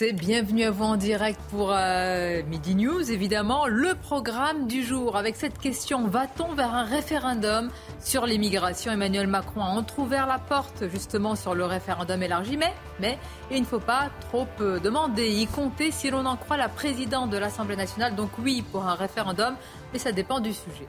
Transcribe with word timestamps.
et 0.00 0.12
bienvenue 0.12 0.62
à 0.62 0.70
vous 0.70 0.84
en 0.84 0.96
direct 0.96 1.40
pour 1.50 1.72
euh, 1.72 2.42
Midi 2.46 2.76
News, 2.76 3.10
évidemment. 3.10 3.66
Le 3.66 3.96
programme 3.96 4.68
du 4.68 4.84
jour 4.84 5.16
avec 5.16 5.34
cette 5.34 5.58
question 5.58 6.06
va-t-on 6.06 6.54
vers 6.54 6.72
un 6.72 6.84
référendum 6.84 7.68
sur 7.98 8.24
l'immigration? 8.24 8.92
Emmanuel 8.92 9.26
Macron 9.26 9.60
a 9.60 9.70
entrouvert 9.70 10.28
la 10.28 10.38
porte 10.38 10.84
justement 10.88 11.34
sur 11.34 11.56
le 11.56 11.64
référendum 11.64 12.22
élargi, 12.22 12.56
mais, 12.56 12.72
mais 13.00 13.18
il 13.50 13.60
ne 13.60 13.66
faut 13.66 13.80
pas 13.80 14.10
trop 14.20 14.46
euh, 14.60 14.78
demander, 14.78 15.28
y 15.28 15.48
compter 15.48 15.90
si 15.90 16.10
l'on 16.10 16.26
en 16.26 16.36
croit 16.36 16.56
la 16.56 16.68
présidente 16.68 17.30
de 17.30 17.38
l'Assemblée 17.38 17.76
nationale. 17.76 18.14
Donc 18.14 18.30
oui 18.38 18.62
pour 18.70 18.84
un 18.84 18.94
référendum, 18.94 19.56
mais 19.92 19.98
ça 19.98 20.12
dépend 20.12 20.38
du 20.38 20.52
sujet. 20.52 20.86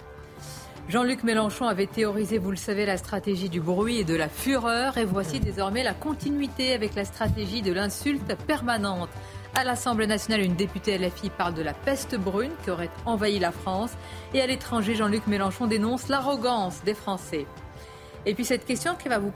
Jean-Luc 0.90 1.24
Mélenchon 1.24 1.66
avait 1.66 1.88
théorisé, 1.88 2.38
vous 2.38 2.52
le 2.52 2.58
savez, 2.58 2.86
la 2.86 2.98
stratégie 2.98 3.48
du 3.48 3.62
bruit 3.62 4.00
et 4.00 4.04
de 4.04 4.16
la 4.16 4.28
fureur. 4.28 4.98
Et 4.98 5.06
voici 5.06 5.40
désormais 5.40 5.82
la 5.82 5.94
continuité 5.94 6.74
avec 6.74 6.94
la 6.96 7.06
stratégie 7.06 7.62
de 7.62 7.72
l'insulte 7.72 8.36
permanente. 8.46 9.10
À 9.56 9.64
l'Assemblée 9.64 10.08
nationale, 10.08 10.42
une 10.42 10.56
députée 10.56 10.98
LFI 10.98 11.30
parle 11.30 11.54
de 11.54 11.62
la 11.62 11.74
peste 11.74 12.16
brune 12.16 12.52
qui 12.64 12.70
aurait 12.70 12.90
envahi 13.06 13.40
la 13.40 13.52
France. 13.52 13.92
Et 14.34 14.42
à 14.42 14.48
l'étranger, 14.48 14.96
Jean-Luc 14.96 15.26
Mélenchon 15.28 15.68
dénonce 15.68 16.10
l'arrogance 16.10 16.84
des 16.84 16.94
Français. 16.94 17.46
Et 18.26 18.36
puis 18.36 18.46
cette 18.46 18.66
question 18.66 18.96
qui 18.96 19.08
va 19.08 19.20
vous 19.20 19.34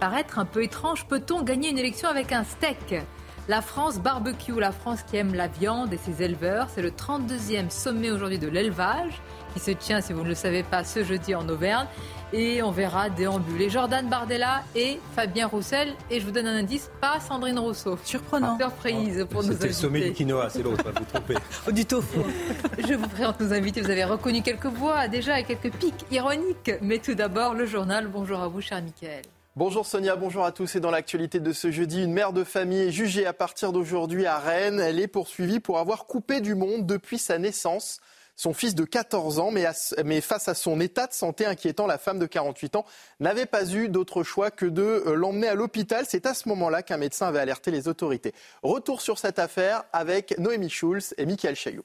paraître 0.00 0.38
un 0.38 0.44
peu 0.44 0.62
étrange, 0.62 1.06
peut-on 1.06 1.42
gagner 1.42 1.70
une 1.70 1.78
élection 1.78 2.08
avec 2.08 2.32
un 2.32 2.44
steak? 2.44 3.02
La 3.48 3.60
France 3.60 3.98
barbecue, 3.98 4.58
la 4.58 4.72
France 4.72 5.02
qui 5.02 5.16
aime 5.16 5.34
la 5.34 5.48
viande 5.48 5.92
et 5.92 5.98
ses 5.98 6.22
éleveurs, 6.22 6.68
c'est 6.72 6.80
le 6.80 6.90
32e 6.90 7.70
sommet 7.70 8.10
aujourd'hui 8.10 8.38
de 8.38 8.48
l'élevage 8.48 9.20
qui 9.52 9.60
se 9.60 9.70
tient, 9.70 10.00
si 10.00 10.12
vous 10.12 10.22
ne 10.22 10.28
le 10.28 10.34
savez 10.34 10.62
pas, 10.62 10.84
ce 10.84 11.04
jeudi 11.04 11.34
en 11.34 11.48
Auvergne. 11.48 11.86
Et 12.32 12.62
on 12.62 12.70
verra 12.70 13.10
déambuler 13.10 13.68
Jordan 13.68 14.08
Bardella 14.08 14.62
et 14.74 14.98
Fabien 15.14 15.46
Roussel. 15.46 15.92
Et 16.10 16.18
je 16.18 16.24
vous 16.24 16.30
donne 16.30 16.46
un 16.46 16.56
indice, 16.56 16.90
pas 17.00 17.20
Sandrine 17.20 17.58
Rousseau. 17.58 17.98
Surprenant. 18.04 18.56
Surprise 18.58 19.26
pour 19.28 19.42
nous 19.42 19.52
C'était 19.52 19.66
le 19.66 19.72
sommet 19.74 20.00
du 20.00 20.12
quinoa, 20.12 20.48
c'est 20.48 20.62
l'autre, 20.62 20.84
vous 20.96 21.04
trompez. 21.04 21.34
Oh, 21.68 21.72
du 21.72 21.84
tofu. 21.84 22.18
Je 22.88 22.94
vous 22.94 23.06
présente 23.08 23.38
nos 23.40 23.52
invités. 23.52 23.82
Vous 23.82 23.90
avez 23.90 24.04
reconnu 24.04 24.42
quelques 24.42 24.66
voix 24.66 25.08
déjà 25.08 25.38
et 25.38 25.44
quelques 25.44 25.70
pics 25.72 26.06
ironiques. 26.10 26.72
Mais 26.80 26.98
tout 26.98 27.14
d'abord, 27.14 27.54
le 27.54 27.66
journal. 27.66 28.08
Bonjour 28.08 28.40
à 28.40 28.48
vous, 28.48 28.62
cher 28.62 28.82
Michael. 28.82 29.22
Bonjour 29.54 29.84
Sonia, 29.84 30.16
bonjour 30.16 30.46
à 30.46 30.52
tous. 30.52 30.76
Et 30.76 30.80
dans 30.80 30.90
l'actualité 30.90 31.38
de 31.38 31.52
ce 31.52 31.70
jeudi, 31.70 32.02
une 32.02 32.14
mère 32.14 32.32
de 32.32 32.42
famille 32.42 32.80
est 32.80 32.90
jugée 32.90 33.26
à 33.26 33.34
partir 33.34 33.72
d'aujourd'hui 33.72 34.24
à 34.24 34.38
Rennes. 34.38 34.80
Elle 34.80 34.98
est 34.98 35.08
poursuivie 35.08 35.60
pour 35.60 35.78
avoir 35.78 36.06
coupé 36.06 36.40
du 36.40 36.54
monde 36.54 36.86
depuis 36.86 37.18
sa 37.18 37.36
naissance 37.36 38.00
son 38.36 38.52
fils 38.54 38.74
de 38.74 38.84
14 38.84 39.38
ans, 39.38 39.50
mais, 39.50 40.20
face 40.20 40.48
à 40.48 40.54
son 40.54 40.80
état 40.80 41.06
de 41.06 41.12
santé 41.12 41.46
inquiétant, 41.46 41.86
la 41.86 41.98
femme 41.98 42.18
de 42.18 42.26
48 42.26 42.76
ans 42.76 42.84
n'avait 43.20 43.46
pas 43.46 43.70
eu 43.72 43.88
d'autre 43.88 44.22
choix 44.22 44.50
que 44.50 44.66
de 44.66 44.82
euh, 44.82 45.14
l'emmener 45.14 45.48
à 45.48 45.54
l'hôpital. 45.54 46.04
C'est 46.08 46.26
à 46.26 46.34
ce 46.34 46.48
moment-là 46.48 46.82
qu'un 46.82 46.96
médecin 46.96 47.28
avait 47.28 47.40
alerté 47.40 47.70
les 47.70 47.88
autorités. 47.88 48.32
Retour 48.62 49.00
sur 49.00 49.18
cette 49.18 49.38
affaire 49.38 49.84
avec 49.92 50.38
Noémie 50.38 50.70
Schulz 50.70 51.14
et 51.18 51.26
Michael 51.26 51.56
Chaillot. 51.56 51.84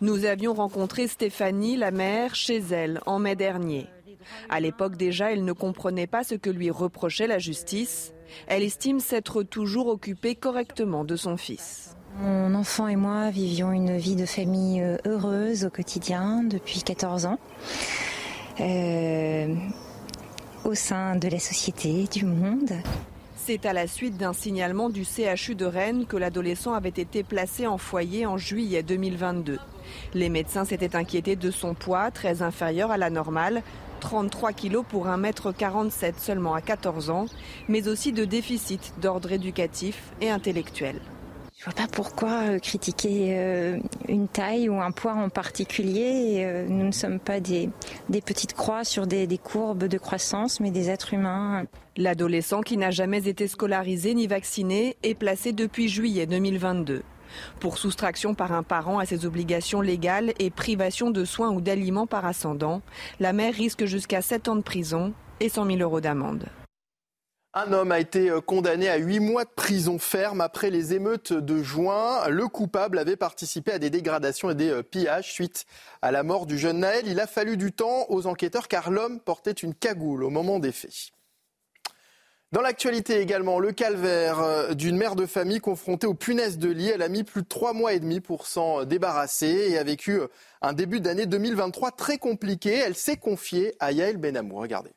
Nous 0.00 0.24
avions 0.24 0.54
rencontré 0.54 1.06
Stéphanie, 1.08 1.76
la 1.76 1.90
mère, 1.90 2.34
chez 2.34 2.58
elle 2.70 3.00
en 3.06 3.18
mai 3.18 3.36
dernier. 3.36 3.86
À 4.48 4.60
l'époque 4.60 4.96
déjà, 4.96 5.32
elle 5.32 5.44
ne 5.44 5.52
comprenait 5.52 6.06
pas 6.06 6.24
ce 6.24 6.34
que 6.34 6.50
lui 6.50 6.70
reprochait 6.70 7.26
la 7.26 7.38
justice. 7.38 8.12
Elle 8.46 8.62
estime 8.62 9.00
s'être 9.00 9.42
toujours 9.42 9.88
occupée 9.88 10.34
correctement 10.34 11.04
de 11.04 11.16
son 11.16 11.36
fils. 11.36 11.96
Mon 12.18 12.54
enfant 12.54 12.88
et 12.88 12.96
moi 12.96 13.30
vivions 13.30 13.72
une 13.72 13.96
vie 13.96 14.16
de 14.16 14.26
famille 14.26 14.82
euh, 14.82 14.96
heureuse 15.06 15.64
au 15.64 15.70
quotidien 15.70 16.42
depuis 16.42 16.82
14 16.82 17.26
ans. 17.26 17.38
Euh, 18.60 19.54
au 20.64 20.74
sein 20.74 21.16
de 21.16 21.28
la 21.28 21.38
société, 21.38 22.06
du 22.12 22.24
monde. 22.26 22.72
C'est 23.36 23.64
à 23.64 23.72
la 23.72 23.86
suite 23.86 24.18
d'un 24.18 24.32
signalement 24.32 24.90
du 24.90 25.04
CHU 25.04 25.54
de 25.54 25.64
Rennes 25.64 26.04
que 26.06 26.16
l'adolescent 26.16 26.74
avait 26.74 26.88
été 26.88 27.22
placé 27.22 27.66
en 27.66 27.78
foyer 27.78 28.26
en 28.26 28.36
juillet 28.36 28.82
2022. 28.82 29.58
Les 30.14 30.28
médecins 30.28 30.64
s'étaient 30.64 30.96
inquiétés 30.96 31.36
de 31.36 31.50
son 31.50 31.74
poids, 31.74 32.10
très 32.10 32.42
inférieur 32.42 32.90
à 32.90 32.98
la 32.98 33.08
normale, 33.08 33.62
33 34.00 34.52
kilos 34.52 34.84
pour 34.86 35.06
1m47 35.06 36.14
seulement 36.18 36.54
à 36.54 36.60
14 36.60 37.10
ans, 37.10 37.26
mais 37.68 37.88
aussi 37.88 38.12
de 38.12 38.24
déficit 38.24 38.92
d'ordre 39.00 39.32
éducatif 39.32 40.12
et 40.20 40.30
intellectuel. 40.30 41.00
Je 41.60 41.66
vois 41.66 41.74
pas 41.74 41.88
pourquoi 41.92 42.44
euh, 42.44 42.58
critiquer 42.58 43.36
euh, 43.36 43.78
une 44.08 44.28
taille 44.28 44.70
ou 44.70 44.80
un 44.80 44.92
poids 44.92 45.12
en 45.12 45.28
particulier. 45.28 46.42
Euh, 46.42 46.66
nous 46.66 46.86
ne 46.86 46.90
sommes 46.90 47.20
pas 47.20 47.38
des, 47.38 47.68
petites 48.08 48.54
croix 48.54 48.82
sur 48.82 49.06
des, 49.06 49.26
des, 49.26 49.36
courbes 49.36 49.84
de 49.84 49.98
croissance, 49.98 50.58
mais 50.60 50.70
des 50.70 50.88
êtres 50.88 51.12
humains. 51.12 51.66
L'adolescent 51.98 52.62
qui 52.62 52.78
n'a 52.78 52.90
jamais 52.90 53.28
été 53.28 53.46
scolarisé 53.46 54.14
ni 54.14 54.26
vacciné 54.26 54.96
est 55.02 55.14
placé 55.14 55.52
depuis 55.52 55.90
juillet 55.90 56.24
2022. 56.24 57.02
Pour 57.60 57.76
soustraction 57.76 58.32
par 58.32 58.52
un 58.52 58.62
parent 58.62 58.98
à 58.98 59.04
ses 59.04 59.26
obligations 59.26 59.82
légales 59.82 60.32
et 60.38 60.48
privation 60.48 61.10
de 61.10 61.26
soins 61.26 61.50
ou 61.50 61.60
d'aliments 61.60 62.06
par 62.06 62.24
ascendant, 62.24 62.80
la 63.20 63.34
mère 63.34 63.52
risque 63.52 63.84
jusqu'à 63.84 64.22
7 64.22 64.48
ans 64.48 64.56
de 64.56 64.62
prison 64.62 65.12
et 65.40 65.50
100 65.50 65.66
000 65.66 65.78
euros 65.80 66.00
d'amende. 66.00 66.46
Un 67.52 67.72
homme 67.72 67.90
a 67.90 67.98
été 67.98 68.30
euh, 68.30 68.40
condamné 68.40 68.88
à 68.88 68.96
huit 68.96 69.18
mois 69.18 69.44
de 69.44 69.50
prison 69.50 69.98
ferme 69.98 70.40
après 70.40 70.70
les 70.70 70.94
émeutes 70.94 71.32
de 71.32 71.64
juin. 71.64 72.28
Le 72.28 72.46
coupable 72.46 72.96
avait 72.96 73.16
participé 73.16 73.72
à 73.72 73.80
des 73.80 73.90
dégradations 73.90 74.50
et 74.50 74.54
des 74.54 74.70
euh, 74.70 74.82
pillages 74.84 75.32
suite 75.32 75.66
à 76.00 76.12
la 76.12 76.22
mort 76.22 76.46
du 76.46 76.56
jeune 76.56 76.78
Naël. 76.78 77.08
Il 77.08 77.18
a 77.18 77.26
fallu 77.26 77.56
du 77.56 77.72
temps 77.72 78.06
aux 78.08 78.28
enquêteurs 78.28 78.68
car 78.68 78.92
l'homme 78.92 79.18
portait 79.18 79.50
une 79.50 79.74
cagoule 79.74 80.22
au 80.22 80.30
moment 80.30 80.60
des 80.60 80.70
faits. 80.70 81.10
Dans 82.52 82.60
l'actualité 82.60 83.18
également, 83.18 83.58
le 83.58 83.72
calvaire 83.72 84.38
euh, 84.38 84.74
d'une 84.74 84.96
mère 84.96 85.16
de 85.16 85.26
famille 85.26 85.58
confrontée 85.58 86.06
aux 86.06 86.14
punaises 86.14 86.58
de 86.58 86.70
lit. 86.70 86.90
Elle 86.90 87.02
a 87.02 87.08
mis 87.08 87.24
plus 87.24 87.42
de 87.42 87.48
trois 87.48 87.72
mois 87.72 87.94
et 87.94 87.98
demi 87.98 88.20
pour 88.20 88.46
s'en 88.46 88.84
débarrasser 88.84 89.70
et 89.70 89.76
a 89.76 89.82
vécu 89.82 90.20
un 90.62 90.72
début 90.72 91.00
d'année 91.00 91.26
2023 91.26 91.90
très 91.90 92.18
compliqué. 92.18 92.74
Elle 92.74 92.94
s'est 92.94 93.16
confiée 93.16 93.74
à 93.80 93.90
Yael 93.90 94.18
Benamou. 94.18 94.54
Regardez. 94.54 94.92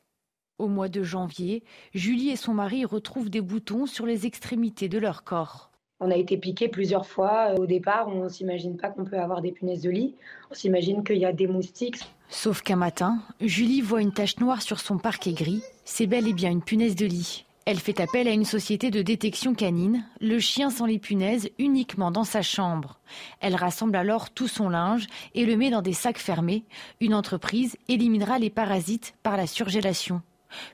Au 0.58 0.68
mois 0.68 0.88
de 0.88 1.02
janvier, 1.02 1.64
Julie 1.94 2.30
et 2.30 2.36
son 2.36 2.54
mari 2.54 2.84
retrouvent 2.84 3.28
des 3.28 3.40
boutons 3.40 3.86
sur 3.86 4.06
les 4.06 4.24
extrémités 4.24 4.88
de 4.88 4.98
leur 4.98 5.24
corps. 5.24 5.72
On 5.98 6.12
a 6.12 6.16
été 6.16 6.36
piqué 6.36 6.68
plusieurs 6.68 7.06
fois. 7.06 7.54
Au 7.58 7.66
départ, 7.66 8.06
on 8.06 8.24
ne 8.24 8.28
s'imagine 8.28 8.76
pas 8.76 8.90
qu'on 8.90 9.04
peut 9.04 9.18
avoir 9.18 9.42
des 9.42 9.50
punaises 9.50 9.82
de 9.82 9.90
lit. 9.90 10.14
On 10.52 10.54
s'imagine 10.54 11.02
qu'il 11.02 11.18
y 11.18 11.24
a 11.24 11.32
des 11.32 11.48
moustiques. 11.48 12.00
Sauf 12.28 12.62
qu'un 12.62 12.76
matin, 12.76 13.20
Julie 13.40 13.80
voit 13.80 14.00
une 14.00 14.12
tache 14.12 14.38
noire 14.38 14.62
sur 14.62 14.78
son 14.78 14.98
parquet 14.98 15.32
gris. 15.32 15.62
C'est 15.84 16.06
bel 16.06 16.28
et 16.28 16.32
bien 16.32 16.52
une 16.52 16.62
punaise 16.62 16.94
de 16.94 17.06
lit. 17.06 17.46
Elle 17.66 17.80
fait 17.80 18.00
appel 18.00 18.28
à 18.28 18.32
une 18.32 18.44
société 18.44 18.92
de 18.92 19.02
détection 19.02 19.54
canine. 19.54 20.04
Le 20.20 20.38
chien 20.38 20.70
sent 20.70 20.86
les 20.86 20.98
punaises 21.00 21.50
uniquement 21.58 22.12
dans 22.12 22.24
sa 22.24 22.42
chambre. 22.42 23.00
Elle 23.40 23.56
rassemble 23.56 23.96
alors 23.96 24.30
tout 24.30 24.48
son 24.48 24.68
linge 24.68 25.08
et 25.34 25.46
le 25.46 25.56
met 25.56 25.70
dans 25.70 25.82
des 25.82 25.94
sacs 25.94 26.18
fermés. 26.18 26.64
Une 27.00 27.14
entreprise 27.14 27.76
éliminera 27.88 28.38
les 28.38 28.50
parasites 28.50 29.14
par 29.24 29.36
la 29.36 29.48
surgélation. 29.48 30.22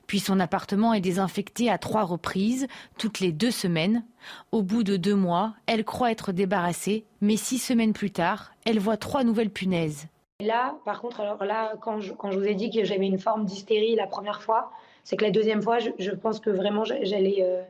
Puis 0.07 0.19
son 0.19 0.39
appartement 0.39 0.93
est 0.93 1.01
désinfecté 1.01 1.69
à 1.69 1.77
trois 1.77 2.03
reprises, 2.03 2.67
toutes 2.97 3.19
les 3.19 3.31
deux 3.31 3.51
semaines. 3.51 4.03
Au 4.51 4.61
bout 4.61 4.83
de 4.83 4.97
deux 4.97 5.15
mois, 5.15 5.53
elle 5.65 5.83
croit 5.83 6.11
être 6.11 6.31
débarrassée, 6.31 7.05
mais 7.21 7.37
six 7.37 7.57
semaines 7.57 7.93
plus 7.93 8.11
tard, 8.11 8.51
elle 8.65 8.79
voit 8.79 8.97
trois 8.97 9.23
nouvelles 9.23 9.49
punaises. 9.49 10.07
Là, 10.41 10.75
par 10.85 11.01
contre, 11.01 11.21
alors 11.21 11.43
là, 11.43 11.73
quand 11.81 11.99
je, 11.99 12.13
vous 12.13 12.45
ai 12.45 12.55
dit 12.55 12.71
que 12.71 12.83
j'avais 12.83 13.05
une 13.05 13.19
forme 13.19 13.45
d'hystérie 13.45 13.95
la 13.95 14.07
première 14.07 14.41
fois, 14.41 14.71
c'est 15.03 15.15
que 15.15 15.23
la 15.23 15.31
deuxième 15.31 15.61
fois, 15.61 15.77
je, 15.79 16.11
pense 16.11 16.39
que 16.39 16.49
vraiment 16.49 16.83
j'allais, 16.83 17.37
euh, 17.41 17.61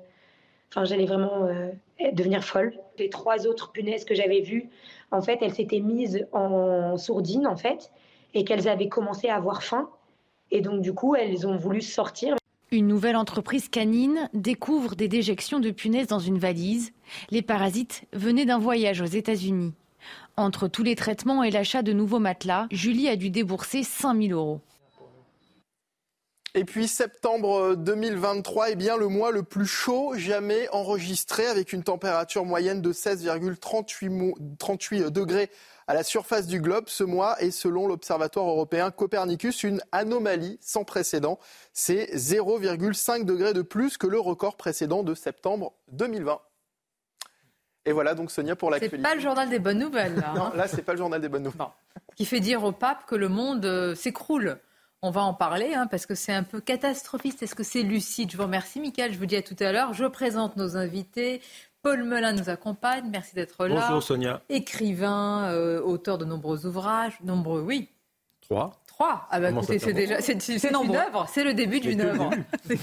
enfin 0.69 0.85
j'allais 0.85 1.05
vraiment 1.05 1.45
euh, 1.45 1.69
devenir 2.13 2.43
folle. 2.43 2.73
Les 2.97 3.09
trois 3.09 3.45
autres 3.45 3.71
punaises 3.71 4.05
que 4.05 4.15
j'avais 4.15 4.41
vues, 4.41 4.69
en 5.11 5.21
fait, 5.21 5.39
elles 5.41 5.53
s'étaient 5.53 5.81
mises 5.81 6.25
en 6.31 6.97
sourdine, 6.97 7.45
en 7.45 7.57
fait, 7.57 7.91
et 8.33 8.45
qu'elles 8.45 8.67
avaient 8.69 8.89
commencé 8.89 9.27
à 9.27 9.35
avoir 9.35 9.63
faim. 9.63 9.89
Et 10.51 10.61
donc, 10.61 10.81
du 10.81 10.93
coup, 10.93 11.15
elles 11.15 11.47
ont 11.47 11.57
voulu 11.57 11.81
sortir. 11.81 12.35
Une 12.71 12.87
nouvelle 12.87 13.15
entreprise 13.15 13.69
canine 13.69 14.29
découvre 14.33 14.95
des 14.95 15.07
déjections 15.07 15.59
de 15.59 15.71
punaises 15.71 16.07
dans 16.07 16.19
une 16.19 16.39
valise. 16.39 16.91
Les 17.29 17.41
parasites 17.41 18.03
venaient 18.13 18.45
d'un 18.45 18.59
voyage 18.59 19.01
aux 19.01 19.05
États-Unis. 19.05 19.73
Entre 20.37 20.67
tous 20.67 20.83
les 20.83 20.95
traitements 20.95 21.43
et 21.43 21.51
l'achat 21.51 21.81
de 21.81 21.93
nouveaux 21.93 22.19
matelas, 22.19 22.67
Julie 22.71 23.09
a 23.09 23.15
dû 23.15 23.29
débourser 23.29 23.83
5000 23.83 24.33
euros. 24.33 24.61
Et 26.53 26.65
puis 26.65 26.89
septembre 26.89 27.75
2023 27.75 28.71
est 28.71 28.75
bien 28.75 28.97
le 28.97 29.07
mois 29.07 29.31
le 29.31 29.43
plus 29.43 29.65
chaud 29.65 30.15
jamais 30.17 30.67
enregistré 30.73 31.47
avec 31.47 31.71
une 31.71 31.81
température 31.81 32.43
moyenne 32.43 32.81
de 32.81 32.91
16,38 32.91 35.11
degrés 35.11 35.49
à 35.91 35.93
la 35.93 36.03
surface 36.03 36.47
du 36.47 36.61
globe 36.61 36.85
ce 36.87 37.03
mois 37.03 37.35
et 37.43 37.51
selon 37.51 37.85
l'Observatoire 37.85 38.47
européen 38.47 38.91
Copernicus, 38.91 39.63
une 39.63 39.81
anomalie 39.91 40.57
sans 40.61 40.85
précédent. 40.85 41.37
C'est 41.73 42.05
0,5 42.15 43.25
degrés 43.25 43.51
de 43.51 43.61
plus 43.61 43.97
que 43.97 44.07
le 44.07 44.17
record 44.17 44.55
précédent 44.55 45.03
de 45.03 45.13
septembre 45.13 45.73
2020. 45.91 46.39
Et 47.83 47.91
voilà 47.91 48.15
donc 48.15 48.31
Sonia 48.31 48.55
pour 48.55 48.71
l'actualité. 48.71 48.95
C'est 48.95 49.03
pas 49.03 49.15
le 49.15 49.21
journal 49.21 49.49
des 49.49 49.59
bonnes 49.59 49.79
nouvelles 49.79 50.15
là. 50.15 50.31
non, 50.35 50.43
hein. 50.43 50.53
là 50.55 50.69
c'est 50.69 50.81
pas 50.81 50.93
le 50.93 50.97
journal 50.97 51.19
des 51.19 51.27
bonnes 51.27 51.43
nouvelles. 51.43 51.67
Qui 52.15 52.23
fait 52.23 52.39
dire 52.39 52.63
au 52.63 52.71
pape 52.71 53.05
que 53.05 53.15
le 53.15 53.27
monde 53.27 53.65
euh, 53.65 53.93
s'écroule. 53.93 54.59
On 55.01 55.11
va 55.11 55.23
en 55.23 55.33
parler 55.33 55.73
hein, 55.73 55.87
parce 55.87 56.05
que 56.05 56.15
c'est 56.15 56.31
un 56.31 56.43
peu 56.43 56.61
catastrophiste. 56.61 57.43
Est-ce 57.43 57.55
que 57.55 57.63
c'est 57.63 57.81
lucide? 57.81 58.31
Je 58.31 58.37
vous 58.37 58.43
remercie, 58.43 58.79
Michael. 58.79 59.11
Je 59.11 59.17
vous 59.17 59.25
dis 59.25 59.35
à 59.35 59.41
tout 59.41 59.55
à 59.59 59.73
l'heure. 59.73 59.93
Je 59.93 60.05
présente 60.05 60.55
nos 60.55 60.77
invités. 60.77 61.41
Paul 61.81 62.03
Melun 62.03 62.33
nous 62.33 62.49
accompagne. 62.49 63.09
Merci 63.11 63.35
d'être 63.35 63.65
là. 63.65 63.87
Bonjour 63.87 64.03
Sonia. 64.03 64.41
Écrivain, 64.49 65.49
euh, 65.51 65.81
auteur 65.81 66.17
de 66.17 66.25
nombreux 66.25 66.65
ouvrages. 66.65 67.17
Nombreux, 67.23 67.61
oui. 67.61 67.89
Trois. 68.41 68.80
Trois. 69.01 69.27
Ah 69.31 69.39
bah 69.39 69.49
écoutez, 69.49 69.79
c'est 69.79 69.93
déjà 69.93 70.21
c'est 70.21 70.33
une 70.63 70.95
œuvre. 70.95 71.25
C'est 71.33 71.43
le 71.43 71.55
début 71.55 71.79
d'une 71.79 72.01
œuvre. 72.01 72.29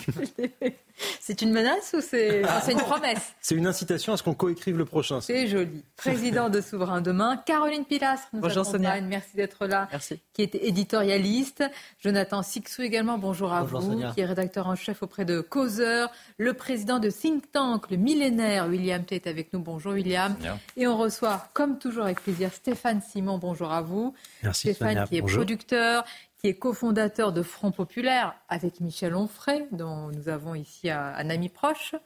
C'est 1.20 1.42
une 1.42 1.52
menace 1.52 1.94
ou 1.96 2.00
c'est 2.00 2.42
une 2.70 2.78
promesse? 2.78 3.34
C'est 3.40 3.54
une 3.54 3.66
incitation 3.66 4.12
à 4.12 4.16
ce 4.16 4.22
qu'on 4.22 4.34
coécrive 4.34 4.76
le 4.76 4.84
prochain. 4.84 5.20
C'est 5.20 5.46
joli. 5.46 5.84
Président 5.96 6.48
de 6.48 6.60
Souverain 6.60 7.00
Demain, 7.00 7.36
Caroline 7.36 7.84
Pilastre 7.84 8.28
nous 8.32 8.40
bonjour 8.40 8.68
accompagne. 8.68 9.06
Merci 9.06 9.36
d'être 9.36 9.66
là. 9.66 9.88
Merci. 9.90 10.20
Qui 10.32 10.42
est 10.42 10.54
éditorialiste. 10.56 11.64
Jonathan 12.00 12.42
Sixou 12.42 12.82
également, 12.82 13.18
bonjour 13.18 13.52
à 13.52 13.62
vous. 13.62 14.00
Qui 14.14 14.20
est 14.20 14.24
rédacteur 14.24 14.66
en 14.66 14.74
chef 14.74 15.02
auprès 15.02 15.24
de 15.24 15.40
Causeur. 15.40 16.10
Le 16.36 16.54
président 16.54 16.98
de 16.98 17.10
Think 17.10 17.52
Tank, 17.52 17.90
le 17.90 17.96
millénaire, 17.96 18.66
William 18.66 19.04
T. 19.04 19.16
est 19.16 19.26
avec 19.26 19.52
nous. 19.52 19.60
Bonjour 19.60 19.92
William. 19.92 20.34
Et 20.76 20.86
on 20.86 20.96
reçoit, 20.96 21.48
comme 21.52 21.78
toujours 21.78 22.04
avec 22.04 22.22
plaisir, 22.22 22.52
Stéphane 22.52 23.02
Simon. 23.02 23.38
Bonjour 23.38 23.70
à 23.72 23.82
vous. 23.82 24.14
Merci 24.42 24.74
Stéphane 24.74 25.06
qui 25.08 25.18
est 25.18 25.22
producteur, 25.22 26.04
qui 26.38 26.46
est 26.46 26.54
cofondateur 26.54 27.32
de 27.32 27.42
Front 27.42 27.72
Populaire 27.72 28.34
avec 28.48 28.80
Michel 28.80 29.14
Onfray, 29.16 29.66
dont 29.72 30.10
nous 30.12 30.28
avons 30.28 30.54
ici 30.54 30.88
un, 30.88 31.30
ami 31.30 31.48
proche. 31.48 31.96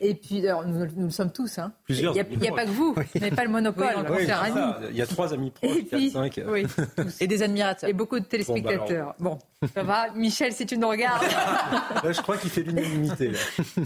Et 0.00 0.14
puis, 0.14 0.42
nous, 0.42 0.86
nous, 0.96 1.04
le 1.06 1.10
sommes 1.10 1.32
tous. 1.32 1.58
Hein. 1.58 1.72
Plusieurs. 1.84 2.14
Il 2.14 2.38
n'y 2.38 2.48
a, 2.48 2.52
pas 2.52 2.66
que 2.66 2.70
vous, 2.70 2.92
vous 2.92 3.20
n'avez 3.20 3.34
pas 3.34 3.44
le 3.44 3.50
monopole. 3.50 3.94
il 4.90 4.96
y 4.96 5.00
a 5.00 5.06
trois 5.06 5.32
amis 5.32 5.50
proches, 5.50 5.76
et 5.76 5.82
puis, 5.82 6.10
cinq. 6.10 6.38
et 7.20 7.26
des 7.26 7.42
admirateurs. 7.42 7.88
Et 7.88 7.94
beaucoup 7.94 8.20
de 8.20 8.26
téléspectateurs. 8.26 9.14
Bon, 9.18 9.38
ça 9.74 9.82
va. 9.82 10.10
Michel, 10.10 10.52
si 10.52 10.66
tu 10.66 10.76
nous 10.76 10.88
regardes. 10.88 11.24
je 12.04 12.20
crois 12.20 12.36
qu'il 12.36 12.50
fait 12.50 12.62
l'unanimité. 12.62 13.32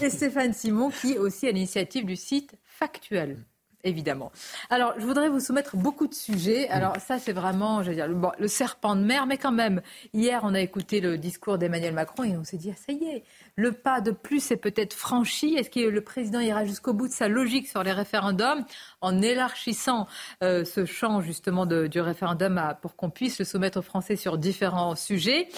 Et 0.01 0.11
Stéphane 0.11 0.53
Simon, 0.53 0.91
qui 0.91 1.13
est 1.13 1.19
aussi 1.19 1.47
à 1.47 1.53
l'initiative 1.53 2.05
du 2.05 2.17
site 2.17 2.57
Factuel 2.65 3.39
évidemment. 3.85 4.33
Alors, 4.71 4.95
je 4.99 5.05
voudrais 5.05 5.29
vous 5.29 5.41
soumettre 5.41 5.77
beaucoup 5.77 6.07
de 6.07 6.15
sujets. 6.15 6.69
Alors, 6.69 6.97
ça, 6.97 7.19
c'est 7.19 7.33
vraiment, 7.33 7.83
je 7.83 7.91
veux 7.91 7.95
dire, 7.95 8.09
le, 8.09 8.49
serpent 8.49 8.97
de 8.97 9.03
mer, 9.03 9.27
mais 9.27 9.39
quand 9.39 9.53
même, 9.53 9.83
hier, 10.13 10.41
on 10.43 10.55
a 10.55 10.61
écouté 10.61 11.01
le 11.01 11.19
discours 11.19 11.59
d'Emmanuel 11.59 11.95
Macron 11.95 12.25
et 12.25 12.37
on 12.37 12.45
s'est 12.45 12.57
dit, 12.57 12.73
ah, 12.73 12.77
ça 12.87 12.93
y 12.93 13.05
est, 13.05 13.25
le 13.57 13.73
pas 13.73 14.01
de 14.01 14.11
plus 14.11 14.51
est 14.51 14.57
peut-être 14.57 14.95
franchi. 14.95 15.55
Est-ce 15.55 15.71
que 15.71 15.81
le 15.81 16.01
président 16.01 16.41
ira 16.41 16.65
jusqu'au 16.65 16.93
bout 16.93 17.09
de 17.09 17.13
sa 17.13 17.29
logique 17.29 17.69
sur 17.69 17.83
les 17.83 17.93
référendums 17.93 18.65
en 19.01 19.23
élargissant 19.23 20.07
euh, 20.43 20.65
ce 20.65 20.85
champ, 20.85 21.21
justement, 21.21 21.67
du 21.67 22.01
référendum 22.01 22.61
pour 22.83 22.97
qu'on 22.97 23.11
puisse 23.11 23.39
le 23.39 23.45
soumettre 23.45 23.79
aux 23.79 23.83
Français 23.83 24.17
sur 24.17 24.39
différents 24.39 24.97
sujets? 24.97 25.49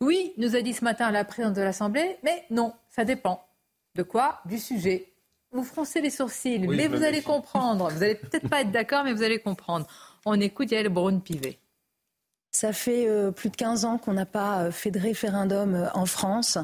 Oui, 0.00 0.32
nous 0.36 0.56
a 0.56 0.60
dit 0.60 0.74
ce 0.74 0.84
matin 0.84 1.10
la 1.10 1.24
présidente 1.24 1.54
de 1.54 1.62
l'Assemblée, 1.62 2.18
mais 2.22 2.44
non, 2.50 2.74
ça 2.90 3.04
dépend. 3.04 3.46
De 3.94 4.02
quoi? 4.02 4.40
Du 4.44 4.58
sujet 4.58 5.15
vous 5.56 5.64
froncez 5.64 6.00
les 6.00 6.10
sourcils, 6.10 6.58
mais 6.58 6.86
vous 6.86 7.02
allez 7.02 7.22
comprendre. 7.22 7.90
Vous 7.90 8.00
n'allez 8.00 8.14
peut-être 8.14 8.48
pas 8.48 8.60
être 8.60 8.70
d'accord, 8.70 9.04
mais 9.04 9.12
vous 9.12 9.22
allez 9.22 9.38
comprendre. 9.38 9.86
On 10.24 10.38
écoute 10.40 10.70
Yael 10.70 10.88
Braun-Pivet. 10.88 11.58
Ça 12.52 12.72
fait 12.72 13.06
euh, 13.06 13.32
plus 13.32 13.50
de 13.50 13.56
15 13.56 13.84
ans 13.84 13.98
qu'on 13.98 14.14
n'a 14.14 14.24
pas 14.24 14.62
euh, 14.62 14.70
fait 14.70 14.90
de 14.90 14.98
référendum 14.98 15.74
euh, 15.74 15.88
en 15.92 16.06
France 16.06 16.56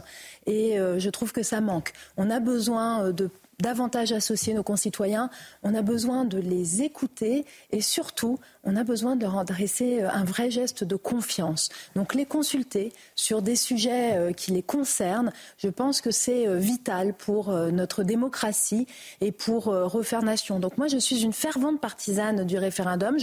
et 0.46 0.76
je 0.76 1.10
trouve 1.10 1.32
que 1.32 1.42
ça 1.42 1.60
manque. 1.60 1.92
On 2.16 2.30
a 2.30 2.40
besoin 2.40 3.10
de 3.10 3.30
davantage 3.62 4.12
associer 4.12 4.52
nos 4.52 4.62
concitoyens, 4.62 5.30
on 5.62 5.74
a 5.74 5.80
besoin 5.80 6.26
de 6.26 6.38
les 6.38 6.82
écouter 6.82 7.46
et 7.70 7.80
surtout, 7.80 8.38
on 8.64 8.76
a 8.76 8.84
besoin 8.84 9.16
de 9.16 9.22
leur 9.22 9.38
adresser 9.38 10.02
euh, 10.02 10.10
un 10.10 10.24
vrai 10.24 10.50
geste 10.50 10.84
de 10.84 10.96
confiance. 10.96 11.70
Donc 11.94 12.14
les 12.14 12.26
consulter 12.26 12.92
sur 13.14 13.40
des 13.40 13.56
sujets 13.56 14.16
euh, 14.16 14.32
qui 14.32 14.50
les 14.50 14.62
concernent, 14.62 15.32
je 15.56 15.68
pense 15.68 16.00
que 16.02 16.10
c'est 16.10 16.46
euh, 16.46 16.56
vital 16.58 17.14
pour 17.14 17.52
notre 17.52 18.02
démocratie 18.02 18.86
et 19.20 19.30
pour 19.30 19.66
refaire 19.66 20.22
nation. 20.22 20.58
Donc 20.58 20.76
moi, 20.76 20.88
je 20.88 20.98
suis 20.98 21.22
une 21.22 21.32
fervente 21.32 21.80
partisane 21.80 22.44
du 22.44 22.58
référendum. 22.58 23.16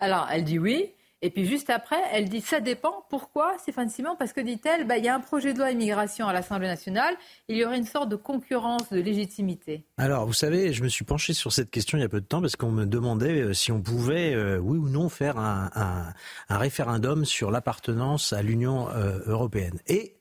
Alors, 0.00 0.28
elle 0.32 0.44
dit 0.44 0.58
oui. 0.58 0.90
Et 1.22 1.30
puis 1.30 1.46
juste 1.46 1.68
après, 1.68 2.00
elle 2.12 2.28
dit 2.28 2.40
ça 2.40 2.60
dépend. 2.60 3.04
Pourquoi, 3.10 3.56
Stéphane 3.58 3.90
Simon? 3.90 4.16
Parce 4.18 4.32
que, 4.32 4.40
dit-elle, 4.40 4.86
bah, 4.86 4.96
il 4.96 5.04
y 5.04 5.08
a 5.08 5.14
un 5.14 5.20
projet 5.20 5.52
de 5.52 5.58
loi 5.58 5.70
immigration 5.70 6.26
à 6.26 6.32
l'Assemblée 6.32 6.66
nationale. 6.66 7.14
Il 7.48 7.56
y 7.56 7.64
aurait 7.64 7.76
une 7.76 7.84
sorte 7.84 8.08
de 8.08 8.16
concurrence 8.16 8.90
de 8.90 9.00
légitimité. 9.00 9.84
Alors, 9.98 10.26
vous 10.26 10.32
savez, 10.32 10.72
je 10.72 10.82
me 10.82 10.88
suis 10.88 11.04
penché 11.04 11.34
sur 11.34 11.52
cette 11.52 11.70
question 11.70 11.98
il 11.98 12.00
y 12.00 12.04
a 12.04 12.08
peu 12.08 12.20
de 12.20 12.26
temps 12.26 12.40
parce 12.40 12.56
qu'on 12.56 12.70
me 12.70 12.86
demandait 12.86 13.40
euh, 13.40 13.52
si 13.52 13.70
on 13.70 13.82
pouvait, 13.82 14.32
euh, 14.34 14.58
oui 14.58 14.78
ou 14.78 14.88
non, 14.88 15.10
faire 15.10 15.38
un, 15.38 16.14
référendum 16.48 17.24
sur 17.24 17.50
l'appartenance 17.50 18.32
à 18.32 18.42
l'Union 18.42 18.88
euh, 18.90 19.18
européenne. 19.26 19.78
Et 19.86 20.16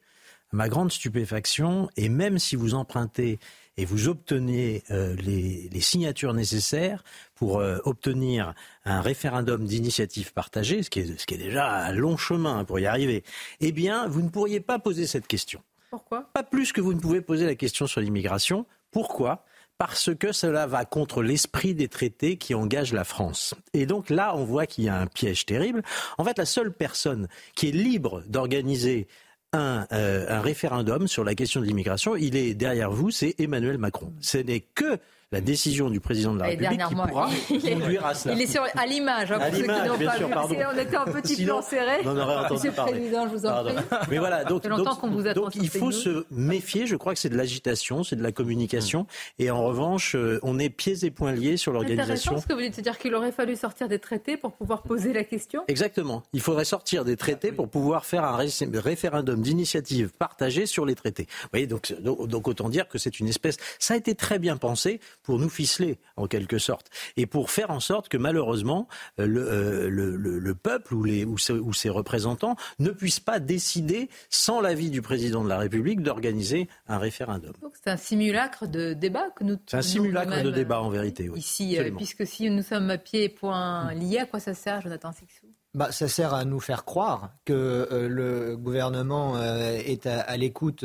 ma 0.52 0.68
grande 0.68 0.92
stupéfaction, 0.92 1.90
et 1.96 2.10
même 2.10 2.40
si 2.40 2.56
vous 2.56 2.74
empruntez 2.74 3.40
et 3.80 3.86
vous 3.86 4.10
obtenez 4.10 4.84
les, 4.90 5.70
les, 5.72 5.82
signatures 5.82 6.34
nécessaires 6.34 7.04
pour 7.36 7.64
obtenir 7.86 8.54
un 8.84 9.00
référendum 9.00 9.66
d'initiative 9.66 10.34
partagée, 10.34 10.84
ce 10.84 10.90
qui, 10.90 11.00
est, 11.00 11.20
ce 11.20 11.26
qui 11.26 11.36
est 11.36 11.38
déjà 11.38 11.86
un 11.86 11.94
long 11.94 12.18
chemin 12.18 12.66
pour 12.66 12.80
y 12.80 12.86
arriver, 12.86 13.24
eh 13.62 13.72
bien, 13.72 14.08
vous 14.08 14.22
ne 14.22 14.30
pourriez 14.30 14.60
pas 14.60 14.80
poser 14.80 15.08
cette 15.08 15.28
question. 15.28 15.62
Pourquoi? 15.90 16.30
Pas 16.34 16.44
plus 16.44 16.72
que 16.72 16.82
vous 16.82 16.94
ne 16.94 17.00
pouvez 17.00 17.22
poser 17.22 17.46
la 17.46 17.56
question 17.56 17.88
sur 17.88 18.02
l'immigration. 18.02 18.66
Pourquoi? 18.92 19.46
Parce 19.78 20.14
que 20.14 20.32
cela 20.32 20.68
va 20.68 20.86
contre 20.86 21.24
l'esprit 21.24 21.74
des 21.74 21.88
traités 21.88 22.38
qui 22.38 22.54
engagent 22.54 22.94
la 22.94 23.06
France. 23.06 23.56
Et 23.74 23.86
donc 23.86 24.10
là, 24.10 24.36
on 24.36 24.44
voit 24.44 24.66
qu'il 24.66 24.84
y 24.84 24.90
a 24.90 25.00
un 25.00 25.08
piège 25.08 25.46
terrible. 25.46 25.84
En 26.18 26.26
fait, 26.26 26.38
la 26.38 26.46
seule 26.46 26.74
personne 26.74 27.28
qui 27.56 27.70
est 27.70 27.72
libre 27.72 28.22
d'organiser 28.28 29.08
un, 29.54 29.88
euh, 29.92 30.26
un 30.30 30.42
référendum 30.42 31.08
sur 31.08 31.24
la 31.24 31.36
question 31.36 31.62
de 31.62 31.66
l'immigration, 31.66 32.16
il 32.16 32.36
est 32.36 32.54
derrière 32.54 32.92
vous, 32.92 33.12
c'est 33.12 33.36
Emmanuel 33.40 33.78
Macron. 33.78 34.14
Ce 34.20 34.38
n'est 34.38 34.62
que 34.62 35.00
la 35.32 35.42
décision 35.42 35.92
du 35.92 36.00
président 36.00 36.34
de 36.34 36.40
la 36.40 36.46
République 36.48 36.80
qui 36.88 36.96
pourra 36.96 37.30
conduire 37.48 38.06
à 38.06 38.16
cela. 38.16 38.34
Il 38.34 38.42
est 38.42 38.48
sur, 38.48 38.64
à 38.64 38.86
l'image, 38.88 39.32
hein, 39.32 39.40
pour 39.40 39.56
ceux 39.56 39.62
qui 39.62 39.68
n'ont 39.68 40.06
pas 40.06 40.18
sûr, 40.18 40.28
vu. 40.28 40.34
Pardon. 40.34 40.56
On 40.74 40.78
était 40.80 40.98
en 40.98 41.06
petit 41.06 41.36
Sinon, 41.36 41.54
plan 41.54 41.62
serré. 41.62 41.98
On 42.04 42.18
aurait 42.18 42.36
entendu 42.38 42.54
Monsieur 42.54 42.70
le 42.72 42.92
Président, 42.92 43.28
je 43.28 43.36
vous 43.36 43.46
en 43.46 43.64
prie. 43.64 43.76
Mais 44.10 44.18
voilà, 44.18 44.44
donc, 44.44 44.64
donc, 44.64 44.88
vous 45.04 45.34
donc 45.34 45.56
il 45.56 45.70
faut 45.70 45.92
se 45.92 46.26
méfier. 46.32 46.88
Je 46.88 46.96
crois 46.96 47.14
que 47.14 47.20
c'est 47.20 47.30
de 47.30 47.38
l'agitation, 47.38 48.04
c'est 48.04 48.16
de 48.16 48.24
la 48.24 48.32
communication. 48.32 49.06
Et 49.38 49.52
en 49.52 49.64
revanche, 49.64 50.16
euh, 50.16 50.40
on 50.42 50.58
est 50.58 50.70
pieds 50.70 51.06
et 51.06 51.12
points 51.12 51.32
liés 51.32 51.58
sur 51.58 51.74
l'organisation. 51.74 52.34
C'est 52.36 52.42
ce 52.42 52.48
que 52.48 52.54
vous 52.54 52.62
dites, 52.62 52.74
c'est-à-dire 52.74 52.98
qu'il 52.98 53.14
aurait 53.14 53.32
fallu 53.32 53.56
sortir 53.56 53.88
des 53.88 54.00
traités 54.00 54.36
pour 54.36 54.54
pouvoir 54.54 54.82
poser 54.82 55.14
la 55.14 55.24
question 55.24 55.64
Exactement. 55.68 56.24
Il 56.34 56.42
faudrait 56.42 56.66
sortir 56.66 57.06
des 57.06 57.18
traités 57.18 57.52
pour 57.52 57.70
pouvoir 57.70 58.06
faire 58.06 58.24
un 58.24 58.36
référendum 58.36 59.42
d'initiative 59.42 60.10
partagée 60.18 60.66
sur 60.66 60.88
les 60.88 60.96
traités. 60.96 61.28
Vous 61.44 61.50
voyez, 61.52 61.68
donc, 61.68 61.94
donc 62.02 62.48
autant 62.48 62.70
dire 62.70 62.88
que 62.88 62.98
c'est 62.98 63.20
une 63.20 63.28
espèce. 63.28 63.58
Ça 63.78 63.94
a 63.94 63.98
été 63.98 64.16
très 64.16 64.40
bien 64.40 64.58
pensé 64.58 65.00
pour 65.24 65.40
nous 65.40 65.50
ficeler, 65.50 66.00
en 66.16 66.28
quelque 66.28 66.58
sorte, 66.58 66.90
et 67.18 67.26
pour 67.26 67.52
faire 67.52 67.72
en 67.72 67.80
sorte 67.80 68.10
que 68.10 68.18
malheureusement 68.18 68.88
euh, 69.20 69.28
euh, 69.28 69.90
le, 69.90 70.16
le, 70.16 70.40
le, 70.40 70.56
peuple 70.56 70.94
ou, 70.94 71.04
les, 71.04 71.26
ou, 71.26 71.38
ses, 71.38 71.90
représentants 71.90 72.56
ne 72.80 72.90
puissent 72.90 73.20
pas 73.20 73.40
décider, 73.40 74.10
sans 74.30 74.62
l'avis 74.62 74.90
du 74.90 75.02
président 75.02 75.44
de 75.44 75.50
la 75.50 75.58
République, 75.58 76.02
d'organiser 76.02 76.68
un 76.88 76.98
référendum. 76.98 77.54
C'est 77.74 77.90
un 77.90 77.98
simulacre 77.98 78.68
de 78.68 78.94
débat 78.94 79.30
que 79.36 79.44
nous. 79.44 79.58
C'est 79.68 79.78
un 79.78 79.82
simulacre 79.82 80.42
de 80.42 80.52
débat 80.52 80.82
en 80.82 80.90
vérité. 80.90 81.30
Oui. 81.30 81.40
Ici, 81.40 81.78
euh, 81.78 81.92
puisque 81.96 82.26
si 82.26 82.50
nous 82.50 82.64
sommes 82.64 82.90
à 82.90 82.98
pied 82.98 83.26
et 83.26 83.30
poings 83.30 83.94
liés, 83.94 84.20
à 84.20 84.26
quoi 84.26 84.40
ça 84.40 84.54
sert, 84.54 84.82
Jonathan 84.82 85.12
Sixou? 85.12 85.48
Bah, 85.76 85.92
ça 85.92 86.08
sert 86.08 86.34
à 86.34 86.46
nous 86.46 86.60
faire 86.60 86.84
croire 86.84 87.30
que 87.46 88.08
le 88.10 88.58
gouvernement 88.58 89.40
est 89.40 90.08
à, 90.08 90.22
à 90.22 90.36
l'écoute 90.36 90.84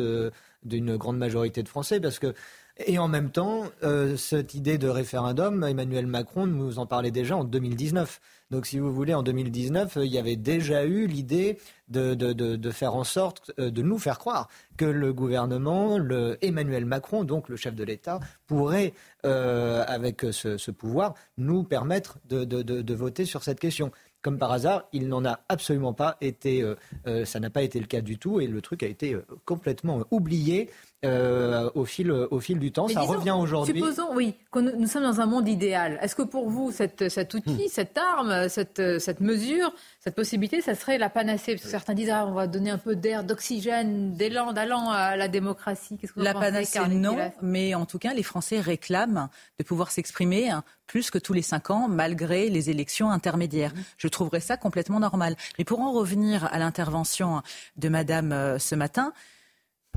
d'une 0.62 0.97
grande 0.97 1.17
majorité 1.17 1.62
de 1.62 1.69
Français, 1.69 2.00
parce 2.00 2.19
que 2.19 2.35
et 2.78 2.99
en 2.99 3.07
même 3.07 3.31
temps, 3.31 3.64
euh, 3.85 4.16
cette 4.16 4.54
idée 4.54 4.78
de 4.78 4.88
référendum, 4.88 5.62
Emmanuel 5.62 6.07
Macron 6.07 6.47
nous 6.47 6.81
en 6.81 6.87
parlait 6.87 7.12
déjà 7.12 7.37
en 7.37 7.45
2019. 7.45 8.21
Donc, 8.50 8.66
si 8.66 8.81
vous 8.81 8.93
voulez, 8.93 9.14
en 9.14 9.23
2019, 9.23 9.99
il 10.02 10.12
y 10.12 10.19
avait 10.19 10.35
déjà 10.37 10.85
eu 10.85 11.07
l'idée 11.07 11.59
de, 11.88 12.14
de, 12.14 12.33
de, 12.33 12.71
faire 12.71 12.95
en 12.95 13.04
sorte 13.04 13.52
euh, 13.59 13.71
de 13.71 13.83
nous 13.83 13.99
faire 13.99 14.19
croire 14.19 14.49
que 14.76 14.85
le 14.85 15.12
gouvernement, 15.12 15.99
le 15.99 16.38
Emmanuel 16.43 16.85
Macron, 16.85 17.25
donc 17.25 17.49
le 17.49 17.57
chef 17.57 17.75
de 17.75 17.85
l'État, 17.85 18.19
pourrait, 18.47 18.93
euh, 19.25 19.85
avec 19.87 20.23
ce, 20.33 20.57
ce, 20.57 20.71
pouvoir, 20.71 21.14
nous 21.37 21.62
permettre 21.62 22.19
de, 22.28 22.95
voter 22.95 23.25
sur 23.25 23.45
cette 23.45 23.61
question. 23.61 23.93
comme 24.23 24.38
par 24.38 24.52
hasard, 24.52 24.88
il 24.93 25.09
n'en 25.09 25.25
a 25.25 25.40
absolument 25.49 25.93
pas 25.93 26.16
été, 26.23 26.62
euh, 26.62 26.76
euh, 27.07 27.25
ça 27.26 27.40
n'a 27.40 27.50
pas 27.50 27.62
été 27.62 27.78
le 27.78 27.87
cas 27.87 28.00
du 28.00 28.19
tout, 28.19 28.40
et 28.40 28.47
le 28.47 28.62
truc 28.62 28.83
a 28.83 28.87
été 28.87 29.12
euh, 29.12 29.25
complètement 29.45 30.02
oublié 30.11 30.71
euh, 31.04 31.70
au, 31.75 31.84
fil, 31.84 32.11
au 32.11 32.40
fil 32.40 32.58
du 32.58 32.73
temps. 32.73 32.88
ça 32.88 33.02
revient 33.02 33.32
aujourd'hui. 33.32 33.75
Supposons, 33.75 34.14
oui, 34.14 34.34
que 34.50 34.58
nous, 34.58 34.87
sommes 34.87 35.02
dans 35.02 35.20
un 35.20 35.26
monde 35.26 35.49
idéal. 35.49 35.99
Est-ce 36.02 36.16
que 36.16 36.23
pour 36.23 36.50
vous, 36.50 36.70
cette, 36.73 37.08
cet 37.08 37.34
outil, 37.34 37.66
hmm. 37.66 37.68
cette 37.68 37.99
arme, 37.99 38.49
cette, 38.49 38.99
cette 38.99 39.20
mesure, 39.20 39.73
cette 40.00 40.14
possibilité, 40.14 40.61
ça 40.61 40.75
serait 40.75 40.99
la 40.99 41.11
panacée? 41.11 41.52
Parce 41.52 41.64
que 41.64 41.70
certains 41.70 41.94
disent 41.94 42.11
ah, 42.11 42.26
on 42.26 42.32
va 42.32 42.46
donner 42.46 42.70
un 42.70 42.78
peu 42.78 42.96
d'air, 42.96 43.25
d'oxygène, 43.25 44.14
d'élan, 44.14 44.52
d'allant 44.52 44.90
à 44.90 45.16
la 45.16 45.28
démocratie. 45.28 45.99
Que 45.99 46.08
la 46.16 46.34
panacée, 46.34 46.80
non, 46.88 47.16
mais 47.42 47.75
en 47.75 47.87
tout 47.87 47.99
cas, 47.99 48.14
les 48.14 48.23
Français 48.23 48.61
réclament 48.61 49.28
de 49.58 49.64
pouvoir 49.64 49.90
s'exprimer 49.90 50.50
hein, 50.50 50.64
plus 50.87 51.11
que 51.11 51.18
tous 51.18 51.32
les 51.32 51.42
cinq 51.42 51.70
ans, 51.70 51.88
malgré 51.88 52.49
les 52.49 52.70
élections 52.70 53.11
intermédiaires. 53.11 53.75
Hmm. 53.75 53.82
Je 53.99 54.08
trouverais 54.08 54.40
ça 54.40 54.56
complètement 54.56 55.00
normal. 55.00 55.37
Mais 55.58 55.64
pour 55.64 55.80
en 55.80 55.92
revenir 55.92 56.44
à 56.52 56.58
l'intervention 56.58 57.42
de 57.76 57.88
Madame 57.88 58.32
euh, 58.32 58.58
ce 58.58 58.75
matin, 58.75 59.12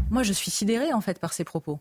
moi, 0.09 0.23
je 0.23 0.33
suis 0.33 0.51
sidérée 0.51 0.93
en 0.93 1.01
fait 1.01 1.19
par 1.19 1.33
ces 1.33 1.43
propos. 1.43 1.79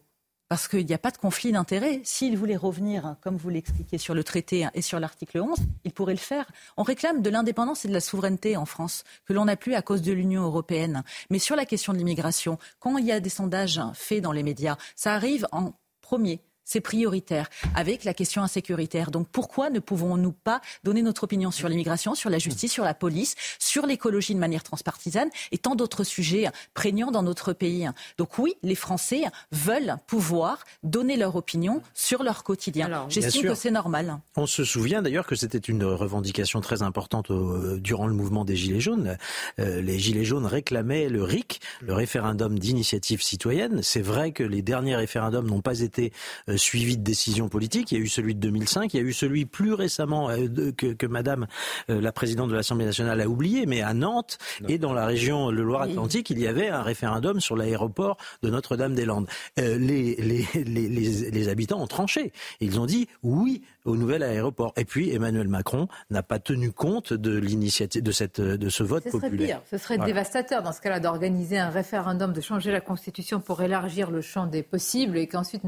Parce 0.49 0.69
qu'il 0.69 0.87
n'y 0.87 0.95
a 0.95 0.99
pas 0.99 1.11
de 1.11 1.17
conflit 1.17 1.51
d'intérêts. 1.51 2.01
S'il 2.05 2.37
voulait 2.37 2.57
revenir, 2.57 3.17
comme 3.21 3.37
vous 3.37 3.49
l'expliquez, 3.49 3.99
sur 3.99 4.15
le 4.15 4.23
traité 4.23 4.69
et 4.75 4.83
sur 4.83 5.01
l'article 5.01 5.41
11, 5.41 5.59
il 5.83 5.93
pourrait 5.93 6.15
le 6.15 6.21
faire. 6.21 6.47
On 6.77 6.85
réclame 6.85 7.21
de 7.21 7.31
l'indépendance 7.31 7.85
et 7.85 7.89
de 7.89 7.93
la 7.93 8.01
souveraineté 8.01 8.57
en 8.57 8.65
France, 8.65 9.03
que 9.25 9.33
l'on 9.33 9.47
n'a 9.47 9.57
plus 9.57 9.75
à 9.75 9.83
cause 9.83 10.03
de 10.03 10.13
l'Union 10.13 10.43
européenne. 10.43 11.03
Mais 11.31 11.41
sur 11.41 11.57
la 11.57 11.67
question 11.67 11.93
de 11.93 11.99
l'immigration, 11.99 12.59
quand 12.79 12.97
il 12.99 13.07
y 13.07 13.13
a 13.13 13.19
des 13.19 13.29
sondages 13.29 13.81
faits 13.95 14.23
dans 14.23 14.31
les 14.31 14.45
médias, 14.45 14.77
ça 14.95 15.15
arrive 15.15 15.49
en 15.51 15.73
premier 16.01 16.41
c'est 16.67 16.81
prioritaire, 16.81 17.49
avec 17.75 18.05
la 18.05 18.13
question 18.13 18.43
insécuritaire. 18.43 19.11
Donc 19.11 19.29
pourquoi 19.29 19.71
ne 19.71 19.79
pouvons-nous 19.79 20.33
pas 20.33 20.61
donner 20.85 21.01
notre 21.01 21.25
opinion 21.25 21.51
sur 21.51 21.69
l'immigration, 21.69 22.15
sur 22.15 22.29
la 22.29 22.39
justice, 22.39 22.73
sur 22.73 22.85
la 22.85 22.93
police, 22.93 23.37
sur 23.59 23.87
l'écologie 23.87 24.35
de 24.35 24.41
manière 24.41 24.65
transpartisane 24.65 25.31
et 25.53 25.59
tant 25.59 25.77
d'autres 25.77 26.05
sujets 26.05 26.49
prégnants 26.75 27.13
dans 27.13 27.23
notre 27.23 27.55
pays? 27.55 27.89
Donc 28.19 28.37
oui, 28.39 28.55
les 28.63 28.75
Français 28.75 29.23
veulent 29.53 29.97
pouvoir 30.07 30.65
donner 30.83 31.17
leur 31.17 31.37
opinion 31.37 31.81
sur 31.95 32.23
leur 32.23 32.43
quotidien. 32.43 33.07
J'estime 33.09 33.47
que 33.47 33.55
c'est 33.55 33.71
normal. 33.71 34.19
On 34.37 34.47
se 34.47 34.65
souvient 34.65 35.03
d'ailleurs 35.03 35.27
que 35.27 35.37
c'était 35.37 35.59
une 35.59 35.85
revendication 35.85 36.61
très 36.61 36.83
importante 36.83 37.31
durant 37.79 38.09
le 38.09 38.15
mouvement 38.15 38.45
des 38.45 38.57
Gilets 38.57 38.81
jaunes. 38.81 39.17
Euh, 39.61 39.81
les 39.81 39.99
Gilets 40.01 40.25
jaunes 40.25 40.47
réclamaient 40.47 41.09
le 41.09 41.23
RIC, 41.23 41.61
le 41.81 41.95
référendum 41.95 42.59
d'initiative 42.59 43.23
citoyenne. 43.23 43.83
C'est 43.83 44.03
vrai 44.03 44.33
que 44.33 44.43
les 44.43 44.63
derniers 44.63 44.97
référendums 44.97 45.47
n'ont 45.47 45.61
pas 45.61 45.81
été 45.81 46.13
euh, 46.49 46.56
suivi 46.57 46.97
de 46.97 47.03
décisions 47.03 47.49
politiques. 47.49 47.93
Il 47.93 47.99
y 47.99 48.01
a 48.01 48.05
eu 48.05 48.09
celui 48.09 48.35
de 48.35 48.41
2005, 48.41 48.95
il 48.95 48.97
y 48.97 49.01
a 49.01 49.03
eu 49.03 49.13
celui 49.13 49.47
plus 49.47 49.73
récemment 49.73 50.31
euh, 50.31 50.73
que, 50.77 50.93
que, 50.93 51.07
Madame 51.07 51.47
euh, 51.91 52.01
la 52.01 52.13
présidente 52.13 52.51
de 52.51 52.55
l'Assemblée 52.55 52.85
nationale 52.85 53.21
a 53.21 53.29
oublié, 53.29 53.67
mais 53.67 53.83
à 53.83 53.95
Nantes 53.95 54.39
et 54.69 54.79
dans 54.79 54.93
la 54.93 55.07
région 55.07 55.51
le 55.51 55.63
Loire-Atlantique, 55.63 56.31
il 56.31 56.39
y 56.39 56.47
avait 56.47 56.69
un 56.69 56.83
référendum 56.83 57.41
sur 57.41 57.57
l'aéroport 57.57 58.17
de 58.43 58.51
Notre-Dame-des-Landes. 58.51 59.29
Euh, 59.59 59.79
les, 59.79 60.17
les, 60.17 60.47
les, 60.65 61.31
les, 61.31 61.49
habitants 61.49 61.81
ont 61.81 61.87
tranché. 61.87 62.33
Ils 62.61 62.81
ont 62.81 62.87
dit 62.87 63.09
oui 63.23 63.63
au 63.87 63.97
nouvel 63.97 64.23
aéroport. 64.23 64.73
Et 64.77 64.85
puis 64.85 65.11
Emmanuel 65.11 65.49
Macron 65.49 65.89
n'a 66.11 66.23
pas 66.23 66.39
tenu 66.39 66.73
compte 66.73 67.13
de 67.13 67.37
l'initiative 67.37 68.03
de 68.03 68.13
cette 68.13 68.41
de 68.41 68.69
ce 68.69 68.83
vote 68.83 69.05
ce 69.05 69.11
serait 69.11 69.31
Pire. 69.31 69.63
Ce 69.71 69.79
serait 69.79 69.99
dévastateur 69.99 70.63
dans 70.63 70.73
ce 70.73 70.81
cas-là 70.81 71.01
d'organiser 71.01 71.59
un 71.59 71.71
référendum, 71.71 72.33
de 72.33 72.41
changer 72.41 72.73
la 72.73 72.81
constitution 72.81 73.41
pour 73.41 73.63
élargir 73.63 74.11
le 74.11 74.21
champ 74.21 74.47
des 74.47 74.63
possibles 74.63 75.17
et 75.17 75.27
qu'ensuite 75.27 75.63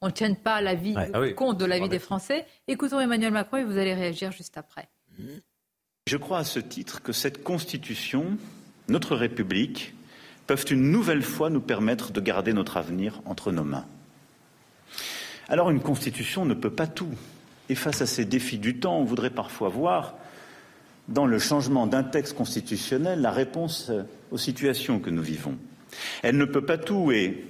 on 0.00 0.06
ne 0.06 0.12
tienne 0.12 0.36
pas 0.36 0.60
l'avis 0.60 0.96
ouais. 0.96 1.10
Ah 1.12 1.32
compte 1.36 1.58
de 1.58 1.64
l'avis 1.64 1.88
des 1.88 1.98
Français. 1.98 2.46
Écoutons 2.66 3.00
Emmanuel 3.00 3.32
Macron 3.32 3.58
et 3.58 3.64
vous 3.64 3.78
allez 3.78 3.94
réagir 3.94 4.32
juste 4.32 4.56
après. 4.56 4.88
Je 6.06 6.16
crois 6.16 6.38
à 6.38 6.44
ce 6.44 6.58
titre 6.58 7.02
que 7.02 7.12
cette 7.12 7.44
constitution, 7.44 8.38
notre 8.88 9.14
République, 9.14 9.94
peuvent 10.46 10.64
une 10.70 10.90
nouvelle 10.90 11.22
fois 11.22 11.50
nous 11.50 11.60
permettre 11.60 12.12
de 12.12 12.20
garder 12.20 12.54
notre 12.54 12.78
avenir 12.78 13.20
entre 13.26 13.52
nos 13.52 13.64
mains. 13.64 13.86
Alors 15.48 15.70
une 15.70 15.80
constitution 15.80 16.44
ne 16.44 16.54
peut 16.54 16.70
pas 16.70 16.86
tout. 16.86 17.14
Et 17.68 17.74
face 17.74 18.00
à 18.00 18.06
ces 18.06 18.24
défis 18.24 18.58
du 18.58 18.78
temps, 18.78 18.98
on 18.98 19.04
voudrait 19.04 19.30
parfois 19.30 19.68
voir 19.68 20.14
dans 21.08 21.26
le 21.26 21.38
changement 21.38 21.86
d'un 21.86 22.02
texte 22.02 22.34
constitutionnel 22.34 23.20
la 23.20 23.30
réponse 23.30 23.90
aux 24.30 24.38
situations 24.38 25.00
que 25.00 25.10
nous 25.10 25.22
vivons. 25.22 25.56
Elle 26.22 26.36
ne 26.36 26.44
peut 26.44 26.64
pas 26.64 26.78
tout 26.78 27.12
et 27.12 27.44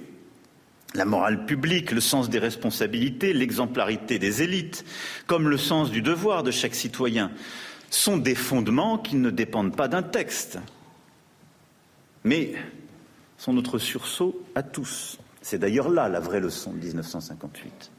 la 0.95 1.05
morale 1.05 1.45
publique, 1.45 1.91
le 1.91 2.01
sens 2.01 2.29
des 2.29 2.39
responsabilités, 2.39 3.33
l'exemplarité 3.33 4.17
des 4.17 4.41
élites, 4.41 4.85
comme 5.27 5.49
le 5.49 5.57
sens 5.57 5.91
du 5.91 6.01
devoir 6.01 6.43
de 6.43 6.51
chaque 6.51 6.73
citoyen, 6.73 7.31
sont 7.89 8.17
des 8.17 8.35
fondements 8.35 8.97
qui 8.97 9.15
ne 9.15 9.29
dépendent 9.29 9.75
pas 9.75 9.87
d'un 9.87 10.03
texte, 10.03 10.59
mais 12.23 12.53
sont 13.37 13.53
notre 13.53 13.77
sursaut 13.77 14.41
à 14.55 14.63
tous. 14.63 15.17
C'est 15.41 15.59
d'ailleurs 15.59 15.89
là 15.89 16.09
la 16.09 16.19
vraie 16.19 16.39
leçon 16.39 16.73
de 16.73 16.79
1958. 16.79 17.91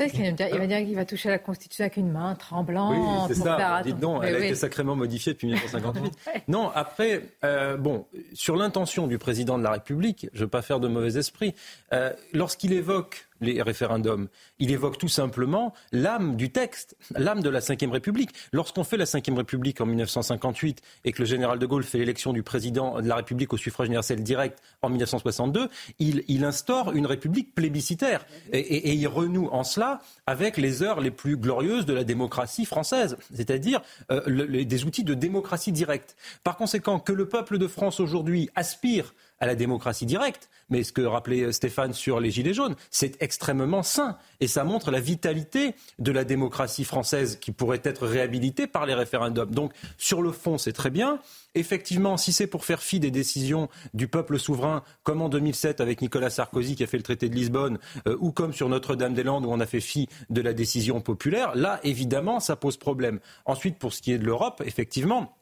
Il 0.00 0.58
va 0.58 0.66
dire 0.66 0.78
qu'il 0.78 0.94
va 0.94 1.04
toucher 1.04 1.28
la 1.28 1.38
Constitution 1.38 1.84
avec 1.84 1.96
une 1.96 2.10
main 2.10 2.34
tremblante. 2.34 2.94
Oui, 2.96 3.34
c'est 3.34 3.42
ça. 3.42 3.80
Dites 3.82 3.98
donc, 3.98 4.22
elle 4.24 4.36
a 4.36 4.38
été 4.38 4.54
sacrément 4.54 4.96
modifiée 4.96 5.32
depuis 5.32 5.46
1958. 5.48 6.12
non, 6.48 6.70
après, 6.74 7.22
euh, 7.44 7.76
bon, 7.76 8.06
sur 8.34 8.56
l'intention 8.56 9.06
du 9.06 9.18
président 9.18 9.58
de 9.58 9.62
la 9.62 9.72
République, 9.72 10.28
je 10.32 10.38
ne 10.38 10.44
veux 10.44 10.50
pas 10.50 10.62
faire 10.62 10.80
de 10.80 10.88
mauvais 10.88 11.16
esprit, 11.18 11.54
euh, 11.92 12.12
lorsqu'il 12.32 12.72
évoque 12.72 13.25
les 13.40 13.62
référendums. 13.62 14.28
Il 14.58 14.70
évoque 14.70 14.98
tout 14.98 15.08
simplement 15.08 15.74
l'âme 15.92 16.36
du 16.36 16.50
texte, 16.50 16.96
l'âme 17.14 17.42
de 17.42 17.50
la 17.50 17.60
Ve 17.60 17.90
République. 17.90 18.30
Lorsqu'on 18.52 18.84
fait 18.84 18.96
la 18.96 19.04
Ve 19.04 19.36
République 19.36 19.80
en 19.80 19.86
1958 19.86 20.80
et 21.04 21.12
que 21.12 21.20
le 21.20 21.26
général 21.26 21.58
de 21.58 21.66
Gaulle 21.66 21.84
fait 21.84 21.98
l'élection 21.98 22.32
du 22.32 22.42
président 22.42 23.00
de 23.00 23.08
la 23.08 23.16
République 23.16 23.52
au 23.52 23.56
suffrage 23.56 23.86
universel 23.86 24.22
direct 24.22 24.60
en 24.82 24.88
1962, 24.88 25.68
il, 25.98 26.24
il 26.28 26.44
instaure 26.44 26.92
une 26.92 27.06
République 27.06 27.54
plébiscitaire 27.54 28.26
et, 28.52 28.94
il 28.94 29.08
renoue 29.08 29.48
en 29.52 29.64
cela 29.64 30.00
avec 30.26 30.56
les 30.56 30.82
heures 30.82 31.00
les 31.00 31.10
plus 31.10 31.36
glorieuses 31.36 31.86
de 31.86 31.92
la 31.92 32.04
démocratie 32.04 32.64
française, 32.64 33.16
c'est-à-dire 33.34 33.82
euh, 34.10 34.64
des 34.64 34.84
outils 34.84 35.04
de 35.04 35.14
démocratie 35.14 35.72
directe. 35.72 36.16
Par 36.44 36.56
conséquent, 36.56 36.98
que 36.98 37.12
le 37.12 37.28
peuple 37.28 37.58
de 37.58 37.66
France 37.66 38.00
aujourd'hui 38.00 38.50
aspire 38.54 39.14
à 39.38 39.46
la 39.46 39.54
démocratie 39.54 40.06
directe, 40.06 40.48
mais 40.70 40.82
ce 40.82 40.92
que 40.92 41.02
rappelait 41.02 41.52
Stéphane 41.52 41.92
sur 41.92 42.20
les 42.20 42.30
Gilets 42.30 42.54
jaunes, 42.54 42.74
c'est 42.90 43.20
extrêmement 43.22 43.82
sain. 43.82 44.16
Et 44.40 44.48
ça 44.48 44.64
montre 44.64 44.90
la 44.90 45.00
vitalité 45.00 45.74
de 45.98 46.12
la 46.12 46.24
démocratie 46.24 46.84
française 46.84 47.38
qui 47.40 47.52
pourrait 47.52 47.82
être 47.84 48.06
réhabilitée 48.06 48.66
par 48.66 48.86
les 48.86 48.94
référendums. 48.94 49.50
Donc, 49.50 49.72
sur 49.98 50.22
le 50.22 50.32
fond, 50.32 50.58
c'est 50.58 50.72
très 50.72 50.90
bien. 50.90 51.20
Effectivement, 51.54 52.16
si 52.16 52.32
c'est 52.32 52.46
pour 52.46 52.64
faire 52.64 52.82
fi 52.82 53.00
des 53.00 53.10
décisions 53.10 53.68
du 53.94 54.08
peuple 54.08 54.38
souverain, 54.38 54.82
comme 55.04 55.22
en 55.22 55.28
2007 55.28 55.80
avec 55.80 56.02
Nicolas 56.02 56.30
Sarkozy 56.30 56.76
qui 56.76 56.82
a 56.82 56.86
fait 56.86 56.96
le 56.96 57.02
traité 57.02 57.28
de 57.28 57.34
Lisbonne, 57.34 57.78
euh, 58.06 58.16
ou 58.20 58.32
comme 58.32 58.52
sur 58.52 58.68
Notre-Dame-des-Landes 58.68 59.46
où 59.46 59.50
on 59.50 59.60
a 59.60 59.66
fait 59.66 59.80
fi 59.80 60.08
de 60.30 60.40
la 60.40 60.52
décision 60.52 61.00
populaire, 61.00 61.54
là, 61.54 61.80
évidemment, 61.82 62.40
ça 62.40 62.56
pose 62.56 62.76
problème. 62.76 63.20
Ensuite, 63.44 63.78
pour 63.78 63.92
ce 63.92 64.02
qui 64.02 64.12
est 64.12 64.18
de 64.18 64.24
l'Europe, 64.24 64.62
effectivement, 64.64 65.36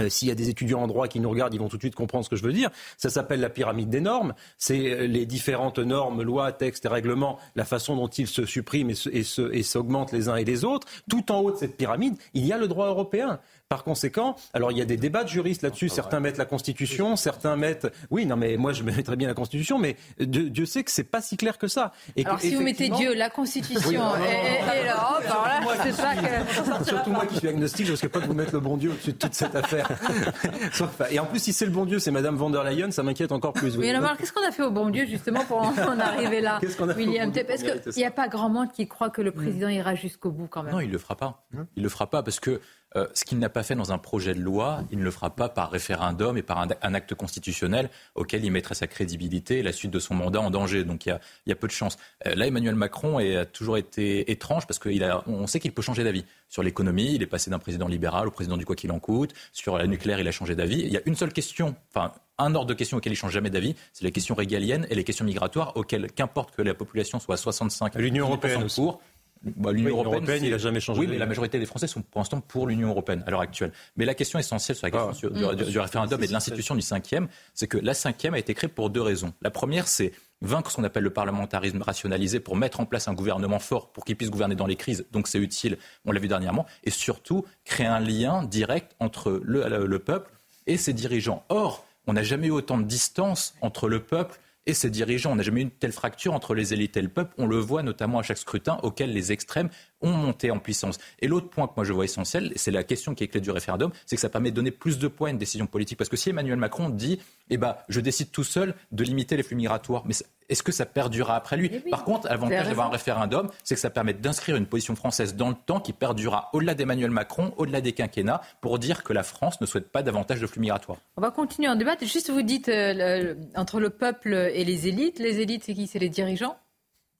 euh, 0.00 0.08
s'il 0.08 0.28
y 0.28 0.30
a 0.30 0.34
des 0.34 0.48
étudiants 0.48 0.82
en 0.82 0.86
droit 0.86 1.08
qui 1.08 1.20
nous 1.20 1.30
regardent, 1.30 1.54
ils 1.54 1.60
vont 1.60 1.68
tout 1.68 1.76
de 1.76 1.82
suite 1.82 1.94
comprendre 1.94 2.24
ce 2.24 2.30
que 2.30 2.36
je 2.36 2.42
veux 2.42 2.52
dire. 2.52 2.70
Ça 2.96 3.10
s'appelle 3.10 3.40
la 3.40 3.50
pyramide 3.50 3.90
des 3.90 4.00
normes. 4.00 4.34
C'est 4.58 4.90
euh, 4.90 5.06
les 5.06 5.26
différentes 5.26 5.78
normes, 5.78 6.22
lois, 6.22 6.52
textes 6.52 6.84
et 6.84 6.88
règlements, 6.88 7.38
la 7.56 7.64
façon 7.64 7.96
dont 7.96 8.08
ils 8.08 8.26
se 8.26 8.44
suppriment 8.46 8.92
et 9.12 9.62
s'augmentent 9.62 10.12
les 10.12 10.28
uns 10.28 10.36
et 10.36 10.44
les 10.44 10.64
autres. 10.64 10.86
Tout 11.10 11.30
en 11.32 11.40
haut 11.40 11.50
de 11.50 11.56
cette 11.56 11.76
pyramide, 11.76 12.16
il 12.34 12.46
y 12.46 12.52
a 12.52 12.58
le 12.58 12.68
droit 12.68 12.88
européen. 12.88 13.40
Par 13.68 13.84
conséquent, 13.84 14.36
alors 14.52 14.70
il 14.70 14.76
y 14.76 14.82
a 14.82 14.84
des 14.84 14.98
débats 14.98 15.24
de 15.24 15.30
juristes 15.30 15.62
là-dessus. 15.62 15.88
Certains 15.88 16.20
mettent 16.20 16.36
la 16.36 16.44
Constitution, 16.44 17.16
certains 17.16 17.56
mettent. 17.56 17.90
Oui, 18.10 18.26
non, 18.26 18.36
mais 18.36 18.58
moi 18.58 18.74
je 18.74 18.82
mettrais 18.82 19.16
bien 19.16 19.28
la 19.28 19.32
Constitution, 19.32 19.78
mais 19.78 19.96
Dieu, 20.20 20.66
sait 20.66 20.84
que 20.84 20.90
c'est 20.90 21.04
pas 21.04 21.22
si 21.22 21.38
clair 21.38 21.56
que 21.56 21.68
ça. 21.68 21.92
Et 22.14 22.26
alors 22.26 22.38
si 22.38 22.54
vous 22.54 22.60
mettez 22.60 22.90
Dieu, 22.90 23.14
la 23.14 23.30
Constitution 23.30 24.02
et, 24.16 24.84
l'Europe, 24.84 25.24
alors 25.24 25.46
là, 25.46 25.60
c'est 25.84 25.96
pas 25.96 26.14
que. 26.14 26.84
Surtout 26.84 27.12
moi 27.12 27.24
qui 27.24 27.36
suis 27.36 27.48
agnostique, 27.48 27.86
je 27.86 27.92
ne 27.92 27.96
risque 27.96 28.08
pas 28.08 28.20
de 28.20 28.26
vous 28.26 28.34
mettre 28.34 28.52
le 28.52 28.60
bon 28.60 28.76
Dieu 28.76 28.90
au-dessus 28.90 29.12
de 29.12 29.16
toute 29.16 29.32
cette 29.32 29.56
affaire. 29.56 29.81
et 31.10 31.18
en 31.18 31.26
plus, 31.26 31.38
si 31.38 31.52
c'est 31.52 31.64
le 31.64 31.70
bon 31.70 31.84
Dieu, 31.84 31.98
c'est 31.98 32.10
Madame 32.10 32.36
von 32.36 32.50
der 32.50 32.64
Leyen, 32.64 32.90
ça 32.90 33.02
m'inquiète 33.02 33.32
encore 33.32 33.52
plus. 33.52 33.76
Oui, 33.76 33.88
alors 33.90 34.16
qu'est-ce 34.16 34.32
qu'on 34.32 34.46
a 34.46 34.50
fait 34.50 34.62
au 34.62 34.70
bon 34.70 34.90
Dieu 34.90 35.06
justement 35.06 35.44
pour 35.44 35.58
en 35.58 35.98
arriver 35.98 36.40
là 36.40 36.58
Qu'est-ce 36.60 36.76
qu'on 36.76 36.88
a 36.88 36.94
William 36.94 37.32
fait 37.32 37.44
Parce 37.44 37.62
qu'il 37.62 37.92
n'y 37.96 38.04
a 38.04 38.10
pas 38.10 38.28
grand 38.28 38.48
monde 38.48 38.72
qui 38.72 38.86
croit 38.88 39.10
que 39.10 39.22
le 39.22 39.32
président 39.32 39.68
ira 39.68 39.94
jusqu'au 39.94 40.30
bout 40.30 40.46
quand 40.46 40.62
même? 40.62 40.72
Non, 40.72 40.80
il 40.80 40.90
le 40.90 40.98
fera 40.98 41.16
pas. 41.16 41.44
Il 41.76 41.82
le 41.82 41.88
fera 41.88 42.08
pas 42.08 42.22
parce 42.22 42.40
que 42.40 42.60
euh, 42.96 43.06
ce 43.14 43.24
qu'il 43.24 43.38
n'a 43.38 43.48
pas 43.48 43.62
fait 43.62 43.74
dans 43.74 43.92
un 43.92 43.98
projet 43.98 44.34
de 44.34 44.40
loi, 44.40 44.84
il 44.90 44.98
ne 44.98 45.04
le 45.04 45.10
fera 45.10 45.30
pas 45.30 45.48
par 45.48 45.70
référendum 45.70 46.36
et 46.36 46.42
par 46.42 46.58
un, 46.58 46.94
acte 46.94 47.14
constitutionnel 47.14 47.88
auquel 48.14 48.44
il 48.44 48.50
mettrait 48.50 48.74
sa 48.74 48.86
crédibilité 48.86 49.58
et 49.58 49.62
la 49.62 49.72
suite 49.72 49.90
de 49.90 49.98
son 49.98 50.14
mandat 50.14 50.40
en 50.40 50.50
danger. 50.50 50.84
Donc 50.84 51.06
il 51.06 51.18
y 51.46 51.52
a, 51.52 51.56
peu 51.56 51.66
de 51.66 51.72
chance. 51.72 51.96
Euh, 52.26 52.34
là, 52.34 52.46
Emmanuel 52.46 52.74
Macron 52.74 53.18
a 53.18 53.44
toujours 53.44 53.76
été 53.76 54.30
étrange 54.30 54.66
parce 54.66 54.78
qu'on 54.78 55.46
sait 55.46 55.60
qu'il 55.60 55.72
peut 55.72 55.82
changer 55.82 56.04
d'avis. 56.04 56.24
Sur 56.48 56.62
l'économie, 56.62 57.14
il 57.14 57.22
est 57.22 57.26
passé 57.26 57.50
d'un 57.50 57.58
président 57.58 57.88
libéral 57.88 58.28
au 58.28 58.30
président 58.30 58.56
du 58.56 58.66
quoi 58.66 58.76
qu'il 58.76 58.92
en 58.92 58.98
coûte. 58.98 59.32
Sur 59.52 59.78
la 59.78 59.86
nucléaire, 59.86 60.20
il 60.20 60.28
a 60.28 60.32
changé 60.32 60.54
d'avis. 60.54 60.80
Il 60.80 60.92
y 60.92 60.96
a 60.96 61.00
une 61.06 61.16
seule 61.16 61.32
question, 61.32 61.74
enfin 61.94 62.12
un 62.38 62.54
ordre 62.54 62.68
de 62.68 62.74
questions 62.74 62.96
auquel 62.96 63.12
il 63.12 63.16
change 63.16 63.32
jamais 63.32 63.50
d'avis, 63.50 63.74
c'est 63.92 64.04
les 64.04 64.12
questions 64.12 64.34
régaliennes 64.34 64.86
et 64.90 64.94
les 64.94 65.04
questions 65.04 65.24
migratoires 65.24 65.76
auxquelles, 65.76 66.10
qu'importe 66.10 66.54
que 66.54 66.62
la 66.62 66.74
population 66.74 67.20
soit 67.20 67.34
à 67.34 67.38
65 67.38 67.94
l'Union 67.96 68.26
européenne 68.26 68.66
pour, 68.74 69.00
bah, 69.44 69.72
l'Union 69.72 69.98
européenne, 70.04 70.44
il 70.44 70.50
n'a 70.50 70.58
jamais 70.58 70.80
changé. 70.80 71.00
Oui, 71.00 71.06
mais 71.08 71.18
la 71.18 71.26
majorité 71.26 71.58
des 71.58 71.66
Français 71.66 71.86
sont 71.86 72.02
pour 72.02 72.20
l'instant 72.20 72.40
pour 72.40 72.66
l'Union 72.66 72.88
européenne 72.88 73.24
à 73.26 73.30
l'heure 73.30 73.40
actuelle. 73.40 73.72
Mais 73.96 74.04
la 74.04 74.14
question 74.14 74.38
essentielle 74.38 74.76
sur 74.76 74.86
la 74.86 74.90
question 74.90 75.30
ah. 75.34 75.54
du, 75.54 75.78
référendum 75.78 76.22
et 76.22 76.26
de 76.26 76.32
l'institution 76.32 76.74
du 76.74 76.82
cinquième, 76.82 77.28
c'est 77.54 77.66
que 77.66 77.78
la 77.78 77.94
cinquième 77.94 78.34
a 78.34 78.38
été 78.38 78.54
créée 78.54 78.68
pour 78.68 78.90
deux 78.90 79.02
raisons. 79.02 79.32
La 79.42 79.50
première, 79.50 79.88
c'est 79.88 80.12
vaincre 80.42 80.70
ce 80.70 80.76
qu'on 80.76 80.84
appelle 80.84 81.04
le 81.04 81.10
parlementarisme 81.10 81.82
rationalisé 81.82 82.40
pour 82.40 82.56
mettre 82.56 82.80
en 82.80 82.86
place 82.86 83.08
un 83.08 83.14
gouvernement 83.14 83.58
fort 83.58 83.92
pour 83.92 84.04
qu'il 84.04 84.16
puisse 84.16 84.30
gouverner 84.30 84.54
dans 84.54 84.66
les 84.66 84.76
crises. 84.76 85.06
Donc 85.12 85.28
c'est 85.28 85.38
utile, 85.38 85.76
on 86.04 86.12
l'a 86.12 86.20
vu 86.20 86.28
dernièrement. 86.28 86.66
Et 86.84 86.90
surtout, 86.90 87.44
créer 87.64 87.86
un 87.86 88.00
lien 88.00 88.44
direct 88.44 88.94
entre 89.00 89.40
le, 89.42 89.86
le 89.86 89.98
peuple 89.98 90.30
et 90.66 90.76
ses 90.76 90.92
dirigeants. 90.92 91.44
Or, 91.48 91.84
on 92.06 92.12
n'a 92.12 92.22
jamais 92.22 92.48
eu 92.48 92.52
autant 92.52 92.78
de 92.78 92.84
distance 92.84 93.54
entre 93.60 93.88
le 93.88 94.00
peuple 94.00 94.38
et 94.66 94.74
ses 94.74 94.90
dirigeants. 94.90 95.32
On 95.32 95.36
n'a 95.36 95.42
jamais 95.42 95.60
eu 95.60 95.64
une 95.64 95.70
telle 95.70 95.92
fracture 95.92 96.34
entre 96.34 96.54
les 96.54 96.72
élites 96.72 96.96
et 96.96 97.02
le 97.02 97.08
peuple. 97.08 97.34
On 97.38 97.46
le 97.46 97.56
voit 97.56 97.82
notamment 97.82 98.18
à 98.18 98.22
chaque 98.22 98.38
scrutin 98.38 98.78
auquel 98.82 99.12
les 99.12 99.32
extrêmes 99.32 99.70
ont 100.02 100.12
monté 100.12 100.50
en 100.50 100.58
puissance. 100.58 100.98
Et 101.20 101.28
l'autre 101.28 101.48
point 101.48 101.66
que 101.66 101.72
moi 101.76 101.84
je 101.84 101.92
vois 101.92 102.04
essentiel, 102.04 102.52
c'est 102.56 102.70
la 102.70 102.84
question 102.84 103.14
qui 103.14 103.24
est 103.24 103.28
clé 103.28 103.40
du 103.40 103.50
référendum, 103.50 103.90
c'est 104.06 104.16
que 104.16 104.22
ça 104.22 104.28
permet 104.28 104.50
de 104.50 104.56
donner 104.56 104.70
plus 104.70 104.98
de 104.98 105.08
poids 105.08 105.28
à 105.28 105.30
une 105.30 105.38
décision 105.38 105.66
politique. 105.66 105.98
Parce 105.98 106.10
que 106.10 106.16
si 106.16 106.30
Emmanuel 106.30 106.56
Macron 106.56 106.88
dit, 106.88 107.20
eh 107.50 107.56
ben, 107.56 107.76
je 107.88 108.00
décide 108.00 108.30
tout 108.30 108.44
seul 108.44 108.74
de 108.90 109.04
limiter 109.04 109.36
les 109.36 109.42
flux 109.42 109.56
migratoires, 109.56 110.02
mais 110.06 110.14
est-ce 110.48 110.62
que 110.62 110.72
ça 110.72 110.84
perdurera 110.84 111.36
après 111.36 111.56
lui? 111.56 111.68
Par 111.90 112.04
contre, 112.04 112.28
l'avantage 112.28 112.66
d'avoir 112.66 112.88
un 112.88 112.90
référendum, 112.90 113.48
c'est 113.64 113.74
que 113.74 113.80
ça 113.80 113.90
permet 113.90 114.12
d'inscrire 114.12 114.56
une 114.56 114.66
position 114.66 114.94
française 114.94 115.34
dans 115.34 115.48
le 115.48 115.54
temps 115.54 115.80
qui 115.80 115.92
perdurera 115.92 116.50
au-delà 116.52 116.74
d'Emmanuel 116.74 117.10
Macron, 117.10 117.54
au-delà 117.56 117.80
des 117.80 117.92
quinquennats, 117.92 118.42
pour 118.60 118.78
dire 118.78 119.02
que 119.02 119.12
la 119.12 119.22
France 119.22 119.60
ne 119.60 119.66
souhaite 119.66 119.88
pas 119.88 120.02
davantage 120.02 120.40
de 120.40 120.46
flux 120.46 120.60
migratoires. 120.60 120.98
On 121.16 121.22
va 121.22 121.30
continuer 121.30 121.68
en 121.68 121.76
débat. 121.76 121.96
Juste, 122.02 122.30
vous 122.30 122.42
dites 122.42 122.68
euh, 122.68 123.34
entre 123.56 123.80
le 123.80 123.90
peuple 123.90 124.34
et 124.34 124.64
les 124.64 124.88
élites. 124.88 125.18
Les 125.18 125.40
élites, 125.40 125.64
c'est 125.64 125.74
qui? 125.74 125.86
C'est 125.86 125.98
les 125.98 126.08
dirigeants? 126.08 126.56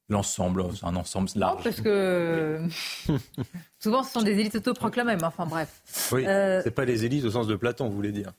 L'ensemble, 0.09 0.65
c'est 0.75 0.85
un 0.85 0.97
ensemble 0.97 1.29
large. 1.37 1.59
Non, 1.59 1.63
parce 1.63 1.81
que 1.81 2.61
souvent, 3.79 4.03
ce 4.03 4.13
sont 4.13 4.23
des 4.23 4.39
élites 4.39 4.57
autoproclamées. 4.57 5.17
Mais 5.17 5.25
enfin, 5.25 5.47
bref. 5.47 5.81
Oui, 6.13 6.27
euh... 6.27 6.61
c'est 6.63 6.71
pas 6.71 6.85
les 6.85 7.05
élites 7.05 7.25
au 7.25 7.31
sens 7.31 7.47
de 7.47 7.57
Platon, 7.57 7.89
vous 7.89 7.95
voulez 7.95 8.13
dire. 8.13 8.33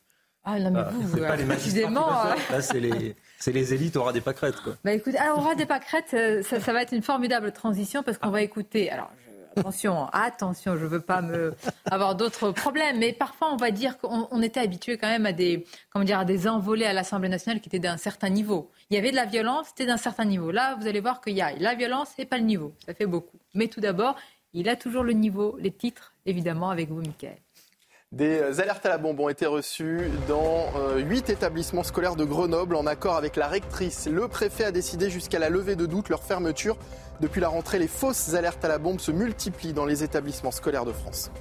Ah 0.45 0.59
non, 0.59 0.71
mais 0.71 0.79
ah, 0.81 0.91
vous, 0.91 1.17
pas 1.19 1.37
les 1.37 1.45
magistrats 1.45 2.35
Là, 2.51 2.61
c'est 2.61 2.81
les, 2.81 3.15
les, 3.47 3.73
élites, 3.73 3.95
aura 3.95 4.11
des 4.11 4.19
pâquerettes, 4.19 4.59
quoi. 4.61 4.75
Bah 4.83 4.91
écoute, 4.91 5.15
alors, 5.15 5.37
aura 5.37 5.55
des 5.55 5.65
pâquerettes, 5.65 6.13
euh, 6.13 6.43
ça, 6.43 6.59
ça, 6.59 6.73
va 6.73 6.81
être 6.81 6.91
une 6.91 7.01
formidable 7.01 7.53
transition 7.53 8.03
parce 8.03 8.17
qu'on 8.17 8.29
va 8.29 8.41
écouter. 8.41 8.91
Alors, 8.91 9.09
attention, 9.55 10.05
attention, 10.07 10.77
je 10.77 10.85
veux 10.85 10.99
pas 10.99 11.21
me 11.21 11.53
avoir 11.85 12.15
d'autres 12.15 12.51
problèmes, 12.51 12.99
mais 12.99 13.13
parfois 13.13 13.51
on 13.51 13.57
va 13.57 13.71
dire 13.71 13.97
qu'on 13.97 14.41
était 14.41 14.59
habitué 14.59 14.97
quand 14.97 15.07
même 15.07 15.25
à 15.25 15.33
des, 15.33 15.65
comment 15.89 16.05
dire, 16.05 16.19
à 16.19 16.25
des 16.25 16.47
envolées 16.47 16.85
à 16.85 16.93
l'Assemblée 16.93 17.29
nationale 17.29 17.61
qui 17.61 17.69
étaient 17.69 17.79
d'un 17.79 17.97
certain 17.97 18.29
niveau. 18.29 18.71
Il 18.89 18.95
y 18.95 18.99
avait 18.99 19.11
de 19.11 19.15
la 19.15 19.25
violence, 19.25 19.67
c'était 19.69 19.85
d'un 19.85 19.97
certain 19.97 20.25
niveau. 20.25 20.51
Là, 20.51 20.75
vous 20.79 20.87
allez 20.87 20.99
voir 20.99 21.21
qu'il 21.21 21.33
y 21.33 21.41
a 21.41 21.53
la 21.57 21.75
violence 21.75 22.09
et 22.17 22.25
pas 22.25 22.37
le 22.37 22.43
niveau. 22.43 22.73
Ça 22.85 22.93
fait 22.93 23.05
beaucoup. 23.05 23.37
Mais 23.53 23.67
tout 23.67 23.81
d'abord, 23.81 24.15
il 24.53 24.69
a 24.69 24.75
toujours 24.75 25.03
le 25.03 25.13
niveau, 25.13 25.57
les 25.59 25.71
titres, 25.71 26.13
évidemment, 26.25 26.69
avec 26.69 26.89
vous, 26.89 27.01
Michael. 27.01 27.37
Des 28.13 28.59
alertes 28.59 28.85
à 28.85 28.89
la 28.89 28.99
bombe 28.99 29.19
ont 29.19 29.29
été 29.29 29.47
reçues 29.47 30.11
dans 30.27 30.67
euh, 30.77 30.99
huit 30.99 31.31
établissements 31.31 31.81
scolaires 31.81 32.15
de 32.15 32.23
Grenoble 32.23 32.75
en 32.75 32.85
accord 32.85 33.15
avec 33.15 33.35
la 33.35 33.47
rectrice. 33.47 34.07
Le 34.07 34.27
préfet 34.27 34.65
a 34.65 34.71
décidé 34.71 35.09
jusqu'à 35.09 35.39
la 35.39 35.49
levée 35.49 35.75
de 35.75 35.87
doute 35.87 36.09
leur 36.09 36.21
fermeture. 36.21 36.77
Depuis 37.21 37.41
la 37.41 37.47
rentrée, 37.47 37.79
les 37.79 37.87
fausses 37.87 38.35
alertes 38.35 38.63
à 38.63 38.67
la 38.67 38.77
bombe 38.77 38.99
se 38.99 39.11
multiplient 39.11 39.73
dans 39.73 39.85
les 39.85 40.03
établissements 40.03 40.51
scolaires 40.51 40.85
de 40.85 40.91
France. 40.91 41.31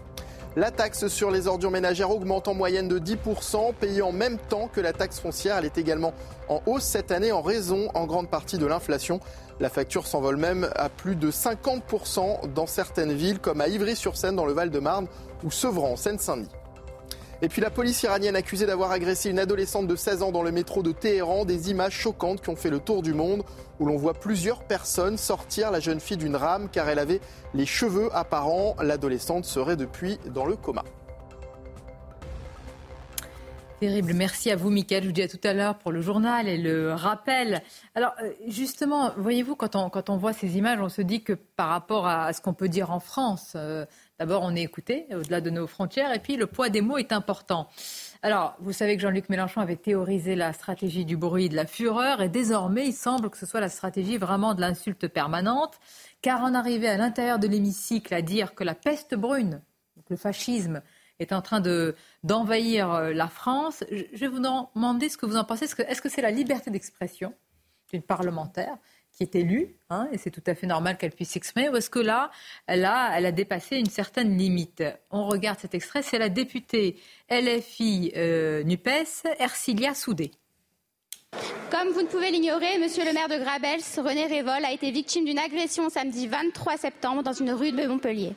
La 0.57 0.71
taxe 0.71 1.09
sur 1.09 1.31
les 1.31 1.47
ordures 1.47 1.71
ménagères 1.71 2.11
augmente 2.11 2.49
en 2.49 2.55
moyenne 2.55 2.89
de 2.89 2.99
10%, 2.99 3.75
payée 3.75 4.01
en 4.01 4.13
même 4.13 4.39
temps 4.39 4.69
que 4.69 4.81
la 4.81 4.95
taxe 4.95 5.21
foncière. 5.21 5.59
Elle 5.59 5.67
est 5.67 5.77
également 5.77 6.15
en 6.49 6.63
hausse 6.65 6.85
cette 6.85 7.13
année 7.13 7.33
en 7.33 7.43
raison 7.43 7.91
en 7.93 8.07
grande 8.07 8.31
partie 8.31 8.57
de 8.57 8.65
l'inflation. 8.65 9.21
La 9.61 9.69
facture 9.69 10.07
s'envole 10.07 10.39
même 10.39 10.71
à 10.75 10.89
plus 10.89 11.17
de 11.17 11.31
50% 11.31 12.51
dans 12.55 12.67
certaines 12.67 13.13
villes 13.13 13.41
comme 13.41 13.61
à 13.61 13.69
Ivry-sur-Seine 13.69 14.37
dans 14.37 14.47
le 14.47 14.55
Val-de-Marne 14.55 15.07
ou 15.45 15.51
Sevran 15.51 15.93
en 15.93 15.97
Seine-Saint-Denis. 15.97 16.49
Et 17.45 17.49
puis 17.49 17.61
la 17.61 17.71
police 17.71 18.01
iranienne 18.05 18.37
accusée 18.37 18.67
d'avoir 18.67 18.93
agressé 18.93 19.29
une 19.29 19.41
adolescente 19.41 19.89
de 19.89 19.97
16 19.97 20.23
ans 20.23 20.31
dans 20.31 20.45
le 20.45 20.53
métro 20.53 20.85
de 20.85 20.93
Téhéran, 20.93 21.45
des 21.45 21.73
images 21.73 21.93
choquantes 21.93 22.41
qui 22.41 22.51
ont 22.51 22.57
fait 22.57 22.71
le 22.71 22.79
tour 22.79 23.03
du 23.03 23.15
monde, 23.15 23.43
où 23.81 23.87
l'on 23.87 23.97
voit 23.97 24.15
plusieurs 24.15 24.63
personnes 24.63 25.19
sortir 25.19 25.73
la 25.73 25.81
jeune 25.81 25.99
fille 25.99 26.17
d'une 26.17 26.37
rame 26.37 26.69
car 26.71 26.89
elle 26.89 27.01
avait 27.01 27.21
les 27.53 27.67
cheveux 27.67 28.11
apparents. 28.15 28.77
L'adolescente 28.81 29.45
serait 29.45 29.75
depuis 29.75 30.21
dans 30.33 30.47
le 30.47 30.55
coma. 30.55 30.85
Terrible. 33.81 34.15
Merci 34.15 34.53
à 34.53 34.55
vous, 34.55 34.71
Mickaël. 34.71 35.03
Je 35.03 35.09
vous 35.09 35.13
dis 35.13 35.23
à 35.23 35.29
tout 35.29 35.41
à 35.43 35.53
l'heure 35.53 35.77
pour 35.77 35.91
le 35.91 36.01
journal 36.01 36.47
et 36.47 36.57
le 36.57 36.93
rappel. 36.93 37.61
Alors, 37.97 38.13
euh, 38.23 38.31
justement, 38.47 39.11
voyez-vous, 39.17 39.57
quand 39.57 39.75
on, 39.75 39.91
quand 39.91 40.09
on 40.09 40.17
voit 40.17 40.33
ces 40.33 40.57
images, 40.57 40.79
on 40.81 40.89
se 40.89 41.03
dit 41.03 41.25
que 41.25 41.33
par 41.33 41.71
rapport 41.71 42.07
à 42.07 42.33
ce 42.33 42.41
qu'on 42.41 42.55
peut 42.55 42.69
dire 42.69 42.93
en 42.93 43.01
France, 43.01 43.55
euh, 43.57 43.85
D'abord, 44.23 44.45
on 44.45 44.55
est 44.55 44.63
écouté 44.63 45.09
au-delà 45.11 45.41
de 45.41 45.51
nos 45.51 45.67
frontières, 45.67 46.15
et 46.15 46.21
puis 46.21 46.37
le 46.37 46.47
poids 46.47 46.69
des 46.69 46.81
mots 46.81 46.97
est 46.97 47.11
important. 47.11 47.69
Alors, 48.23 48.55
vous 48.61 48.73
savez 48.73 48.95
que 48.95 49.03
Jean-Luc 49.03 49.29
Mélenchon 49.29 49.61
avait 49.61 49.75
théorisé 49.75 50.37
la 50.37 50.53
stratégie 50.53 51.05
du 51.05 51.17
bruit 51.17 51.49
de 51.49 51.57
la 51.57 51.67
fureur, 51.67 52.23
et 52.23 52.29
désormais, 52.29 52.87
il 52.87 52.93
semble 52.93 53.31
que 53.31 53.37
ce 53.37 53.47
soit 53.47 53.59
la 53.59 53.69
stratégie 53.69 54.19
vraiment 54.19 54.55
de 54.55 54.61
l'insulte 54.61 55.09
permanente, 55.09 55.81
car 56.21 56.45
en 56.45 56.55
arriver 56.55 56.89
à 56.89 56.97
l'intérieur 56.97 57.41
de 57.41 57.49
l'hémicycle 57.49 58.15
à 58.15 58.23
dire 58.23 58.55
que 58.55 58.63
la 58.63 58.77
peste 58.77 59.17
brune, 59.17 59.61
le 60.09 60.17
fascisme, 60.17 60.83
est 61.19 61.33
en 61.33 61.43
train 61.43 61.61
d'envahir 62.23 62.93
euh, 62.93 63.13
la 63.13 63.27
France, 63.27 63.83
je 63.91 64.21
vais 64.21 64.29
vous 64.29 64.39
demander 64.39 65.09
ce 65.09 65.17
que 65.17 65.27
vous 65.27 65.37
en 65.37 65.43
pensez. 65.43 65.65
Est-ce 65.65 66.01
que 66.01 66.09
c'est 66.09 66.23
la 66.23 66.31
liberté 66.31 66.71
d'expression 66.71 67.35
d'une 67.93 68.03
parlementaire 68.03 68.79
est 69.23 69.35
élue, 69.35 69.77
hein, 69.91 70.09
et 70.13 70.19
c'est 70.19 70.31
tout 70.31 70.43
à 70.47 70.55
fait 70.55 70.67
normal 70.67 70.99
qu'elle 70.99 71.13
puisse 71.13 71.31
s'exprimer, 71.31 71.69
ou 71.69 71.77
est-ce 71.77 71.91
que 71.91 71.99
là, 71.99 72.31
elle 72.67 72.85
a, 72.85 73.13
elle 73.17 73.27
a 73.27 73.33
dépassé 73.33 73.77
une 73.77 73.87
certaine 73.87 74.37
limite 74.37 74.83
On 75.11 75.27
regarde 75.27 75.59
cet 75.59 75.75
extrait, 75.75 76.03
c'est 76.03 76.19
la 76.19 76.29
députée 76.29 76.97
LFI 77.31 78.13
euh, 78.17 78.63
NUPES, 78.65 79.27
Ercilia 79.39 79.95
Soudé. 79.95 80.33
Comme 81.71 81.89
vous 81.89 82.03
ne 82.03 82.07
pouvez 82.07 82.31
l'ignorer, 82.31 82.79
monsieur 82.79 83.05
le 83.05 83.13
maire 83.15 83.29
de 83.29 83.39
Grabels, 83.39 83.81
René 83.97 84.27
Révol, 84.27 84.65
a 84.65 84.73
été 84.73 84.91
victime 84.91 85.25
d'une 85.25 85.39
agression 85.39 85.89
samedi 85.89 86.27
23 86.27 86.77
septembre 86.77 87.23
dans 87.23 87.33
une 87.33 87.53
rue 87.53 87.73
de 87.73 87.87
Montpellier. 87.87 88.35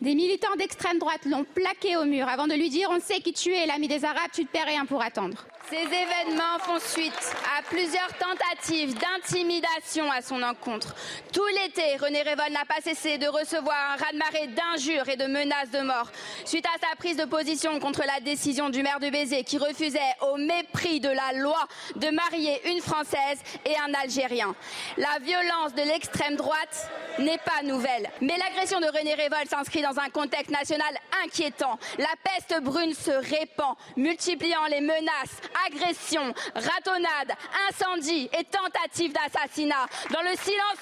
Des 0.00 0.14
militants 0.14 0.54
d'extrême 0.56 0.98
droite 0.98 1.24
l'ont 1.26 1.44
plaqué 1.44 1.96
au 1.96 2.04
mur 2.04 2.28
avant 2.28 2.46
de 2.46 2.54
lui 2.54 2.70
dire 2.70 2.88
On 2.90 3.00
sait 3.00 3.20
qui 3.20 3.32
tu 3.32 3.52
es, 3.52 3.66
l'ami 3.66 3.88
des 3.88 4.04
Arabes, 4.04 4.30
tu 4.32 4.46
te 4.46 4.50
paierais 4.50 4.70
rien 4.70 4.86
pour 4.86 5.02
attendre. 5.02 5.44
Ces 5.66 5.76
événements 5.76 6.58
font 6.60 6.78
suite 6.78 7.12
à 7.58 7.62
plusieurs 7.62 8.08
tentatives 8.18 8.94
d'intimidation 8.94 10.10
à 10.10 10.22
son 10.22 10.42
encontre. 10.42 10.94
Tout 11.30 11.46
l'été, 11.46 11.96
René 11.98 12.22
Révol 12.22 12.50
n'a 12.52 12.64
pas 12.64 12.80
cessé 12.82 13.18
de 13.18 13.26
recevoir 13.26 13.76
un 13.92 13.96
raz-de-marée 13.96 14.46
d'injures 14.48 15.08
et 15.10 15.16
de 15.16 15.26
menaces 15.26 15.70
de 15.70 15.80
mort 15.80 16.10
suite 16.46 16.64
à 16.66 16.78
sa 16.88 16.96
prise 16.96 17.18
de 17.18 17.26
position 17.26 17.78
contre 17.80 18.02
la 18.06 18.20
décision 18.20 18.70
du 18.70 18.82
maire 18.82 18.98
de 18.98 19.10
Bézé 19.10 19.44
qui 19.44 19.58
refusait, 19.58 19.98
au 20.22 20.38
mépris 20.38 21.00
de 21.00 21.10
la 21.10 21.38
loi, 21.38 21.68
de 21.96 22.08
marier 22.08 22.66
une 22.70 22.80
Française 22.80 23.38
et 23.66 23.76
un 23.76 23.92
Algérien. 23.92 24.54
La 24.96 25.18
violence 25.20 25.74
de 25.74 25.82
l'extrême 25.82 26.36
droite 26.36 26.88
n'est 27.18 27.38
pas 27.38 27.62
nouvelle, 27.62 28.10
mais 28.22 28.38
l'agression 28.38 28.80
de 28.80 28.86
René 28.86 29.12
Révol 29.14 29.46
s'inscrit 29.50 29.82
dans 29.82 29.98
un 29.98 30.08
contexte 30.08 30.50
national 30.50 30.94
inquiétant. 31.24 31.78
La 31.98 32.14
peste 32.24 32.62
brune 32.62 32.94
se 32.94 33.10
répand, 33.10 33.76
multipliant 33.96 34.64
les 34.70 34.80
menaces 34.80 35.42
agressions, 35.66 36.32
ratonnades, 36.54 37.36
incendies 37.68 38.28
et 38.38 38.44
tentatives 38.44 39.12
d'assassinat 39.12 39.86
dans 40.10 40.22
le 40.22 40.36
silence 40.36 40.78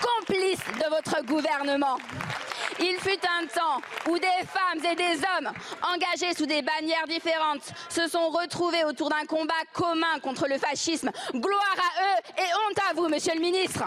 complice 0.00 0.60
de 0.78 0.88
votre 0.90 1.24
gouvernement. 1.24 1.98
Il 2.80 2.96
fut 3.00 3.18
un 3.26 3.46
temps 3.46 3.80
où 4.08 4.18
des 4.18 4.26
femmes 4.46 4.84
et 4.84 4.94
des 4.94 5.18
hommes 5.18 5.52
engagés 5.82 6.34
sous 6.34 6.46
des 6.46 6.62
bannières 6.62 7.06
différentes 7.08 7.72
se 7.88 8.06
sont 8.08 8.28
retrouvés 8.28 8.84
autour 8.84 9.10
d'un 9.10 9.24
combat 9.26 9.54
commun 9.72 10.20
contre 10.22 10.46
le 10.46 10.58
fascisme. 10.58 11.10
Gloire 11.34 11.76
à 11.76 12.02
eux 12.02 12.42
et 12.42 12.54
honte 12.54 12.78
à 12.90 12.94
vous, 12.94 13.08
monsieur 13.08 13.34
le 13.34 13.40
ministre. 13.40 13.84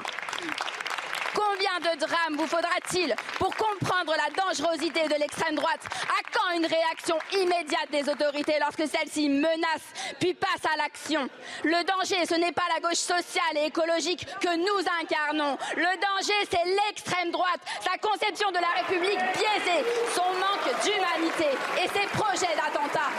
Combien 1.34 1.80
de 1.80 2.00
drames 2.00 2.36
vous 2.38 2.48
faudra-t-il 2.48 3.16
pour 3.38 3.56
comprendre 3.56 4.14
la 4.16 4.44
dangerosité 4.44 5.08
de 5.08 5.16
l'extrême 5.16 5.56
droite 5.56 5.82
À 6.04 6.22
quand 6.34 6.56
une 6.56 6.66
réaction 6.66 7.18
immédiate 7.34 7.90
des 7.92 8.10
autorités 8.10 8.56
lorsque 8.60 8.88
celle-ci 8.88 9.30
menace 9.30 9.88
puis 10.20 10.34
passe 10.34 10.66
à 10.72 10.78
l'action 10.78 11.30
Le 11.64 11.84
danger, 11.84 12.26
ce 12.26 12.36
n'est 12.36 12.52
pas 12.52 12.68
la 12.74 12.82
gauche 12.82 12.98
sociale 12.98 13.58
et 13.58 13.68
écologique 13.68 14.26
que 14.40 14.56
nous 14.56 14.86
incarnons. 15.02 15.58
Le 15.76 16.02
danger, 16.02 16.48
c'est 16.50 16.66
l'extrême 16.66 17.32
droite, 17.32 17.62
sa 17.82 17.98
conception 17.98 18.52
de 18.52 18.60
la 18.60 18.82
République 18.82 19.20
biaisée, 19.34 19.86
son 20.14 20.34
manque 20.40 20.84
d'humanité 20.84 21.58
et 21.84 21.88
ses 21.88 22.08
projets 22.18 22.56
d'attentat. 22.56 23.10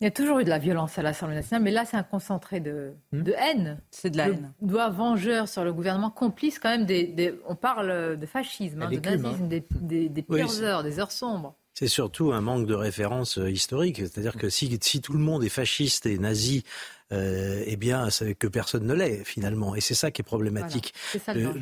Il 0.00 0.04
y 0.04 0.06
a 0.06 0.10
toujours 0.10 0.38
eu 0.38 0.44
de 0.44 0.48
la 0.48 0.58
violence 0.58 0.98
à 0.98 1.02
l'Assemblée 1.02 1.36
nationale, 1.36 1.62
mais 1.62 1.70
là, 1.70 1.84
c'est 1.84 1.96
un 1.96 2.02
concentré 2.02 2.60
de, 2.60 2.94
hmm. 3.12 3.22
de 3.22 3.32
haine. 3.32 3.80
C'est 3.90 4.08
de 4.08 4.16
la 4.16 4.28
haine. 4.28 4.52
Doigt 4.62 4.88
vengeur 4.88 5.46
sur 5.46 5.62
le 5.62 5.74
gouvernement, 5.74 6.10
complice 6.10 6.58
quand 6.58 6.70
même 6.70 6.86
des. 6.86 7.34
on 7.46 7.54
parle 7.54 8.18
de 8.18 8.26
fascisme, 8.26 8.80
hein, 8.80 8.90
de 8.90 8.98
nazisme, 8.98 9.44
hein. 9.44 9.46
des, 9.46 9.64
des, 9.70 10.08
des 10.08 10.22
pires 10.22 10.62
heures, 10.62 10.82
des 10.82 11.00
heures 11.00 11.12
sombres. 11.12 11.54
C'est 11.74 11.88
surtout 11.88 12.32
un 12.32 12.40
manque 12.40 12.66
de 12.66 12.74
référence 12.74 13.38
euh, 13.38 13.50
historique. 13.50 13.98
C'est-à-dire 13.98 14.36
que 14.36 14.48
si, 14.48 14.78
si, 14.82 15.00
tout 15.00 15.12
le 15.12 15.18
monde 15.18 15.44
est 15.44 15.48
fasciste 15.48 16.06
et 16.06 16.18
nazi 16.18 16.64
euh, 17.12 17.62
eh 17.66 17.76
bien, 17.76 18.08
que 18.38 18.46
personne 18.46 18.86
ne 18.86 18.94
l'est 18.94 19.24
finalement. 19.24 19.74
Et 19.74 19.80
c'est 19.80 19.94
ça 19.94 20.10
qui 20.10 20.22
est 20.22 20.24
problématique. 20.24 20.94
Euh, 21.28 21.52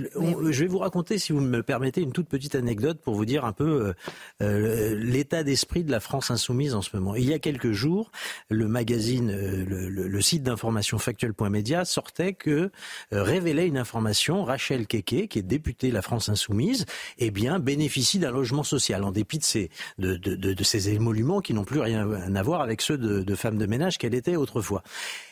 je 0.50 0.60
vais 0.60 0.66
vous 0.66 0.78
raconter, 0.78 1.18
si 1.18 1.32
vous 1.32 1.40
me 1.40 1.62
permettez, 1.62 2.02
une 2.02 2.12
toute 2.12 2.28
petite 2.28 2.54
anecdote 2.54 2.98
pour 3.00 3.14
vous 3.14 3.24
dire 3.24 3.44
un 3.44 3.52
peu 3.52 3.94
l'état 4.40 5.42
d'esprit 5.42 5.84
de 5.84 5.90
la 5.90 6.00
France 6.00 6.30
insoumise 6.30 6.74
en 6.74 6.82
ce 6.82 6.94
moment. 6.96 7.14
Il 7.14 7.24
y 7.24 7.32
a 7.32 7.38
quelques 7.38 7.72
jours, 7.72 8.10
le 8.50 8.68
magazine, 8.68 9.32
le, 9.32 10.20
site 10.20 10.42
d'information 10.42 10.98
factuelle.media 10.98 11.84
sortait 11.84 12.34
que 12.34 12.70
révélait 13.12 13.66
une 13.66 13.78
information, 13.78 14.44
Rachel 14.44 14.86
Keke, 14.86 15.28
qui 15.28 15.38
est 15.38 15.42
députée 15.42 15.88
de 15.88 15.94
la 15.94 16.02
France 16.02 16.28
insoumise, 16.28 16.86
eh 17.18 17.30
bien, 17.30 17.58
bénéficie 17.58 18.18
d'un 18.18 18.30
logement 18.30 18.64
social 18.64 19.04
en 19.04 19.12
dépit 19.12 19.38
de 19.38 19.44
ces, 19.44 19.70
de, 19.98 20.16
de, 20.16 20.34
de, 20.34 20.64
ces 20.64 20.90
émoluments 20.90 21.40
qui 21.40 21.54
n'ont 21.54 21.64
plus 21.64 21.80
rien 21.80 22.08
à 22.34 22.42
voir 22.42 22.60
avec 22.60 22.82
ceux 22.82 22.98
de, 22.98 23.22
de 23.22 23.34
femmes 23.34 23.58
de 23.58 23.66
ménage 23.66 23.98
qu'elle 23.98 24.14
était 24.14 24.36
autrefois. 24.36 24.82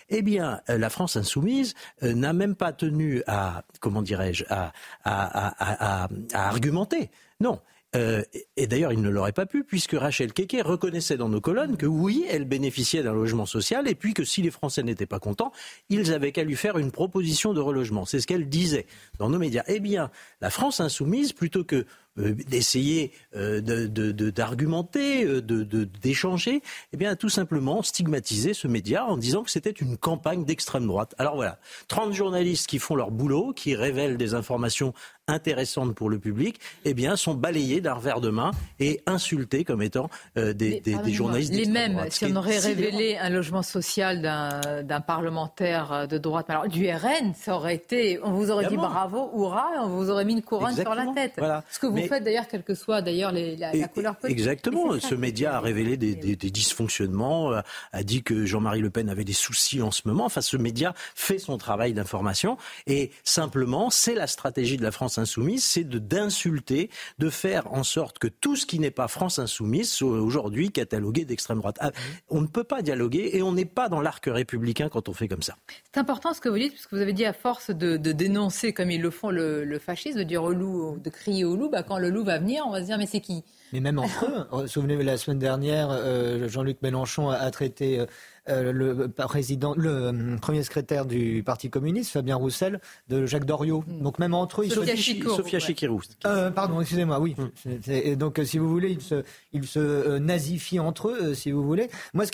Eh 0.08 0.22
bien, 0.22 0.60
euh, 0.68 0.78
la 0.78 0.90
France 0.90 1.16
insoumise 1.16 1.74
euh, 2.02 2.14
n'a 2.14 2.32
même 2.32 2.54
pas 2.54 2.72
tenu 2.72 3.22
à, 3.26 3.64
comment 3.80 4.02
dirais-je, 4.02 4.44
à, 4.48 4.72
à, 5.04 6.04
à, 6.04 6.08
à, 6.32 6.48
argumenter. 6.48 7.10
Non, 7.40 7.60
euh, 7.94 8.22
et 8.56 8.66
d'ailleurs, 8.66 8.92
il 8.92 9.00
ne 9.00 9.08
l'aurait 9.08 9.32
pas 9.32 9.46
pu, 9.46 9.64
puisque 9.64 9.92
Rachel 9.92 10.32
Keke 10.32 10.62
reconnaissait 10.62 11.16
dans 11.16 11.28
nos 11.28 11.40
colonnes 11.40 11.76
que 11.76 11.86
oui, 11.86 12.26
elle 12.28 12.44
bénéficiait 12.44 13.02
d'un 13.02 13.14
logement 13.14 13.46
social, 13.46 13.88
et 13.88 13.94
puis 13.94 14.12
que 14.12 14.24
si 14.24 14.42
les 14.42 14.50
Français 14.50 14.82
n'étaient 14.82 15.06
pas 15.06 15.18
contents, 15.18 15.52
ils 15.88 16.12
avaient 16.12 16.32
qu'à 16.32 16.44
lui 16.44 16.56
faire 16.56 16.78
une 16.78 16.90
proposition 16.90 17.54
de 17.54 17.60
relogement. 17.60 18.04
C'est 18.04 18.20
ce 18.20 18.26
qu'elle 18.26 18.48
disait 18.48 18.86
dans 19.18 19.30
nos 19.30 19.38
médias. 19.38 19.64
Eh 19.66 19.80
bien, 19.80 20.10
la 20.40 20.50
France 20.50 20.80
insoumise, 20.80 21.32
plutôt 21.32 21.64
que 21.64 21.86
d'essayer 22.16 23.12
euh, 23.36 23.60
d'argumenter, 23.60 25.24
euh, 25.24 25.42
d'échanger, 25.42 26.62
eh 26.92 26.96
bien 26.96 27.16
tout 27.16 27.28
simplement 27.28 27.82
stigmatiser 27.82 28.54
ce 28.54 28.68
média 28.68 29.04
en 29.04 29.16
disant 29.16 29.42
que 29.42 29.50
c'était 29.50 29.70
une 29.70 29.96
campagne 29.96 30.44
d'extrême 30.44 30.86
droite. 30.86 31.14
Alors 31.18 31.36
voilà, 31.36 31.58
30 31.88 32.12
journalistes 32.12 32.66
qui 32.66 32.78
font 32.78 32.94
leur 32.94 33.10
boulot, 33.10 33.52
qui 33.54 33.74
révèlent 33.74 34.16
des 34.16 34.34
informations 34.34 34.94
intéressantes 35.28 35.94
pour 35.94 36.08
le 36.08 36.20
public, 36.20 36.60
eh 36.84 36.94
bien 36.94 37.16
sont 37.16 37.34
balayés 37.34 37.80
d'un 37.80 37.94
revers 37.94 38.20
de 38.20 38.30
main 38.30 38.52
et 38.78 39.02
insultés 39.06 39.64
comme 39.64 39.82
étant 39.82 40.08
des, 40.36 40.54
des, 40.54 40.80
des, 40.80 41.12
journalistes. 41.12 41.52
Les 41.52 41.66
mêmes, 41.66 42.00
si 42.10 42.26
on 42.26 42.36
aurait 42.36 42.60
révélé 42.60 43.18
un 43.18 43.28
logement 43.28 43.62
social 43.62 44.22
d'un 44.22 45.00
parlementaire 45.00 46.06
de 46.06 46.16
droite, 46.16 46.48
alors 46.48 46.68
du 46.68 46.88
RN, 46.88 47.34
ça 47.34 47.56
aurait 47.56 47.74
été, 47.74 48.20
on 48.22 48.30
vous 48.30 48.52
aurait 48.52 48.68
dit 48.68 48.76
bravo, 48.76 49.32
hurrah, 49.34 49.70
on 49.82 49.88
vous 49.88 50.10
aurait 50.10 50.24
mis 50.24 50.34
une 50.34 50.42
couronne 50.42 50.76
sur 50.76 50.94
la 50.94 51.06
tête. 51.12 51.32
Voilà. 51.38 51.64
Ce 51.70 51.80
que 51.80 51.86
vous 51.86 52.05
fait 52.08 52.20
d'ailleurs, 52.20 52.48
quelle 52.48 52.62
que 52.62 52.74
soit 52.74 53.02
d'ailleurs 53.02 53.32
la, 53.32 53.88
couleur 53.88 54.16
politique. 54.16 54.38
Exactement. 54.38 54.98
Ce 54.98 55.14
média 55.14 55.56
a 55.56 55.60
révélé 55.60 55.96
des, 55.96 56.36
dysfonctionnements, 56.36 57.52
euh, 57.52 57.60
a 57.92 58.02
dit 58.02 58.22
que 58.22 58.46
Jean-Marie 58.46 58.80
Le 58.80 58.90
Pen 58.90 59.08
avait 59.08 59.24
des 59.24 59.32
soucis 59.32 59.82
en 59.82 59.90
ce 59.90 60.02
moment. 60.06 60.24
Enfin, 60.24 60.40
ce 60.40 60.56
média 60.56 60.94
fait 61.14 61.38
son 61.38 61.58
travail 61.58 61.92
d'information 61.92 62.56
et 62.86 63.10
simplement, 63.24 63.90
c'est 63.90 64.14
la 64.14 64.26
stratégie 64.26 64.76
de 64.76 64.82
la 64.82 64.92
France 64.92 65.18
insoumise, 65.18 65.64
c'est 65.64 65.84
de 65.84 65.98
d'insulter, 65.98 66.90
de 67.18 67.30
faire 67.30 67.72
en 67.72 67.82
sorte 67.82 68.18
que 68.18 68.28
tout 68.28 68.56
ce 68.56 68.66
qui 68.66 68.78
n'est 68.78 68.90
pas 68.90 69.08
France 69.08 69.38
insoumise 69.38 69.92
soit 69.92 70.20
aujourd'hui 70.20 70.70
catalogué 70.70 71.24
d'extrême 71.24 71.58
droite. 71.58 71.76
Ah, 71.80 71.90
on 72.28 72.40
ne 72.40 72.46
peut 72.46 72.64
pas 72.64 72.82
dialoguer 72.82 73.30
et 73.32 73.42
on 73.42 73.52
n'est 73.52 73.64
pas 73.64 73.88
dans 73.88 74.00
l'arc 74.00 74.24
républicain 74.26 74.88
quand 74.88 75.08
on 75.08 75.12
fait 75.12 75.28
comme 75.28 75.42
ça. 75.42 75.56
C'est 75.92 76.00
important 76.00 76.34
ce 76.34 76.40
que 76.40 76.48
vous 76.48 76.58
dites, 76.58 76.72
parce 76.72 76.86
que 76.86 76.96
vous 76.96 77.02
avez 77.02 77.12
dit 77.12 77.24
à 77.24 77.32
force 77.32 77.70
de, 77.70 77.96
dénoncer, 77.96 78.72
comme 78.72 78.90
ils 78.90 79.00
le 79.00 79.10
font, 79.10 79.30
le, 79.30 79.78
fascisme, 79.78 80.18
de 80.18 80.24
dire 80.24 80.42
au 80.42 80.52
loup, 80.52 80.98
de 80.98 81.10
crier 81.10 81.44
au 81.44 81.56
loup, 81.56 81.68
bah, 81.68 81.82
quand 81.82 81.95
le 81.98 82.10
loup 82.10 82.24
va 82.24 82.38
venir, 82.38 82.64
on 82.66 82.70
va 82.70 82.80
se 82.80 82.86
dire 82.86 82.98
mais 82.98 83.06
c'est 83.06 83.20
qui? 83.20 83.44
Mais 83.72 83.80
même 83.80 83.98
entre 83.98 84.26
eux. 84.26 84.66
Souvenez-vous, 84.66 85.02
la 85.02 85.16
semaine 85.16 85.38
dernière, 85.38 85.88
euh, 85.90 86.48
Jean-Luc 86.48 86.82
Mélenchon 86.82 87.30
a, 87.30 87.50
traité 87.50 87.98
euh, 87.98 88.06
euh, 88.48 88.72
le 88.72 89.08
président, 89.08 89.74
le 89.76 90.36
premier 90.40 90.62
secrétaire 90.62 91.04
du 91.04 91.42
Parti 91.44 91.68
communiste, 91.68 92.12
Fabien 92.12 92.36
Roussel, 92.36 92.80
de 93.08 93.26
Jacques 93.26 93.44
Doriot. 93.44 93.84
Hmm. 93.86 94.02
Donc 94.02 94.18
même 94.18 94.34
entre 94.34 94.62
eux, 94.62 94.66
ils 94.66 94.72
Sophia 94.72 94.96
se... 94.96 95.36
Sophia 95.36 95.58
Chikirou. 95.58 96.00
pardon, 96.54 96.80
excusez-moi, 96.80 97.18
oui. 97.18 97.34
Hmm. 97.64 98.14
donc 98.14 98.40
si 98.44 98.58
vous 98.58 98.68
voulez, 98.68 98.90
ils 98.90 99.02
se, 99.02 99.24
ils 99.52 99.66
se 99.66 100.18
nazifient 100.18 100.80
entre 100.80 101.08
eux, 101.08 101.34
si 101.34 101.50
vous 101.50 101.64
voulez. 101.64 101.90
Moi, 102.14 102.24
ce 102.26 102.30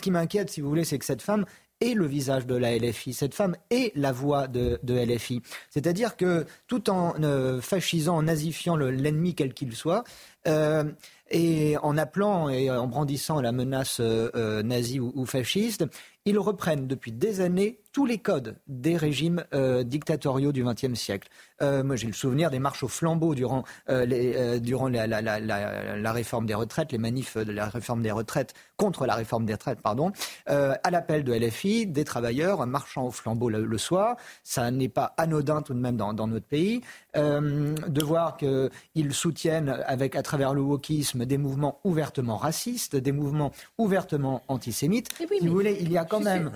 qui 0.00 0.10
m'inquiète, 0.10 0.50
si 0.50 0.60
vous 0.60 0.68
voulez, 0.68 0.84
c'est 0.84 0.98
que 0.98 1.04
cette 1.04 1.22
femme 1.22 1.44
est 1.80 1.94
le 1.94 2.06
visage 2.06 2.46
de 2.46 2.56
la 2.56 2.76
LFI. 2.76 3.12
Cette 3.12 3.34
femme 3.34 3.56
est 3.70 3.92
la 3.96 4.12
voix 4.12 4.48
de, 4.48 4.78
LFI. 4.86 5.42
C'est-à-dire 5.70 6.16
que 6.16 6.46
tout 6.66 6.90
en 6.90 7.14
euh, 7.22 7.60
fascisant, 7.60 8.16
en 8.16 8.22
nazifiant 8.22 8.76
l'ennemi 8.76 9.34
quel 9.34 9.54
qu'il 9.54 9.74
soit, 9.74 10.04
euh, 10.46 10.84
et 11.30 11.76
en 11.82 11.98
appelant 11.98 12.48
et 12.48 12.70
en 12.70 12.86
brandissant 12.86 13.40
la 13.40 13.52
menace 13.52 13.98
euh, 14.00 14.62
nazie 14.62 14.98
ou, 14.98 15.26
fasciste, 15.26 15.84
ils 16.28 16.38
reprennent 16.38 16.86
depuis 16.86 17.12
des 17.12 17.40
années 17.40 17.80
tous 17.92 18.06
les 18.06 18.18
codes 18.18 18.58
des 18.66 18.96
régimes 18.96 19.44
dictatoriaux 19.84 20.52
du 20.52 20.62
XXe 20.62 20.94
siècle. 20.94 21.28
Euh, 21.62 21.82
moi, 21.82 21.96
j'ai 21.96 22.06
le 22.06 22.12
souvenir 22.12 22.50
des 22.50 22.58
marches 22.58 22.82
au 22.82 22.88
flambeau 22.88 23.34
durant, 23.34 23.64
euh, 23.88 24.04
les, 24.04 24.34
euh, 24.36 24.58
durant 24.60 24.88
la, 24.88 25.06
la, 25.06 25.20
la, 25.20 25.40
la, 25.40 26.12
réforme 26.12 26.46
des 26.46 26.54
retraites, 26.54 26.92
les 26.92 26.98
manifs 26.98 27.36
de 27.36 27.52
la 27.52 27.66
réforme 27.66 28.02
des 28.02 28.10
retraites 28.10 28.54
contre 28.76 29.06
la 29.06 29.14
réforme 29.14 29.44
des 29.44 29.54
retraites, 29.54 29.80
pardon, 29.80 30.12
à 30.46 30.90
l'appel 30.90 31.24
de 31.24 31.32
LFI, 31.34 31.86
des 31.86 32.04
travailleurs 32.04 32.64
marchant 32.66 33.06
au 33.06 33.10
flambeau 33.10 33.48
le, 33.48 33.78
soir. 33.78 34.16
Ça 34.44 34.70
n'est 34.70 34.88
pas 34.88 35.14
anodin 35.16 35.62
tout 35.62 35.74
de 35.74 35.80
même 35.80 35.96
dans, 35.96 36.12
dans 36.12 36.28
notre 36.28 36.46
pays. 36.46 36.82
de 37.14 38.04
voir 38.04 38.36
qu'ils 38.36 39.14
soutiennent 39.14 39.82
avec 39.86 40.14
à 40.14 40.22
travers 40.22 40.54
le 40.54 40.60
wokisme 40.60 41.26
des 41.26 41.38
mouvements 41.38 41.80
ouvertement 41.82 42.36
racistes, 42.36 42.94
des 42.94 43.12
mouvements 43.12 43.50
ouvertement 43.78 44.42
antisémites. 44.46 45.08
si 45.16 45.46
vous 45.46 45.54
voulez, 45.54 45.76
il 45.80 45.90
y 45.90 45.98
a 45.98 46.04
quand 46.04 46.17
même 46.20 46.50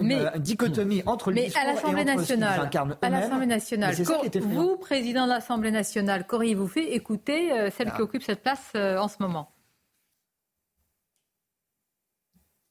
une, 0.00 0.30
dichotomie 0.36 1.02
entre 1.06 1.30
le 1.30 1.42
discours 1.42 1.62
à 1.62 1.72
l'Assemblée 1.72 2.04
nationale, 2.04 2.70
à 3.02 3.10
l'Assemblée 3.10 3.46
nationale, 3.46 3.94
vous, 3.94 4.76
président 4.76 5.24
de 5.24 5.30
l'Assemblée 5.30 5.70
nationale, 5.70 6.26
qu'auriez-vous 6.26 6.68
fait 6.68 6.94
écouter 6.94 7.52
euh, 7.52 7.70
celle 7.70 7.88
qui 7.88 7.98
ah. 7.98 8.02
occupe 8.02 8.22
cette 8.22 8.42
place 8.42 8.72
euh, 8.74 8.98
en 8.98 9.08
ce 9.08 9.16
moment 9.20 9.50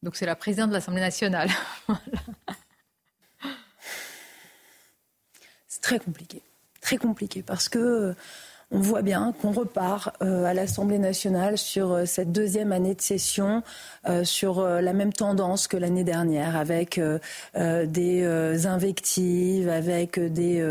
Donc 0.03 0.15
c'est 0.15 0.25
la 0.25 0.35
présidente 0.35 0.69
de 0.69 0.75
l'Assemblée 0.75 1.01
nationale. 1.01 1.49
c'est 5.67 5.81
très 5.81 5.99
compliqué. 5.99 6.43
Très 6.79 6.97
compliqué 6.97 7.41
parce 7.41 7.69
que 7.69 8.15
on 8.75 8.79
voit 8.79 9.01
bien 9.01 9.33
qu'on 9.41 9.51
repart 9.51 10.09
euh, 10.21 10.43
à 10.43 10.53
l'Assemblée 10.53 10.99
nationale 10.99 11.57
sur 11.57 11.93
euh, 11.93 12.05
cette 12.05 12.33
deuxième 12.33 12.73
année 12.73 12.93
de 12.93 13.01
session, 13.01 13.63
euh, 14.09 14.25
sur 14.25 14.61
la 14.61 14.91
même 14.91 15.13
tendance 15.13 15.67
que 15.67 15.77
l'année 15.77 16.03
dernière, 16.03 16.57
avec 16.57 16.99
des 17.55 18.65
invectives, 18.65 19.69
avec 19.69 20.19
des 20.19 20.63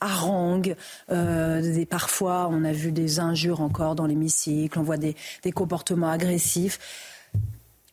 harangues, 0.00 0.76
des, 1.08 1.86
parfois 1.88 2.48
on 2.50 2.64
a 2.64 2.72
vu 2.72 2.92
des 2.92 3.20
injures 3.20 3.60
encore 3.60 3.94
dans 3.94 4.06
l'hémicycle, 4.06 4.78
on 4.78 4.82
voit 4.82 4.96
des, 4.96 5.16
des 5.42 5.52
comportements 5.52 6.10
agressifs. 6.10 6.78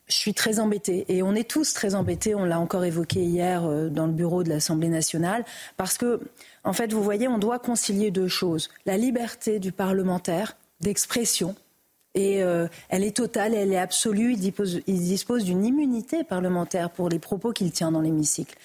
Je 0.06 0.14
suis 0.14 0.34
très 0.34 0.60
embêtée 0.60 1.04
et 1.08 1.22
on 1.22 1.34
est 1.34 1.48
tous 1.48 1.72
très 1.72 1.94
embêtés. 1.94 2.34
On 2.34 2.44
l'a 2.44 2.60
encore 2.60 2.84
évoqué 2.84 3.20
hier 3.24 3.62
dans 3.90 4.06
le 4.06 4.12
bureau 4.12 4.44
de 4.44 4.48
l'Assemblée 4.48 4.88
nationale 4.88 5.44
parce 5.76 5.98
que 5.98 6.20
en 6.62 6.72
fait, 6.72 6.92
vous 6.92 7.02
voyez, 7.02 7.28
on 7.28 7.38
doit 7.38 7.58
concilier 7.58 8.10
deux 8.10 8.28
choses. 8.28 8.70
La 8.86 8.96
liberté 8.96 9.58
du 9.58 9.72
parlementaire 9.72 10.56
d'expression, 10.80 11.54
et 12.16 12.42
euh, 12.42 12.66
elle 12.88 13.04
est 13.04 13.16
totale, 13.16 13.54
elle 13.54 13.72
est 13.72 13.78
absolue. 13.78 14.32
Il 14.32 14.52
il 14.86 15.00
dispose 15.00 15.44
d'une 15.44 15.64
immunité 15.64 16.24
parlementaire 16.24 16.90
pour 16.90 17.08
les 17.08 17.18
propos 17.18 17.52
qu'il 17.52 17.70
tient 17.70 17.92
dans 17.92 18.00
l'hémicycle 18.00 18.56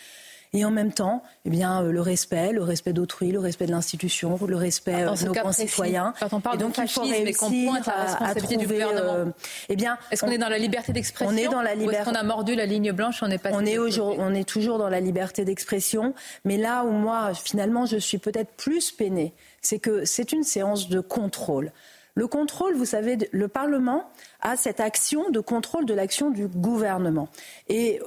et 0.54 0.66
en 0.66 0.72
même 0.72 0.92
temps, 0.92 1.24
eh 1.46 1.50
bien, 1.50 1.82
euh, 1.82 1.92
le 1.94 2.02
respect, 2.02 2.52
le 2.52 2.62
respect 2.62 2.92
d'autrui, 2.92 3.32
le 3.32 3.40
respect 3.40 3.68
de 3.68 3.72
l'institution, 3.72 4.38
le 4.46 4.56
respect 4.58 5.04
euh, 5.04 5.16
de 5.16 5.26
nos 5.26 5.34
concitoyens. 5.34 6.14
Quand 6.20 6.34
on 6.34 6.42
parle 6.42 6.58
de 6.58 6.66
fascisme 6.68 7.14
et 7.14 7.34
qu'on 7.34 7.50
pointe 7.50 7.88
à 7.88 7.98
la 7.98 8.04
responsabilité 8.04 8.58
du 8.58 8.68
gouvernement, 8.68 9.14
euh, 9.14 9.26
eh 9.70 9.78
bien, 9.78 9.98
est-ce 10.12 10.22
qu'on 10.22 10.32
est 10.32 10.38
dans 10.38 10.50
la 10.50 10.58
liberté 10.58 10.92
d'expression 10.92 11.34
On 11.34 11.38
est 11.38 11.48
dans 11.48 11.62
la 11.62 11.74
liberté. 11.74 12.02
Est-ce 12.02 12.10
qu'on 12.10 12.16
a 12.16 12.24
mordu 12.24 12.56
la 12.56 12.66
ligne 12.66 12.92
blanche 12.92 13.24
On 13.24 13.32
est 13.32 13.40
On 13.50 13.66
est, 13.66 13.78
on 13.78 14.34
est 14.34 14.48
toujours 14.48 14.78
dans 14.78 14.90
la 14.90 15.00
liberté 15.00 15.46
d'expression, 15.46 16.14
mais 16.44 16.58
là 16.58 16.84
où 16.84 16.92
moi, 16.92 17.34
finalement, 17.34 17.86
je 17.86 17.98
suis 17.98 18.18
peut-être 18.18 18.52
plus 18.58 18.92
peinée, 18.92 19.34
c'est 19.62 19.80
que 19.80 20.04
c'est 20.04 20.34
une 20.34 20.44
séance 20.44 20.90
de 20.90 21.00
contrôle. 21.00 21.72
Le 22.16 22.28
contrôle, 22.28 22.76
vous 22.76 22.86
savez, 22.86 23.18
le 23.32 23.48
Parlement 23.48 24.10
à 24.41 24.58
cette 24.58 24.80
action 24.80 25.30
de 25.30 25.39
contrôle 25.39 25.86
de 25.86 25.93
l'action 25.93 26.32
du 26.32 26.47
gouvernement. 26.47 27.30
Et 27.69 28.01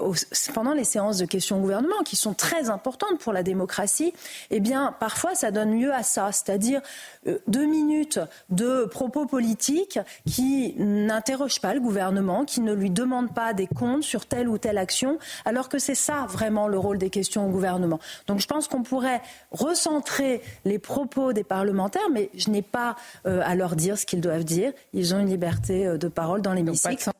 pendant 0.52 0.72
les 0.72 0.84
séances 0.84 1.18
de 1.18 1.26
questions 1.26 1.58
au 1.58 1.60
gouvernement, 1.60 2.02
qui 2.04 2.16
sont 2.16 2.34
très 2.34 2.70
importantes 2.70 3.18
pour 3.20 3.32
la 3.32 3.42
démocratie, 3.42 4.12
eh 4.50 4.60
bien, 4.60 4.94
parfois, 4.98 5.34
ça 5.34 5.50
donne 5.50 5.78
lieu 5.78 5.92
à 5.92 6.02
ça, 6.02 6.32
c'est-à-dire 6.32 6.80
euh, 7.26 7.38
deux 7.46 7.66
minutes 7.66 8.18
de 8.50 8.84
propos 8.84 9.26
politiques 9.26 9.98
qui 10.26 10.74
n'interrogent 10.78 11.60
pas 11.60 11.74
le 11.74 11.80
gouvernement, 11.80 12.44
qui 12.44 12.60
ne 12.60 12.72
lui 12.72 12.90
demandent 12.90 13.32
pas 13.32 13.52
des 13.52 13.68
comptes 13.68 14.02
sur 14.02 14.26
telle 14.26 14.48
ou 14.48 14.58
telle 14.58 14.78
action, 14.78 15.18
alors 15.44 15.68
que 15.68 15.78
c'est 15.78 15.94
ça 15.94 16.26
vraiment 16.28 16.66
le 16.66 16.78
rôle 16.78 16.98
des 16.98 17.10
questions 17.10 17.46
au 17.46 17.50
gouvernement. 17.50 18.00
Donc, 18.26 18.40
je 18.40 18.46
pense 18.46 18.66
qu'on 18.66 18.82
pourrait 18.82 19.22
recentrer 19.52 20.42
les 20.64 20.78
propos 20.78 21.32
des 21.32 21.44
parlementaires, 21.44 22.10
mais 22.12 22.30
je 22.34 22.50
n'ai 22.50 22.62
pas 22.62 22.96
euh, 23.26 23.40
à 23.44 23.54
leur 23.54 23.76
dire 23.76 23.96
ce 23.98 24.06
qu'ils 24.06 24.20
doivent 24.20 24.44
dire. 24.44 24.72
Ils 24.92 25.14
ont 25.14 25.20
une 25.20 25.28
liberté 25.28 25.86
euh, 25.86 25.96
de 25.96 26.08
parole 26.08 26.23
dans 26.42 26.52
l'hémicycle. 26.52 27.10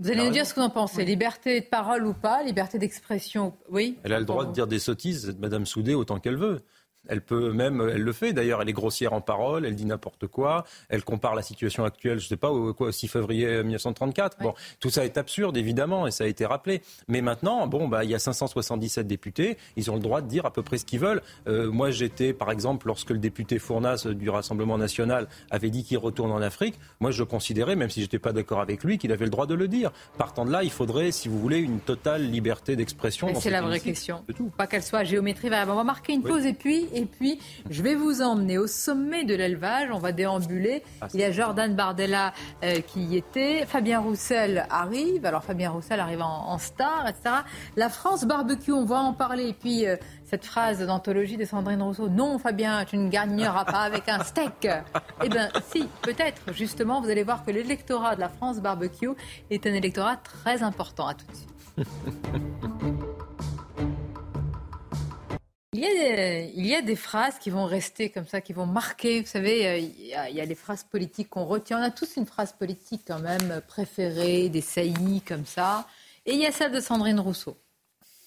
Vous 0.00 0.12
allez 0.12 0.24
nous 0.26 0.30
dire 0.30 0.46
ce 0.46 0.54
que 0.54 0.60
vous 0.60 0.66
en 0.66 0.70
pensez. 0.70 1.04
Liberté 1.04 1.60
de 1.60 1.66
parole 1.66 2.06
ou 2.06 2.12
pas, 2.12 2.44
liberté 2.44 2.78
d'expression, 2.78 3.52
oui 3.68 3.98
Elle 4.04 4.12
a 4.12 4.20
le 4.20 4.24
droit 4.24 4.46
de 4.46 4.52
dire 4.52 4.68
des 4.68 4.78
sottises, 4.78 5.36
Madame 5.40 5.66
Soudé, 5.66 5.94
autant 5.94 6.20
qu'elle 6.20 6.36
veut. 6.36 6.60
Elle 7.08 7.20
peut 7.20 7.52
même, 7.52 7.86
elle 7.92 8.02
le 8.02 8.12
fait 8.12 8.32
d'ailleurs, 8.32 8.60
elle 8.62 8.68
est 8.68 8.74
grossière 8.74 9.12
en 9.12 9.20
parole, 9.20 9.64
elle 9.64 9.74
dit 9.74 9.86
n'importe 9.86 10.26
quoi, 10.26 10.64
elle 10.88 11.04
compare 11.04 11.34
la 11.34 11.42
situation 11.42 11.84
actuelle, 11.84 12.18
je 12.18 12.24
ne 12.24 12.28
sais 12.28 12.36
pas, 12.36 12.50
au 12.50 12.74
quoi, 12.74 12.92
6 12.92 13.08
février 13.08 13.62
1934. 13.62 14.38
Bon, 14.40 14.54
tout 14.80 14.90
ça 14.90 15.04
est 15.04 15.16
absurde 15.16 15.56
évidemment 15.56 16.06
et 16.06 16.10
ça 16.10 16.24
a 16.24 16.26
été 16.26 16.44
rappelé. 16.44 16.82
Mais 17.08 17.20
maintenant, 17.20 17.66
bon, 17.66 17.88
bah, 17.88 18.04
il 18.04 18.10
y 18.10 18.14
a 18.14 18.18
577 18.18 19.06
députés, 19.06 19.56
ils 19.76 19.90
ont 19.90 19.94
le 19.94 20.00
droit 20.00 20.20
de 20.20 20.28
dire 20.28 20.44
à 20.46 20.52
peu 20.52 20.62
près 20.62 20.78
ce 20.78 20.84
qu'ils 20.84 21.00
veulent. 21.00 21.22
Euh, 21.46 21.70
moi, 21.70 21.90
j'étais, 21.90 22.32
par 22.32 22.50
exemple, 22.50 22.86
lorsque 22.86 23.10
le 23.10 23.18
député 23.18 23.58
Fournas 23.58 24.06
du 24.06 24.28
Rassemblement 24.28 24.78
national 24.78 25.28
avait 25.50 25.70
dit 25.70 25.84
qu'il 25.84 25.98
retourne 25.98 26.30
en 26.30 26.42
Afrique, 26.42 26.78
moi 27.00 27.10
je 27.10 27.22
considérais, 27.22 27.76
même 27.76 27.90
si 27.90 28.00
j'étais 28.00 28.18
pas 28.18 28.32
d'accord 28.32 28.60
avec 28.60 28.84
lui, 28.84 28.98
qu'il 28.98 29.12
avait 29.12 29.24
le 29.24 29.30
droit 29.30 29.46
de 29.46 29.54
le 29.54 29.68
dire. 29.68 29.92
Partant 30.18 30.44
de 30.44 30.50
là, 30.50 30.62
il 30.62 30.70
faudrait, 30.70 31.10
si 31.10 31.28
vous 31.28 31.38
voulez, 31.38 31.58
une 31.58 31.80
totale 31.80 32.28
liberté 32.30 32.76
d'expression. 32.76 33.34
C'est 33.40 33.50
la 33.50 33.62
vraie 33.62 33.80
question. 33.80 34.24
Pas 34.56 34.66
qu'elle 34.66 34.82
soit 34.82 35.04
géométrie 35.04 35.48
variable. 35.48 35.72
On 35.72 35.76
va 35.76 35.84
marquer 35.84 36.12
une 36.12 36.22
pause 36.22 36.44
et 36.46 36.54
puis 36.54 36.86
et 36.98 37.06
puis, 37.06 37.38
je 37.70 37.80
vais 37.82 37.94
vous 37.94 38.22
emmener 38.22 38.58
au 38.58 38.66
sommet 38.66 39.24
de 39.24 39.34
l'élevage. 39.34 39.88
On 39.92 39.98
va 39.98 40.10
déambuler. 40.10 40.82
Ah, 41.00 41.06
Il 41.14 41.20
y 41.20 41.24
a 41.24 41.30
Jordan 41.30 41.74
Bardella 41.74 42.32
euh, 42.64 42.80
qui 42.80 43.04
y 43.04 43.16
était. 43.16 43.64
Fabien 43.66 44.00
Roussel 44.00 44.66
arrive. 44.68 45.24
Alors, 45.24 45.44
Fabien 45.44 45.70
Roussel 45.70 46.00
arrive 46.00 46.22
en, 46.22 46.58
star, 46.58 47.06
etc. 47.08 47.36
La 47.76 47.88
France 47.88 48.24
barbecue, 48.24 48.72
on 48.72 48.84
va 48.84 48.96
en 48.96 49.12
parler. 49.12 49.48
Et 49.48 49.52
puis, 49.52 49.86
euh, 49.86 49.96
cette 50.24 50.44
phrase 50.44 50.84
d'anthologie 50.84 51.36
de 51.36 51.44
Sandrine 51.44 51.82
Rousseau 51.82 52.08
Non, 52.08 52.38
Fabien, 52.38 52.84
tu 52.84 52.96
ne 52.96 53.08
gagneras 53.08 53.64
pas 53.64 53.82
avec 53.82 54.08
un 54.08 54.24
steak. 54.24 54.66
Eh 55.24 55.28
bien, 55.28 55.48
si, 55.72 55.88
peut-être. 56.02 56.52
Justement, 56.52 57.00
vous 57.00 57.10
allez 57.10 57.24
voir 57.24 57.44
que 57.44 57.50
l'électorat 57.50 58.14
de 58.14 58.20
la 58.20 58.28
France 58.28 58.60
barbecue 58.60 59.10
est 59.50 59.66
un 59.66 59.74
électorat 59.74 60.16
très 60.16 60.62
important. 60.62 61.08
À 61.08 61.14
tout 61.14 61.26
de 61.26 61.34
suite. 61.34 63.18
Il 65.74 65.80
y, 66.64 66.74
a 66.74 66.80
des, 66.80 66.96
phrases 66.96 67.38
qui 67.38 67.50
vont 67.50 67.66
rester 67.66 68.08
comme 68.08 68.26
ça, 68.26 68.40
qui 68.40 68.54
vont 68.54 68.64
marquer. 68.64 69.20
Vous 69.20 69.26
savez, 69.26 69.66
euh, 69.66 69.78
il 69.78 70.06
y 70.06 70.14
a, 70.14 70.30
il 70.30 70.36
y 70.36 70.40
a 70.40 70.46
les 70.46 70.54
phrases 70.54 70.82
politiques 70.82 71.28
qu'on 71.28 71.44
retient. 71.44 71.78
On 71.78 71.82
a 71.82 71.90
tous 71.90 72.16
une 72.16 72.24
phrase 72.24 72.54
politique 72.54 73.02
quand 73.06 73.18
même 73.18 73.60
préférée, 73.68 74.48
des 74.48 74.62
saillies 74.62 75.20
comme 75.20 75.44
ça. 75.44 75.86
Et 76.24 76.32
il 76.32 76.40
y 76.40 76.46
a 76.46 76.52
celle 76.52 76.72
de 76.72 76.80
Sandrine 76.80 77.20
Rousseau. 77.20 77.58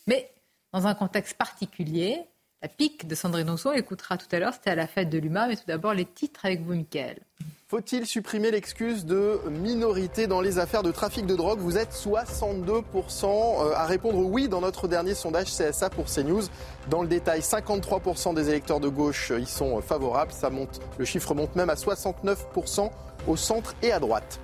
Mais 0.05 0.31
dans 0.71 0.85
un 0.85 0.93
contexte 0.93 1.35
particulier, 1.35 2.21
la 2.61 2.67
pique 2.67 3.07
de 3.07 3.15
Sandrine 3.15 3.49
Rousseau, 3.49 3.69
on 3.69 3.73
écoutera 3.73 4.17
tout 4.17 4.27
à 4.31 4.39
l'heure, 4.39 4.53
c'était 4.53 4.69
à 4.69 4.75
la 4.75 4.87
fête 4.87 5.09
de 5.09 5.17
l'UMA. 5.17 5.47
Mais 5.47 5.55
tout 5.55 5.63
d'abord, 5.67 5.93
les 5.93 6.05
titres 6.05 6.45
avec 6.45 6.61
vous, 6.61 6.73
Mickaël. 6.73 7.19
Faut-il 7.67 8.05
supprimer 8.05 8.51
l'excuse 8.51 9.05
de 9.05 9.39
minorité 9.49 10.27
dans 10.27 10.41
les 10.41 10.59
affaires 10.59 10.83
de 10.83 10.91
trafic 10.91 11.25
de 11.25 11.35
drogue? 11.35 11.59
Vous 11.59 11.77
êtes 11.77 11.93
62% 11.93 13.25
euh, 13.25 13.73
à 13.73 13.85
répondre 13.85 14.19
oui 14.19 14.49
dans 14.49 14.59
notre 14.59 14.89
dernier 14.89 15.15
sondage 15.15 15.47
CSA 15.47 15.89
pour 15.89 16.05
CNews. 16.05 16.43
Dans 16.89 17.01
le 17.01 17.07
détail, 17.07 17.39
53% 17.39 18.35
des 18.35 18.49
électeurs 18.49 18.81
de 18.81 18.89
gauche 18.89 19.31
y 19.39 19.45
sont 19.45 19.81
favorables. 19.81 20.33
Ça 20.33 20.49
monte, 20.49 20.81
le 20.99 21.05
chiffre 21.05 21.33
monte 21.33 21.55
même 21.55 21.69
à 21.69 21.75
69% 21.75 22.91
au 23.27 23.37
centre 23.37 23.73
et 23.81 23.91
à 23.93 23.99
droite. 23.99 24.39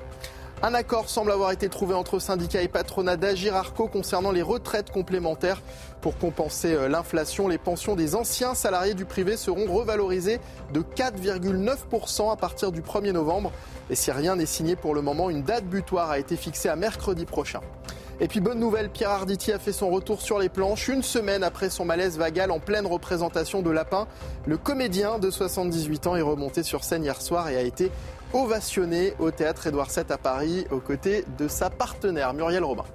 Un 0.64 0.74
accord 0.74 1.08
semble 1.08 1.32
avoir 1.32 1.52
été 1.52 1.70
trouvé 1.70 1.94
entre 1.94 2.18
syndicats 2.18 2.64
et 2.64 2.68
patronat 2.68 3.16
d'Agir 3.16 3.56
Arco 3.56 3.88
concernant 3.88 4.32
les 4.32 4.42
retraites 4.42 4.90
complémentaires. 4.90 5.62
Pour 6.02 6.18
compenser 6.18 6.74
euh, 6.74 6.90
l'inflation, 6.90 7.48
les 7.48 7.60
pensions 7.60 7.96
des 7.96 8.16
anciens 8.16 8.56
salariés 8.56 8.96
du 8.96 9.06
privé 9.06 9.38
seront 9.38 9.72
revalorisées 9.72 10.40
de 10.74 10.82
4,9% 10.82 12.32
à 12.34 12.36
partir 12.38 12.72
du 12.72 12.82
1er 12.82 13.12
novembre. 13.12 13.52
Et 13.92 13.96
si 13.96 14.10
rien 14.10 14.36
n'est 14.36 14.48
signé 14.48 14.76
pour 14.76 14.96
le 14.96 15.04
moment, 15.04 15.30
une 15.30 15.44
date 15.44 15.66
butoir 15.66 16.10
a 16.10 16.18
été 16.18 16.36
fixée 16.36 16.70
à 16.70 16.76
mercredi 16.76 17.26
prochain. 17.26 17.62
Et 18.20 18.28
puis 18.28 18.40
bonne 18.40 18.60
nouvelle, 18.60 18.90
Pierre 18.90 19.12
Arditi 19.12 19.52
a 19.52 19.60
fait 19.60 19.72
son 19.72 19.92
retour 19.92 20.22
sur 20.22 20.40
les 20.40 20.50
planches 20.50 20.88
une 20.88 21.04
semaine 21.04 21.44
après 21.44 21.70
son 21.70 21.86
malaise 21.86 22.18
vagal 22.18 22.50
en 22.50 22.60
pleine 22.60 22.88
représentation 22.88 23.62
de 23.62 23.70
Lapin. 23.70 24.08
Le 24.48 24.58
comédien 24.58 25.20
de 25.20 25.30
78 25.30 26.08
ans 26.08 26.16
est 26.16 26.24
remonté 26.24 26.64
sur 26.64 26.84
scène 26.84 27.04
hier 27.04 27.22
soir 27.22 27.48
et 27.50 27.58
a 27.58 27.62
été 27.62 27.92
ovationné 28.34 29.14
au 29.20 29.32
théâtre 29.32 29.68
Édouard 29.68 29.90
VII 29.90 30.06
à 30.10 30.18
Paris 30.18 30.66
aux 30.72 30.80
côtés 30.80 31.26
de 31.38 31.48
sa 31.48 31.70
partenaire 31.70 32.34
Muriel 32.34 32.64
Robin. 32.64 32.86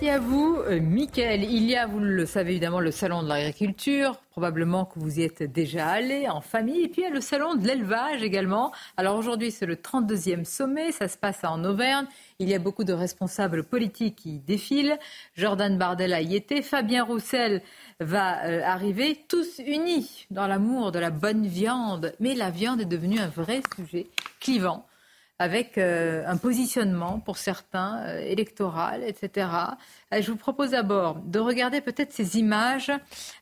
Merci 0.00 0.14
à 0.14 0.20
vous, 0.20 0.58
euh, 0.68 0.78
Mickaël. 0.78 1.42
Il 1.42 1.64
y 1.64 1.74
a, 1.74 1.88
vous 1.88 1.98
le 1.98 2.24
savez 2.24 2.52
évidemment, 2.52 2.78
le 2.78 2.92
salon 2.92 3.24
de 3.24 3.28
l'agriculture. 3.28 4.20
Probablement 4.30 4.84
que 4.84 5.00
vous 5.00 5.18
y 5.18 5.24
êtes 5.24 5.42
déjà 5.42 5.88
allé 5.88 6.28
en 6.28 6.40
famille. 6.40 6.84
Et 6.84 6.88
puis 6.88 7.02
il 7.02 7.04
y 7.04 7.08
a 7.08 7.10
le 7.10 7.20
salon 7.20 7.56
de 7.56 7.66
l'élevage 7.66 8.22
également. 8.22 8.70
Alors 8.96 9.16
aujourd'hui, 9.16 9.50
c'est 9.50 9.66
le 9.66 9.74
32e 9.74 10.44
sommet. 10.44 10.92
Ça 10.92 11.08
se 11.08 11.18
passe 11.18 11.42
en 11.42 11.64
Auvergne. 11.64 12.06
Il 12.38 12.48
y 12.48 12.54
a 12.54 12.60
beaucoup 12.60 12.84
de 12.84 12.92
responsables 12.92 13.64
politiques 13.64 14.14
qui 14.14 14.38
défilent. 14.38 15.00
Jordan 15.34 15.76
Bardella 15.76 16.20
y 16.20 16.36
était. 16.36 16.62
Fabien 16.62 17.02
Roussel 17.02 17.60
va 18.00 18.44
euh, 18.44 18.62
arriver, 18.64 19.24
tous 19.28 19.58
unis 19.58 20.26
dans 20.30 20.46
l'amour 20.46 20.92
de 20.92 20.98
la 20.98 21.10
bonne 21.10 21.46
viande. 21.46 22.14
Mais 22.20 22.34
la 22.34 22.50
viande 22.50 22.80
est 22.80 22.86
devenue 22.86 23.18
un 23.18 23.28
vrai 23.28 23.62
sujet 23.76 24.06
clivant 24.40 24.87
avec 25.40 25.78
euh, 25.78 26.24
un 26.26 26.36
positionnement 26.36 27.20
pour 27.20 27.38
certains 27.38 28.00
euh, 28.00 28.20
électoral, 28.20 29.04
etc. 29.04 29.46
Euh, 30.12 30.20
je 30.20 30.32
vous 30.32 30.36
propose 30.36 30.70
d'abord 30.70 31.14
de 31.24 31.38
regarder 31.38 31.80
peut-être 31.80 32.12
ces 32.12 32.38
images. 32.38 32.90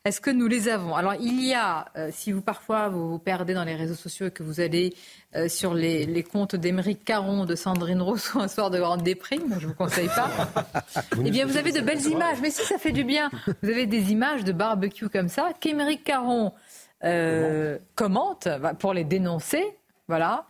Est-ce 0.05 0.21
que 0.21 0.29
nous 0.29 0.47
les 0.47 0.69
avons? 0.69 0.95
Alors 0.95 1.15
il 1.19 1.43
y 1.43 1.55
a, 1.55 1.85
si 2.11 2.31
vous 2.31 2.41
parfois 2.41 2.89
vous 2.89 3.09
vous 3.09 3.19
perdez 3.19 3.53
dans 3.53 3.63
les 3.63 3.75
réseaux 3.75 3.95
sociaux 3.95 4.27
et 4.27 4.31
que 4.31 4.43
vous 4.43 4.59
allez 4.59 4.93
sur 5.47 5.73
les, 5.73 6.05
les 6.05 6.23
comptes 6.23 6.55
d'Émeric 6.55 7.03
Caron, 7.03 7.45
de 7.45 7.55
Sandrine 7.55 8.01
Rousseau, 8.01 8.39
un 8.39 8.47
soir 8.47 8.69
de 8.69 8.79
grande 8.79 9.03
déprime, 9.03 9.55
je 9.59 9.65
ne 9.65 9.71
vous 9.71 9.77
conseille 9.77 10.09
pas. 10.09 10.29
eh 11.25 11.31
bien 11.31 11.45
vous 11.45 11.57
avez 11.57 11.71
de 11.71 11.81
belles 11.81 12.05
images, 12.05 12.37
mais 12.41 12.49
si 12.49 12.63
ça 12.63 12.77
fait 12.77 12.91
du 12.91 13.03
bien, 13.03 13.29
vous 13.61 13.69
avez 13.69 13.85
des 13.85 14.11
images 14.11 14.43
de 14.43 14.51
barbecue 14.51 15.09
comme 15.09 15.29
ça 15.29 15.51
qu'Émeric 15.59 16.03
Caron 16.03 16.53
commente 17.95 18.47
pour 18.79 18.93
les 18.93 19.03
dénoncer. 19.03 19.63
Voilà. 20.07 20.45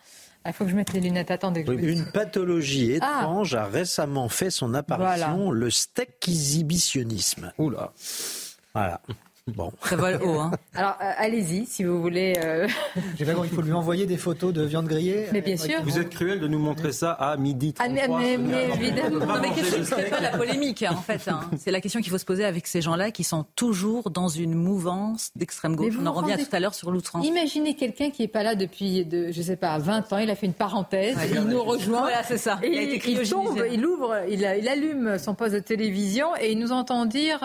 Il 0.46 0.54
faut 0.54 0.64
que 0.64 0.72
je 0.72 0.76
mette 0.76 0.94
les 0.94 1.02
lunettes. 1.02 1.32
Attendez. 1.32 1.62
Une 1.68 2.06
pathologie 2.12 2.98
ah. 3.02 3.20
étrange 3.20 3.56
a 3.56 3.66
récemment 3.66 4.30
fait 4.30 4.50
son 4.50 4.74
apparition, 4.74 5.52
le 5.52 5.70
steak 5.70 6.28
exhibitionnisme. 6.28 7.52
Oula. 7.58 7.92
Voilà. 8.74 9.02
Bon. 9.56 9.72
Ça 9.82 9.96
haut, 9.96 10.40
hein. 10.40 10.52
Alors, 10.76 10.98
euh, 11.02 11.12
allez-y, 11.18 11.66
si 11.66 11.84
vous 11.84 12.02
voulez. 12.02 12.34
Euh... 12.44 12.68
il 13.18 13.26
faut 13.26 13.62
lui 13.62 13.72
envoyer 13.72 14.06
des 14.06 14.18
photos 14.18 14.54
de 14.54 14.62
viande 14.64 14.88
grillée. 14.88 15.28
Mais 15.32 15.42
bien 15.42 15.56
sûr. 15.56 15.82
Vous 15.84 15.98
êtes 15.98 16.10
cruel 16.10 16.40
de 16.40 16.48
nous 16.48 16.60
montrer 16.60 16.92
ça 16.92 17.12
à 17.14 17.38
midi 17.38 17.74
33. 17.74 18.04
Ah, 18.04 18.22
mais, 18.22 18.38
mais, 18.38 18.70
évidemment. 18.76 19.26
mais 19.42 19.64
c'est 19.64 20.10
pas 20.10 20.20
la 20.20 20.38
polémique, 20.38 20.84
hein, 20.84 20.96
en 20.98 21.02
fait. 21.02 21.28
Hein. 21.30 21.40
C'est 21.58 21.72
la 21.72 21.80
question 21.80 22.02
qu'il 22.02 22.12
faut 22.12 22.18
se 22.18 22.26
poser 22.26 22.44
avec 22.44 22.68
ces 22.68 22.82
gens-là 22.82 23.12
qui 23.12 23.24
sont 23.24 23.46
toujours 23.56 24.10
dans 24.10 24.28
une 24.28 24.54
mouvance 24.54 25.32
d'extrême 25.36 25.76
gauche. 25.76 25.94
On 26.00 26.06
en 26.06 26.14
revient 26.14 26.38
tout 26.38 26.56
à 26.56 26.60
l'heure 26.60 26.76
sur 26.76 26.92
l'outrance. 26.92 27.26
Imaginez 27.26 27.76
quelqu'un 27.76 28.10
qui 28.10 28.24
n'est 28.24 28.28
pas 28.28 28.44
là 28.44 28.56
depuis, 28.56 29.06
de, 29.06 29.32
je 29.32 29.42
sais 29.42 29.56
pas, 29.56 29.78
20 29.78 30.12
ans. 30.12 30.18
Il 30.18 30.30
a 30.30 30.36
fait 30.36 30.48
une 30.48 30.54
parenthèse. 30.54 31.18
il 31.32 31.42
nous 31.42 31.64
rejoint. 31.64 32.02
Voilà, 32.02 32.24
c'est 32.24 32.38
ça. 32.38 32.60
il, 32.64 32.74
il, 32.74 33.30
tombe, 33.30 33.64
il 33.72 33.86
ouvre, 33.86 34.16
il, 34.30 34.42
il, 34.60 34.68
allume 34.68 35.18
son 35.18 35.36
poste 35.36 35.54
de 35.54 35.60
télévision 35.60 36.36
et 36.40 36.52
il 36.52 36.60
nous 36.60 36.72
entend 36.74 37.06
dire. 37.06 37.40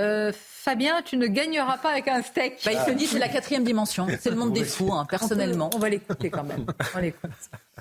Euh, 0.00 0.32
Fabien, 0.34 1.02
tu 1.02 1.16
ne 1.16 1.26
gagneras 1.26 1.76
pas 1.76 1.90
avec 1.90 2.08
un 2.08 2.22
steak. 2.22 2.60
Bah, 2.64 2.72
il 2.72 2.80
se 2.80 2.90
dit 2.92 3.06
c'est 3.06 3.18
la 3.18 3.28
quatrième 3.28 3.64
dimension, 3.64 4.06
c'est 4.18 4.30
le 4.30 4.36
monde 4.36 4.52
des 4.52 4.64
fous, 4.64 4.92
hein, 4.92 5.06
personnellement. 5.08 5.70
On, 5.74 5.78
va 5.78 5.90
l'écouter 5.90 6.30
quand 6.30 6.44
même. 6.44 6.66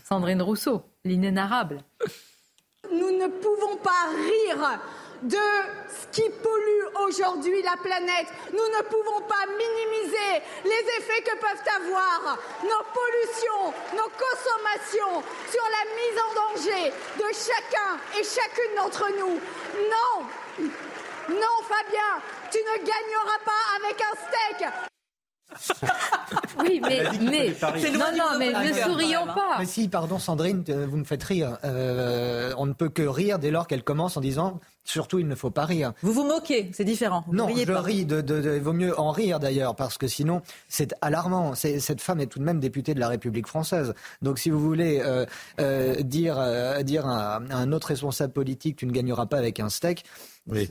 Sandrine 0.08 0.42
Rousseau, 0.42 0.84
l'inénarrable. 1.06 1.82
Nous 2.92 3.12
ne 3.12 3.28
pouvons 3.28 3.78
pas 3.78 4.10
rire 4.16 4.80
de 5.24 5.36
ce 5.36 6.08
qui 6.12 6.28
pollue 6.30 7.08
aujourd'hui 7.08 7.62
la 7.64 7.76
planète. 7.82 8.28
Nous 8.52 8.58
ne 8.58 8.84
pouvons 8.84 9.22
pas 9.28 9.46
minimiser 9.48 10.44
les 10.64 10.84
effets 10.98 11.22
que 11.24 11.36
peuvent 11.40 11.68
avoir 11.76 12.38
nos 12.64 12.84
pollutions, 12.96 13.74
nos 13.94 14.10
consommations 14.16 15.24
sur 15.52 15.64
la 15.70 15.84
mise 15.96 16.20
en 16.26 16.32
danger 16.36 16.94
de 17.18 17.28
chacun 17.34 17.98
et 18.18 18.24
chacune 18.24 18.76
d'entre 18.76 19.08
nous. 19.20 19.40
Non, 19.90 20.26
non, 21.30 21.56
Fabien, 21.64 22.22
tu 22.52 22.58
ne 22.58 22.78
gagneras 22.80 23.40
pas 23.46 23.64
avec 23.80 24.02
un 24.02 24.16
steak. 24.26 24.60
oui, 26.60 26.80
mais, 26.82 27.04
mais 27.22 27.56
non, 27.92 28.12
non, 28.18 28.38
mais 28.38 28.52
ne 28.52 28.74
sourions 28.74 29.28
hein. 29.28 29.34
pas. 29.34 29.56
Mais 29.60 29.66
si, 29.66 29.88
pardon, 29.90 30.20
Sandrine, 30.20 30.64
vous 30.64 30.98
me 30.98 31.04
faites 31.04 31.24
rire. 31.24 31.58
Euh, 31.64 32.54
on 32.58 32.66
ne 32.66 32.74
peut 32.74 32.90
que 32.90 33.02
rire 33.02 33.40
dès 33.40 33.52
lors 33.52 33.68
qu'elle 33.68 33.84
commence 33.84 34.16
en 34.18 34.22
disant 34.22 34.60
Surtout, 34.90 35.20
il 35.20 35.28
ne 35.28 35.36
faut 35.36 35.52
pas 35.52 35.66
rire. 35.66 35.94
Vous 36.02 36.14
vous 36.14 36.24
moquez, 36.24 36.72
c'est 36.74 36.84
différent. 36.84 37.24
non, 37.32 37.48
je 37.48 37.72
ris. 37.74 38.06
De, 38.06 38.56
il 38.56 38.62
vaut 38.62 38.74
mieux 38.74 39.00
en 39.00 39.12
rire 39.12 39.40
d'ailleurs, 39.40 39.76
parce 39.76 40.00
que 40.00 40.08
sinon, 40.08 40.42
c'est 40.68 40.96
alarmant. 41.02 41.54
cette 41.54 42.02
femme 42.02 42.20
est 42.22 42.26
tout 42.26 42.40
de 42.40 42.44
même 42.44 42.60
députée 42.60 42.96
de 42.96 43.00
la 43.00 43.08
République 43.08 43.46
française. 43.46 43.94
Donc, 44.24 44.40
si 44.40 44.50
vous 44.50 44.60
voulez 44.60 45.00
euh, 45.06 45.28
euh, 45.60 46.02
dire, 46.02 46.40
euh, 46.40 46.82
dire 46.82 47.06
à, 47.06 47.36
à, 47.36 47.56
un 47.56 47.72
autre 47.72 47.90
responsable 47.90 48.34
politique, 48.34 48.78
tu 48.78 48.88
ne 48.88 48.92
gagneras 48.92 49.28
pas 49.28 49.38
avec 49.38 49.60
un 49.60 49.70
steak, 49.70 50.06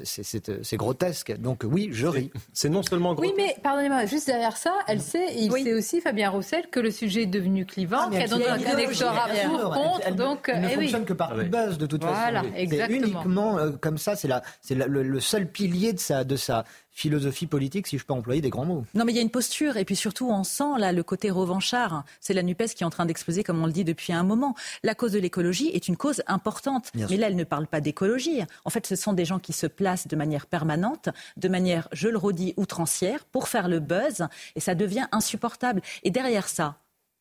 c'est 0.04 0.76
grotesque. 0.76 1.36
Donc 1.38 1.64
oui, 1.64 1.88
je 1.92 2.06
ris. 2.06 2.30
C'est 2.52 2.68
non 2.68 2.82
seulement 2.82 3.14
grotesque. 3.14 3.34
Oui, 3.36 3.44
mais 3.44 3.56
pardonnez-moi, 3.62 4.06
juste 4.06 4.26
derrière 4.26 4.56
ça, 4.56 4.74
elle 4.86 5.00
sait, 5.00 5.34
il 5.36 5.52
sait 5.52 5.74
aussi, 5.74 6.00
Fabien 6.00 6.30
Roussel, 6.30 6.68
que 6.70 6.80
le 6.80 6.90
sujet 6.90 7.22
est 7.22 7.26
devenu 7.26 7.66
clivant, 7.66 7.98
ah, 8.00 8.10
qu'il 8.10 8.20
y 8.20 8.22
a 8.22 8.28
donc 8.28 8.42
un 8.46 8.78
électorat 8.78 9.28
pour, 9.48 9.72
contre. 9.72 10.14
donc, 10.14 10.50
elle 10.52 10.62
ne 10.62 10.68
eh 10.68 10.74
fonctionne 10.74 11.04
que 11.04 11.12
par 11.12 11.34
base 11.44 11.78
de 11.78 11.86
toute 11.86 12.02
voilà, 12.02 12.42
façon. 12.42 12.54
Exactement. 12.54 12.98
uniquement 12.98 13.58
euh, 13.58 13.70
comme 13.80 13.98
ça, 13.98 14.16
c'est 14.16 14.28
le, 14.74 15.02
le, 15.02 15.20
seul 15.20 15.46
pilier 15.50 15.92
de 15.92 16.00
sa, 16.00 16.24
de 16.24 16.36
sa, 16.36 16.64
philosophie 16.98 17.46
politique, 17.46 17.86
si 17.86 17.96
je 17.96 18.04
peux 18.04 18.12
employer 18.12 18.40
des 18.40 18.50
grands 18.50 18.64
mots. 18.64 18.84
Non, 18.94 19.04
mais 19.04 19.12
il 19.12 19.16
y 19.16 19.18
a 19.20 19.22
une 19.22 19.30
posture, 19.30 19.76
et 19.76 19.84
puis 19.84 19.94
surtout, 19.94 20.28
on 20.30 20.42
sent 20.42 20.78
là 20.78 20.92
le 20.92 21.02
côté 21.02 21.30
revanchard. 21.30 22.04
C'est 22.20 22.34
la 22.34 22.42
NUPES 22.42 22.74
qui 22.74 22.82
est 22.82 22.86
en 22.86 22.90
train 22.90 23.06
d'exploser, 23.06 23.44
comme 23.44 23.62
on 23.62 23.66
le 23.66 23.72
dit 23.72 23.84
depuis 23.84 24.12
un 24.12 24.24
moment. 24.24 24.54
La 24.82 24.94
cause 24.94 25.12
de 25.12 25.18
l'écologie 25.20 25.68
est 25.68 25.86
une 25.86 25.96
cause 25.96 26.22
importante. 26.26 26.90
mais 26.94 27.16
là, 27.16 27.28
elle 27.28 27.36
ne 27.36 27.44
parle 27.44 27.68
pas 27.68 27.80
d'écologie. 27.80 28.40
En 28.64 28.70
fait, 28.70 28.86
ce 28.86 28.96
sont 28.96 29.12
des 29.12 29.24
gens 29.24 29.38
qui 29.38 29.52
se 29.52 29.66
placent 29.66 30.08
de 30.08 30.16
manière 30.16 30.46
permanente, 30.46 31.08
de 31.36 31.48
manière, 31.48 31.88
je 31.92 32.08
le 32.08 32.18
redis, 32.18 32.54
outrancière, 32.56 33.24
pour 33.24 33.48
faire 33.48 33.68
le 33.68 33.78
buzz, 33.78 34.26
et 34.56 34.60
ça 34.60 34.74
devient 34.74 35.06
insupportable. 35.12 35.82
Et 36.02 36.10
derrière 36.10 36.48
ça, 36.48 36.78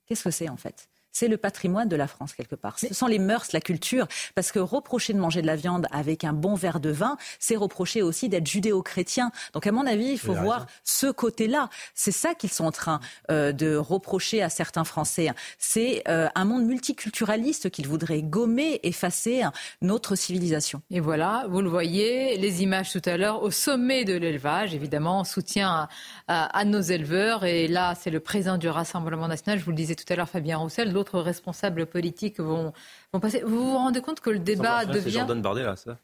qu'est-ce 0.08 0.24
que 0.24 0.32
c'est 0.32 0.50
en 0.50 0.58
fait? 0.58 0.90
C'est 1.12 1.28
le 1.28 1.38
patrimoine 1.38 1.90
de 1.90 1.96
la 1.96 2.08
France 2.08 2.34
quelque 2.34 2.56
part. 2.56 2.80
Ce 2.80 2.94
sont 2.94 3.08
les 3.08 3.20
mœurs, 3.20 3.52
la 3.54 3.62
culture, 3.62 4.08
parce 4.36 4.52
que 4.52 4.60
reprocher 4.60 5.14
de 5.14 5.20
manger 5.20 5.42
de 5.42 5.48
la 5.48 5.56
viande 5.56 5.88
avec 5.92 6.24
un 6.24 6.34
bon 6.34 6.56
verre 6.56 6.80
de 6.80 6.90
vin, 6.90 7.18
c'est 7.40 7.56
reprocher 7.56 8.02
aussi 8.02 8.30
d'être 8.30 8.48
judéo-chrétien. 8.48 9.32
Donc 9.54 9.68
à 9.68 9.72
mon 9.72 9.86
avis, 9.86 10.12
il 10.12 10.20
faut 10.20 10.34
voir 10.34 10.68
ce 10.84 11.08
côté-là. 11.08 11.70
C'est 11.96 12.12
ça 12.12 12.36
qu'ils 12.36 12.52
sont 12.52 12.66
en 12.66 12.72
train 12.72 13.00
euh, 13.32 13.52
de 13.52 13.76
reprocher 13.76 14.42
à 14.42 14.50
certains 14.50 14.84
Français. 14.84 15.30
C'est 15.58 16.04
euh, 16.08 16.28
un 16.36 16.46
monde 16.46 16.66
multiculturaliste 16.66 17.70
qu'ils 17.70 17.88
voudraient 17.88 18.22
gommer, 18.22 18.80
effacer 18.84 19.44
notre 19.82 20.16
civilisation. 20.16 20.82
Et 20.92 21.00
voilà, 21.00 21.46
vous 21.50 21.62
le 21.62 21.70
voyez, 21.70 22.38
les 22.38 22.64
images 22.64 22.92
tout 22.92 23.02
à 23.06 23.18
l'heure 23.18 23.44
au 23.44 23.52
sommet 23.52 24.06
de 24.06 24.14
l'élevage, 24.14 24.74
évidemment, 24.74 25.20
en 25.20 25.24
soutien 25.24 25.88
à, 26.28 26.66
nos 26.66 26.82
éleveurs. 26.82 27.46
Et 27.46 27.68
là, 27.68 27.96
c'est 27.96 28.10
le 28.10 28.20
président 28.20 28.58
du 28.58 28.70
Rassemblement 28.70 29.28
national, 29.28 29.60
je 29.60 29.64
vous 29.64 29.72
le 29.72 29.78
disais 29.78 29.96
tout 29.96 30.12
à 30.12 30.16
l'heure, 30.16 30.30
Fabien 30.30 30.58
Roussel, 30.58 30.92
responsables 31.04 31.86
politiques 31.86 32.40
vont, 32.40 32.74
vont 33.14 33.20
passer. 33.20 33.42
Vous 33.46 33.72
vous 33.72 33.78
rendez 33.78 34.02
compte 34.02 34.20
que 34.20 34.30
le 34.30 34.40
débat 34.40 34.86
devient. 34.86 35.02
C'est 35.04 35.10
Jordan 35.12 35.42
Bardella, 35.42 35.76
ça 35.76 35.98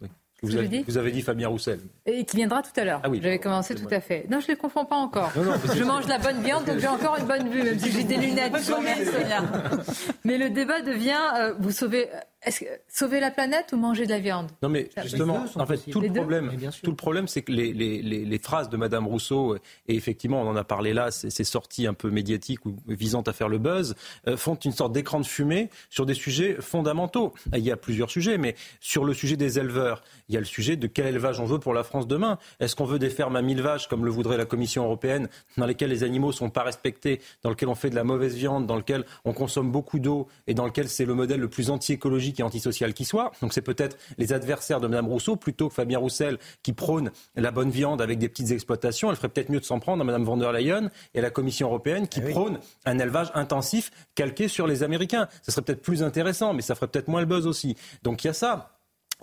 vous 0.44 0.58
avez, 0.58 0.68
dit 0.68 0.84
vous 0.86 0.98
avez, 0.98 1.12
dit 1.12 1.22
Fabien 1.22 1.48
Roussel. 1.48 1.80
Et 2.06 2.26
qui 2.26 2.36
viendra 2.36 2.62
tout 2.62 2.78
à 2.78 2.84
l'heure. 2.84 3.00
Ah 3.02 3.10
oui, 3.10 3.22
J'avais 3.24 3.40
commencé 3.40 3.76
tout 3.76 3.88
à 3.90 4.02
fait. 4.02 4.26
Non, 4.30 4.42
je 4.42 4.48
ne 4.48 4.52
les 4.52 4.58
confonds 4.58 4.84
pas 4.84 4.98
encore. 4.98 5.32
je 5.34 5.84
mange 5.84 6.06
la 6.08 6.20
bonne 6.20 6.42
viande, 6.44 6.66
donc 6.66 6.80
j'ai 6.80 6.88
encore 6.88 7.16
une 7.18 7.26
bonne 7.26 7.48
vue, 7.48 7.64
même 7.64 7.80
si 7.80 7.92
j'ai 7.92 8.04
des 8.04 8.18
lunettes. 8.18 8.54
Mais 10.26 10.38
le 10.38 10.50
débat 10.50 10.82
devient, 10.82 11.16
euh, 11.38 11.54
vous 11.60 11.72
sauvez, 11.72 12.10
est-ce 12.46 12.62
que 12.62 12.66
sauver 12.88 13.20
la 13.20 13.32
planète 13.32 13.72
ou 13.74 13.78
manger 13.78 14.06
de 14.06 14.12
la 14.12 14.20
viande? 14.20 14.50
Non, 14.62 14.70
mais 14.70 14.90
justement, 15.02 15.46
en 15.56 15.66
fait, 15.66 15.78
tout 15.90 16.02
le, 16.02 16.12
problème, 16.12 16.52
tout 16.84 16.92
le 16.92 16.98
problème, 16.98 17.28
c'est 17.28 17.42
que 17.42 17.52
les, 17.52 17.74
les, 17.74 18.02
les, 18.02 18.40
phrases 18.40 18.70
de 18.70 18.78
Madame 18.78 19.08
Rousseau, 19.08 19.56
et 19.88 19.96
effectivement, 19.96 20.42
on 20.42 20.48
en 20.48 20.56
a 20.56 20.64
parlé 20.64 20.94
là, 20.94 21.12
ces 21.12 21.44
sorties 21.44 21.88
un 21.88 21.94
peu 21.94 22.10
médiatiques 22.10 22.66
ou 22.66 22.76
visant 22.88 23.22
à 23.22 23.34
faire 23.34 23.50
le 23.50 23.58
buzz, 23.58 23.96
euh, 24.28 24.36
font 24.36 24.56
une 24.56 24.72
sorte 24.72 24.92
d'écran 24.92 25.20
de 25.20 25.26
fumée 25.26 25.70
sur 25.90 26.06
des 26.06 26.14
sujets 26.14 26.58
fondamentaux. 26.60 27.34
Il 27.54 27.64
y 27.64 27.72
a 27.72 27.78
plusieurs 27.78 28.10
sujets, 28.10 28.38
mais 28.38 28.56
sur 28.80 29.06
le 29.06 29.14
sujet 29.14 29.38
des 29.38 29.60
éleveurs, 29.60 30.04
il 30.28 30.36
y 30.36 30.38
a 30.38 30.42
le 30.42 30.46
sujet 30.46 30.76
de 30.76 30.88
quel 30.88 31.08
élevage 31.08 31.40
on 31.40 31.46
veut 31.46 31.60
pour 31.60 31.74
la 31.74 31.84
France 31.84 32.08
demain. 32.08 32.38
Est-ce 32.60 32.76
qu'on 32.76 32.86
veut 32.86 33.00
des 33.00 33.10
fermes 33.10 33.36
à 33.36 33.42
mille 33.42 33.62
vaches, 33.62 33.88
comme 33.88 34.04
le 34.04 34.12
voudrait 34.12 34.38
la 34.38 34.46
Commission 34.46 34.84
européenne, 34.84 35.30
dans 35.58 35.66
lesquelles 35.66 35.90
les 35.90 36.04
animaux 36.04 36.28
ne 36.28 36.34
sont 36.34 36.50
pas 36.50 36.64
respectés, 36.64 37.22
dans 37.44 37.50
lesquelles 37.50 37.70
on 37.70 37.76
fait 37.76 37.90
de 37.90 37.96
la 37.96 38.04
mauvaise 38.04 38.36
viande, 38.36 38.66
dans 38.66 38.76
lesquelles 38.76 39.06
on 39.24 39.34
consomme 39.34 39.72
beaucoup 39.72 40.00
d'eau 40.00 40.28
et 40.48 40.54
dans 40.54 40.66
lesquelles 40.66 40.90
c'est 40.90 41.06
le 41.06 41.14
modèle 41.14 41.40
le 41.40 41.50
plus 41.50 41.70
anti-écologique 41.70 42.33
et 42.40 42.44
antisocial 42.44 42.94
qui 42.94 43.06
soit. 43.06 43.32
Donc 43.42 43.54
c'est 43.54 43.62
peut-être 43.62 43.98
les 44.18 44.34
adversaires 44.34 44.80
de 44.80 44.88
Mme 44.88 45.08
Rousseau 45.08 45.36
plutôt 45.36 45.70
que 45.70 45.76
Fabien 45.76 46.00
Roussel 46.00 46.38
qui 46.62 46.74
prône 46.74 47.12
la 47.36 47.52
bonne 47.52 47.70
viande 47.70 48.02
avec 48.02 48.20
des 48.20 48.30
petites 48.30 48.52
exploitations. 48.52 49.10
Elle 49.10 49.16
ferait 49.16 49.30
peut-être 49.30 49.50
mieux 49.50 49.60
de 49.60 49.66
s'en 49.66 49.80
prendre 49.80 50.02
à 50.02 50.06
Mme 50.06 50.24
von 50.24 50.38
der 50.38 50.52
Leyen 50.52 50.90
et 51.14 51.20
à 51.20 51.22
la 51.22 51.30
Commission 51.30 51.68
européenne 51.68 52.08
qui 52.08 52.22
eh 52.26 52.30
prône 52.30 52.60
un 52.86 53.00
élevage 53.00 53.32
intensif 53.34 53.92
calqué 54.16 54.48
sur 54.48 54.68
les 54.68 54.84
Américains. 54.84 55.28
Ce 55.42 55.52
serait 55.52 55.62
peut-être 55.62 55.82
plus 55.82 56.04
intéressant, 56.04 56.54
mais 56.54 56.62
ça 56.62 56.76
ferait 56.76 56.88
peut-être 56.88 57.08
moins 57.08 57.22
le 57.22 57.28
buzz 57.28 57.48
aussi. 57.48 57.76
Donc 58.04 58.24
il 58.24 58.28
y 58.28 58.30
a 58.30 58.34
ça 58.34 58.73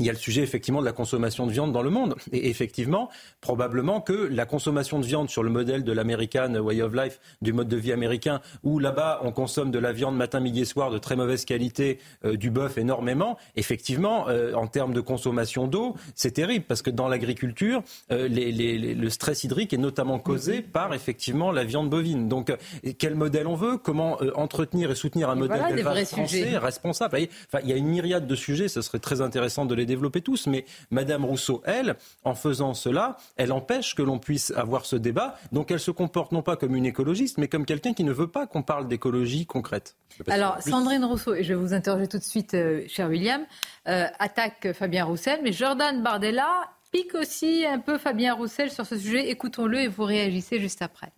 il 0.00 0.06
y 0.06 0.08
a 0.08 0.12
le 0.12 0.18
sujet 0.18 0.42
effectivement 0.42 0.80
de 0.80 0.86
la 0.86 0.92
consommation 0.92 1.46
de 1.46 1.52
viande 1.52 1.72
dans 1.72 1.82
le 1.82 1.90
monde. 1.90 2.16
Et 2.32 2.48
effectivement, 2.48 3.10
probablement 3.40 4.00
que 4.00 4.12
la 4.12 4.46
consommation 4.46 4.98
de 4.98 5.04
viande 5.04 5.28
sur 5.28 5.42
le 5.42 5.50
modèle 5.50 5.84
de 5.84 5.92
l'American 5.92 6.54
Way 6.54 6.82
of 6.82 6.94
Life, 6.94 7.20
du 7.42 7.52
mode 7.52 7.68
de 7.68 7.76
vie 7.76 7.92
américain, 7.92 8.40
où 8.64 8.78
là-bas 8.78 9.20
on 9.22 9.30
consomme 9.30 9.70
de 9.70 9.78
la 9.78 9.92
viande 9.92 10.16
matin, 10.16 10.40
midi 10.40 10.62
et 10.62 10.64
soir 10.64 10.90
de 10.90 10.98
très 10.98 11.16
mauvaise 11.16 11.44
qualité, 11.44 11.98
euh, 12.24 12.36
du 12.36 12.50
bœuf 12.50 12.78
énormément, 12.78 13.36
effectivement, 13.56 14.28
euh, 14.28 14.54
en 14.54 14.66
termes 14.66 14.94
de 14.94 15.00
consommation 15.00 15.66
d'eau, 15.66 15.94
c'est 16.14 16.32
terrible. 16.32 16.64
Parce 16.66 16.80
que 16.82 16.90
dans 16.90 17.08
l'agriculture, 17.08 17.82
euh, 18.10 18.28
le 18.30 19.10
stress 19.10 19.44
hydrique 19.44 19.74
est 19.74 19.78
notamment 19.78 20.18
causé 20.18 20.62
par 20.62 20.94
effectivement 20.94 21.52
la 21.52 21.64
viande 21.64 21.90
bovine. 21.90 22.28
Donc, 22.28 22.52
quel 22.98 23.14
modèle 23.14 23.46
on 23.46 23.54
veut? 23.54 23.76
Comment 23.76 24.18
entretenir 24.34 24.90
et 24.90 24.94
soutenir 24.94 25.28
un 25.28 25.34
modèle 25.34 25.62
d'élevage 25.68 26.06
français 26.06 26.56
responsable? 26.56 27.18
Enfin, 27.46 27.62
Il 27.64 27.70
y 27.70 27.72
a 27.72 27.76
une 27.76 27.86
myriade 27.86 28.26
de 28.26 28.34
sujets, 28.34 28.68
ce 28.68 28.80
serait 28.80 28.98
très 28.98 29.20
intéressant 29.20 29.66
de 29.66 29.74
les 29.74 29.89
développer 29.90 30.22
tous. 30.22 30.46
Mais 30.46 30.64
Madame 30.90 31.24
Rousseau, 31.24 31.62
elle, 31.64 31.96
en 32.24 32.34
faisant 32.34 32.74
cela, 32.74 33.16
elle 33.36 33.52
empêche 33.52 33.94
que 33.94 34.02
l'on 34.02 34.18
puisse 34.18 34.52
avoir 34.56 34.86
ce 34.86 34.96
débat. 34.96 35.36
Donc 35.52 35.70
elle 35.70 35.80
se 35.80 35.90
comporte 35.90 36.32
non 36.32 36.42
pas 36.42 36.56
comme 36.56 36.74
une 36.74 36.86
écologiste, 36.86 37.38
mais 37.38 37.48
comme 37.48 37.66
quelqu'un 37.66 37.92
qui 37.92 38.04
ne 38.04 38.12
veut 38.12 38.28
pas 38.28 38.46
qu'on 38.46 38.62
parle 38.62 38.88
d'écologie 38.88 39.46
concrète. 39.46 39.96
Alors, 40.28 40.60
Sandrine 40.62 41.04
Rousseau, 41.04 41.34
et 41.34 41.44
je 41.44 41.48
vais 41.48 41.60
vous 41.60 41.74
interroger 41.74 42.08
tout 42.08 42.18
de 42.18 42.24
suite, 42.24 42.54
euh, 42.54 42.82
cher 42.88 43.08
William, 43.08 43.42
euh, 43.88 44.06
attaque 44.18 44.72
Fabien 44.72 45.04
Roussel, 45.04 45.40
mais 45.42 45.52
Jordan 45.52 46.02
Bardella 46.02 46.70
pique 46.92 47.14
aussi 47.14 47.64
un 47.66 47.78
peu 47.78 47.98
Fabien 47.98 48.34
Roussel 48.34 48.70
sur 48.70 48.86
ce 48.86 48.98
sujet. 48.98 49.30
Écoutons-le 49.30 49.80
et 49.80 49.88
vous 49.88 50.04
réagissez 50.04 50.60
juste 50.60 50.82
après. 50.82 51.12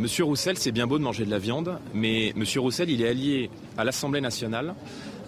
Monsieur 0.00 0.24
Roussel, 0.24 0.56
c'est 0.56 0.70
bien 0.70 0.86
beau 0.86 0.98
de 0.98 1.02
manger 1.02 1.24
de 1.24 1.30
la 1.30 1.40
viande, 1.40 1.78
mais 1.92 2.32
Monsieur 2.36 2.60
Roussel, 2.60 2.88
il 2.88 3.02
est 3.02 3.08
allié 3.08 3.50
à 3.76 3.82
l'Assemblée 3.82 4.20
nationale 4.20 4.74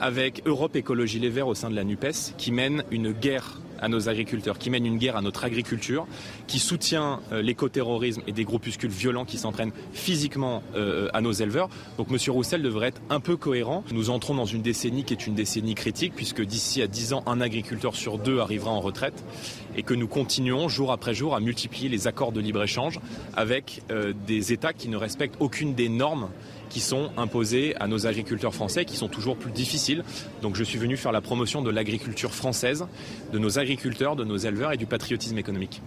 avec 0.00 0.42
Europe 0.46 0.76
Écologie 0.76 1.18
Les 1.18 1.28
Verts 1.28 1.48
au 1.48 1.54
sein 1.54 1.70
de 1.70 1.76
la 1.76 1.84
NUPES, 1.84 2.34
qui 2.38 2.52
mène 2.52 2.84
une 2.90 3.12
guerre 3.12 3.60
à 3.80 3.88
nos 3.88 4.08
agriculteurs, 4.08 4.58
qui 4.58 4.70
mène 4.70 4.86
une 4.86 4.98
guerre 4.98 5.16
à 5.16 5.22
notre 5.22 5.44
agriculture, 5.44 6.06
qui 6.46 6.58
soutient 6.58 7.20
euh, 7.32 7.42
l'écoterrorisme 7.42 8.22
et 8.26 8.32
des 8.32 8.44
groupuscules 8.44 8.90
violents 8.90 9.24
qui 9.24 9.38
s'entraînent 9.38 9.72
physiquement 9.92 10.62
euh, 10.74 11.08
à 11.14 11.20
nos 11.20 11.32
éleveurs. 11.32 11.68
Donc 11.96 12.08
M. 12.10 12.18
Roussel 12.28 12.62
devrait 12.62 12.88
être 12.88 13.00
un 13.08 13.20
peu 13.20 13.36
cohérent. 13.36 13.82
Nous 13.92 14.10
entrons 14.10 14.34
dans 14.34 14.44
une 14.44 14.62
décennie 14.62 15.04
qui 15.04 15.14
est 15.14 15.26
une 15.26 15.34
décennie 15.34 15.74
critique, 15.74 16.12
puisque 16.14 16.42
d'ici 16.42 16.82
à 16.82 16.86
10 16.86 17.14
ans, 17.14 17.22
un 17.26 17.40
agriculteur 17.40 17.96
sur 17.96 18.18
deux 18.18 18.40
arrivera 18.40 18.70
en 18.70 18.80
retraite, 18.80 19.24
et 19.76 19.82
que 19.82 19.94
nous 19.94 20.08
continuons 20.08 20.68
jour 20.68 20.92
après 20.92 21.14
jour 21.14 21.34
à 21.34 21.40
multiplier 21.40 21.88
les 21.88 22.06
accords 22.06 22.32
de 22.32 22.40
libre-échange 22.40 23.00
avec 23.34 23.82
euh, 23.90 24.12
des 24.26 24.52
États 24.52 24.72
qui 24.72 24.88
ne 24.88 24.96
respectent 24.96 25.36
aucune 25.40 25.74
des 25.74 25.88
normes 25.88 26.28
qui 26.70 26.80
sont 26.80 27.10
imposées 27.18 27.76
à 27.76 27.86
nos 27.86 28.06
agriculteurs 28.06 28.54
français, 28.54 28.86
qui 28.86 28.96
sont 28.96 29.08
toujours 29.08 29.36
plus 29.36 29.52
difficiles. 29.52 30.04
Donc 30.40 30.56
je 30.56 30.64
suis 30.64 30.78
venu 30.78 30.96
faire 30.96 31.12
la 31.12 31.20
promotion 31.20 31.60
de 31.60 31.70
l'agriculture 31.70 32.34
française, 32.34 32.86
de 33.32 33.38
nos 33.38 33.58
agriculteurs, 33.58 34.16
de 34.16 34.24
nos 34.24 34.38
éleveurs 34.38 34.72
et 34.72 34.78
du 34.78 34.86
patriotisme 34.86 35.36
économique. 35.36 35.82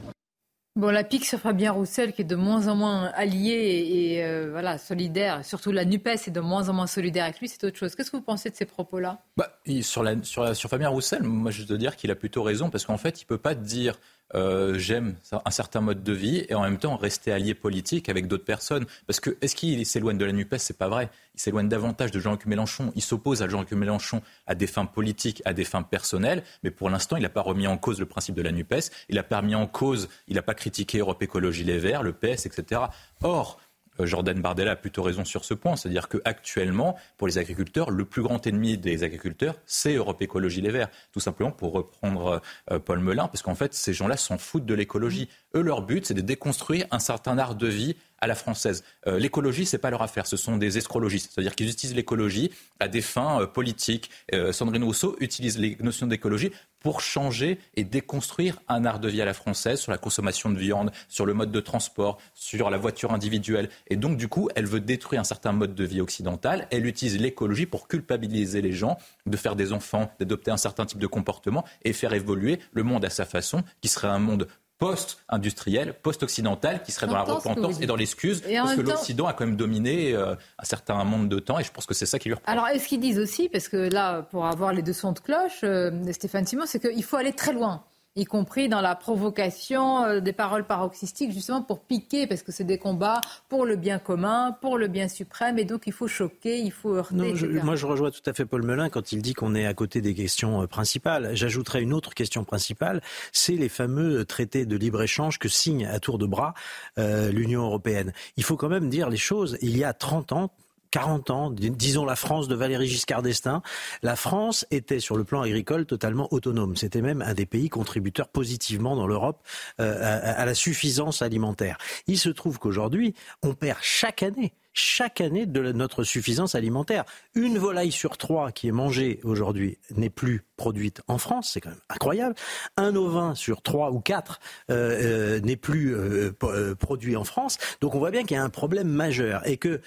Bon, 0.75 0.89
la 0.89 1.03
pique 1.03 1.25
sur 1.25 1.39
Fabien 1.39 1.71
Roussel, 1.71 2.13
qui 2.13 2.23
est 2.23 2.25
de 2.25 2.35
moins 2.35 2.67
en 2.67 2.75
moins 2.75 3.11
allié 3.13 3.87
et, 3.87 4.23
euh, 4.23 4.49
voilà, 4.49 4.79
solidaire, 4.79 5.45
surtout 5.45 5.71
la 5.71 5.85
NUPES 5.85 6.27
est 6.27 6.31
de 6.31 6.39
moins 6.39 6.67
en 6.67 6.73
moins 6.73 6.87
solidaire 6.87 7.25
avec 7.25 7.39
lui, 7.39 7.47
c'est 7.47 7.63
autre 7.63 7.77
chose. 7.77 7.93
Qu'est-ce 7.93 8.09
que 8.09 8.17
vous 8.17 8.23
pensez 8.23 8.49
de 8.49 8.55
ces 8.55 8.65
propos-là? 8.65 9.19
Bah, 9.37 9.59
sur, 9.83 10.01
la, 10.01 10.15
sur, 10.23 10.55
sur, 10.55 10.71
Fabien 10.71 10.89
Roussel, 10.89 11.21
moi 11.21 11.51
je 11.51 11.61
dois 11.61 11.77
dire 11.77 11.95
qu'il 11.95 12.09
a 12.09 12.15
plutôt 12.15 12.41
raison, 12.41 12.71
parce 12.71 12.87
qu'en 12.87 12.97
fait, 12.97 13.21
il 13.21 13.25
ne 13.25 13.27
peut 13.27 13.37
pas 13.37 13.53
dire 13.53 13.99
euh, 14.35 14.77
j'aime 14.77 15.15
un 15.31 15.51
certain 15.51 15.81
mode 15.81 16.03
de 16.03 16.13
vie 16.13 16.45
et 16.49 16.55
en 16.55 16.61
même 16.61 16.77
temps 16.77 16.95
rester 16.95 17.31
allié 17.31 17.53
politique 17.53 18.09
avec 18.09 18.27
d'autres 18.27 18.45
personnes. 18.45 18.85
Parce 19.07 19.19
que 19.19 19.37
est-ce 19.41 19.55
qu'il 19.55 19.85
s'éloigne 19.85 20.17
de 20.17 20.25
la 20.25 20.31
NUPES? 20.31 20.57
C'est 20.57 20.77
pas 20.77 20.87
vrai. 20.87 21.09
Il 21.35 21.41
s'éloigne 21.41 21.69
davantage 21.69 22.11
de 22.11 22.19
Jean-Luc 22.19 22.45
Mélenchon. 22.45 22.91
Il 22.95 23.01
s'oppose 23.01 23.41
à 23.41 23.47
Jean-Luc 23.47 23.71
Mélenchon 23.71 24.21
à 24.47 24.55
des 24.55 24.67
fins 24.67 24.85
politiques, 24.85 25.41
à 25.45 25.53
des 25.53 25.63
fins 25.63 25.83
personnelles. 25.83 26.43
Mais 26.63 26.71
pour 26.71 26.89
l'instant, 26.89 27.15
il 27.17 27.23
n'a 27.23 27.29
pas 27.29 27.41
remis 27.41 27.67
en 27.67 27.77
cause 27.77 27.99
le 27.99 28.05
principe 28.05 28.35
de 28.35 28.41
la 28.41 28.51
NUPES. 28.51 28.91
Il 29.09 29.15
n'a 29.15 29.23
pas 29.23 29.37
remis 29.37 29.55
en 29.55 29.67
cause, 29.67 30.09
il 30.27 30.35
n'a 30.35 30.41
pas 30.41 30.55
critiqué 30.55 30.99
Europe 30.99 31.21
Écologie 31.21 31.63
Les 31.63 31.77
Verts, 31.77 32.03
le 32.03 32.13
PS, 32.13 32.45
etc. 32.45 32.81
Or, 33.21 33.59
Jordan 33.99 34.41
Bardella 34.41 34.71
a 34.71 34.75
plutôt 34.75 35.03
raison 35.03 35.25
sur 35.25 35.45
ce 35.45 35.53
point, 35.53 35.75
c'est-à-dire 35.75 36.07
qu'actuellement, 36.09 36.97
pour 37.17 37.27
les 37.27 37.37
agriculteurs, 37.37 37.91
le 37.91 38.05
plus 38.05 38.21
grand 38.21 38.45
ennemi 38.47 38.77
des 38.77 39.03
agriculteurs, 39.03 39.55
c'est 39.65 39.95
Europe 39.95 40.21
Écologie 40.21 40.61
Les 40.61 40.71
Verts. 40.71 40.89
Tout 41.11 41.19
simplement 41.19 41.51
pour 41.51 41.73
reprendre 41.73 42.41
euh, 42.71 42.79
Paul 42.79 42.99
Melun, 42.99 43.27
parce 43.27 43.41
qu'en 43.41 43.55
fait, 43.55 43.73
ces 43.73 43.93
gens-là 43.93 44.17
s'en 44.17 44.37
foutent 44.37 44.65
de 44.65 44.73
l'écologie. 44.73 45.29
Eux, 45.55 45.61
leur 45.61 45.81
but, 45.81 46.05
c'est 46.05 46.13
de 46.13 46.21
déconstruire 46.21 46.85
un 46.91 46.99
certain 46.99 47.37
art 47.37 47.55
de 47.55 47.67
vie 47.67 47.95
à 48.19 48.27
la 48.27 48.35
française. 48.35 48.83
Euh, 49.07 49.19
l'écologie, 49.19 49.65
c'est 49.65 49.77
pas 49.77 49.89
leur 49.89 50.01
affaire, 50.01 50.25
ce 50.25 50.37
sont 50.37 50.57
des 50.57 50.77
escrologistes, 50.77 51.31
c'est-à-dire 51.33 51.55
qu'ils 51.55 51.69
utilisent 51.69 51.95
l'écologie 51.95 52.51
à 52.79 52.87
des 52.87 53.01
fins 53.01 53.45
politiques. 53.45 54.09
Sandrine 54.51 54.83
Rousseau 54.83 55.15
utilise 55.19 55.59
les 55.59 55.77
notions 55.81 56.07
d'écologie 56.07 56.51
pour 56.83 57.01
changer 57.01 57.59
et 57.75 57.83
déconstruire 57.83 58.59
un 58.67 58.85
art 58.85 58.99
de 58.99 59.07
vie 59.07 59.21
à 59.21 59.25
la 59.25 59.33
française 59.33 59.79
sur 59.79 59.91
la 59.91 59.97
consommation 59.97 60.49
de 60.49 60.59
viande, 60.59 60.91
sur 61.07 61.25
le 61.25 61.33
mode 61.33 61.51
de 61.51 61.59
transport, 61.59 62.19
sur 62.33 62.69
la 62.69 62.77
voiture 62.77 63.13
individuelle. 63.13 63.69
Et 63.87 63.95
donc, 63.95 64.17
du 64.17 64.27
coup, 64.27 64.49
elle 64.55 64.65
veut 64.65 64.81
détruire 64.81 65.21
un 65.21 65.25
certain 65.25 65.53
mode 65.53 65.73
de 65.73 65.83
vie 65.85 66.01
occidental. 66.01 66.67
Elle 66.71 66.85
utilise 66.85 67.19
l'écologie 67.19 67.65
pour 67.65 67.87
culpabiliser 67.87 68.61
les 68.61 68.73
gens 68.73 68.97
de 69.25 69.37
faire 69.37 69.55
des 69.55 69.71
enfants, 69.71 70.11
d'adopter 70.19 70.51
un 70.51 70.57
certain 70.57 70.85
type 70.85 70.99
de 70.99 71.07
comportement 71.07 71.63
et 71.83 71.93
faire 71.93 72.13
évoluer 72.13 72.59
le 72.73 72.83
monde 72.83 73.05
à 73.05 73.09
sa 73.09 73.25
façon, 73.25 73.63
qui 73.81 73.87
serait 73.87 74.09
un 74.09 74.19
monde 74.19 74.47
post-industriel, 74.79 75.93
post-occidental, 76.01 76.83
qui 76.83 76.91
serait 76.91 77.07
dans 77.07 77.13
la 77.13 77.23
repentance 77.23 77.79
et 77.81 77.85
dans 77.85 77.95
l'excuse, 77.95 78.41
parce 78.41 78.75
que 78.75 78.81
l'Occident 78.81 79.27
a 79.27 79.33
quand 79.33 79.45
même 79.45 79.55
dominé 79.55 80.13
euh, 80.13 80.35
un 80.59 80.65
certain 80.65 81.03
nombre 81.03 81.29
de 81.29 81.39
temps, 81.39 81.59
et 81.59 81.63
je 81.63 81.71
pense 81.71 81.85
que 81.85 81.93
c'est 81.93 82.05
ça 82.05 82.19
qui 82.19 82.29
lui 82.29 82.35
reprend. 82.35 82.51
Alors, 82.51 82.67
est-ce 82.67 82.87
qu'ils 82.87 82.99
disent 82.99 83.19
aussi, 83.19 83.49
parce 83.49 83.69
que 83.69 83.77
là, 83.77 84.23
pour 84.23 84.45
avoir 84.45 84.73
les 84.73 84.81
deux 84.81 84.93
sons 84.93 85.13
de 85.13 85.19
cloche, 85.19 85.61
euh, 85.63 85.91
Stéphane 86.11 86.45
Simon, 86.45 86.63
c'est 86.65 86.79
qu'il 86.79 87.03
faut 87.03 87.17
aller 87.17 87.33
très 87.33 87.53
loin 87.53 87.83
y 88.15 88.25
compris 88.25 88.69
dans 88.69 88.81
la 88.81 88.95
provocation 88.95 90.05
euh, 90.05 90.19
des 90.19 90.33
paroles 90.33 90.65
paroxystiques, 90.65 91.31
justement 91.31 91.61
pour 91.61 91.81
piquer, 91.81 92.27
parce 92.27 92.43
que 92.43 92.51
c'est 92.51 92.63
des 92.63 92.77
combats 92.77 93.21
pour 93.49 93.65
le 93.65 93.75
bien 93.75 93.97
commun, 93.97 94.55
pour 94.61 94.77
le 94.77 94.87
bien 94.87 95.07
suprême, 95.07 95.57
et 95.57 95.65
donc 95.65 95.83
il 95.87 95.93
faut 95.93 96.07
choquer, 96.07 96.59
il 96.59 96.71
faut 96.71 96.95
heurter. 96.95 97.33
moi, 97.63 97.75
je 97.75 97.85
rejoins 97.85 98.11
tout 98.11 98.21
à 98.27 98.33
fait 98.33 98.45
Paul 98.45 98.63
Melun 98.63 98.89
quand 98.89 99.11
il 99.11 99.21
dit 99.21 99.33
qu'on 99.33 99.55
est 99.55 99.65
à 99.65 99.73
côté 99.73 100.01
des 100.01 100.13
questions 100.13 100.61
euh, 100.61 100.67
principales. 100.67 101.31
J'ajouterais 101.33 101.81
une 101.81 101.93
autre 101.93 102.13
question 102.13 102.43
principale, 102.43 103.01
c'est 103.31 103.53
les 103.53 103.69
fameux 103.69 104.25
traités 104.25 104.65
de 104.65 104.75
libre-échange 104.75 105.39
que 105.39 105.49
signe 105.49 105.85
à 105.85 105.99
tour 105.99 106.17
de 106.17 106.25
bras 106.25 106.53
euh, 106.99 107.31
l'Union 107.31 107.63
européenne. 107.63 108.13
Il 108.37 108.43
faut 108.43 108.57
quand 108.57 108.69
même 108.69 108.89
dire 108.89 109.09
les 109.09 109.17
choses. 109.17 109.57
Il 109.61 109.75
y 109.77 109.83
a 109.83 109.93
30 109.93 110.33
ans, 110.33 110.51
40 110.93 111.31
ans, 111.31 111.49
disons 111.49 112.05
la 112.05 112.15
France 112.15 112.47
de 112.47 112.53
Valéry 112.53 112.87
Giscard 112.87 113.23
d'Estaing, 113.23 113.63
la 114.03 114.15
France 114.15 114.67
était 114.69 114.99
sur 114.99 115.17
le 115.17 115.23
plan 115.23 115.41
agricole 115.41 115.87
totalement 115.87 116.31
autonome. 116.31 116.75
C'était 116.75 117.01
même 117.01 117.23
un 117.23 117.33
des 117.33 117.47
pays 117.47 117.67
contributeurs 117.67 118.27
positivement 118.27 118.95
dans 118.95 119.07
l'Europe 119.07 119.41
euh, 119.79 120.19
à, 120.21 120.45
la 120.45 120.53
suffisance 120.53 121.23
alimentaire. 121.23 121.79
Il 122.05 122.19
se 122.19 122.29
trouve 122.29 122.59
qu'aujourd'hui, 122.59 123.15
on 123.41 123.55
perd 123.55 123.79
chaque 123.81 124.21
année 124.21 124.53
chaque 124.73 125.21
année 125.21 125.45
de 125.45 125.71
notre 125.71 126.03
suffisance 126.03 126.55
alimentaire. 126.55 127.05
Une 127.35 127.57
volaille 127.57 127.91
sur 127.91 128.17
trois 128.17 128.51
qui 128.51 128.67
est 128.67 128.71
mangée 128.71 129.19
aujourd'hui 129.23 129.77
n'est 129.95 130.09
plus 130.09 130.43
produite 130.57 131.01
en 131.07 131.17
France, 131.17 131.51
c'est 131.53 131.61
quand 131.61 131.69
même 131.69 131.79
incroyable. 131.89 132.35
Un 132.77 132.95
ovin 132.95 133.35
sur 133.35 133.61
trois 133.61 133.91
ou 133.91 133.99
quatre 133.99 134.39
euh, 134.69 135.37
euh, 135.37 135.39
n'est 135.41 135.55
plus 135.55 135.95
euh, 135.95 136.31
produit 136.75 137.15
en 137.15 137.23
France. 137.23 137.57
Donc 137.81 137.95
on 137.95 137.99
voit 137.99 138.11
bien 138.11 138.23
qu'il 138.23 138.37
y 138.37 138.39
a 138.39 138.43
un 138.43 138.49
problème 138.49 138.87
majeur 138.87 139.45
et 139.47 139.57
que 139.57 139.81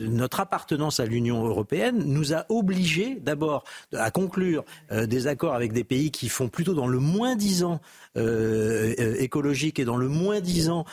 notre 0.00 0.40
appartenance 0.40 1.00
à 1.00 1.06
l'Union 1.06 1.44
européenne 1.44 2.04
nous 2.06 2.34
a 2.34 2.46
obligés 2.48 3.18
d'abord 3.20 3.64
à 3.92 4.10
conclure 4.10 4.64
des 4.90 5.26
accords 5.26 5.54
avec 5.54 5.72
des 5.72 5.84
pays 5.84 6.10
qui 6.10 6.28
font 6.28 6.48
plutôt 6.48 6.74
dans 6.74 6.86
le 6.86 6.98
moins 6.98 7.36
disant 7.36 7.80
écologique 8.16 9.78
et 9.78 9.84
dans 9.84 9.96
le 9.96 10.08
moins 10.08 10.40
disant 10.40 10.84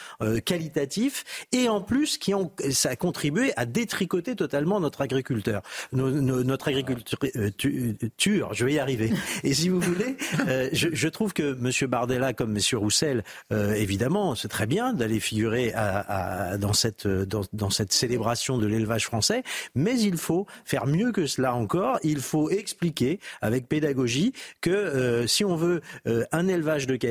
qualitatif 0.46 1.24
et 1.52 1.70
en 1.70 1.82
plus 1.82 2.18
qui 2.18 2.34
ont 2.34 2.52
ça 2.72 2.90
a 2.90 2.96
contribué 2.96 3.54
à 3.58 3.66
détricoter 3.66 4.36
totalement 4.36 4.80
notre 4.80 5.02
agriculteur, 5.02 5.62
notre 5.92 6.68
agriculture. 6.68 8.54
je 8.54 8.66
vais 8.66 8.74
y 8.74 8.80
arriver. 8.80 9.12
Et 9.44 9.54
si 9.54 9.70
vous 9.70 9.80
voulez, 9.80 10.18
euh, 10.48 10.70
je, 10.74 11.08
trouve 11.08 11.34
que 11.34 11.54
M. 11.54 11.90
Bardella, 11.90 12.34
comme 12.34 12.56
M. 12.56 12.62
Roussel, 12.74 13.24
euh, 13.52 13.74
évidemment, 13.74 14.36
c'est 14.36 14.48
très 14.48 14.68
bien 14.68 14.94
d'aller 14.94 15.20
figurer 15.20 15.74
à, 15.76 16.58
dans, 16.58 16.74
cette, 16.74 17.08
dans, 17.08 17.70
cette 17.70 17.94
célébration 17.94 18.58
de 18.58 18.68
l'élevage 18.68 19.06
français, 19.06 19.44
mais 19.76 20.00
il 20.00 20.18
faut 20.18 20.46
faire 20.66 20.88
mieux 20.88 21.12
que 21.12 21.26
cela 21.26 21.54
encore. 21.56 22.00
Il 22.04 22.20
faut 22.20 22.50
expliquer 22.50 23.20
avec 23.42 23.68
pédagogie 23.68 24.34
que 24.62 24.70
euh, 24.70 25.28
si 25.28 25.46
on 25.46 25.56
veut 25.56 25.82
un 26.06 26.48
élevage 26.48 26.88
de 26.88 26.96
qualité, 26.96 27.11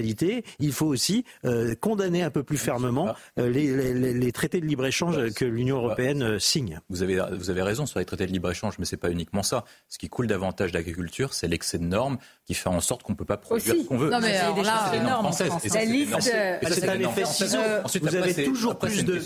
il 0.59 0.72
faut 0.72 0.86
aussi 0.86 1.24
condamner 1.80 2.22
un 2.22 2.30
peu 2.30 2.42
plus 2.42 2.59
fermement 2.59 3.14
les, 3.36 3.94
les 3.94 4.32
traités 4.32 4.61
de 4.61 4.66
libre-échange 4.66 5.32
que 5.34 5.44
l'Union 5.44 5.76
européenne 5.76 6.22
euh, 6.22 6.38
signe. 6.38 6.80
Vous 6.88 7.03
avez, 7.03 7.20
vous 7.32 7.51
avez 7.51 7.62
raison 7.62 7.86
sur 7.86 7.98
les 7.98 8.05
traités 8.05 8.26
de 8.26 8.32
libre-échange, 8.32 8.78
mais 8.78 8.84
ce 8.84 8.94
n'est 8.94 9.01
pas 9.01 9.11
uniquement 9.11 9.42
ça. 9.42 9.64
Ce 9.88 9.98
qui 9.98 10.09
coule 10.09 10.26
davantage 10.26 10.72
d'agriculture, 10.72 11.34
c'est 11.34 11.48
l'excès 11.48 11.78
de 11.78 11.84
normes 11.84 12.18
qui 12.46 12.55
fait 12.55 12.68
en 12.68 12.80
sorte 12.80 13.03
qu'on 13.03 13.12
ne 13.12 13.16
peut 13.16 13.24
pas 13.24 13.36
produire 13.36 13.74
ce 13.74 13.86
qu'on 13.86 13.96
veut. 13.96 14.11
Non, 14.11 14.20
mais 14.20 14.36
alors 14.36 14.62
là, 14.62 14.90
des 14.90 15.01
normes 15.01 15.32
françaises. 15.32 15.74
La 15.74 15.84
liste, 15.84 16.20
c'est 16.20 16.88
un 16.88 17.01
effet 17.01 17.24
ciseau. 17.24 17.59
Vous 18.01 18.16
avez 18.16 18.44
toujours 18.44 18.78
plus 18.78 19.05
de, 19.05 19.18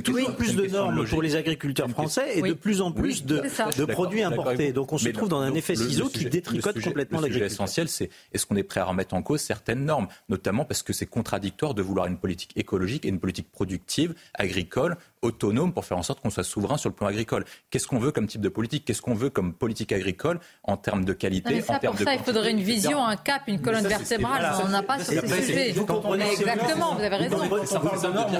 toujours 0.00 0.34
plus 0.36 0.56
de 0.56 0.66
normes 0.66 1.06
pour 1.06 1.22
les 1.22 1.36
agriculteurs 1.36 1.90
français 1.90 2.38
et 2.38 2.42
de 2.42 2.52
plus 2.52 2.80
en 2.80 2.92
plus 2.92 3.24
de, 3.24 3.42
produits 3.86 4.22
importés. 4.22 4.72
Donc 4.72 4.92
on 4.92 4.98
se 4.98 5.08
trouve 5.08 5.28
dans 5.28 5.40
un 5.40 5.54
effet 5.54 5.76
ciseau 5.76 6.08
qui 6.08 6.26
détricote 6.26 6.80
complètement 6.80 7.20
l'agriculture. 7.20 7.30
Le 7.30 7.48
sujet 7.48 7.54
essentiel, 7.54 7.88
c'est 7.88 8.10
est-ce 8.32 8.46
qu'on 8.46 8.56
est 8.56 8.62
prêt 8.62 8.80
à 8.80 8.84
remettre 8.84 9.14
en 9.14 9.22
cause 9.22 9.40
certaines 9.40 9.84
normes, 9.84 10.08
notamment 10.28 10.64
parce 10.64 10.82
que 10.82 10.92
c'est 10.92 11.06
contradictoire 11.06 11.74
de 11.74 11.82
vouloir 11.82 12.06
une 12.06 12.18
politique 12.18 12.56
écologique 12.56 13.04
et 13.04 13.08
une 13.08 13.20
politique 13.20 13.50
productive, 13.50 14.14
agricole, 14.34 14.96
autonome 15.22 15.72
pour 15.72 15.84
faire 15.84 15.98
en 15.98 16.02
sorte 16.02 16.20
qu'on 16.20 16.30
soit 16.30 16.44
souverain 16.44 16.76
sur 16.76 16.88
le 16.88 16.94
plan 16.94 17.06
agricole. 17.06 17.44
Qu'est-ce 17.70 17.86
qu'on 17.86 17.98
veut 17.98 18.10
comme 18.10 18.26
type 18.26 18.40
de 18.40 18.48
politique? 18.48 18.84
Qu'est-ce 18.84 19.02
qu'on 19.02 19.14
veut 19.14 19.30
comme 19.30 19.52
politique 19.52 19.92
agricole 19.92 20.40
en 20.64 20.76
termes 20.76 21.04
de 21.04 21.12
qualité, 21.12 21.60
ça, 21.60 21.74
en 21.74 21.78
termes 21.78 21.96
pour 21.96 22.04
ça, 22.04 22.14
il 22.14 22.20
faudrait 22.20 22.50
une 22.50 22.60
vision, 22.60 23.04
un 23.04 23.16
cap, 23.16 23.42
une 23.46 23.60
colonne 23.60 23.86
vertébrale. 23.86 24.52
on 24.64 24.68
n'a 24.68 24.82
pas 24.82 24.98
sur 24.98 25.22
ce 25.22 25.42
sujet. 25.42 25.72
Vous 25.72 25.86
comprenez 25.86 26.32
exactement, 26.32 26.94
vous 26.94 27.02
avez 27.02 27.16
raison. 27.16 27.38
Ça 27.64 27.80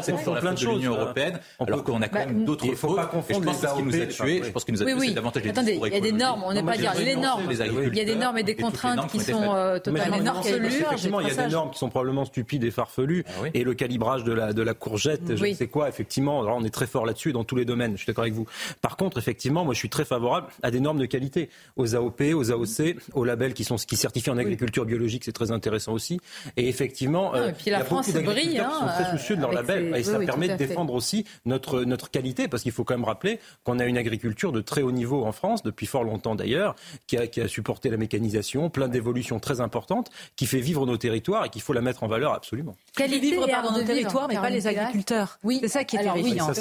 c'est 0.02 0.40
plein 0.40 0.54
de 0.54 0.64
l'Union 0.64 0.94
européenne, 0.94 1.40
alors 1.58 1.84
qu'on 1.84 2.00
a 2.02 2.08
quand 2.08 2.20
même 2.20 2.44
d'autres 2.44 2.74
fautes. 2.74 3.00
Pense 3.10 3.26
que 3.26 3.52
ce 3.52 3.74
qui 3.74 3.82
nous 3.82 4.00
a 4.00 4.06
tués, 4.06 4.42
je 4.44 4.50
pense 4.50 4.64
qu'il 4.64 4.74
nous 4.74 4.82
a 4.82 4.86
tués, 4.86 5.12
davantage 5.12 5.42
les 5.42 5.50
Attendez, 5.50 5.80
il 5.82 5.92
y 5.92 5.96
a 5.96 6.00
des 6.00 6.12
normes, 6.12 6.44
on 6.44 6.52
n'est 6.52 6.62
pas 6.62 6.76
dire 6.76 6.92
les 6.96 7.16
normes. 7.16 7.42
Il 7.50 7.96
y 7.96 8.00
a 8.00 8.04
des 8.04 8.14
normes 8.14 8.38
et 8.38 8.42
des 8.42 8.56
contraintes 8.56 9.10
qui 9.10 9.20
sont 9.20 9.54
euh, 9.54 9.78
totalement 9.78 10.24
farfelues. 10.24 10.66
Effectivement, 10.66 11.20
il 11.20 11.28
y 11.28 11.30
a 11.30 11.46
des 11.46 11.52
normes 11.52 11.70
qui 11.70 11.78
sont 11.78 11.88
probablement 11.90 12.24
stupides 12.24 12.64
et 12.64 12.70
farfelues. 12.70 13.24
Ah 13.28 13.48
et 13.54 13.64
le 13.64 13.74
calibrage 13.74 14.24
de 14.24 14.62
la 14.62 14.74
courgette, 14.74 15.36
je 15.36 15.44
ne 15.44 15.54
sais 15.54 15.68
quoi, 15.68 15.88
effectivement, 15.88 16.40
on 16.40 16.64
est 16.70 16.72
très 16.72 16.86
fort 16.86 17.04
là-dessus 17.04 17.32
dans 17.32 17.44
tous 17.44 17.56
les 17.56 17.64
domaines. 17.64 17.92
Je 17.92 17.98
suis 17.98 18.06
d'accord 18.06 18.22
avec 18.22 18.34
vous. 18.34 18.46
Par 18.80 18.96
contre, 18.96 19.18
effectivement, 19.18 19.64
moi, 19.64 19.74
je 19.74 19.78
suis 19.78 19.90
très 19.90 20.04
favorable 20.04 20.48
à 20.62 20.70
des 20.70 20.80
normes 20.80 20.98
de 20.98 21.06
qualité, 21.06 21.50
aux 21.76 21.94
AOP, 21.94 22.22
aux 22.34 22.50
AOC, 22.50 22.96
aux 23.14 23.24
labels 23.24 23.54
qui 23.54 23.64
sont 23.64 23.76
qui 23.76 23.96
certifient 23.96 24.30
en 24.30 24.38
agriculture 24.38 24.84
biologique, 24.84 25.24
c'est 25.24 25.32
très 25.32 25.50
intéressant 25.50 25.92
aussi. 25.92 26.20
Et 26.56 26.68
effectivement, 26.68 27.34
euh, 27.34 27.52
puis 27.56 27.70
la 27.70 27.84
France 27.84 28.12
brille, 28.12 28.58
hein, 28.58 28.70
qui 28.72 28.78
sont 28.78 28.86
très 28.86 29.10
soucieux 29.10 29.36
de 29.36 29.40
leur 29.40 29.52
label, 29.52 29.94
et 29.94 30.02
ça 30.02 30.18
permet 30.18 30.48
de 30.48 30.56
défendre 30.56 30.94
aussi 30.94 31.24
notre 31.44 31.82
notre 31.82 32.10
qualité, 32.10 32.48
parce 32.48 32.62
qu'il 32.62 32.72
faut 32.72 32.84
quand 32.84 32.94
même 32.94 33.04
rappeler 33.04 33.40
qu'on 33.64 33.78
a 33.78 33.84
une 33.84 33.98
agriculture 33.98 34.52
de 34.52 34.60
très 34.60 34.82
haut 34.82 34.92
niveau 34.92 35.24
en 35.24 35.32
France 35.32 35.62
depuis 35.62 35.86
fort 35.86 36.04
longtemps 36.04 36.34
d'ailleurs, 36.34 36.74
qui 37.06 37.16
a, 37.16 37.26
qui 37.26 37.40
a 37.40 37.48
supporté 37.48 37.90
la 37.90 37.96
mécanisation, 37.96 38.70
plein 38.70 38.88
d'évolutions 38.88 39.40
très 39.40 39.60
importantes, 39.60 40.10
qui 40.36 40.46
fait 40.46 40.60
vivre 40.60 40.86
nos 40.86 40.96
territoires 40.96 41.44
et 41.44 41.48
qu'il 41.48 41.62
faut 41.62 41.72
la 41.72 41.80
mettre 41.80 42.02
en 42.02 42.08
valeur 42.08 42.32
absolument. 42.32 42.76
Qualité 42.96 43.20
vivre 43.20 43.46
dans 43.46 43.72
nos 43.72 43.82
territoires, 43.82 44.28
mais 44.28 44.36
pas 44.36 44.50
les 44.50 44.66
agriculteurs. 44.66 45.38
Oui, 45.42 45.58
c'est 45.62 45.68
ça 45.68 45.84
qui 45.84 45.96
est 45.96 46.02
terrifiant. 46.02 46.52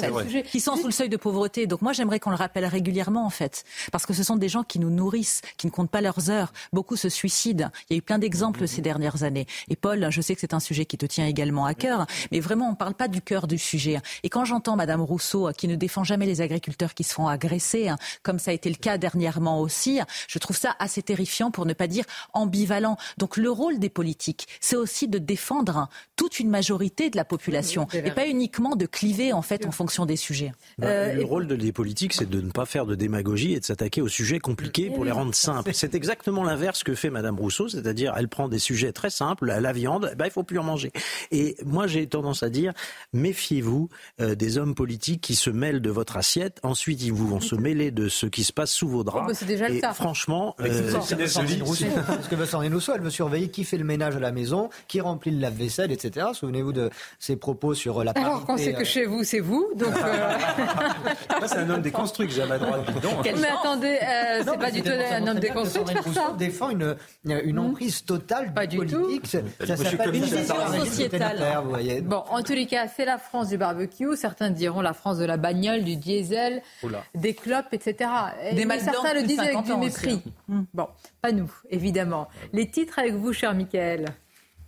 Qui 0.50 0.60
sont 0.60 0.76
sous 0.76 0.86
le 0.86 0.92
seuil 0.92 1.08
de 1.08 1.16
pauvreté. 1.16 1.66
Donc 1.66 1.82
moi, 1.82 1.92
j'aimerais 1.92 2.20
qu'on 2.20 2.30
le 2.30 2.36
rappelle 2.36 2.64
régulièrement, 2.66 3.24
en 3.26 3.30
fait, 3.30 3.64
parce 3.92 4.06
que 4.06 4.14
ce 4.14 4.22
sont 4.22 4.36
des 4.36 4.48
gens 4.48 4.62
qui 4.62 4.78
nous 4.78 4.90
nourrissent, 4.90 5.42
qui 5.56 5.66
ne 5.66 5.70
comptent 5.70 5.90
pas 5.90 6.00
leurs 6.00 6.30
heures. 6.30 6.52
Beaucoup 6.72 6.96
se 6.96 7.08
suicident. 7.08 7.70
Il 7.88 7.94
y 7.94 7.96
a 7.96 7.98
eu 7.98 8.02
plein 8.02 8.18
d'exemples 8.18 8.66
ces 8.66 8.82
dernières 8.82 9.22
années. 9.22 9.46
Et 9.68 9.76
Paul, 9.76 10.08
je 10.10 10.20
sais 10.20 10.34
que 10.34 10.40
c'est 10.40 10.54
un 10.54 10.60
sujet 10.60 10.84
qui 10.84 10.98
te 10.98 11.06
tient 11.06 11.26
également 11.26 11.66
à 11.66 11.74
cœur, 11.74 12.06
mais 12.32 12.40
vraiment, 12.40 12.68
on 12.68 12.72
ne 12.72 12.76
parle 12.76 12.94
pas 12.94 13.08
du 13.08 13.20
cœur 13.20 13.46
du 13.46 13.58
sujet. 13.58 13.98
Et 14.22 14.28
quand 14.28 14.44
j'entends 14.44 14.76
Madame 14.76 15.02
Rousseau, 15.02 15.50
qui 15.56 15.68
ne 15.68 15.76
défend 15.76 16.04
jamais 16.04 16.26
les 16.26 16.40
agriculteurs 16.40 16.94
qui 16.94 17.04
se 17.04 17.14
font 17.14 17.28
agresser, 17.28 17.88
hein, 17.88 17.98
comme 18.22 18.38
ça 18.38 18.50
a 18.50 18.54
été 18.54 18.68
le 18.68 18.76
cas 18.76 18.98
dernièrement 18.98 19.60
aussi, 19.60 20.00
je 20.28 20.38
trouve 20.38 20.56
ça 20.56 20.74
assez 20.78 21.02
terrifiant, 21.02 21.50
pour 21.50 21.66
ne 21.66 21.72
pas 21.72 21.86
dire 21.86 22.04
ambivalent. 22.32 22.96
Donc 23.18 23.36
le 23.36 23.50
rôle 23.50 23.78
des 23.78 23.90
politiques, 23.90 24.46
c'est 24.60 24.76
aussi 24.76 25.08
de 25.08 25.18
défendre 25.18 25.88
toute 26.16 26.40
une 26.40 26.48
majorité 26.48 27.10
de 27.10 27.16
la 27.16 27.24
population, 27.24 27.86
et 27.92 28.10
pas 28.10 28.26
uniquement 28.26 28.76
de 28.76 28.86
cliver 28.86 29.32
en 29.32 29.42
fait 29.42 29.66
en 29.66 29.72
fonction 29.72 29.89
des 30.06 30.16
sujets. 30.16 30.52
Bah, 30.78 30.86
euh, 30.88 31.12
le 31.14 31.24
rôle 31.24 31.46
des 31.46 31.72
politiques, 31.72 32.14
c'est 32.14 32.28
de 32.28 32.40
ne 32.40 32.50
pas 32.50 32.66
faire 32.66 32.86
de 32.86 32.94
démagogie 32.94 33.54
et 33.54 33.60
de 33.60 33.64
s'attaquer 33.64 34.00
aux 34.00 34.08
sujets 34.08 34.38
compliqués 34.38 34.90
pour 34.90 35.04
les 35.04 35.10
rendre 35.10 35.34
simples. 35.34 35.70
C'est 35.74 35.94
exactement 35.94 36.44
l'inverse 36.44 36.82
que 36.82 36.94
fait 36.94 37.10
Madame 37.10 37.38
Rousseau, 37.38 37.68
c'est-à-dire 37.68 38.14
elle 38.16 38.28
prend 38.28 38.48
des 38.48 38.58
sujets 38.58 38.92
très 38.92 39.10
simples, 39.10 39.46
la 39.46 39.72
viande, 39.72 40.14
bah, 40.16 40.26
il 40.26 40.30
faut 40.30 40.42
plus 40.42 40.58
en 40.58 40.64
manger. 40.64 40.92
Et 41.30 41.56
moi, 41.64 41.86
j'ai 41.86 42.06
tendance 42.06 42.42
à 42.42 42.50
dire, 42.50 42.72
méfiez-vous 43.12 43.88
euh, 44.20 44.34
des 44.34 44.58
hommes 44.58 44.74
politiques 44.74 45.20
qui 45.20 45.34
se 45.34 45.50
mêlent 45.50 45.80
de 45.80 45.90
votre 45.90 46.16
assiette. 46.16 46.58
Ensuite, 46.62 47.02
ils 47.02 47.12
vont 47.12 47.40
se 47.40 47.54
mêler 47.54 47.90
de 47.90 48.08
ce 48.08 48.26
qui 48.26 48.44
se 48.44 48.52
passe 48.52 48.72
sous 48.72 48.88
vos 48.88 49.04
draps. 49.04 49.22
Oh, 49.24 49.28
bah, 49.28 49.34
c'est 49.34 49.46
déjà 49.46 49.68
le 49.68 49.80
cas. 49.80 49.92
Franchement, 49.92 50.54
euh, 50.60 50.92
parce 50.92 51.08
que 52.28 52.34
Vincent 52.34 52.60
Rousseau, 52.60 52.92
elle 52.94 53.02
veut 53.02 53.10
surveiller 53.10 53.48
qui 53.48 53.64
fait 53.64 53.78
le 53.78 53.84
ménage 53.84 54.16
à 54.16 54.20
la 54.20 54.32
maison, 54.32 54.70
qui 54.88 55.00
remplit 55.00 55.30
le 55.30 55.40
lave-vaisselle, 55.40 55.92
etc. 55.92 56.28
Souvenez-vous 56.34 56.72
de 56.72 56.90
ses 57.18 57.36
propos 57.36 57.74
sur 57.74 58.02
la 58.04 58.12
parité. 58.12 58.30
Alors, 58.30 58.46
quand 58.46 58.56
c'est 58.56 58.72
que 58.72 58.84
chez 58.84 59.04
vous, 59.04 59.24
c'est 59.24 59.40
vous, 59.40 59.66
Donc, 59.80 59.94
euh... 59.96 60.38
c'est 61.46 61.58
un 61.58 61.70
homme 61.70 61.82
déconstruit 61.82 62.26
que 62.26 62.32
j'aime 62.32 62.52
à 62.52 62.58
droite. 62.58 62.82
Mais 63.24 63.48
attendez, 63.48 63.98
euh, 64.02 64.42
c'est 64.44 64.58
pas 64.58 64.70
du 64.70 64.82
tout 64.82 64.90
un 64.90 65.26
homme 65.26 65.38
déconstruit 65.38 65.84
de 65.84 65.90
faire 65.90 66.12
ça. 66.12 66.34
défend 66.38 66.70
une, 66.70 66.96
une 67.24 67.56
hmm. 67.56 67.58
emprise 67.58 68.04
totale 68.04 68.52
pas 68.52 68.66
du 68.66 68.76
politique. 68.76 69.22
Tout. 69.22 69.66
Ça 69.66 69.76
s'appelle 69.76 70.14
une 70.14 70.22
vision 70.22 70.54
sociétale. 70.84 71.38
Bon, 72.04 72.22
en 72.28 72.42
tous 72.42 72.52
les 72.52 72.66
cas, 72.66 72.86
c'est 72.88 73.04
la 73.04 73.18
France 73.18 73.48
du 73.48 73.58
barbecue. 73.58 74.16
Certains 74.16 74.50
diront 74.50 74.80
la 74.80 74.92
France 74.92 75.18
de 75.18 75.24
la 75.24 75.36
bagnole, 75.36 75.84
du 75.84 75.96
diesel, 75.96 76.62
Oula. 76.82 77.02
des 77.14 77.34
clopes, 77.34 77.72
etc. 77.72 78.10
Des 78.52 78.64
Mais 78.64 78.78
certains 78.78 79.14
le 79.14 79.22
disent 79.22 79.40
avec 79.40 79.62
du 79.62 79.74
mépris. 79.74 80.22
Hmm. 80.48 80.62
Bon, 80.74 80.88
pas 81.22 81.32
nous, 81.32 81.50
évidemment. 81.70 82.28
Les 82.52 82.68
titres 82.70 82.98
avec 82.98 83.14
vous, 83.14 83.32
cher 83.32 83.54
Michael. 83.54 84.06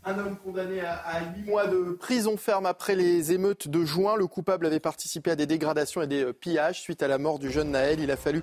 Un 0.04 0.18
homme 0.18 0.36
condamné 0.44 0.80
à, 0.80 1.20
8 1.36 1.48
mois 1.48 1.68
de 1.68 1.92
prison 1.92 2.36
ferme 2.36 2.66
après 2.66 2.96
les 2.96 3.30
émeutes 3.30 3.68
de 3.68 3.84
juin. 3.84 4.16
Le 4.16 4.26
coupable 4.26 4.66
avait 4.66 4.80
participé 4.80 5.30
à 5.30 5.36
des 5.36 5.46
dégradations 5.46 6.02
et 6.02 6.08
des 6.08 6.24
euh, 6.24 6.32
pillages 6.32 6.80
suite 6.80 7.04
à 7.04 7.08
la 7.08 7.18
mort 7.18 7.38
du 7.38 7.52
jeune 7.52 7.70
Naël. 7.70 8.00
Il 8.00 8.10
a 8.10 8.16
fallu 8.16 8.42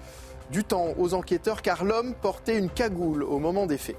du 0.51 0.63
temps 0.63 0.93
aux 0.97 1.13
enquêteurs 1.13 1.61
car 1.61 1.83
l'homme 1.83 2.15
portait 2.15 2.57
une 2.57 2.69
cagoule 2.69 3.23
au 3.23 3.39
moment 3.39 3.65
des 3.65 3.77
faits. 3.77 3.97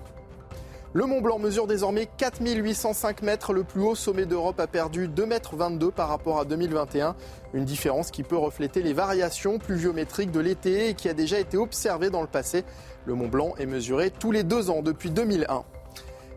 Le 0.95 1.05
Mont 1.05 1.21
Blanc 1.21 1.39
mesure 1.39 1.67
désormais 1.67 2.09
4805 2.17 3.21
mètres. 3.21 3.53
Le 3.53 3.63
plus 3.63 3.83
haut 3.83 3.95
sommet 3.95 4.25
d'Europe 4.25 4.59
a 4.59 4.67
perdu 4.67 5.07
2,22 5.07 5.27
mètres 5.27 5.91
par 5.91 6.09
rapport 6.09 6.41
à 6.41 6.47
2021. 6.47 7.15
Une 7.53 7.67
différence 7.67 8.11
qui 8.11 8.23
peut 8.23 8.39
refléter 8.39 8.83
les 8.83 8.95
variations 8.95 9.59
pluviométriques 9.59 10.33
de 10.33 10.41
l'été 10.41 10.89
et 10.89 10.95
qui 10.95 11.11
a 11.11 11.15
déjà 11.15 11.39
été 11.39 11.59
observée 11.59 12.09
dans 12.09 12.23
le 12.23 12.27
passé. 12.27 12.65
Le 13.05 13.15
Mont 13.15 13.29
Blanc 13.29 13.53
est 13.59 13.67
mesuré 13.67 14.11
tous 14.11 14.33
les 14.33 14.45
deux 14.45 14.71
ans 14.71 14.81
depuis 14.81 15.11
2001. 15.11 15.63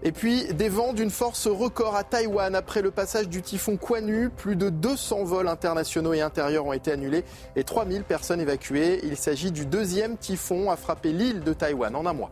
Et 0.06 0.12
puis 0.12 0.54
des 0.54 0.68
vents 0.68 0.92
d'une 0.92 1.10
force 1.10 1.48
record 1.48 1.96
à 1.96 2.04
Taïwan 2.04 2.56
après 2.56 2.82
le 2.82 2.92
passage 2.92 3.30
du 3.30 3.42
typhon 3.42 3.78
Kwanu. 3.78 4.30
Plus 4.30 4.58
de 4.58 4.70
200 4.70 5.24
vols 5.24 5.48
internationaux 5.48 6.12
et 6.12 6.20
intérieurs 6.20 6.66
ont 6.66 6.74
été 6.74 6.92
annulés 6.92 7.24
et 7.56 7.64
3000 7.64 8.04
personnes 8.04 8.42
évacuées. 8.42 9.00
Il 9.04 9.16
s'agit 9.16 9.52
du 9.54 9.66
deuxième 9.66 10.18
typhon 10.18 10.70
à 10.70 10.76
frapper 10.76 11.14
l'île 11.14 11.40
de 11.40 11.54
Taïwan 11.54 11.96
en 11.96 12.06
un 12.06 12.12
mois. 12.12 12.32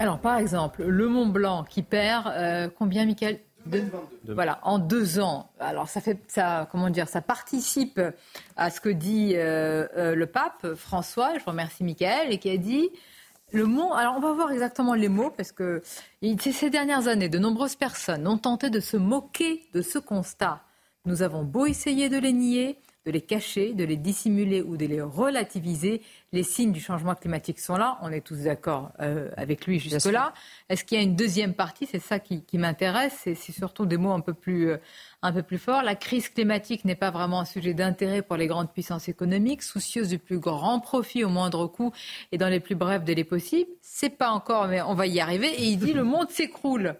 Alors 0.00 0.18
par 0.18 0.38
exemple, 0.38 0.82
le 0.82 1.08
Mont 1.08 1.26
Blanc 1.26 1.62
qui 1.62 1.82
perd 1.82 2.26
euh, 2.26 2.68
combien, 2.76 3.06
Michael? 3.06 3.38
Voilà, 4.26 4.58
en 4.62 4.78
deux 4.78 5.20
ans. 5.20 5.50
Alors 5.60 5.88
ça 5.88 6.00
fait 6.00 6.18
ça, 6.26 6.68
comment 6.72 6.90
dire, 6.90 7.08
ça 7.08 7.20
participe 7.20 8.00
à 8.56 8.70
ce 8.70 8.80
que 8.80 8.88
dit 8.88 9.34
euh, 9.36 9.86
euh, 9.96 10.14
le 10.16 10.26
pape 10.26 10.74
François. 10.74 11.38
Je 11.38 11.44
remercie 11.44 11.84
Michael 11.84 12.32
et 12.32 12.38
qui 12.38 12.50
a 12.50 12.56
dit 12.56 12.90
le 13.50 13.64
mot, 13.64 13.94
alors 13.94 14.14
on 14.16 14.20
va 14.20 14.32
voir 14.32 14.52
exactement 14.52 14.94
les 14.94 15.08
mots 15.08 15.30
parce 15.30 15.52
que 15.52 15.82
ces 16.22 16.70
dernières 16.70 17.08
années, 17.08 17.28
de 17.28 17.38
nombreuses 17.38 17.76
personnes 17.76 18.26
ont 18.26 18.38
tenté 18.38 18.70
de 18.70 18.80
se 18.80 18.96
moquer 18.96 19.62
de 19.72 19.82
ce 19.82 19.98
constat. 19.98 20.62
Nous 21.06 21.22
avons 21.22 21.44
beau 21.44 21.66
essayer 21.66 22.08
de 22.08 22.18
les 22.18 22.32
nier, 22.32 22.78
de 23.06 23.12
les 23.12 23.22
cacher, 23.22 23.72
de 23.72 23.84
les 23.84 23.96
dissimuler 23.96 24.60
ou 24.60 24.76
de 24.76 24.84
les 24.84 25.00
relativiser, 25.00 26.02
les 26.32 26.42
signes 26.42 26.72
du 26.72 26.80
changement 26.80 27.14
climatique 27.14 27.58
sont 27.58 27.76
là. 27.76 27.98
On 28.02 28.12
est 28.12 28.20
tous 28.20 28.42
d'accord 28.42 28.92
euh, 29.00 29.30
avec 29.38 29.66
lui 29.66 29.78
jusque-là. 29.78 30.34
Est-ce 30.68 30.84
qu'il 30.84 30.98
y 30.98 31.00
a 31.00 31.04
une 31.04 31.16
deuxième 31.16 31.54
partie? 31.54 31.86
C'est 31.86 32.00
ça 32.00 32.18
qui, 32.18 32.44
m'intéresse. 32.52 33.16
C'est 33.24 33.52
surtout 33.52 33.86
des 33.86 33.96
mots 33.96 34.12
un 34.12 34.20
peu 34.20 34.34
plus, 34.34 34.72
euh, 34.72 34.76
un 35.22 35.32
peu 35.32 35.42
plus 35.42 35.58
forts. 35.58 35.82
La 35.82 35.94
crise 35.94 36.28
climatique 36.28 36.84
n'est 36.84 36.94
pas 36.94 37.10
vraiment 37.10 37.40
un 37.40 37.44
sujet 37.44 37.74
d'intérêt 37.74 38.22
pour 38.22 38.36
les 38.36 38.46
grandes 38.46 38.72
puissances 38.72 39.08
économiques, 39.08 39.62
soucieuses 39.62 40.08
du 40.08 40.18
plus 40.18 40.38
grand 40.38 40.80
profit 40.80 41.24
au 41.24 41.28
moindre 41.28 41.66
coût 41.66 41.92
et 42.32 42.38
dans 42.38 42.48
les 42.48 42.60
plus 42.60 42.74
brefs 42.74 43.04
délais 43.04 43.24
possibles. 43.24 43.70
C'est 43.82 44.10
pas 44.10 44.30
encore, 44.30 44.68
mais 44.68 44.80
on 44.82 44.94
va 44.94 45.06
y 45.06 45.20
arriver. 45.20 45.48
Et 45.48 45.64
il 45.64 45.78
dit 45.78 45.92
le 45.92 46.04
monde 46.04 46.30
s'écroule. 46.30 46.96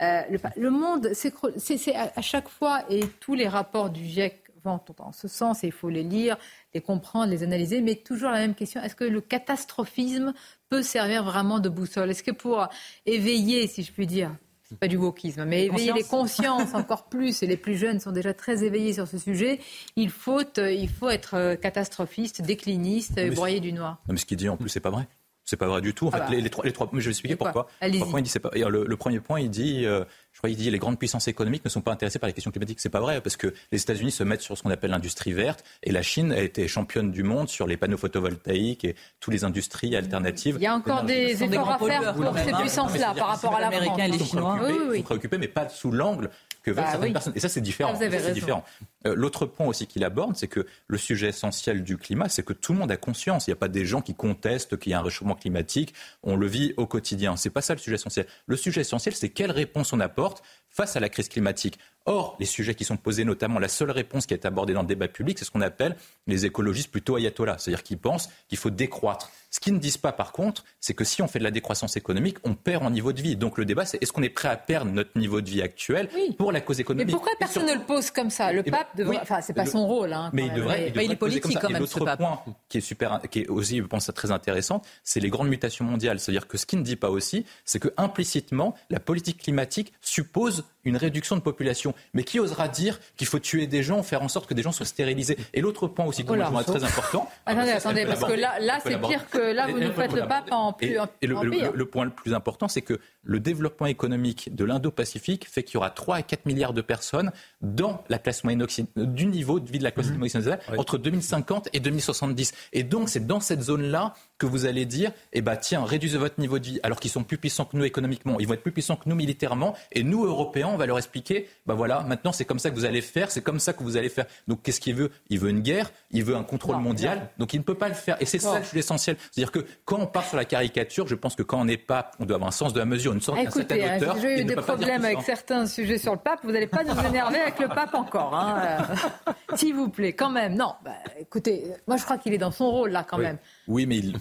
Euh, 0.00 0.22
le, 0.56 0.70
monde 0.70 1.12
s'écroule. 1.12 1.54
C'est 1.56 1.94
à 1.94 2.22
chaque 2.22 2.48
fois 2.48 2.84
et 2.88 3.06
tous 3.20 3.34
les 3.34 3.48
rapports 3.48 3.90
du 3.90 4.04
GIEC 4.04 4.44
vont 4.64 4.80
en 4.98 5.12
ce 5.12 5.28
sens 5.28 5.64
et 5.64 5.68
il 5.68 5.72
faut 5.72 5.88
les 5.88 6.02
lire, 6.02 6.36
les 6.74 6.80
comprendre, 6.80 7.30
les 7.30 7.42
analyser, 7.42 7.80
mais 7.80 7.96
toujours 7.96 8.30
la 8.30 8.38
même 8.38 8.54
question, 8.54 8.82
est-ce 8.82 8.94
que 8.94 9.04
le 9.04 9.20
catastrophisme 9.20 10.34
peut 10.68 10.82
servir 10.82 11.24
vraiment 11.24 11.58
de 11.58 11.68
boussole? 11.68 12.10
Est-ce 12.10 12.22
que 12.22 12.30
pour 12.30 12.68
éveiller, 13.06 13.66
si 13.66 13.82
je 13.82 13.92
puis 13.92 14.06
dire, 14.06 14.34
pas 14.76 14.88
du 14.88 14.96
wokisme, 14.96 15.44
mais 15.44 15.66
éveiller 15.66 15.92
les 15.92 16.04
consciences 16.04 16.74
encore 16.74 17.04
plus, 17.08 17.42
et 17.42 17.46
les 17.46 17.56
plus 17.56 17.76
jeunes 17.76 18.00
sont 18.00 18.12
déjà 18.12 18.34
très 18.34 18.64
éveillés 18.64 18.92
sur 18.92 19.06
ce 19.06 19.18
sujet, 19.18 19.60
il 19.96 20.10
faut, 20.10 20.42
euh, 20.58 20.72
il 20.72 20.88
faut 20.88 21.08
être 21.08 21.34
euh, 21.34 21.56
catastrophiste, 21.56 22.42
décliniste, 22.42 23.20
broyer 23.34 23.60
du 23.60 23.72
noir. 23.72 23.98
mais 24.08 24.16
ce 24.16 24.26
qu'il 24.26 24.36
dit 24.36 24.48
en 24.48 24.56
plus, 24.56 24.68
c'est 24.68 24.80
pas 24.80 24.90
vrai. 24.90 25.06
C'est 25.48 25.56
pas 25.56 25.66
vrai 25.66 25.80
du 25.80 25.94
tout. 25.94 26.08
En 26.08 26.10
ah 26.12 26.26
fait, 26.26 26.34
bah. 26.34 26.40
les, 26.42 26.50
trois, 26.50 26.62
les, 26.66 26.72
trois, 26.72 26.90
je 26.92 26.98
vais 26.98 27.08
expliquer 27.08 27.34
pourquoi. 27.34 27.68
il 27.82 27.92
dit, 27.92 28.38
pas, 28.38 28.50
le, 28.54 28.96
premier 28.96 29.20
point, 29.20 29.40
il 29.40 29.48
dit, 29.48 29.86
euh, 29.86 30.04
je 30.38 30.40
crois, 30.40 30.50
il 30.50 30.56
dit 30.56 30.70
les 30.70 30.78
grandes 30.78 31.00
puissances 31.00 31.26
économiques 31.26 31.64
ne 31.64 31.68
sont 31.68 31.80
pas 31.80 31.90
intéressées 31.90 32.20
par 32.20 32.28
les 32.28 32.32
questions 32.32 32.52
climatiques. 32.52 32.78
C'est 32.78 32.90
pas 32.90 33.00
vrai 33.00 33.20
parce 33.20 33.36
que 33.36 33.52
les 33.72 33.82
États-Unis 33.82 34.12
se 34.12 34.22
mettent 34.22 34.40
sur 34.40 34.56
ce 34.56 34.62
qu'on 34.62 34.70
appelle 34.70 34.92
l'industrie 34.92 35.32
verte 35.32 35.64
et 35.82 35.90
la 35.90 36.00
Chine 36.00 36.30
a 36.30 36.38
été 36.38 36.68
championne 36.68 37.10
du 37.10 37.24
monde 37.24 37.48
sur 37.48 37.66
les 37.66 37.76
panneaux 37.76 37.96
photovoltaïques 37.96 38.84
et 38.84 38.94
toutes 39.18 39.34
les 39.34 39.42
industries 39.42 39.96
alternatives. 39.96 40.54
Il 40.60 40.62
y 40.62 40.68
a 40.68 40.76
encore 40.76 41.02
des 41.02 41.42
efforts 41.42 41.70
à 41.72 41.78
faire 41.80 42.14
pour 42.14 42.38
ces 42.38 42.52
puissances-là 42.52 43.14
par 43.18 43.26
rapport 43.26 43.56
à 43.56 43.62
la 43.62 43.72
France. 43.72 43.98
Les 43.98 44.24
Chinois 44.24 44.60
sont 44.94 45.02
préoccupés, 45.02 45.38
mais 45.38 45.48
pas 45.48 45.68
sous 45.68 45.90
l'angle 45.90 46.30
que 46.62 46.70
veulent 46.70 46.84
bah 46.84 46.90
certaines 46.92 47.12
personnes. 47.12 47.32
Et 47.34 47.40
ça, 47.40 47.48
c'est 47.48 47.60
différent. 47.60 47.94
C'est 47.98 48.32
différent. 48.32 48.64
Euh, 49.06 49.14
l'autre 49.16 49.46
point 49.46 49.66
aussi 49.66 49.86
qu'il 49.86 50.04
aborde, 50.04 50.36
c'est 50.36 50.48
que 50.48 50.66
le 50.86 50.98
sujet 50.98 51.28
essentiel 51.28 51.82
du 51.82 51.96
climat, 51.96 52.28
c'est 52.28 52.44
que 52.44 52.52
tout 52.52 52.72
le 52.72 52.78
monde 52.78 52.90
a 52.90 52.96
conscience. 52.96 53.46
Il 53.46 53.50
n'y 53.50 53.54
a 53.54 53.56
pas 53.56 53.68
des 53.68 53.84
gens 53.84 54.00
qui 54.02 54.14
contestent 54.14 54.76
qu'il 54.78 54.92
y 54.92 54.94
a 54.94 54.98
un 54.98 55.02
réchauffement 55.02 55.34
climatique. 55.34 55.94
On 56.22 56.36
le 56.36 56.46
vit 56.46 56.74
au 56.76 56.86
quotidien. 56.86 57.36
C'est 57.36 57.50
pas 57.50 57.60
ça 57.60 57.74
le 57.74 57.80
sujet 57.80 57.94
essentiel. 57.94 58.26
Le 58.46 58.56
sujet 58.56 58.80
essentiel, 58.82 59.14
c'est 59.14 59.30
quelle 59.30 59.50
réponse 59.50 59.92
on 59.92 60.00
apporte 60.00 60.27
face 60.68 60.96
à 60.96 61.00
la 61.00 61.08
crise 61.08 61.28
climatique. 61.28 61.78
Or, 62.08 62.36
les 62.40 62.46
sujets 62.46 62.74
qui 62.74 62.84
sont 62.84 62.96
posés, 62.96 63.24
notamment 63.24 63.58
la 63.58 63.68
seule 63.68 63.90
réponse 63.90 64.24
qui 64.24 64.32
est 64.32 64.46
abordée 64.46 64.72
dans 64.72 64.80
le 64.80 64.86
débat 64.86 65.08
public, 65.08 65.38
c'est 65.38 65.44
ce 65.44 65.50
qu'on 65.50 65.60
appelle 65.60 65.94
les 66.26 66.46
écologistes 66.46 66.90
plutôt 66.90 67.16
ayatollahs, 67.16 67.58
c'est-à-dire 67.58 67.82
qu'ils 67.82 67.98
pensent 67.98 68.30
qu'il 68.48 68.56
faut 68.56 68.70
décroître. 68.70 69.30
Ce 69.50 69.60
qu'ils 69.60 69.74
ne 69.74 69.78
disent 69.78 69.98
pas, 69.98 70.12
par 70.12 70.32
contre, 70.32 70.64
c'est 70.80 70.94
que 70.94 71.04
si 71.04 71.22
on 71.22 71.28
fait 71.28 71.38
de 71.38 71.44
la 71.44 71.50
décroissance 71.50 71.96
économique, 71.96 72.36
on 72.44 72.54
perd 72.54 72.84
en 72.84 72.90
niveau 72.90 73.12
de 73.12 73.20
vie. 73.20 73.36
Donc 73.36 73.56
le 73.56 73.64
débat, 73.64 73.84
c'est 73.84 74.02
est-ce 74.02 74.12
qu'on 74.12 74.22
est 74.22 74.28
prêt 74.28 74.48
à 74.48 74.56
perdre 74.56 74.90
notre 74.90 75.18
niveau 75.18 75.40
de 75.40 75.48
vie 75.48 75.62
actuel 75.62 76.08
pour 76.36 76.52
la 76.52 76.60
cause 76.60 76.80
économique? 76.80 77.08
Mais 77.08 77.12
pourquoi 77.12 77.32
personne 77.38 77.66
ne 77.66 77.74
le 77.74 77.84
pose 77.84 78.10
comme 78.10 78.30
ça? 78.30 78.52
Le 78.52 78.60
eh 78.60 78.70
ben, 78.70 78.78
pape 78.78 78.96
devrait. 78.96 79.18
enfin, 79.20 79.40
c'est 79.40 79.54
pas 79.54 79.66
son 79.66 79.86
rôle. 79.86 80.12
Hein, 80.12 80.30
mais 80.32 80.46
il 80.46 80.52
devrait. 80.52 80.92
Il, 80.94 81.12
est 81.12 81.16
politique 81.16 81.58
quand 81.60 81.70
même. 81.70 81.80
L'autre 81.80 82.04
point 82.16 82.42
qui 82.68 82.78
est 82.78 82.82
super, 82.82 83.20
qui 83.30 83.40
est 83.40 83.48
aussi, 83.48 83.78
je 83.78 83.84
pense, 83.84 84.10
très 84.14 84.30
intéressant, 84.30 84.82
c'est 85.02 85.20
les 85.20 85.30
grandes 85.30 85.48
mutations 85.48 85.84
mondiales. 85.84 86.20
C'est-à-dire 86.20 86.46
que 86.46 86.58
ce 86.58 86.66
qu'il 86.66 86.78
ne 86.78 86.84
dit 86.84 86.96
pas 86.96 87.10
aussi, 87.10 87.46
c'est 87.64 87.78
que 87.78 87.88
implicitement, 87.96 88.74
la 88.90 89.00
politique 89.00 89.38
climatique 89.38 89.92
suppose 90.02 90.64
une 90.84 90.96
réduction 90.96 91.36
de 91.36 91.40
population. 91.40 91.94
Mais 92.14 92.24
qui 92.24 92.40
osera 92.40 92.68
dire 92.68 93.00
qu'il 93.16 93.26
faut 93.26 93.38
tuer 93.38 93.66
des 93.66 93.82
gens, 93.82 94.02
faire 94.02 94.22
en 94.22 94.28
sorte 94.28 94.46
que 94.46 94.54
des 94.54 94.62
gens 94.62 94.72
soient 94.72 94.86
stérilisés? 94.86 95.36
Et 95.54 95.60
l'autre 95.60 95.86
point 95.88 96.04
aussi 96.04 96.24
qui 96.24 96.32
est 96.32 96.64
très 96.64 96.84
important. 96.84 97.28
Attendez, 97.46 97.70
attendez, 97.70 98.06
parce 98.06 98.24
que 98.24 98.32
là, 98.32 98.58
là 98.60 98.78
c'est 98.82 99.00
pire 99.00 99.28
que 99.30 99.52
là, 99.52 99.66
vous 99.68 99.78
nous 99.78 99.92
faites 99.92 100.12
le 100.12 100.26
pape 100.26 100.48
en 100.50 100.72
plus. 100.72 100.98
Et, 101.22 101.26
le, 101.26 101.84
point 101.84 102.04
le 102.04 102.10
plus 102.10 102.34
important, 102.34 102.68
c'est 102.68 102.82
que 102.82 103.00
le 103.22 103.40
développement 103.40 103.86
économique 103.86 104.54
de 104.54 104.64
l'Indo-Pacifique 104.64 105.48
fait 105.48 105.62
qu'il 105.62 105.74
y 105.74 105.76
aura 105.78 105.90
3 105.90 106.16
à 106.16 106.22
4 106.22 106.46
milliards 106.46 106.72
de 106.72 106.82
personnes 106.82 107.30
dans 107.60 108.02
la 108.08 108.18
classe 108.18 108.44
moyenne 108.44 108.62
occidentale, 108.62 109.12
du 109.12 109.26
niveau 109.26 109.60
de 109.60 109.70
vie 109.70 109.78
de 109.78 109.84
la 109.84 109.90
classe 109.90 110.08
mhm. 110.08 110.18
moyenne 110.18 110.36
occidentale 110.38 110.78
entre 110.78 110.98
2050 110.98 111.68
et 111.72 111.80
2070. 111.80 112.52
Et 112.72 112.82
donc, 112.82 113.08
c'est 113.08 113.26
dans 113.26 113.40
cette 113.40 113.62
zone-là 113.62 114.14
que 114.38 114.46
vous 114.46 114.66
allez 114.66 114.86
dire, 114.86 115.12
eh 115.32 115.40
ben, 115.40 115.56
tiens, 115.56 115.84
réduisez 115.84 116.18
votre 116.18 116.40
niveau 116.40 116.58
de 116.58 116.64
vie, 116.64 116.80
alors 116.82 117.00
qu'ils 117.00 117.10
sont 117.10 117.24
plus 117.24 117.38
puissants 117.38 117.64
que 117.64 117.76
nous 117.76 117.84
économiquement, 117.84 118.38
ils 118.38 118.46
vont 118.46 118.54
être 118.54 118.62
plus 118.62 118.72
puissants 118.72 118.96
que 118.96 119.08
nous 119.08 119.16
militairement, 119.16 119.74
et 119.92 120.04
nous, 120.04 120.24
Européens, 120.24 120.68
on 120.68 120.76
va 120.76 120.86
leur 120.86 120.98
expliquer, 120.98 121.48
ben 121.66 121.74
voilà, 121.74 121.87
maintenant 122.06 122.32
c'est 122.32 122.44
comme 122.44 122.58
ça 122.58 122.70
que 122.70 122.74
vous 122.74 122.84
allez 122.84 123.02
faire, 123.02 123.30
c'est 123.30 123.42
comme 123.42 123.60
ça 123.60 123.72
que 123.72 123.82
vous 123.82 123.96
allez 123.96 124.08
faire. 124.08 124.26
Donc 124.46 124.62
qu'est-ce 124.62 124.80
qu'il 124.80 124.94
veut? 124.94 125.10
Il 125.28 125.38
veut 125.38 125.50
une 125.50 125.60
guerre, 125.60 125.90
il 126.10 126.24
veut 126.24 126.36
un 126.36 126.42
contrôle 126.42 126.76
mondial, 126.76 127.30
donc 127.38 127.54
il 127.54 127.58
ne 127.58 127.64
peut 127.64 127.74
pas 127.74 127.88
le 127.88 127.94
faire. 127.94 128.16
Et 128.20 128.24
c'est 128.24 128.38
ça 128.38 128.60
l'essentiel. 128.72 129.16
C'est-à-dire 129.30 129.52
que 129.52 129.64
quand 129.84 129.98
on 129.98 130.06
part 130.06 130.24
sur 130.24 130.36
la 130.36 130.44
caricature, 130.44 131.06
je 131.06 131.14
pense 131.14 131.34
que 131.34 131.42
quand 131.42 131.60
on 131.60 131.64
n'est 131.64 131.76
pas, 131.76 132.10
on 132.18 132.24
doit 132.24 132.36
avoir 132.36 132.48
un 132.48 132.52
sens 132.52 132.72
de 132.72 132.78
la 132.78 132.84
mesure, 132.84 133.12
une 133.12 133.20
sorte, 133.20 133.38
Écoutez, 133.38 133.84
un 133.84 133.98
certain 133.98 134.20
J'ai 134.20 134.40
eu 134.40 134.44
des 134.44 134.56
problèmes 134.56 135.04
avec 135.04 135.22
certains 135.22 135.66
sujets 135.66 135.98
sur 135.98 136.12
le 136.12 136.18
pape, 136.18 136.40
vous 136.42 136.52
n'allez 136.52 136.66
pas 136.66 136.84
nous 136.84 136.98
énerver 137.06 137.40
avec 137.40 137.58
le 137.58 137.68
pape 137.68 137.94
encore. 137.94 138.34
Hein. 138.34 138.78
S'il 139.54 139.74
vous 139.74 139.88
plaît, 139.88 140.12
quand 140.12 140.30
même. 140.30 140.54
Non, 140.54 140.74
bah, 140.84 140.92
écoutez, 141.18 141.64
moi 141.86 141.96
je 141.96 142.04
crois 142.04 142.18
qu'il 142.18 142.34
est 142.34 142.38
dans 142.38 142.50
son 142.50 142.70
rôle 142.70 142.90
là 142.90 143.04
quand 143.08 143.18
même. 143.18 143.38
Oui, 143.68 143.84
mais 143.84 143.98
il... 143.98 144.16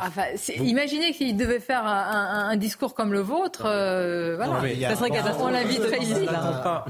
enfin, 0.00 0.22
imaginez 0.58 1.12
qu'il 1.12 1.36
devait 1.36 1.60
faire 1.60 1.86
un, 1.86 2.56
discours 2.56 2.94
comme 2.94 3.12
le 3.12 3.20
vôtre. 3.20 3.62
Euh, 3.64 4.34
voilà. 4.34 4.60
ça 4.88 4.96
serait 4.96 5.10
catastrophique. 5.10 5.80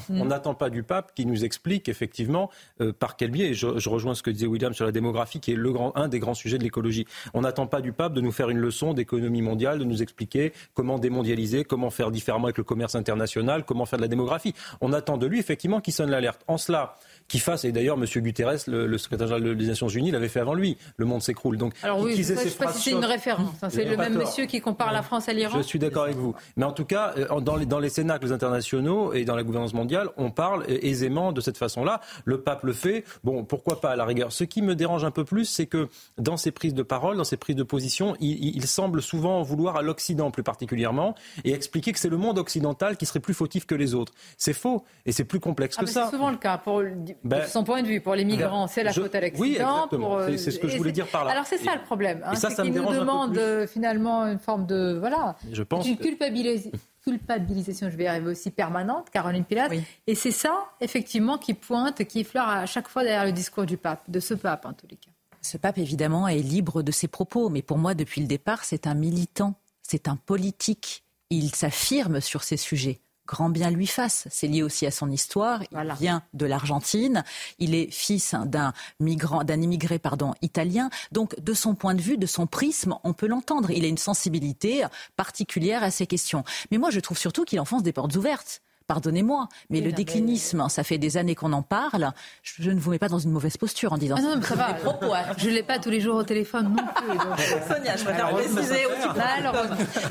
On. 0.09 0.21
On 0.23 0.25
n'attend 0.25 0.55
pas, 0.55 0.71
du 0.71 0.83
pape 0.83 1.13
qui 1.15 1.27
nous 1.27 1.45
explique 1.45 1.89
effectivement 1.89 2.51
euh, 2.81 2.93
par 2.93 3.17
quel 3.17 3.31
biais. 3.31 3.49
Et 3.49 3.55
je, 3.55 3.89
rejoins 3.89 4.15
ce 4.15 4.23
que 4.23 4.31
disait 4.31 4.47
William 4.47 4.73
sur 4.73 4.87
la 4.87 4.93
démographie, 4.93 5.39
qui 5.39 5.53
est 5.53 5.57
le 5.57 5.71
grand, 5.71 5.95
un 5.97 6.09
des 6.09 6.19
grands 6.19 6.35
sujets 6.35 6.57
de 6.57 6.63
l'écologie. 6.63 7.07
On 7.35 7.43
n'attend 7.43 7.67
pas 7.67 7.83
du 7.83 7.93
pape 7.93 8.15
de 8.15 8.23
nous 8.23 8.33
faire 8.33 8.49
une 8.49 8.59
leçon 8.59 8.95
d'économie 8.95 9.43
mondiale, 9.43 9.79
de 9.79 9.85
nous 9.85 10.03
expliquer 10.03 10.55
comment 10.73 10.99
démondialiser, 10.99 11.65
comment 11.65 11.91
faire 11.91 12.11
différemment 12.11 12.47
avec 12.47 12.57
le 12.57 12.65
commerce 12.65 12.95
international, 12.95 13.65
comment 13.65 13.85
faire 13.85 13.99
de 13.99 14.05
la 14.05 14.09
démographie. 14.09 14.55
On 14.81 14.95
attend 14.95 15.19
de 15.19 15.27
lui 15.27 15.39
effectivement 15.39 15.81
qu'il 15.81 15.93
sonne 15.93 16.11
l'alerte. 16.11 16.41
En 16.49 16.57
cela, 16.57 16.97
qui 17.29 17.39
fasse, 17.39 17.65
et 17.65 17.73
d'ailleurs 17.73 17.97
M. 17.97 18.05
Guterres, 18.05 18.57
le, 18.67 18.99
secrétaire 18.99 19.29
général 19.29 19.57
des 19.57 19.67
Nations 19.67 19.89
Unies, 19.89 20.11
l'avait 20.11 20.29
fait 20.29 20.41
avant 20.41 20.55
lui, 20.55 20.77
le 20.97 21.07
monde 21.07 21.23
s'écroule. 21.23 21.57
Donc, 21.57 21.75
Alors 21.83 22.01
oui, 22.01 22.13
je 22.23 22.33
ne 22.33 22.39
sais 22.39 22.51
pas 22.51 22.73
si 22.73 22.91
c'est 22.91 22.97
une 22.97 23.05
référence, 23.05 23.55
hein. 23.63 23.71
c'est 23.71 23.85
le 23.85 23.97
même 23.97 24.15
monsieur 24.15 24.47
qui 24.47 24.61
compare 24.61 24.93
la 24.93 25.03
France 25.03 25.29
à 25.29 25.33
l'Iran. 25.33 25.59
Je 25.59 25.63
suis 25.63 25.79
d'accord 25.79 26.05
avec 26.05 26.17
vous. 26.17 26.35
Mais 26.57 26.65
en 26.65 26.73
tout 26.73 26.85
cas, 26.85 27.15
euh, 27.17 27.41
dans 27.41 27.57
les, 27.57 27.67
dans 27.67 27.79
les 27.79 27.89
cénacles 27.89 28.33
internationaux 28.33 29.13
et 29.13 29.25
dans 29.25 29.37
la 29.37 29.43
gouvernance 29.43 29.75
mondiale, 29.75 29.79
mondiale, 29.79 30.09
on 30.17 30.31
parle 30.31 30.65
aisément 30.69 31.33
de 31.33 31.41
cette 31.41 31.57
façon-là. 31.57 32.01
Le 32.25 32.41
pape 32.41 32.65
le 32.65 32.73
fait. 32.73 33.05
Bon, 33.25 33.45
pourquoi 33.45 33.81
pas 33.81 33.91
à 33.91 33.97
la 33.97 34.05
rigueur. 34.05 34.33
Ce 34.33 34.45
qui 34.45 34.61
me 34.61 34.75
dérange 34.75 35.05
un 35.05 35.11
peu 35.11 35.25
plus, 35.25 35.47
c'est 35.47 35.67
que 35.67 35.89
dans 36.19 36.37
ses 36.37 36.51
prises 36.51 36.75
de 36.75 36.83
parole, 36.83 37.17
dans 37.17 37.25
ses 37.25 37.37
prises 37.37 37.57
de 37.57 37.63
position, 37.63 38.17
il, 38.21 38.57
il 38.57 38.67
semble 38.67 39.01
souvent 39.01 39.41
vouloir 39.43 39.77
à 39.77 39.83
l'Occident 39.83 40.31
plus 40.31 40.43
particulièrement 40.43 41.15
et 41.45 41.53
expliquer 41.53 41.93
que 41.93 41.99
c'est 41.99 42.09
le 42.09 42.17
monde 42.17 42.39
occidental 42.39 42.97
qui 42.97 43.07
serait 43.07 43.21
plus 43.21 43.35
fautif 43.35 43.67
que 43.67 43.75
les 43.75 43.95
autres. 43.95 44.13
C'est 44.37 44.53
faux 44.53 44.85
et 45.07 45.13
c'est 45.13 45.25
plus 45.25 45.41
complexe 45.41 45.77
ah, 45.79 45.85
que 45.85 45.89
ça. 45.89 46.05
C'est 46.07 46.17
souvent 46.17 46.31
le 46.31 46.37
cas. 46.37 46.59
Pour, 46.59 46.83
ben, 47.25 47.47
son 47.47 47.65
point 47.65 47.83
de 47.83 47.89
vue, 47.89 48.01
pour 48.01 48.15
les 48.15 48.25
migrants, 48.25 48.67
c'est 48.67 48.83
la 48.83 48.93
faute 48.93 49.15
à 49.15 49.21
l'Occident. 49.21 49.41
Oui, 49.41 49.53
exactement. 49.53 50.19
c'est 50.37 50.51
ce 50.51 50.59
que 50.59 50.69
je 50.69 50.77
voulais 50.77 50.93
dire 50.93 51.07
par 51.09 51.25
là. 51.25 51.33
Alors 51.33 51.47
c'est 51.47 51.59
ça 51.59 51.75
le 51.75 51.83
problème. 51.83 52.23
Hein, 52.25 52.35
c'est 52.35 52.55
qu'il 52.55 52.73
nous 52.73 52.93
demande 52.93 53.37
euh, 53.39 53.67
finalement 53.67 54.27
une 54.27 54.39
forme 54.39 54.67
de 54.67 54.97
voilà, 54.99 55.37
je 55.53 55.63
pense 55.63 55.87
une 55.87 55.97
culpabilisation, 55.97 57.91
je 57.91 57.97
vais 57.97 58.05
y 58.05 58.07
arriver 58.07 58.31
aussi 58.31 58.51
permanente, 58.51 59.11
Caroline 59.11 59.45
Pilate. 59.45 59.73
Et 60.07 60.15
c'est 60.15 60.31
ça, 60.31 60.67
effectivement, 60.81 61.39
qui 61.39 61.55
pointe, 61.55 62.05
qui 62.05 62.21
effleure 62.21 62.49
à 62.49 62.67
chaque 62.67 62.89
fois 62.89 63.03
derrière 63.03 63.25
le 63.25 63.33
discours 63.33 63.65
du 63.65 63.77
pape, 63.77 64.03
de 64.09 64.21
ce 64.21 64.35
pape 64.35 64.67
en 64.67 64.73
tous 64.73 64.87
les 64.91 64.97
cas. 64.97 65.11
Ce 65.41 65.57
pape, 65.57 65.79
évidemment, 65.79 66.29
est 66.29 66.39
libre 66.39 66.83
de 66.83 66.93
ses 66.93 67.09
propos, 67.09 67.49
mais 67.49 67.63
pour 67.63 67.79
moi, 67.79 67.95
depuis 67.95 68.21
le 68.21 68.27
départ, 68.27 68.65
c'est 68.65 68.87
un 68.87 68.95
militant, 68.95 69.55
c'est 69.83 70.09
un 70.09 70.17
politique. 70.17 71.05
Il 71.31 71.55
s'affirme 71.55 72.21
sur 72.21 72.43
ces 72.43 72.57
sujets 72.57 73.01
grand 73.29 73.51
bien 73.51 73.71
lui 73.71 73.87
fasse. 73.87 74.27
C'est 74.31 74.49
lié 74.49 74.63
aussi 74.63 74.87
à 74.87 74.91
son 74.91 75.11
histoire. 75.11 75.63
Il 75.71 75.95
vient 76.01 76.23
de 76.33 76.47
l'Argentine. 76.47 77.23
Il 77.59 77.75
est 77.75 77.91
fils 77.93 78.35
d'un 78.47 78.73
migrant, 78.99 79.45
d'un 79.45 79.61
immigré, 79.61 79.99
pardon, 79.99 80.35
italien. 80.43 80.91
Donc, 81.13 81.39
de 81.39 81.53
son 81.53 81.75
point 81.75 81.95
de 81.95 82.01
vue, 82.01 82.17
de 82.17 82.27
son 82.27 82.47
prisme, 82.47 82.97
on 83.05 83.13
peut 83.13 83.27
l'entendre. 83.27 83.71
Il 83.71 83.85
a 83.85 83.89
une 83.89 83.99
sensibilité 83.99 84.85
particulière 85.17 85.83
à 85.83 85.91
ces 85.91 86.07
questions. 86.07 86.43
Mais 86.71 86.79
moi, 86.79 86.91
je 86.91 87.01
trouve 87.01 87.19
surtout 87.19 87.45
qu'il 87.45 87.61
enfonce 87.61 87.83
des 87.83 87.93
portes 87.93 88.17
ouvertes 88.17 88.63
pardonnez-moi, 88.89 89.49
mais 89.69 89.81
le 89.81 89.93
déclinisme, 89.93 90.67
ça 90.69 90.83
fait 90.83 90.99
des 90.99 91.19
années 91.19 91.35
qu'on 91.35 91.53
en 91.53 91.63
parle. 91.63 92.11
Je, 92.43 92.71
ne 92.71 92.81
vous 92.81 92.91
mets 92.91 92.99
pas 92.99 93.09
dans 93.09 93.19
une 93.19 93.31
mauvaise 93.31 93.59
posture 93.59 93.93
en 93.93 93.99
disant 93.99 94.17
ah 94.19 94.23
non, 94.23 94.43
ça. 94.43 94.55
va. 94.55 94.75
Propos, 94.75 95.13
hein. 95.13 95.25
Je 95.37 95.51
ne 95.51 95.55
l'ai 95.55 95.63
pas 95.63 95.79
tous 95.79 95.91
les 95.91 96.01
jours 96.01 96.17
au 96.17 96.23
téléphone 96.23 96.75
non 96.75 96.83
plus. 96.95 97.19
Sonia, 97.69 97.97
je 97.97 98.05
préfère 98.05 98.31
préciser. 98.31 98.87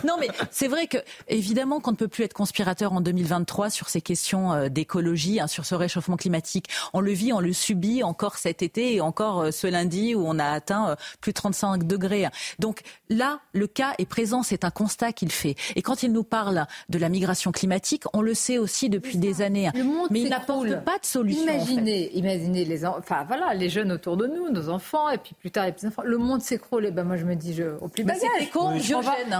non, 0.05 0.17
mais 0.19 0.29
c'est 0.51 0.67
vrai 0.67 0.85
que, 0.85 0.97
évidemment, 1.27 1.79
qu'on 1.79 1.91
ne 1.91 1.95
peut 1.95 2.07
plus 2.07 2.23
être 2.23 2.35
conspirateur 2.35 2.93
en 2.93 3.01
2023 3.01 3.71
sur 3.71 3.89
ces 3.89 4.01
questions 4.01 4.53
euh, 4.53 4.69
d'écologie, 4.69 5.39
hein, 5.39 5.47
sur 5.47 5.65
ce 5.65 5.73
réchauffement 5.73 6.15
climatique. 6.15 6.67
On 6.93 6.99
le 6.99 7.11
vit, 7.11 7.33
on 7.33 7.39
le 7.39 7.53
subit 7.53 8.03
encore 8.03 8.37
cet 8.37 8.61
été 8.61 8.93
et 8.93 9.01
encore 9.01 9.41
euh, 9.41 9.51
ce 9.51 9.65
lundi 9.65 10.13
où 10.13 10.23
on 10.23 10.37
a 10.37 10.45
atteint 10.45 10.91
euh, 10.91 10.95
plus 11.19 11.31
de 11.31 11.37
35 11.37 11.87
degrés. 11.87 12.27
Donc 12.59 12.81
là, 13.09 13.39
le 13.53 13.65
cas 13.65 13.95
est 13.97 14.05
présent, 14.05 14.43
c'est 14.43 14.63
un 14.63 14.69
constat 14.69 15.13
qu'il 15.13 15.31
fait. 15.31 15.55
Et 15.75 15.81
quand 15.81 16.03
il 16.03 16.11
nous 16.11 16.23
parle 16.23 16.67
de 16.89 16.99
la 16.99 17.09
migration 17.09 17.51
climatique, 17.51 18.03
on 18.13 18.21
le 18.21 18.35
sait 18.35 18.59
aussi 18.59 18.66
aussi 18.67 18.89
depuis 18.89 19.17
des 19.17 19.41
années. 19.41 19.69
mais 20.11 20.21
il 20.21 20.29
n'apporte 20.29 20.75
pas 20.83 20.99
de 20.99 21.05
solution. 21.05 21.43
Imaginez, 21.43 22.11
imaginez 22.13 22.65
les, 22.65 22.85
enfin 22.85 23.23
voilà, 23.25 23.53
les 23.53 23.69
jeunes 23.69 23.93
autour 23.93 24.17
de 24.17 24.27
nous, 24.27 24.49
nos 24.49 24.67
enfants, 24.67 25.09
et 25.09 25.17
puis 25.17 25.33
plus 25.39 25.51
tard 25.51 25.65
les 25.65 25.71
petits 25.71 25.87
enfants. 25.87 26.03
Le 26.05 26.17
monde 26.17 26.41
s'écroule. 26.41 26.85
Et 26.85 26.91
ben 26.91 27.05
moi 27.05 27.15
je 27.15 27.23
me 27.23 27.35
dis, 27.35 27.53
je, 27.53 27.63
au 27.79 27.87
plus 27.87 28.03
bas 28.03 28.13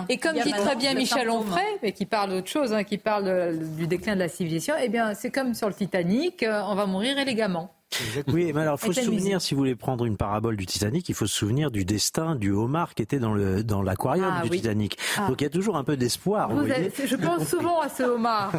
Et 0.08 0.18
comme 0.18 0.40
dit 0.40 0.52
très 0.52 0.76
bien 0.78 0.94
Michel 0.94 1.30
Onfray, 1.30 1.66
mais 1.84 1.92
qui 1.92 2.06
parle 2.06 2.30
d'autre 2.30 2.48
chose, 2.48 2.72
hein, 2.72 2.86
qui 2.86 2.98
parle 2.98 3.58
du 3.78 3.86
déclin 3.86 4.16
de 4.16 4.20
la 4.20 4.30
civilisation, 4.30 4.76
eh 4.82 4.88
bien 4.88 5.14
c'est 5.14 5.30
comme 5.30 5.54
sur 5.54 5.68
le 5.68 5.74
Titanic, 5.74 6.44
euh, 6.44 6.62
on 6.66 6.76
va 6.76 6.86
mourir 6.86 7.18
élégamment. 7.18 7.70
Oui, 8.28 8.52
mais 8.54 8.62
alors 8.62 8.78
il 8.82 8.86
faut 8.88 8.94
se 8.94 9.02
souvenir, 9.02 9.42
si 9.42 9.54
vous 9.54 9.60
voulez 9.60 9.76
prendre 9.76 10.06
une 10.06 10.18
parabole 10.18 10.58
du 10.58 10.66
Titanic, 10.66 11.08
il 11.10 11.16
faut 11.16 11.26
se 11.26 11.36
souvenir 11.36 11.72
du 11.72 11.86
destin 11.86 12.36
du 12.36 12.52
homard 12.52 12.94
qui 12.94 13.02
était 13.02 13.20
dans 13.20 13.34
le 13.34 13.64
dans 13.64 13.82
l'aquarium 13.82 14.34
ah 14.40 14.44
du 14.44 14.50
Titanic. 14.50 14.98
Ah. 15.18 15.28
Donc 15.28 15.42
il 15.42 15.46
y 15.46 15.48
a 15.48 15.50
toujours 15.50 15.78
un 15.78 15.84
peu 15.84 15.96
d'espoir. 15.96 16.50
Je 16.52 17.16
pense 17.16 17.48
souvent 17.48 17.80
à 17.80 17.90
ce 17.90 18.04
homard. 18.04 18.52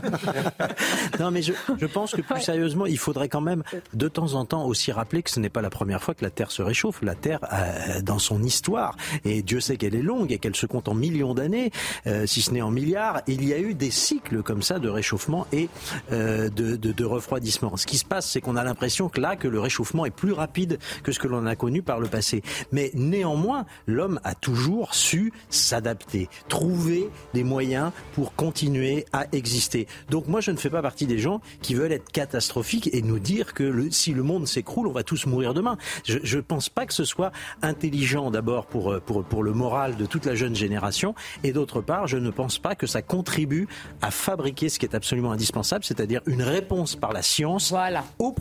non, 1.20 1.30
mais 1.30 1.42
je, 1.42 1.52
je, 1.78 1.86
pense 1.86 2.12
que 2.12 2.22
plus 2.22 2.40
sérieusement, 2.40 2.86
il 2.86 2.98
faudrait 2.98 3.28
quand 3.28 3.40
même 3.40 3.62
de 3.92 4.08
temps 4.08 4.34
en 4.34 4.44
temps 4.44 4.64
aussi 4.64 4.92
rappeler 4.92 5.22
que 5.22 5.30
ce 5.30 5.40
n'est 5.40 5.50
pas 5.50 5.62
la 5.62 5.70
première 5.70 6.02
fois 6.02 6.14
que 6.14 6.24
la 6.24 6.30
Terre 6.30 6.50
se 6.50 6.62
réchauffe. 6.62 7.02
La 7.02 7.14
Terre, 7.14 7.40
euh, 7.52 8.00
dans 8.00 8.18
son 8.18 8.42
histoire, 8.42 8.96
et 9.24 9.42
Dieu 9.42 9.60
sait 9.60 9.76
qu'elle 9.76 9.94
est 9.94 10.02
longue 10.02 10.32
et 10.32 10.38
qu'elle 10.38 10.56
se 10.56 10.66
compte 10.66 10.88
en 10.88 10.94
millions 10.94 11.34
d'années, 11.34 11.70
euh, 12.06 12.26
si 12.26 12.40
ce 12.40 12.52
n'est 12.52 12.62
en 12.62 12.70
milliards, 12.70 13.20
il 13.26 13.46
y 13.46 13.52
a 13.52 13.58
eu 13.58 13.74
des 13.74 13.90
cycles 13.90 14.42
comme 14.42 14.62
ça 14.62 14.78
de 14.78 14.88
réchauffement 14.88 15.46
et 15.52 15.68
euh, 16.12 16.48
de, 16.48 16.76
de, 16.76 16.92
de 16.92 17.04
refroidissement. 17.04 17.76
Ce 17.76 17.86
qui 17.86 17.98
se 17.98 18.04
passe, 18.04 18.28
c'est 18.30 18.40
qu'on 18.40 18.56
a 18.56 18.64
l'impression 18.64 19.08
que 19.08 19.17
là 19.18 19.36
que 19.36 19.48
le 19.48 19.60
réchauffement 19.60 20.06
est 20.06 20.10
plus 20.10 20.32
rapide 20.32 20.78
que 21.02 21.12
ce 21.12 21.18
que 21.18 21.28
l'on 21.28 21.46
a 21.46 21.56
connu 21.56 21.82
par 21.82 22.00
le 22.00 22.08
passé. 22.08 22.42
Mais 22.72 22.90
néanmoins, 22.94 23.66
l'homme 23.86 24.20
a 24.24 24.34
toujours 24.34 24.94
su 24.94 25.32
s'adapter, 25.50 26.28
trouver 26.48 27.08
des 27.34 27.44
moyens 27.44 27.92
pour 28.12 28.34
continuer 28.34 29.06
à 29.12 29.26
exister. 29.32 29.86
Donc 30.10 30.28
moi, 30.28 30.40
je 30.40 30.50
ne 30.50 30.56
fais 30.56 30.70
pas 30.70 30.82
partie 30.82 31.06
des 31.06 31.18
gens 31.18 31.40
qui 31.62 31.74
veulent 31.74 31.92
être 31.92 32.10
catastrophiques 32.10 32.90
et 32.92 33.02
nous 33.02 33.18
dire 33.18 33.54
que 33.54 33.64
le, 33.64 33.90
si 33.90 34.12
le 34.12 34.22
monde 34.22 34.46
s'écroule, 34.46 34.86
on 34.88 34.92
va 34.92 35.02
tous 35.02 35.26
mourir 35.26 35.54
demain. 35.54 35.76
Je 36.04 36.36
ne 36.36 36.42
pense 36.42 36.68
pas 36.68 36.86
que 36.86 36.94
ce 36.94 37.04
soit 37.04 37.32
intelligent 37.62 38.30
d'abord 38.30 38.66
pour, 38.66 39.00
pour, 39.00 39.24
pour 39.24 39.42
le 39.42 39.52
moral 39.52 39.96
de 39.96 40.06
toute 40.06 40.26
la 40.26 40.34
jeune 40.34 40.54
génération 40.54 41.14
et 41.44 41.52
d'autre 41.52 41.80
part, 41.80 42.06
je 42.06 42.16
ne 42.16 42.30
pense 42.30 42.58
pas 42.58 42.74
que 42.74 42.86
ça 42.86 43.02
contribue 43.02 43.68
à 44.02 44.10
fabriquer 44.10 44.68
ce 44.68 44.78
qui 44.78 44.86
est 44.86 44.94
absolument 44.94 45.32
indispensable, 45.32 45.84
c'est-à-dire 45.84 46.20
une 46.26 46.42
réponse 46.42 46.96
par 46.96 47.12
la 47.12 47.22
science 47.22 47.70
voilà. 47.70 48.04
au 48.18 48.32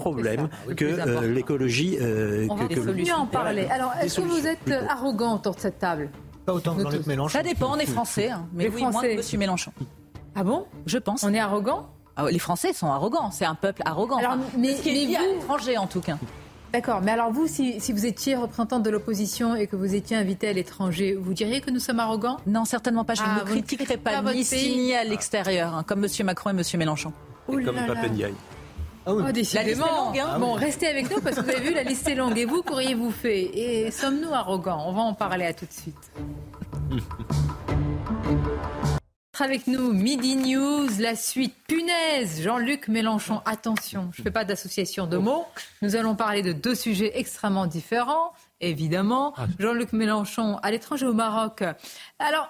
que 0.76 0.86
euh, 0.86 1.34
l'écologie. 1.34 1.98
Euh, 2.00 2.48
On 2.50 2.56
va 2.56 3.18
en 3.18 3.26
parler. 3.26 3.66
Alors, 3.66 3.94
est-ce 4.02 4.20
que 4.20 4.26
vous 4.26 4.48
êtes 4.48 4.72
arrogant 4.90 5.36
autour 5.36 5.56
de 5.56 5.60
cette 5.60 5.80
table? 5.80 6.10
Pas 6.46 6.54
autant 6.54 6.76
que 6.76 6.84
Jean-Luc 6.84 7.06
Mélenchon. 7.08 7.38
Ça 7.38 7.44
dépend, 7.44 7.74
on 7.74 7.78
est 7.78 7.86
français, 7.86 8.30
hein. 8.30 8.48
mais 8.54 8.70
oui, 8.70 8.82
moins 8.82 9.02
que 9.02 9.08
M. 9.08 9.40
Mélenchon. 9.40 9.72
Ah 10.34 10.44
bon? 10.44 10.66
Je 10.86 10.98
pense. 10.98 11.24
On 11.24 11.34
est 11.34 11.40
arrogant? 11.40 11.90
Ah, 12.16 12.26
Les 12.32 12.40
Français 12.40 12.74
sont 12.74 12.88
arrogants, 12.88 13.32
c'est 13.32 13.46
un 13.46 13.56
peuple 13.56 13.82
arrogant. 13.86 14.18
Alors, 14.18 14.38
mais, 14.58 14.76
ce 14.76 14.82
qui 14.82 14.90
est 14.90 15.18
vous... 15.18 15.42
étranger 15.42 15.78
en 15.78 15.88
tout 15.88 16.00
cas. 16.00 16.18
D'accord, 16.74 17.02
mais 17.02 17.12
alors 17.12 17.32
vous, 17.32 17.48
si, 17.48 17.80
si 17.80 17.94
vous 17.94 18.06
étiez 18.06 18.36
représentante 18.36 18.84
de 18.84 18.90
l'opposition 18.90 19.56
et 19.56 19.68
que 19.68 19.76
vous 19.76 19.96
étiez 19.96 20.18
invité 20.18 20.50
à 20.50 20.54
l'étranger, 20.54 21.16
vous 21.16 21.34
diriez 21.34 21.62
que 21.62 21.72
nous 21.72 21.80
sommes 21.80 22.00
arrogants? 22.00 22.38
Non, 22.46 22.66
certainement 22.66 23.04
pas. 23.06 23.14
Je 23.14 23.24
ah, 23.26 23.42
ne 23.44 23.50
critiquerai 23.50 23.98
pas, 23.98 24.22
ni 24.22 24.40
ici 24.40 24.76
ni 24.76 24.94
à 24.94 25.04
l'extérieur, 25.04 25.76
hein, 25.76 25.84
comme 25.84 26.04
M. 26.04 26.26
Macron 26.26 26.50
et 26.50 26.54
M. 26.54 26.62
Mélenchon. 26.78 27.14
Et 27.50 27.64
comme 27.64 27.76
Papendiaï. 27.76 28.34
Ah 29.10 29.12
oh, 29.14 29.32
décidément. 29.32 30.08
Longue, 30.08 30.20
hein. 30.20 30.38
bon, 30.38 30.52
restez 30.52 30.86
avec 30.86 31.10
nous 31.10 31.22
parce 31.22 31.38
que 31.38 31.42
vous 31.42 31.50
avez 31.50 31.62
vu, 31.62 31.74
la 31.74 31.84
liste 31.84 32.10
est 32.10 32.16
longue. 32.16 32.38
Et 32.38 32.44
vous, 32.44 32.62
qu'auriez-vous 32.62 33.12
fait? 33.12 33.44
Et 33.58 33.90
sommes-nous 33.90 34.34
arrogants? 34.34 34.84
On 34.86 34.92
va 34.92 35.02
en 35.02 35.14
parler 35.14 35.46
à 35.46 35.54
tout 35.54 35.66
de 35.66 35.72
suite. 35.72 36.12
avec 39.42 39.68
nous, 39.68 39.94
Midi 39.94 40.36
News, 40.36 40.90
la 41.00 41.16
suite 41.16 41.56
punaise, 41.70 42.42
Jean-Luc 42.42 42.90
Mélenchon. 42.90 43.42
Attention, 43.46 44.10
je 44.12 44.22
ne 44.22 44.24
fais 44.24 44.32
pas 44.32 44.44
d'association 44.44 45.08
de 45.08 45.16
mots. 45.16 45.46
Nous 45.82 45.96
allons 45.96 46.16
parler 46.16 46.42
de 46.42 46.52
deux 46.52 46.76
sujets 46.76 47.18
extrêmement 47.18 47.66
différents, 47.66 48.34
évidemment. 48.60 49.34
Ah. 49.38 49.46
Jean-Luc 49.58 49.94
Mélenchon 49.94 50.58
à 50.64 50.72
l'étranger 50.72 51.06
au 51.06 51.14
Maroc. 51.14 51.64
Alors, 52.20 52.50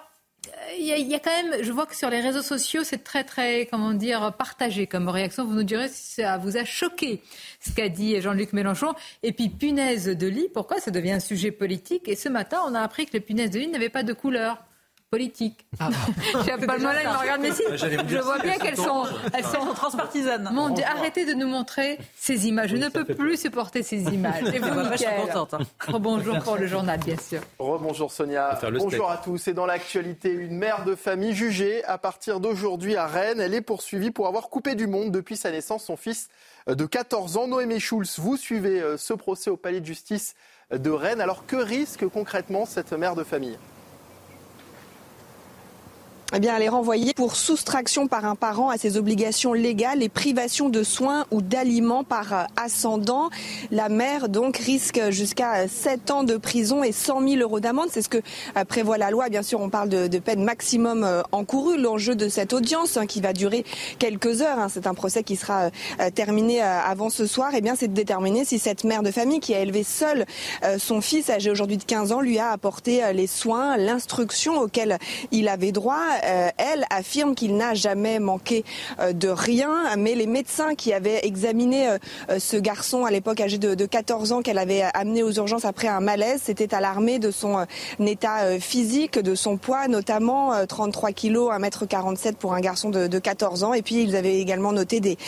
il 0.78 0.84
y, 0.84 1.14
a, 1.14 1.18
quand 1.18 1.30
même, 1.30 1.62
je 1.62 1.72
vois 1.72 1.86
que 1.86 1.96
sur 1.96 2.10
les 2.10 2.20
réseaux 2.20 2.42
sociaux, 2.42 2.82
c'est 2.84 3.02
très, 3.04 3.24
très, 3.24 3.66
comment 3.66 3.92
dire, 3.92 4.32
partagé 4.38 4.86
comme 4.86 5.08
réaction. 5.08 5.44
Vous 5.44 5.54
nous 5.54 5.62
direz 5.62 5.88
si 5.88 6.22
ça 6.22 6.38
vous 6.38 6.56
a 6.56 6.64
choqué 6.64 7.22
ce 7.60 7.72
qu'a 7.72 7.88
dit 7.88 8.20
Jean-Luc 8.20 8.52
Mélenchon. 8.52 8.94
Et 9.22 9.32
puis, 9.32 9.48
punaise 9.48 10.06
de 10.06 10.26
lit, 10.26 10.48
pourquoi 10.52 10.80
ça 10.80 10.90
devient 10.90 11.12
un 11.12 11.20
sujet 11.20 11.50
politique? 11.50 12.08
Et 12.08 12.16
ce 12.16 12.28
matin, 12.28 12.60
on 12.66 12.74
a 12.74 12.80
appris 12.80 13.06
que 13.06 13.12
les 13.12 13.20
punaises 13.20 13.50
de 13.50 13.58
lit 13.58 13.68
n'avaient 13.68 13.88
pas 13.88 14.02
de 14.02 14.12
couleur 14.12 14.58
politique. 15.10 15.66
Ah 15.80 15.88
J'ai 16.44 16.66
pas 16.66 16.76
le 16.76 16.82
malin, 16.82 17.00
il 17.02 17.08
me 17.08 17.16
regarde, 17.16 17.40
mais 17.40 17.52
si, 17.52 17.62
je 17.76 18.18
vois 18.18 18.38
bien 18.38 18.58
qu'elles 18.58 18.76
sont, 18.76 19.04
elles 19.32 19.44
sont 19.44 19.72
transpartisanes. 19.74 20.50
Mon 20.52 20.68
Dieu, 20.68 20.84
arrêtez 20.84 21.24
de 21.24 21.32
nous 21.32 21.46
montrer 21.46 21.98
ces 22.16 22.46
images. 22.46 22.70
Je 22.70 22.76
ne 22.76 22.88
peux 22.88 23.04
plus 23.04 23.38
supporter 23.38 23.82
ces 23.82 24.02
images. 24.14 24.42
Et 24.52 24.58
vous, 24.58 24.68
Mickaël 24.68 25.30
hein. 25.34 25.58
Bonjour 25.98 26.38
pour 26.40 26.56
le 26.56 26.66
journal, 26.66 27.00
bien 27.00 27.16
sûr. 27.16 27.40
Rebonjour 27.58 28.12
Sonia. 28.12 28.58
Bonjour 28.70 29.10
à 29.10 29.16
tous. 29.16 29.48
Et 29.48 29.54
dans 29.54 29.66
l'actualité, 29.66 30.30
une 30.30 30.56
mère 30.56 30.84
de 30.84 30.94
famille 30.94 31.34
jugée 31.34 31.84
à 31.84 31.96
partir 31.96 32.40
d'aujourd'hui 32.40 32.96
à 32.96 33.06
Rennes. 33.06 33.40
Elle 33.40 33.54
est 33.54 33.62
poursuivie 33.62 34.10
pour 34.10 34.26
avoir 34.26 34.50
coupé 34.50 34.74
du 34.74 34.86
monde 34.86 35.10
depuis 35.10 35.36
sa 35.36 35.50
naissance 35.50 35.84
son 35.84 35.96
fils 35.96 36.28
de 36.68 36.84
14 36.84 37.38
ans. 37.38 37.48
Noémie 37.48 37.80
Schulz, 37.80 38.18
vous 38.18 38.36
suivez 38.36 38.80
euh, 38.82 38.98
ce 38.98 39.14
procès 39.14 39.48
au 39.48 39.56
palais 39.56 39.80
de 39.80 39.86
justice 39.86 40.34
de 40.70 40.90
Rennes. 40.90 41.22
Alors 41.22 41.46
que 41.46 41.56
risque 41.56 42.06
concrètement 42.08 42.66
cette 42.66 42.92
mère 42.92 43.14
de 43.14 43.24
famille? 43.24 43.56
Eh 46.34 46.40
bien, 46.40 46.54
elle 46.54 46.62
est 46.62 46.68
renvoyée 46.68 47.14
pour 47.14 47.36
soustraction 47.36 48.06
par 48.06 48.26
un 48.26 48.34
parent 48.34 48.68
à 48.68 48.76
ses 48.76 48.98
obligations 48.98 49.54
légales 49.54 50.02
et 50.02 50.10
privation 50.10 50.68
de 50.68 50.82
soins 50.82 51.24
ou 51.30 51.40
d'aliments 51.40 52.04
par 52.04 52.32
euh, 52.34 52.44
ascendant. 52.56 53.30
La 53.70 53.88
mère, 53.88 54.28
donc, 54.28 54.58
risque 54.58 55.00
jusqu'à 55.08 55.66
7 55.68 56.10
ans 56.10 56.24
de 56.24 56.36
prison 56.36 56.84
et 56.84 56.92
100 56.92 57.26
000 57.26 57.40
euros 57.40 57.60
d'amende. 57.60 57.88
C'est 57.90 58.02
ce 58.02 58.10
que 58.10 58.18
euh, 58.18 58.64
prévoit 58.66 58.98
la 58.98 59.10
loi. 59.10 59.30
Bien 59.30 59.42
sûr, 59.42 59.58
on 59.62 59.70
parle 59.70 59.88
de, 59.88 60.18
peine 60.18 60.44
maximum 60.44 61.02
euh, 61.02 61.22
encourue. 61.32 61.78
L'enjeu 61.78 62.14
de 62.14 62.28
cette 62.28 62.52
audience, 62.52 62.98
hein, 62.98 63.06
qui 63.06 63.22
va 63.22 63.32
durer 63.32 63.64
quelques 63.98 64.42
heures, 64.42 64.58
hein, 64.58 64.68
c'est 64.68 64.86
un 64.86 64.94
procès 64.94 65.22
qui 65.22 65.36
sera 65.36 65.70
terminé 66.14 66.60
avant 66.60 67.08
ce 67.08 67.26
soir, 67.26 67.52
eh 67.54 67.60
bien, 67.60 67.74
c'est 67.74 67.88
de 67.88 67.94
déterminer 67.94 68.44
si 68.44 68.58
cette 68.58 68.84
mère 68.84 69.02
de 69.02 69.10
famille 69.10 69.40
qui 69.40 69.54
a 69.54 69.60
élevé 69.60 69.82
seule 69.82 70.26
son 70.78 71.00
fils, 71.00 71.30
âgé 71.30 71.50
aujourd'hui 71.50 71.76
de 71.76 71.84
15 71.84 72.12
ans, 72.12 72.20
lui 72.20 72.38
a 72.38 72.50
apporté 72.50 73.02
les 73.12 73.26
soins, 73.26 73.76
l'instruction 73.76 74.60
auxquels 74.60 74.98
il 75.30 75.48
avait 75.48 75.72
droit 75.72 76.17
elle, 76.22 76.84
affirme 76.90 77.34
qu'il 77.34 77.56
n'a 77.56 77.74
jamais 77.74 78.18
manqué 78.18 78.64
de 79.12 79.28
rien, 79.28 79.96
mais 79.96 80.14
les 80.14 80.26
médecins 80.26 80.74
qui 80.74 80.92
avaient 80.92 81.20
examiné 81.26 81.96
ce 82.38 82.56
garçon 82.56 83.04
à 83.04 83.10
l'époque 83.10 83.40
âgé 83.40 83.58
de, 83.58 83.86
14 83.86 84.32
ans 84.32 84.42
qu'elle 84.42 84.58
avait 84.58 84.82
amené 84.94 85.22
aux 85.22 85.32
urgences 85.32 85.64
après 85.64 85.88
un 85.88 86.00
malaise 86.00 86.42
s'étaient 86.42 86.74
alarmés 86.74 87.18
de 87.18 87.30
son 87.30 87.64
état 87.98 88.58
physique, 88.60 89.18
de 89.18 89.34
son 89.34 89.56
poids, 89.56 89.88
notamment 89.88 90.52
33 90.66 91.12
kilos, 91.12 91.52
1m47 91.52 92.34
pour 92.34 92.54
un 92.54 92.60
garçon 92.60 92.90
de, 92.90 93.06
de 93.06 93.18
14 93.18 93.64
ans. 93.64 93.74
Et 93.74 93.82
puis 93.82 94.02
ils 94.02 94.16
avaient 94.16 94.38
également 94.38 94.72
noté 94.72 95.00
des, 95.00 95.18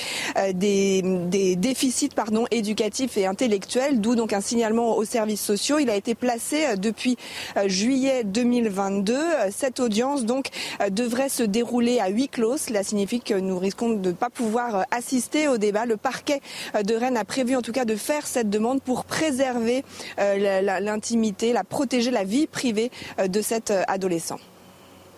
des, 0.55 1.03
des 1.03 1.57
déficits 1.57 2.11
pardon, 2.14 2.47
éducatifs 2.51 3.16
et 3.16 3.26
intellectuels, 3.26 4.01
d'où 4.01 4.14
donc 4.14 4.32
un 4.32 4.41
signalement 4.41 4.97
aux 4.97 5.05
services 5.05 5.43
sociaux. 5.43 5.78
Il 5.78 5.91
a 5.91 5.97
été 5.97 6.14
placé 6.14 6.64
euh, 6.66 6.76
depuis 6.76 7.16
euh, 7.57 7.68
juillet 7.68 8.24
2022. 8.24 9.16
Cette 9.51 9.80
audience 9.80 10.24
donc 10.24 10.49
euh, 10.80 10.80
devrait 10.91 11.28
se 11.28 11.43
dérouler 11.43 12.01
à 12.01 12.09
huis 12.09 12.28
clos. 12.28 12.57
Cela 12.57 12.83
signifie 12.83 13.20
que 13.20 13.35
nous 13.35 13.59
risquons 13.59 13.91
de 13.91 14.11
ne 14.11 14.14
pas 14.14 14.31
pouvoir 14.31 14.87
assister 14.91 15.49
au 15.49 15.59
débat. 15.59 15.87
Le 15.87 15.97
parquet 15.97 16.41
de 16.74 16.95
Rennes 16.95 17.16
a 17.16 17.24
prévu 17.24 17.57
en 17.57 17.62
tout 17.62 17.72
cas 17.72 17.85
de 17.85 17.97
faire 17.97 18.26
cette 18.26 18.49
demande 18.51 18.83
pour 18.83 19.05
préserver 19.05 19.85
l'intimité, 20.18 21.53
la 21.53 21.64
protéger 21.64 22.11
la 22.11 22.24
vie 22.24 22.47
privée 22.47 22.91
de 23.26 23.43
cet 23.43 23.72
adolescent. 23.89 24.39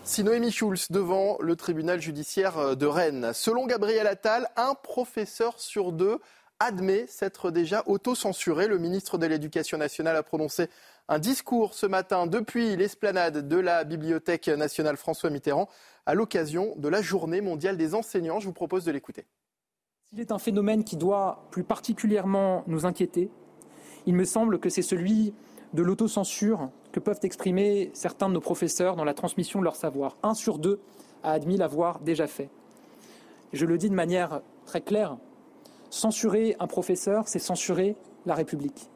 Si 0.04 0.24
Noémie 0.24 0.50
Schulz 0.50 0.88
devant 0.90 1.36
le 1.40 1.54
tribunal 1.54 2.00
judiciaire 2.00 2.76
de 2.76 2.86
Rennes. 2.86 3.30
Selon 3.32 3.66
Gabriel 3.66 4.08
Attal, 4.08 4.48
un 4.56 4.74
professeur 4.74 5.60
sur 5.60 5.92
deux 5.92 6.18
admet 6.58 7.06
s'être 7.08 7.50
déjà 7.50 7.82
auto-censuré. 7.86 8.66
Le 8.66 8.78
ministre 8.78 9.18
de 9.18 9.26
l'Éducation 9.26 9.78
nationale 9.78 10.16
a 10.16 10.22
prononcé 10.22 10.68
un 11.08 11.18
discours 11.18 11.74
ce 11.74 11.86
matin 11.86 12.26
depuis 12.26 12.76
l'esplanade 12.76 13.48
de 13.48 13.56
la 13.56 13.84
Bibliothèque 13.84 14.48
nationale 14.48 14.96
François 14.96 15.30
Mitterrand 15.30 15.68
à 16.06 16.14
l'occasion 16.14 16.74
de 16.76 16.88
la 16.88 17.02
journée 17.02 17.40
mondiale 17.40 17.76
des 17.76 17.94
enseignants. 17.94 18.40
Je 18.40 18.46
vous 18.46 18.52
propose 18.52 18.84
de 18.84 18.92
l'écouter. 18.92 19.26
S'il 20.08 20.20
est 20.20 20.32
un 20.32 20.38
phénomène 20.38 20.84
qui 20.84 20.96
doit 20.96 21.46
plus 21.50 21.64
particulièrement 21.64 22.64
nous 22.66 22.86
inquiéter, 22.86 23.30
il 24.06 24.14
me 24.14 24.24
semble 24.24 24.58
que 24.58 24.68
c'est 24.68 24.82
celui 24.82 25.34
de 25.72 25.82
l'autocensure 25.82 26.70
que 26.92 27.00
peuvent 27.00 27.20
exprimer 27.22 27.90
certains 27.94 28.28
de 28.28 28.34
nos 28.34 28.40
professeurs 28.40 28.96
dans 28.96 29.04
la 29.04 29.14
transmission 29.14 29.58
de 29.58 29.64
leur 29.64 29.76
savoir. 29.76 30.16
Un 30.22 30.34
sur 30.34 30.58
deux 30.58 30.80
a 31.22 31.32
admis 31.32 31.56
l'avoir 31.56 32.00
déjà 32.00 32.26
fait. 32.26 32.50
Je 33.52 33.64
le 33.64 33.78
dis 33.78 33.88
de 33.88 33.94
manière 33.94 34.42
très 34.66 34.80
claire, 34.80 35.16
Censurer 35.92 36.56
un 36.58 36.66
professeur, 36.66 37.28
c'est 37.28 37.38
censurer 37.38 37.96
la 38.24 38.34
République. 38.34 38.88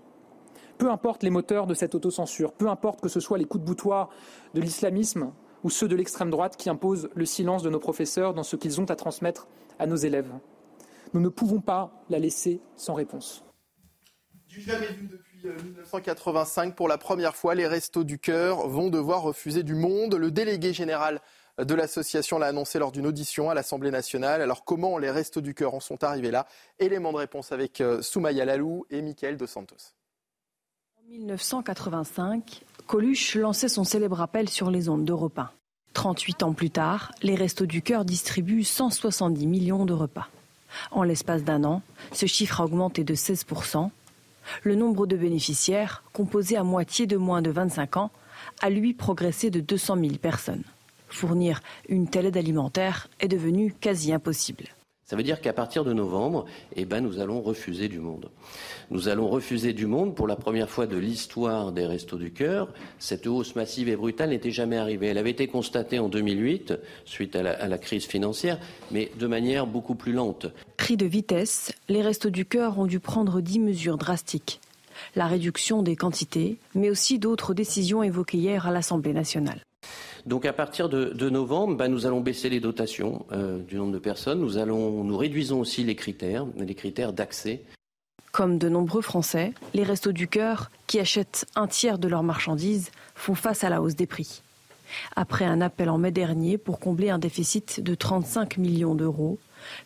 Peu 0.79 0.91
importe 0.91 1.23
les 1.23 1.31
moteurs 1.31 1.67
de 1.67 1.75
cette 1.75 1.95
autocensure, 1.95 2.53
peu 2.53 2.69
importe 2.69 3.01
que 3.01 3.09
ce 3.09 3.21
soit 3.21 3.39
les 3.39 3.45
coups 3.45 3.63
de 3.63 3.67
boutoir 3.67 4.11
de 4.55 4.61
l'islamisme 4.61 5.33
ou 5.65 5.71
ceux 5.71 5.89
de 5.89 5.97
l'extrême 5.97 6.31
droite 6.31 6.57
qui 6.57 6.69
imposent 6.69 7.09
le 7.15 7.25
silence 7.25 7.63
de 7.63 7.71
nos 7.71 7.79
professeurs 7.79 8.35
dans 8.35 8.43
ce 8.43 8.57
qu'ils 8.57 8.81
ont 8.81 8.91
à 8.91 8.97
transmettre 8.97 9.49
à 9.79 9.87
nos 9.87 9.97
élèves. 9.97 10.31
Nous 11.15 11.21
ne 11.21 11.29
pouvons 11.29 11.61
pas 11.61 11.91
la 12.11 12.19
laisser 12.19 12.61
sans 12.77 12.95
réponse. 12.95 13.43
Du 14.49 14.61
jamais 14.61 14.87
vu 14.87 15.09
depuis 15.09 15.43
1985, 15.45 16.69
euh, 16.69 16.73
pour 16.73 16.89
la 16.89 16.99
première 16.99 17.35
fois, 17.35 17.55
les 17.55 17.67
Restos 17.67 18.05
du 18.05 18.19
Cœur 18.19 18.69
vont 18.69 18.91
devoir 18.91 19.23
refuser 19.23 19.63
du 19.63 19.75
monde. 19.75 20.15
Le 20.15 20.31
délégué 20.31 20.73
général 20.73 21.21
de 21.59 21.75
l'association 21.75 22.39
l'a 22.39 22.47
annoncé 22.47 22.79
lors 22.79 22.93
d'une 22.93 23.07
audition 23.07 23.51
à 23.51 23.55
l'Assemblée 23.55 23.91
nationale. 23.91 24.43
Alors 24.43 24.65
comment 24.65 24.99
les 24.99 25.11
Restos 25.11 25.41
du 25.41 25.55
Cœur 25.55 25.75
en 25.75 25.81
sont 25.81 26.05
arrivés 26.05 26.31
là? 26.31 26.47
Élément 26.79 27.13
de 27.13 27.19
réponse 27.19 27.51
avec 27.51 27.81
euh, 27.81 28.03
Soumaya 28.03 28.45
Lalou 28.45 28.85
et 28.91 29.03
Michael 29.03 29.37
Dos 29.37 29.47
Santos. 29.47 29.96
En 31.07 31.13
1985, 31.13 32.63
Coluche 32.87 33.37
lançait 33.37 33.69
son 33.69 33.85
célèbre 33.85 34.21
appel 34.21 34.49
sur 34.49 34.71
les 34.71 34.89
ondes 34.89 35.05
de 35.05 35.13
1. 35.13 35.51
38 35.93 36.43
ans 36.43 36.53
plus 36.53 36.71
tard, 36.71 37.13
les 37.23 37.35
Restos 37.35 37.67
du 37.67 37.81
Cœur 37.81 38.05
distribuent 38.05 38.65
170 38.65 39.47
millions 39.47 39.85
de 39.85 39.93
repas. 39.93 40.29
En 40.91 41.05
l'espace 41.05 41.45
d'un 41.45 41.63
an, 41.65 41.83
ce 42.13 42.27
chiffre 42.27 42.61
a 42.61 42.65
augmenté 42.65 43.05
de 43.05 43.15
16%. 43.15 43.91
Le 44.63 44.75
nombre 44.75 45.07
de 45.07 45.17
bénéficiaires, 45.17 46.03
composé 46.13 46.57
à 46.57 46.65
moitié 46.65 47.07
de 47.07 47.17
moins 47.17 47.43
de 47.43 47.51
25 47.51 47.99
ans, 47.99 48.11
a 48.61 48.71
lui 48.71 48.93
progressé 48.93 49.51
de 49.51 49.61
200 49.61 49.99
000 49.99 50.17
personnes. 50.17 50.65
Fournir 51.09 51.61
une 51.89 52.09
telle 52.09 52.27
aide 52.27 52.37
alimentaire 52.37 53.09
est 53.21 53.29
devenu 53.29 53.73
quasi 53.73 54.13
impossible. 54.13 54.76
Ça 55.07 55.15
veut 55.15 55.23
dire 55.23 55.41
qu'à 55.41 55.53
partir 55.53 55.85
de 55.85 55.93
novembre, 55.93 56.47
eh 56.75 56.85
ben, 56.85 57.01
nous 57.01 57.21
allons 57.21 57.41
refuser 57.41 57.87
du 57.87 58.01
monde. 58.01 58.29
Nous 58.91 59.07
allons 59.07 59.29
refuser 59.29 59.73
du 59.73 59.87
monde 59.87 60.17
pour 60.17 60.27
la 60.27 60.35
première 60.35 60.69
fois 60.69 60.89
de 60.89 60.97
l'histoire 60.97 61.71
des 61.71 61.87
Restos 61.87 62.19
du 62.19 62.33
Cœur. 62.33 62.69
Cette 62.99 63.29
hausse 63.29 63.55
massive 63.55 63.89
et 63.89 63.95
brutale 63.95 64.31
n'était 64.31 64.51
jamais 64.51 64.77
arrivée. 64.77 65.07
Elle 65.07 65.19
avait 65.19 65.31
été 65.31 65.47
constatée 65.47 66.01
en 66.01 66.09
2008, 66.09 66.75
suite 67.05 67.37
à 67.37 67.45
la, 67.45 67.53
à 67.53 67.69
la 67.69 67.79
crise 67.79 68.05
financière, 68.05 68.59
mais 68.91 69.13
de 69.17 69.29
manière 69.29 69.69
beaucoup 69.69 69.95
plus 69.95 70.13
lente. 70.13 70.47
Pris 70.77 70.97
de 70.97 71.07
vitesse, 71.07 71.73
les 71.89 72.03
Restos 72.03 72.31
du 72.31 72.45
Cœur 72.45 72.77
ont 72.81 72.87
dû 72.87 72.99
prendre 72.99 73.41
dix 73.41 73.61
mesures 73.61 73.99
drastiques. 73.99 74.61
La 75.15 75.29
réduction 75.29 75.83
des 75.83 75.95
quantités, 75.95 76.57
mais 76.75 76.91
aussi 76.91 77.21
d'autres 77.21 77.55
décisions 77.55 78.03
évoquées 78.03 78.39
hier 78.39 78.67
à 78.67 78.73
l'Assemblée 78.73 79.13
nationale. 79.13 79.61
Donc 80.27 80.45
à 80.45 80.53
partir 80.53 80.89
de, 80.89 81.31
novembre, 81.31 81.77
bah, 81.77 81.89
nous 81.89 82.05
allons 82.05 82.21
baisser 82.21 82.49
les 82.49 82.59
dotations 82.59 83.25
euh, 83.31 83.59
du 83.59 83.77
nombre 83.77 83.93
de 83.93 83.99
personnes. 83.99 84.41
Nous, 84.41 85.05
nous 85.05 85.17
réduisons 85.17 85.61
aussi 85.61 85.85
les 85.85 85.95
critères, 85.95 86.47
les 86.57 86.75
critères 86.75 87.13
d'accès. 87.13 87.63
Comme 88.33 88.59
de 88.59 88.69
nombreux 88.69 89.03
Français, 89.03 89.55
les 89.73 89.85
Restos 89.85 90.13
du 90.13 90.27
Cœur, 90.27 90.71
qui 90.89 90.99
achètent 90.99 91.47
un 91.55 91.69
tiers 91.69 91.99
de 91.99 92.09
leurs 92.09 92.25
marchandises, 92.25 92.91
font 93.15 93.35
face 93.35 93.65
à 93.65 93.71
la 93.71 93.81
hausse 93.81 93.95
des 93.95 94.07
prix. 94.07 94.43
Après 95.15 95.45
un 95.45 95.61
appel 95.61 95.89
en 95.89 95.99
mai 95.99 96.11
dernier 96.11 96.59
pour 96.59 96.81
combler 96.81 97.11
un 97.11 97.19
déficit 97.19 97.81
de 97.81 97.95
35 97.95 98.59
millions 98.59 98.95
d'euros, 98.95 99.39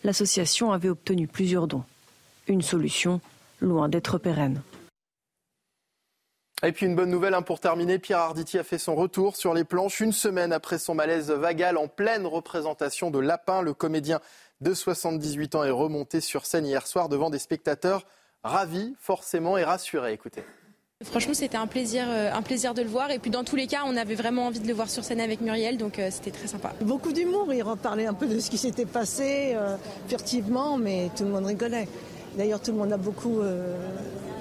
l'association 0.05 0.73
avait 0.73 0.89
obtenu 0.89 1.27
plusieurs 1.27 1.67
dons. 1.67 1.85
Une 2.49 2.63
solution 2.63 3.21
loin 3.61 3.89
d'être 3.89 4.19
pérenne. 4.19 4.63
Et 6.63 6.73
puis 6.73 6.85
une 6.85 6.95
bonne 6.95 7.09
nouvelle 7.09 7.33
hein, 7.33 7.43
pour 7.43 7.59
terminer, 7.59 7.99
Pierre 7.99 8.19
Arditi 8.19 8.59
a 8.59 8.65
fait 8.65 8.77
son 8.77 8.95
retour 8.95 9.37
sur 9.37 9.55
les 9.55 9.65
planches 9.65 10.01
une 10.01 10.13
semaine 10.13 10.53
après 10.53 10.79
son 10.79 10.95
malaise 10.95 11.31
vagal 11.31 11.79
en 11.79 11.89
pleine 11.89 12.27
représentation 12.27 13.11
de 13.11 13.19
Lapin. 13.19 13.63
Le 13.63 13.73
comédien 13.73 14.21
de 14.61 14.75
78 14.75 15.55
ans 15.55 15.65
est 15.65 15.71
remonté 15.71 16.21
sur 16.21 16.45
scène 16.45 16.67
hier 16.67 16.87
soir 16.87 17.09
devant 17.09 17.31
des 17.31 17.39
spectateurs 17.39 18.05
ravis 18.43 18.95
forcément 18.99 19.57
et 19.57 19.65
rassurés. 19.65 20.13
Écoutez. 20.13 20.43
Franchement, 21.03 21.33
c'était 21.33 21.57
un 21.57 21.67
plaisir, 21.67 22.05
euh, 22.07 22.31
un 22.31 22.43
plaisir 22.43 22.75
de 22.75 22.83
le 22.83 22.89
voir. 22.89 23.11
Et 23.11 23.19
puis, 23.19 23.31
dans 23.31 23.43
tous 23.43 23.57
les 23.57 23.67
cas, 23.67 23.85
on 23.87 23.97
avait 23.97 24.15
vraiment 24.15 24.47
envie 24.47 24.61
de 24.61 24.69
le 24.69 24.75
voir 24.75 24.91
sur 24.91 25.03
scène 25.03 25.21
avec 25.21 25.41
Muriel, 25.41 25.79
donc 25.79 25.99
euh, 25.99 26.09
c'était 26.11 26.31
très 26.31 26.47
sympa. 26.47 26.75
Beaucoup 26.83 27.13
d'humour. 27.13 27.55
Il 27.55 27.63
reparlait 27.63 28.05
un 28.05 28.13
peu 28.13 28.27
de 28.27 28.39
ce 28.39 28.51
qui 28.51 28.59
s'était 28.59 28.85
passé 28.85 29.53
euh, 29.55 29.77
furtivement, 30.09 30.77
mais 30.77 31.11
tout 31.17 31.25
le 31.25 31.31
monde 31.31 31.47
rigolait. 31.47 31.89
D'ailleurs, 32.37 32.61
tout 32.61 32.73
le 32.73 32.79
monde 32.79 32.93
a 32.93 32.97
beaucoup, 32.97 33.41
euh, 33.41 33.77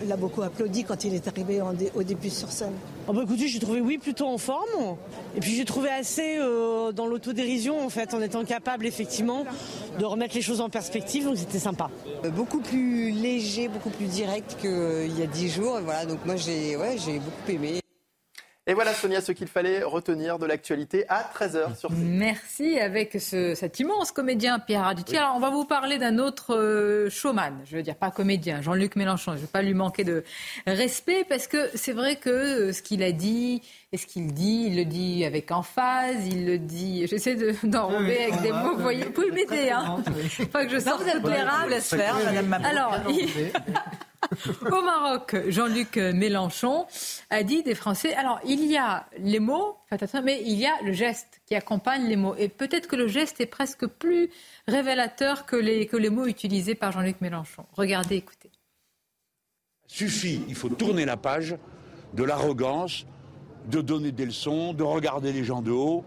l'a 0.08 0.16
beaucoup 0.16 0.42
applaudi 0.42 0.84
quand 0.84 1.04
il 1.04 1.14
est 1.16 1.28
arrivé 1.28 1.62
au 1.96 2.04
début 2.04 2.30
sur 2.30 2.50
scène. 2.50 2.74
Oh 3.08 3.14
bah 3.14 3.22
écoutez, 3.24 3.48
j'ai 3.48 3.60
trouvé 3.60 3.82
oui 3.82 3.98
plutôt 3.98 4.28
en 4.28 4.38
forme. 4.38 4.98
Et 5.36 5.40
puis 5.40 5.56
j'ai 5.56 5.66
trouvé 5.66 5.90
assez 5.90 6.38
euh, 6.38 6.92
dans 6.92 7.08
l'autodérision 7.08 7.84
en 7.84 7.90
fait, 7.90 8.14
en 8.14 8.22
étant 8.22 8.46
capable 8.46 8.86
effectivement 8.86 9.46
de 9.98 10.06
remettre 10.06 10.36
les 10.36 10.42
choses 10.42 10.62
en 10.62 10.70
perspective. 10.70 11.26
Donc 11.26 11.38
c'était 11.38 11.60
sympa. 11.60 11.90
Euh, 12.24 12.30
beaucoup 12.30 12.60
plus 12.60 13.12
léger, 13.12 13.68
beaucoup 13.68 13.90
plus 13.90 14.06
direct 14.06 14.58
qu'il 14.62 15.18
y 15.18 15.24
a 15.24 15.28
dix 15.28 15.50
jours. 15.50 15.80
Voilà, 15.84 16.06
donc 16.06 16.20
moi 16.26 16.36
j'ai 16.36 16.76
ouais, 16.76 16.98
j'ai 17.04 17.14
beaucoup 17.14 17.52
aimé. 17.52 17.80
Et 18.70 18.76
voilà, 18.76 18.94
Sonia, 18.94 19.20
ce 19.20 19.32
qu'il 19.32 19.48
fallait 19.48 19.82
retenir 19.82 20.38
de 20.38 20.46
l'actualité 20.46 21.04
à 21.10 21.24
13h 21.24 21.76
sur 21.76 21.90
Merci 21.92 22.80
avec 22.80 23.18
cet 23.20 23.80
immense 23.80 24.12
comédien 24.12 24.60
Pierre. 24.60 24.84
Alors, 24.84 25.34
on 25.36 25.40
va 25.40 25.50
vous 25.50 25.66
parler 25.66 25.98
d'un 25.98 26.20
autre 26.20 26.56
euh, 26.56 27.10
showman, 27.10 27.62
je 27.66 27.78
veux 27.78 27.82
dire 27.82 27.96
pas 27.96 28.12
comédien, 28.12 28.62
Jean-Luc 28.62 28.96
Mélenchon. 28.96 29.32
Je 29.32 29.38
ne 29.38 29.42
vais 29.42 29.48
pas 29.48 29.64
lui 29.64 29.74
manquer 29.74 30.04
de 30.04 30.24
respect 30.68 31.26
parce 31.28 31.48
que 31.48 31.72
c'est 31.74 31.94
vrai 31.94 32.18
que 32.18 32.30
euh, 32.30 32.72
ce 32.72 32.84
qu'il 32.84 33.02
a 33.02 33.12
dit 33.12 33.64
et 33.92 33.98
ce 33.98 34.06
qu'il 34.06 34.34
dit, 34.34 34.66
il 34.68 34.76
le 34.76 34.86
dit 34.86 35.26
avec 35.26 35.52
emphase, 35.52 36.28
il 36.28 36.46
le 36.46 36.60
dit. 36.60 37.08
J'essaie 37.08 37.36
d'enrober 37.64 38.24
avec 38.24 38.42
des 38.42 38.52
mots. 38.52 38.76
Vous 38.76 38.84
voyez, 38.84 39.04
vous 39.04 39.12
pouvez 39.12 39.32
m'aider, 39.32 39.72
hein 39.72 40.04
Pas 40.52 40.66
que 40.66 40.72
je 40.72 40.80
sorte 40.80 41.02
vous 41.02 41.10
êtes 41.10 41.70
laisse 41.70 41.90
faire, 41.90 42.16
Madame 42.24 42.54
Alors, 42.54 42.96
Au 44.72 44.82
Maroc, 44.84 45.36
Jean-Luc 45.48 45.98
Mélenchon 45.98 46.86
a 47.30 47.42
dit 47.44 47.64
des 47.64 47.74
Français. 47.74 48.14
Alors, 48.14 48.40
il 48.46 48.66
y 48.66 48.78
a 48.78 49.08
les 49.18 49.40
mots, 49.40 49.78
mais 50.24 50.42
il 50.46 50.56
y 50.56 50.68
a 50.68 50.74
le 50.84 50.92
geste 50.92 51.42
qui 51.48 51.56
accompagne 51.56 52.06
les 52.08 52.16
mots. 52.16 52.36
Et 52.38 52.48
peut-être 52.48 52.88
que 52.88 52.96
le 52.96 53.08
geste 53.08 53.42
est 53.42 53.48
presque 53.48 53.88
plus 53.88 54.30
révélateur 54.68 55.46
que 55.46 55.56
les, 55.56 55.88
que 55.88 55.98
les 55.98 56.10
mots 56.10 56.28
utilisés 56.28 56.76
par 56.76 56.92
Jean-Luc 56.92 57.22
Mélenchon. 57.22 57.66
Regardez, 57.74 58.18
écoutez. 58.18 58.52
Suffit, 59.88 60.44
il 60.48 60.56
faut 60.56 60.70
tourner 60.70 61.06
la 61.06 61.18
page 61.18 61.56
de 62.14 62.24
l'arrogance, 62.24 63.06
de 63.70 63.82
donner 63.82 64.12
des 64.12 64.26
leçons, 64.26 64.74
de 64.74 64.84
regarder 64.84 65.32
les 65.32 65.44
gens 65.44 65.62
de 65.62 65.72
haut. 65.72 66.04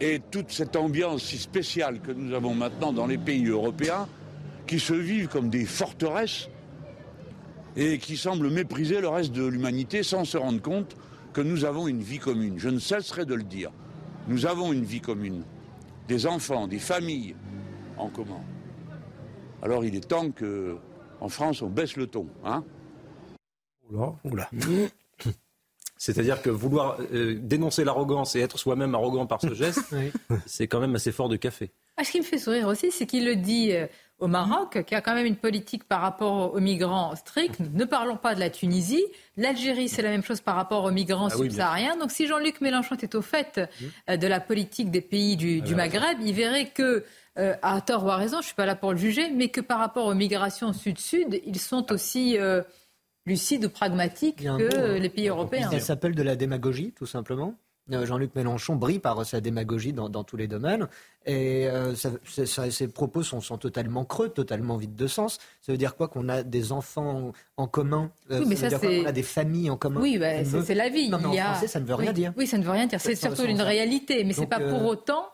Et 0.00 0.20
toute 0.30 0.50
cette 0.50 0.76
ambiance 0.76 1.22
si 1.22 1.38
spéciale 1.38 2.00
que 2.00 2.12
nous 2.12 2.34
avons 2.34 2.54
maintenant 2.54 2.92
dans 2.92 3.06
les 3.06 3.18
pays 3.18 3.46
européens, 3.46 4.08
qui 4.66 4.80
se 4.80 4.94
vivent 4.94 5.28
comme 5.28 5.48
des 5.48 5.64
forteresses, 5.64 6.48
et 7.76 7.98
qui 7.98 8.16
semble 8.16 8.50
mépriser 8.50 9.00
le 9.00 9.08
reste 9.08 9.32
de 9.32 9.44
l'humanité 9.44 10.02
sans 10.02 10.24
se 10.24 10.36
rendre 10.36 10.60
compte 10.60 10.96
que 11.32 11.40
nous 11.40 11.64
avons 11.64 11.88
une 11.88 12.02
vie 12.02 12.18
commune. 12.18 12.58
Je 12.58 12.68
ne 12.68 12.78
cesserai 12.78 13.24
de 13.24 13.34
le 13.34 13.44
dire. 13.44 13.70
Nous 14.28 14.46
avons 14.46 14.72
une 14.72 14.84
vie 14.84 15.00
commune, 15.00 15.42
des 16.06 16.26
enfants, 16.26 16.68
des 16.68 16.78
familles 16.78 17.34
en 17.96 18.08
commun. 18.08 18.40
Alors 19.62 19.84
il 19.84 19.94
est 19.94 20.06
temps 20.06 20.30
que, 20.30 20.76
en 21.20 21.28
France, 21.28 21.62
on 21.62 21.68
baisse 21.68 21.96
le 21.96 22.06
ton. 22.06 22.26
Hein 22.44 22.64
oula, 23.90 24.14
oula. 24.24 24.50
C'est-à-dire 26.02 26.42
que 26.42 26.50
vouloir 26.50 26.98
euh, 27.14 27.36
dénoncer 27.40 27.84
l'arrogance 27.84 28.34
et 28.34 28.40
être 28.40 28.58
soi-même 28.58 28.92
arrogant 28.92 29.24
par 29.24 29.40
ce 29.40 29.54
geste, 29.54 29.94
c'est 30.46 30.66
quand 30.66 30.80
même 30.80 30.96
assez 30.96 31.12
fort 31.12 31.28
de 31.28 31.36
café. 31.36 31.70
Ah, 31.96 32.02
ce 32.02 32.10
qui 32.10 32.18
me 32.18 32.24
fait 32.24 32.38
sourire 32.38 32.66
aussi, 32.66 32.90
c'est 32.90 33.06
qu'il 33.06 33.24
le 33.24 33.36
dit 33.36 33.70
euh, 33.70 33.86
au 34.18 34.26
Maroc, 34.26 34.82
qui 34.84 34.96
a 34.96 35.00
quand 35.00 35.14
même 35.14 35.26
une 35.26 35.36
politique 35.36 35.84
par 35.84 36.00
rapport 36.00 36.54
aux 36.54 36.58
migrants 36.58 37.14
stricte. 37.14 37.60
Ne 37.60 37.84
parlons 37.84 38.16
pas 38.16 38.34
de 38.34 38.40
la 38.40 38.50
Tunisie. 38.50 39.04
L'Algérie, 39.36 39.88
c'est 39.88 40.02
la 40.02 40.10
même 40.10 40.24
chose 40.24 40.40
par 40.40 40.56
rapport 40.56 40.82
aux 40.82 40.90
migrants 40.90 41.28
ah 41.30 41.36
subsahariens. 41.36 41.96
Donc 41.96 42.10
si 42.10 42.26
Jean-Luc 42.26 42.60
Mélenchon 42.60 42.96
était 42.96 43.14
au 43.14 43.22
fait 43.22 43.58
mmh. 43.58 43.84
euh, 44.10 44.16
de 44.16 44.26
la 44.26 44.40
politique 44.40 44.90
des 44.90 45.02
pays 45.02 45.36
du, 45.36 45.62
ah 45.64 45.76
Maghreb, 45.76 46.18
il 46.20 46.34
verrait 46.34 46.70
que 46.74 47.04
à 47.36 47.80
tort 47.80 48.04
ou 48.04 48.10
à 48.10 48.16
raison, 48.16 48.38
je 48.38 48.42
ne 48.42 48.46
suis 48.46 48.54
pas 48.54 48.66
là 48.66 48.74
pour 48.74 48.90
le 48.90 48.98
juger, 48.98 49.30
mais 49.30 49.48
que 49.48 49.62
par 49.62 49.78
rapport 49.78 50.04
aux 50.04 50.14
migrations 50.14 50.74
sud-sud, 50.74 51.40
ils 51.46 51.58
sont 51.58 51.90
aussi 51.90 52.36
lucide 53.26 53.66
ou 53.66 53.70
pragmatique 53.70 54.42
que 54.42 54.48
hein. 54.48 54.98
les 54.98 55.08
pays 55.08 55.28
européens. 55.28 55.70
Ça 55.70 55.80
s'appelle 55.80 56.14
de 56.14 56.22
la 56.22 56.36
démagogie, 56.36 56.92
tout 56.92 57.06
simplement. 57.06 57.54
Euh, 57.90 58.06
Jean-Luc 58.06 58.34
Mélenchon 58.36 58.76
brille 58.76 59.00
par 59.00 59.26
sa 59.26 59.40
démagogie 59.40 59.92
dans, 59.92 60.24
tous 60.24 60.36
les 60.36 60.46
domaines. 60.46 60.86
Et 61.26 61.66
euh, 61.66 61.94
ses 61.94 62.88
propos 62.88 63.22
sont, 63.22 63.40
totalement 63.58 64.04
creux, 64.04 64.28
totalement 64.28 64.76
vides 64.76 64.94
de 64.94 65.06
sens. 65.06 65.38
Ça 65.60 65.72
veut 65.72 65.78
dire 65.78 65.96
quoi 65.96 66.08
Qu'on 66.08 66.28
a 66.28 66.42
des 66.44 66.70
enfants 66.70 67.32
en 67.56 67.66
commun 67.66 68.10
euh, 68.30 68.40
Oui, 68.40 68.46
mais 68.48 68.56
ça, 68.56 68.70
c'est. 68.70 69.02
On 69.02 69.06
a 69.06 69.12
des 69.12 69.22
familles 69.24 69.70
en 69.70 69.76
commun? 69.76 70.00
Oui, 70.00 70.18
bah, 70.18 70.44
c'est 70.44 70.74
la 70.74 70.88
vie. 70.88 71.08
Non, 71.08 71.18
mais 71.18 71.40
en 71.40 71.44
français, 71.44 71.66
ça 71.66 71.80
ne 71.80 71.84
veut 71.84 71.94
rien 71.94 72.12
dire. 72.12 72.32
Oui, 72.36 72.46
ça 72.46 72.56
ne 72.56 72.64
veut 72.64 72.70
rien 72.70 72.86
dire. 72.86 73.00
C'est 73.00 73.16
surtout 73.16 73.44
une 73.44 73.62
réalité. 73.62 74.22
Mais 74.24 74.32
ce 74.32 74.40
n'est 74.42 74.46
pas 74.46 74.60
pour 74.60 74.84
autant 74.84 75.26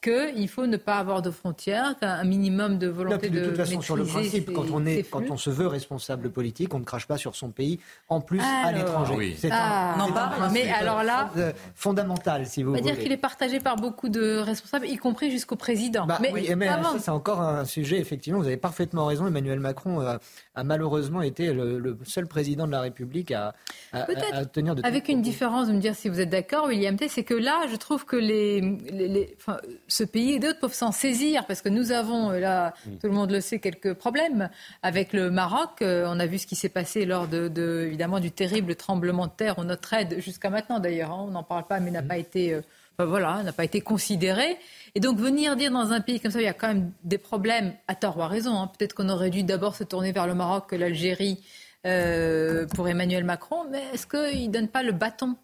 qu'il 0.00 0.48
faut 0.48 0.66
ne 0.66 0.76
pas 0.76 0.96
avoir 0.96 1.22
de 1.22 1.30
frontières, 1.30 1.96
qu'un 1.98 2.24
minimum 2.24 2.78
de 2.78 2.88
volonté 2.88 3.30
de, 3.30 3.40
de 3.40 3.46
toute 3.46 3.56
façon, 3.56 3.80
sur 3.80 3.96
le 3.96 4.04
principe, 4.04 4.52
quand 4.52 4.66
on, 4.72 4.84
est, 4.86 5.08
quand 5.08 5.30
on 5.30 5.36
se 5.36 5.50
veut 5.50 5.66
responsable 5.66 6.30
politique, 6.30 6.74
on 6.74 6.78
ne 6.78 6.84
crache 6.84 7.06
pas 7.06 7.18
sur 7.18 7.36
son 7.36 7.50
pays, 7.50 7.78
en 8.08 8.20
plus 8.20 8.40
à 8.40 8.72
l'étranger. 8.72 9.34
C'est 9.38 9.50
un, 9.50 9.56
ah, 9.58 10.48
mais 10.52 10.70
alors 10.70 11.02
là, 11.02 11.30
fondamental, 11.74 12.46
si 12.46 12.62
vous 12.62 12.70
voulez. 12.70 12.82
On 12.82 12.84
va 12.84 12.90
dire 12.92 13.02
qu'il 13.02 13.12
est 13.12 13.16
partagé 13.16 13.60
par 13.60 13.76
beaucoup 13.76 14.08
de 14.08 14.38
responsables, 14.38 14.86
y 14.86 14.96
compris 14.96 15.30
jusqu'au 15.30 15.56
président. 15.56 16.06
Bah 16.06 16.18
mais, 16.20 16.32
oui, 16.32 16.48
mais 16.56 16.66
ça, 16.66 16.82
c'est 16.98 17.10
encore 17.10 17.40
un 17.40 17.64
sujet, 17.64 17.98
effectivement, 17.98 18.38
vous 18.40 18.46
avez 18.46 18.56
parfaitement 18.56 19.06
raison, 19.06 19.26
Emmanuel 19.26 19.60
Macron 19.60 20.00
a, 20.00 20.18
a 20.54 20.64
malheureusement 20.64 21.22
été 21.22 21.52
le, 21.52 21.98
seul 22.04 22.26
président 22.26 22.66
de 22.66 22.72
la 22.72 22.80
République 22.80 23.32
à, 23.32 23.54
à, 23.92 24.06
tenir 24.46 24.74
de 24.74 24.84
Avec 24.84 25.08
une 25.08 25.22
différence, 25.22 25.68
de 25.68 25.72
me 25.72 25.80
dire 25.80 25.94
si 25.94 26.08
vous 26.08 26.20
êtes 26.20 26.30
d'accord, 26.30 26.66
William 26.66 26.96
T, 26.96 27.08
c'est 27.08 27.24
que 27.24 27.34
là, 27.34 27.66
je 27.70 27.76
trouve 27.76 28.04
que 28.04 28.16
les, 28.16 28.60
les, 28.90 29.36
ce 29.88 30.04
pays 30.04 30.32
et 30.32 30.38
d'autres 30.38 30.58
peuvent 30.58 30.74
s'en 30.74 30.92
saisir 30.92 31.46
parce 31.46 31.62
que 31.62 31.68
nous 31.68 31.92
avons, 31.92 32.30
euh, 32.30 32.40
là, 32.40 32.74
mm. 32.86 32.98
tout 32.98 33.06
le 33.06 33.12
monde 33.12 33.30
le 33.30 33.40
sait, 33.40 33.58
quelques 33.58 33.94
problèmes 33.94 34.50
avec 34.82 35.12
le 35.12 35.30
Maroc. 35.30 35.82
Euh, 35.82 36.04
on 36.08 36.18
a 36.18 36.26
vu 36.26 36.38
ce 36.38 36.46
qui 36.46 36.56
s'est 36.56 36.68
passé 36.68 37.04
lors 37.04 37.28
de, 37.28 37.84
évidemment, 37.86 38.20
du 38.20 38.30
terrible 38.30 38.74
tremblement 38.74 39.26
de 39.26 39.32
terre 39.32 39.58
où 39.58 39.64
notre 39.64 39.92
aide, 39.92 40.20
jusqu'à 40.20 40.50
maintenant 40.50 40.80
d'ailleurs, 40.80 41.12
hein, 41.12 41.24
on 41.28 41.30
n'en 41.30 41.42
parle 41.42 41.66
pas, 41.66 41.80
mais 41.80 41.90
n'a 41.90 42.02
mm. 42.02 42.08
pas 42.08 42.16
été, 42.18 42.54
euh, 42.54 42.62
voilà, 42.98 43.42
n'a 43.42 43.52
pas 43.52 43.64
été 43.64 43.80
considérée. 43.80 44.56
Et 44.94 45.00
donc 45.00 45.18
venir 45.18 45.56
dire 45.56 45.70
dans 45.70 45.92
un 45.92 46.00
pays 46.00 46.20
comme 46.20 46.32
ça, 46.32 46.40
il 46.40 46.44
y 46.44 46.48
a 46.48 46.54
quand 46.54 46.68
même 46.68 46.92
des 47.04 47.18
problèmes, 47.18 47.74
à 47.86 47.94
tort 47.94 48.16
ou 48.16 48.22
à 48.22 48.28
raison. 48.28 48.58
Hein. 48.58 48.70
Peut-être 48.76 48.94
qu'on 48.94 49.08
aurait 49.08 49.30
dû 49.30 49.42
d'abord 49.42 49.76
se 49.76 49.84
tourner 49.84 50.12
vers 50.12 50.26
le 50.26 50.34
Maroc 50.34 50.70
que 50.70 50.76
l'Algérie 50.76 51.44
pour 52.74 52.88
Emmanuel 52.88 53.22
Macron, 53.22 53.64
mais 53.70 53.84
est-ce 53.94 54.08
qu'il 54.08 54.48
ne 54.48 54.52
donne 54.52 54.66
pas 54.66 54.82
le 54.82 54.90
bâton 54.90 55.36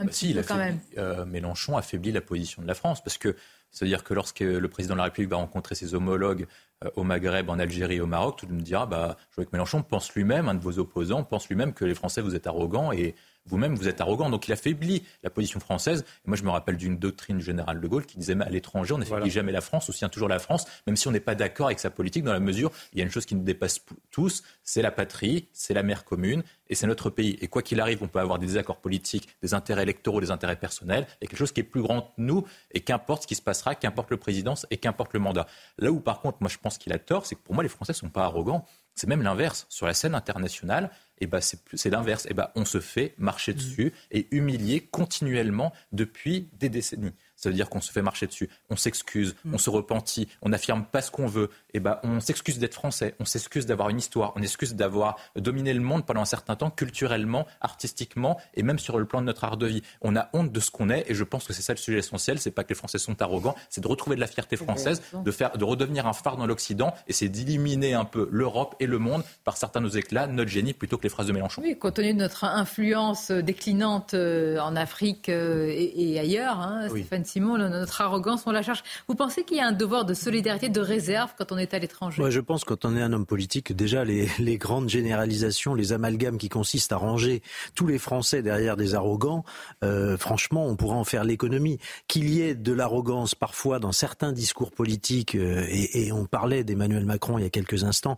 un 0.00 0.06
bah 0.06 0.10
si, 0.10 0.34
quand 0.34 0.56
même? 0.56 0.80
Mélenchon 1.28 1.76
affaiblit 1.76 2.10
la 2.10 2.20
position 2.20 2.60
de 2.60 2.66
la 2.66 2.74
France 2.74 3.04
parce 3.04 3.18
que 3.18 3.36
c'est-à-dire 3.70 4.04
que 4.04 4.14
lorsque 4.14 4.40
le 4.40 4.68
président 4.68 4.94
de 4.94 4.98
la 4.98 5.04
République 5.04 5.30
va 5.30 5.36
rencontrer 5.36 5.74
ses 5.74 5.94
homologues 5.94 6.46
euh, 6.84 6.90
au 6.96 7.04
Maghreb, 7.04 7.48
en 7.50 7.58
Algérie 7.58 8.00
au 8.00 8.06
Maroc, 8.06 8.38
tout 8.38 8.46
le 8.46 8.52
monde 8.52 8.62
dira 8.62 8.86
bah, 8.86 9.16
Mélenchon 9.52 9.82
pense 9.82 10.12
lui-même, 10.14 10.48
un 10.48 10.54
de 10.54 10.62
vos 10.62 10.78
opposants, 10.78 11.24
pense 11.24 11.48
lui-même 11.48 11.72
que 11.72 11.84
les 11.84 11.94
Français, 11.94 12.20
vous 12.20 12.34
êtes 12.34 12.46
arrogants 12.46 12.92
et 12.92 13.14
vous-même, 13.46 13.74
vous 13.74 13.88
êtes 13.88 14.00
arrogant. 14.00 14.30
Donc 14.30 14.48
il 14.48 14.52
affaiblit 14.52 15.04
la 15.22 15.30
position 15.30 15.60
française. 15.60 16.04
Et 16.24 16.28
moi, 16.28 16.36
je 16.36 16.42
me 16.42 16.50
rappelle 16.50 16.76
d'une 16.76 16.98
doctrine 16.98 17.38
du 17.38 17.44
général 17.44 17.80
de 17.80 17.88
Gaulle 17.88 18.06
qui 18.06 18.18
disait 18.18 18.36
à 18.40 18.48
l'étranger, 18.48 18.94
on 18.94 18.98
n'affaiblit 18.98 19.30
jamais 19.30 19.52
la 19.52 19.60
France, 19.60 19.88
on 19.88 19.92
soutient 19.92 20.08
toujours 20.08 20.28
la 20.28 20.38
France, 20.38 20.66
même 20.86 20.96
si 20.96 21.08
on 21.08 21.12
n'est 21.12 21.20
pas 21.20 21.34
d'accord 21.34 21.66
avec 21.66 21.80
sa 21.80 21.90
politique, 21.90 22.24
dans 22.24 22.32
la 22.32 22.40
mesure, 22.40 22.70
il 22.92 22.98
y 22.98 23.02
a 23.02 23.04
une 23.04 23.10
chose 23.10 23.26
qui 23.26 23.34
nous 23.34 23.42
dépasse 23.42 23.84
tous, 24.10 24.42
c'est 24.62 24.82
la 24.82 24.90
patrie, 24.90 25.48
c'est 25.52 25.74
la 25.74 25.82
mère 25.82 26.04
commune, 26.04 26.42
et 26.68 26.74
c'est 26.74 26.86
notre 26.86 27.10
pays. 27.10 27.36
Et 27.40 27.48
quoi 27.48 27.62
qu'il 27.62 27.80
arrive, 27.80 28.02
on 28.02 28.08
peut 28.08 28.20
avoir 28.20 28.38
des 28.38 28.46
désaccords 28.46 28.80
politiques, 28.80 29.28
des 29.42 29.54
intérêts 29.54 29.82
électoraux, 29.82 30.20
des 30.20 30.30
intérêts 30.30 30.56
personnels, 30.56 31.06
et 31.20 31.26
quelque 31.26 31.38
chose 31.38 31.52
qui 31.52 31.60
est 31.60 31.64
plus 31.64 31.82
grand 31.82 32.02
que 32.02 32.12
nous, 32.18 32.46
et 32.72 32.80
qu'importe 32.80 33.22
ce 33.22 33.26
qui 33.26 33.34
se 33.34 33.42
passera, 33.42 33.74
qu'importe 33.74 34.10
le 34.10 34.16
président 34.16 34.54
et 34.70 34.76
qu'importe 34.76 35.12
le 35.12 35.20
mandat. 35.20 35.46
Là 35.78 35.90
où, 35.90 36.00
par 36.00 36.20
contre, 36.20 36.38
moi, 36.40 36.48
je 36.48 36.58
pense 36.58 36.78
qu'il 36.78 36.92
a 36.92 36.98
tort, 36.98 37.26
c'est 37.26 37.34
que 37.34 37.42
pour 37.42 37.54
moi, 37.54 37.62
les 37.62 37.68
Français 37.68 37.92
ne 37.92 37.96
sont 37.96 38.10
pas 38.10 38.24
arrogants. 38.24 38.64
C'est 38.94 39.06
même 39.06 39.22
l'inverse. 39.22 39.66
Sur 39.68 39.86
la 39.86 39.94
scène 39.94 40.14
internationale, 40.14 40.90
eh 41.20 41.26
ben 41.26 41.40
c'est 41.40 41.90
l'inverse. 41.90 42.26
Eh 42.30 42.34
ben 42.34 42.50
on 42.54 42.64
se 42.64 42.80
fait 42.80 43.14
marcher 43.18 43.54
dessus 43.54 43.92
et 44.10 44.28
humilier 44.30 44.80
continuellement 44.80 45.72
depuis 45.92 46.48
des 46.58 46.68
décennies. 46.68 47.14
Ça 47.40 47.48
veut 47.48 47.54
dire 47.54 47.70
qu'on 47.70 47.80
se 47.80 47.90
fait 47.90 48.02
marcher 48.02 48.26
dessus, 48.26 48.50
on 48.68 48.76
s'excuse, 48.76 49.34
mm. 49.44 49.54
on 49.54 49.58
se 49.58 49.70
repentit, 49.70 50.28
on 50.42 50.50
n'affirme 50.50 50.84
pas 50.84 51.00
ce 51.00 51.10
qu'on 51.10 51.26
veut. 51.26 51.50
Et 51.72 51.78
eh 51.78 51.80
ben, 51.80 51.98
on 52.02 52.20
s'excuse 52.20 52.58
d'être 52.58 52.74
français, 52.74 53.14
on 53.20 53.24
s'excuse 53.24 53.64
d'avoir 53.64 53.88
une 53.88 53.98
histoire, 53.98 54.32
on 54.36 54.40
s'excuse 54.40 54.74
d'avoir 54.74 55.16
dominé 55.36 55.72
le 55.72 55.80
monde 55.80 56.04
pendant 56.04 56.20
un 56.20 56.26
certain 56.26 56.56
temps, 56.56 56.70
culturellement, 56.70 57.46
artistiquement 57.60 58.38
et 58.54 58.62
même 58.62 58.78
sur 58.78 58.98
le 58.98 59.06
plan 59.06 59.20
de 59.20 59.26
notre 59.26 59.44
art 59.44 59.56
de 59.56 59.66
vie. 59.66 59.82
On 60.02 60.16
a 60.16 60.28
honte 60.32 60.52
de 60.52 60.60
ce 60.60 60.70
qu'on 60.70 60.90
est 60.90 61.04
et 61.08 61.14
je 61.14 61.24
pense 61.24 61.46
que 61.46 61.52
c'est 61.52 61.62
ça 61.62 61.72
le 61.72 61.78
sujet 61.78 61.98
essentiel. 61.98 62.38
C'est 62.40 62.50
pas 62.50 62.64
que 62.64 62.70
les 62.70 62.74
Français 62.74 62.98
sont 62.98 63.20
arrogants, 63.22 63.54
c'est 63.68 63.80
de 63.80 63.88
retrouver 63.88 64.16
de 64.16 64.20
la 64.20 64.26
fierté 64.26 64.56
française, 64.56 65.00
de 65.14 65.30
faire, 65.30 65.56
de 65.56 65.64
redevenir 65.64 66.06
un 66.06 66.12
phare 66.12 66.36
dans 66.36 66.46
l'Occident 66.46 66.94
et 67.08 67.12
c'est 67.12 67.28
d'éliminer 67.28 67.94
un 67.94 68.04
peu 68.04 68.28
l'Europe 68.30 68.74
et 68.80 68.86
le 68.86 68.98
monde 68.98 69.22
par 69.44 69.56
certains 69.56 69.80
de 69.80 69.86
nos 69.86 69.92
éclats, 69.92 70.26
notre 70.26 70.50
génie 70.50 70.72
plutôt 70.72 70.98
que 70.98 71.04
les 71.04 71.08
phrases 71.08 71.26
de 71.26 71.32
Mélenchon. 71.32 71.62
Oui, 71.62 71.78
compte 71.78 71.94
tenu 71.94 72.12
de 72.12 72.18
notre 72.18 72.44
influence 72.44 73.30
déclinante 73.30 74.14
euh, 74.14 74.58
en 74.58 74.76
Afrique 74.76 75.28
euh, 75.28 75.72
et, 75.74 76.18
ailleurs, 76.18 76.58
hein, 76.58 76.88
Stéphane 76.88 77.24
Simon, 77.30 77.58
notre 77.58 78.00
arrogance, 78.00 78.42
on 78.46 78.50
la 78.50 78.62
cherche. 78.62 78.82
Vous 79.06 79.14
pensez 79.14 79.44
qu'il 79.44 79.58
y 79.58 79.60
a 79.60 79.66
un 79.66 79.72
devoir 79.72 80.04
de 80.04 80.14
solidarité, 80.14 80.68
de 80.68 80.80
réserve 80.80 81.32
quand 81.38 81.52
on 81.52 81.58
est 81.58 81.74
à 81.74 81.78
l'étranger? 81.78 82.20
Moi, 82.20 82.30
Je 82.30 82.40
pense 82.40 82.64
quand 82.64 82.84
on 82.84 82.96
est 82.96 83.02
un 83.02 83.12
homme 83.12 83.26
politique, 83.26 83.72
déjà 83.72 84.04
les, 84.04 84.58
grandes 84.58 84.88
généralisations, 84.88 85.74
les 85.74 85.92
amalgames 85.92 86.38
qui 86.38 86.48
consistent 86.48 86.92
à 86.92 86.96
ranger 86.96 87.42
tous 87.76 87.86
les 87.86 87.98
Français 87.98 88.42
derrière 88.42 88.76
des 88.76 88.96
arrogants, 88.96 89.44
euh, 89.84 90.16
franchement, 90.16 90.66
on 90.66 90.74
pourra 90.74 90.96
en 90.96 91.04
faire 91.04 91.22
l'économie. 91.22 91.78
Qu'il 92.08 92.28
y 92.30 92.42
ait 92.42 92.56
de 92.56 92.72
l'arrogance 92.72 93.36
parfois 93.36 93.78
dans 93.78 93.92
certains 93.92 94.32
discours 94.32 94.72
politiques, 94.72 95.36
euh, 95.36 95.64
et 95.70 96.10
on 96.10 96.24
parlait 96.24 96.64
d'Emmanuel 96.64 97.04
Macron 97.04 97.38
il 97.38 97.42
y 97.42 97.46
a 97.46 97.50
quelques 97.50 97.84
instants, 97.84 98.16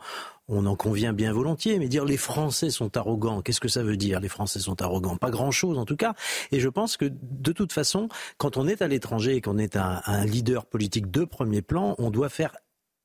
on 0.52 0.66
en 0.66 0.76
convient 0.76 1.12
bien 1.12 1.32
volontiers, 1.32 1.78
mais 1.78 1.88
dire 1.88 2.04
les 2.04 2.18
Français 2.18 2.70
sont 2.70 2.96
arrogants, 2.96 3.40
qu'est-ce 3.40 3.60
que 3.60 3.68
ça 3.68 3.82
veut 3.82 3.96
dire 3.96 4.20
Les 4.20 4.28
Français 4.28 4.60
sont 4.60 4.80
arrogants? 4.82 5.16
Pas 5.16 5.30
grand-chose 5.30 5.78
en 5.78 5.86
tout 5.86 5.96
cas. 5.96 6.14
Et 6.50 6.60
je 6.60 6.68
pense 6.68 6.96
que 6.96 7.10
de 7.10 7.52
toute 7.52 7.72
façon, 7.72 8.08
quand 8.36 8.58
on 8.58 8.68
est 8.68 8.82
à 8.82 8.88
l'étranger 8.88 9.36
et 9.36 9.40
qu'on 9.40 9.58
est 9.58 9.76
un, 9.76 10.00
leader 10.26 10.66
politique 10.66 11.10
de 11.10 11.24
premier 11.24 11.62
plan, 11.62 11.94
on 11.98 12.10
doit 12.10 12.28
faire 12.28 12.54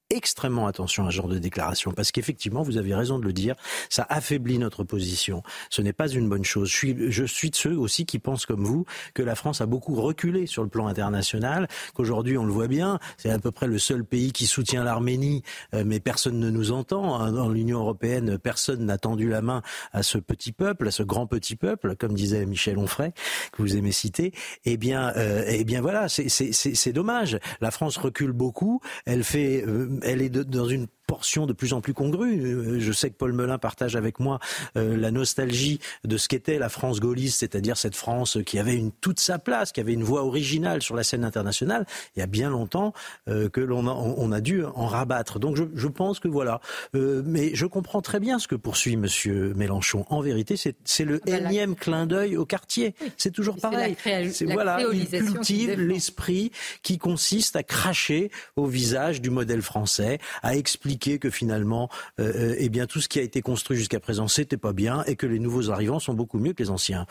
extrêmement 0.10 0.68
attention 0.68 1.06
à 1.06 1.12
ce 1.12 1.16
genre 1.16 1.28
de 1.28 1.38
déclaration 1.38 1.92
parce 1.92 2.12
qu'effectivement, 2.12 2.64
vous 2.64 2.78
avez 2.78 2.96
raison 2.96 3.20
de 3.20 3.26
le 3.26 3.34
dire, 3.34 3.56
ça 3.90 4.06
affaiblit 4.10 4.58
notre 4.58 4.84
position. 4.84 5.44
Ce 5.70 5.82
n'est 5.82 5.94
pas 5.94 6.08
une 6.08 6.30
bonne 6.30 6.46
chose. 6.46 6.70
Je 6.70 6.76
suis, 6.76 7.12
je 7.12 7.24
suis 7.26 7.50
de 7.50 7.56
ceux 7.56 7.78
aussi 7.78 8.06
qui 8.06 8.20
pensent 8.20 8.46
comme 8.46 8.64
vous 8.64 8.86
que 9.14 9.24
la 9.24 9.36
France 9.36 9.62
a 9.62 9.66
beaucoup 9.66 9.96
reculé 9.96 10.46
sur 10.46 10.64
le 10.64 10.70
plan 10.70 10.88
international, 10.88 11.68
qu'aujourd'hui 11.94 12.38
on 12.38 12.46
le 12.46 12.52
voit 12.52 12.68
bien, 12.68 13.00
c'est 13.18 13.30
à 13.30 13.40
peu 13.40 13.52
près 13.52 13.68
le 13.68 13.80
seul 13.80 14.04
pays 14.04 14.32
qui 14.32 14.48
soutient 14.48 14.84
l'Arménie, 14.84 15.44
euh, 15.74 15.84
mais 15.86 16.00
personne 16.00 16.40
ne 16.40 16.50
nous 16.50 16.72
entend. 16.72 17.20
Hein. 17.20 17.32
Dans 17.32 17.50
l'Union 17.50 17.80
européenne, 17.80 18.38
personne 18.38 18.86
n'a 18.86 18.98
tendu 18.98 19.28
la 19.30 19.42
main 19.42 19.62
à 19.92 20.04
ce 20.04 20.18
petit 20.18 20.52
peuple, 20.52 20.88
à 20.88 20.92
ce 20.92 21.04
grand 21.04 21.28
petit 21.28 21.56
peuple, 21.56 21.96
comme 21.96 22.14
disait 22.14 22.46
Michel 22.46 22.78
Onfray, 22.78 23.12
que 23.52 23.62
vous 23.62 23.76
aimez 23.76 23.92
citer. 23.92 24.34
Eh 24.66 24.78
bien, 24.78 25.14
euh, 25.18 25.44
eh 25.48 25.64
bien 25.64 25.82
voilà, 25.82 26.08
c'est 26.10 26.94
dommage. 26.94 27.40
La 27.62 27.72
France 27.72 27.98
recule 27.98 28.32
beaucoup. 28.32 28.82
Elle 29.06 29.24
fait 29.24 29.64
euh, 29.68 29.97
elle 30.04 30.22
est 30.22 30.30
dans 30.30 30.68
une 30.68 30.88
portion 31.08 31.48
de 31.48 31.54
plus 31.54 31.74
en 31.74 31.82
plus 31.82 31.94
congrue. 31.94 32.40
Euh, 32.42 32.80
je 32.80 32.92
sais 32.92 33.10
que 33.10 33.16
Paul 33.16 33.34
Melun 33.34 33.58
partage 33.58 33.96
avec 33.96 34.20
moi 34.20 34.40
euh, 34.76 34.98
la 34.98 35.10
nostalgie 35.10 35.80
de 36.04 36.18
ce 36.18 36.28
qu'était 36.28 36.60
la 36.60 36.70
France 36.70 37.00
gaulliste, 37.00 37.40
c'est-à-dire 37.40 37.78
cette 37.78 37.96
France 37.96 38.38
qui 38.46 38.60
avait 38.60 38.76
une, 38.76 38.92
toute 38.92 39.20
sa 39.20 39.40
place, 39.40 39.72
qui 39.72 39.80
avait 39.80 39.94
une 39.94 40.04
voix 40.04 40.24
originale 40.24 40.84
sur 40.84 40.96
la 40.96 41.04
scène 41.04 41.24
internationale. 41.24 41.86
Il 42.16 42.20
y 42.20 42.22
a 42.22 42.28
bien 42.28 42.50
longtemps 42.50 42.94
euh, 43.30 43.50
que 43.50 43.62
l'on 43.62 43.88
a, 43.88 43.92
on 43.92 44.32
a 44.32 44.42
dû 44.42 44.64
en 44.66 44.86
rabattre. 44.86 45.40
Donc 45.40 45.56
je, 45.56 45.64
je 45.74 45.88
pense 45.88 46.20
que 46.20 46.28
voilà. 46.28 46.60
mais 46.94 47.56
je 47.56 47.66
comprends 47.66 48.02
très 48.02 48.20
bien 48.20 48.38
ce 48.38 48.48
que 48.48 48.56
poursuit 48.56 48.98
Monsieur 48.98 49.54
Mélenchon. 49.56 50.06
En 50.10 50.22
vérité, 50.22 50.56
c'est 50.58 51.06
le 51.06 51.22
ah 51.24 51.32
ben 51.32 51.46
énième 51.48 51.76
clin 51.76 52.06
d'œil 52.06 52.36
au 52.36 52.46
quartier. 52.46 52.94
C'est 53.16 53.32
toujours 53.32 53.58
pareil. 53.58 53.96
C'est 54.32 54.46
voilà, 54.46 54.82
il 54.94 55.08
cultive 55.08 55.80
l'esprit 55.80 56.52
qui 56.84 56.98
consiste 56.98 57.56
à 57.56 57.64
cracher 57.64 58.30
au 58.56 58.66
visage 58.66 59.22
du 59.22 59.30
modèle 59.30 59.62
français, 59.62 60.20
à 60.44 60.56
expliquer 60.56 60.97
que 60.98 61.30
finalement, 61.30 61.90
euh, 62.20 62.52
euh, 62.52 62.56
eh 62.58 62.70
bien, 62.70 62.88
tout 62.88 63.00
ce 63.00 63.08
qui 63.08 63.20
a 63.20 63.22
été 63.22 63.42
construit 63.42 63.78
jusqu'à 63.78 64.00
présent, 64.00 64.28
c'était 64.28 64.58
pas 64.58 64.74
bien 64.74 65.04
et 65.06 65.16
que 65.16 65.26
les 65.26 65.40
nouveaux 65.40 65.70
arrivants 65.70 66.00
sont 66.00 66.14
beaucoup 66.14 66.40
mieux 66.40 66.54
que 66.54 66.64
les 66.64 66.70
anciens. 66.70 67.06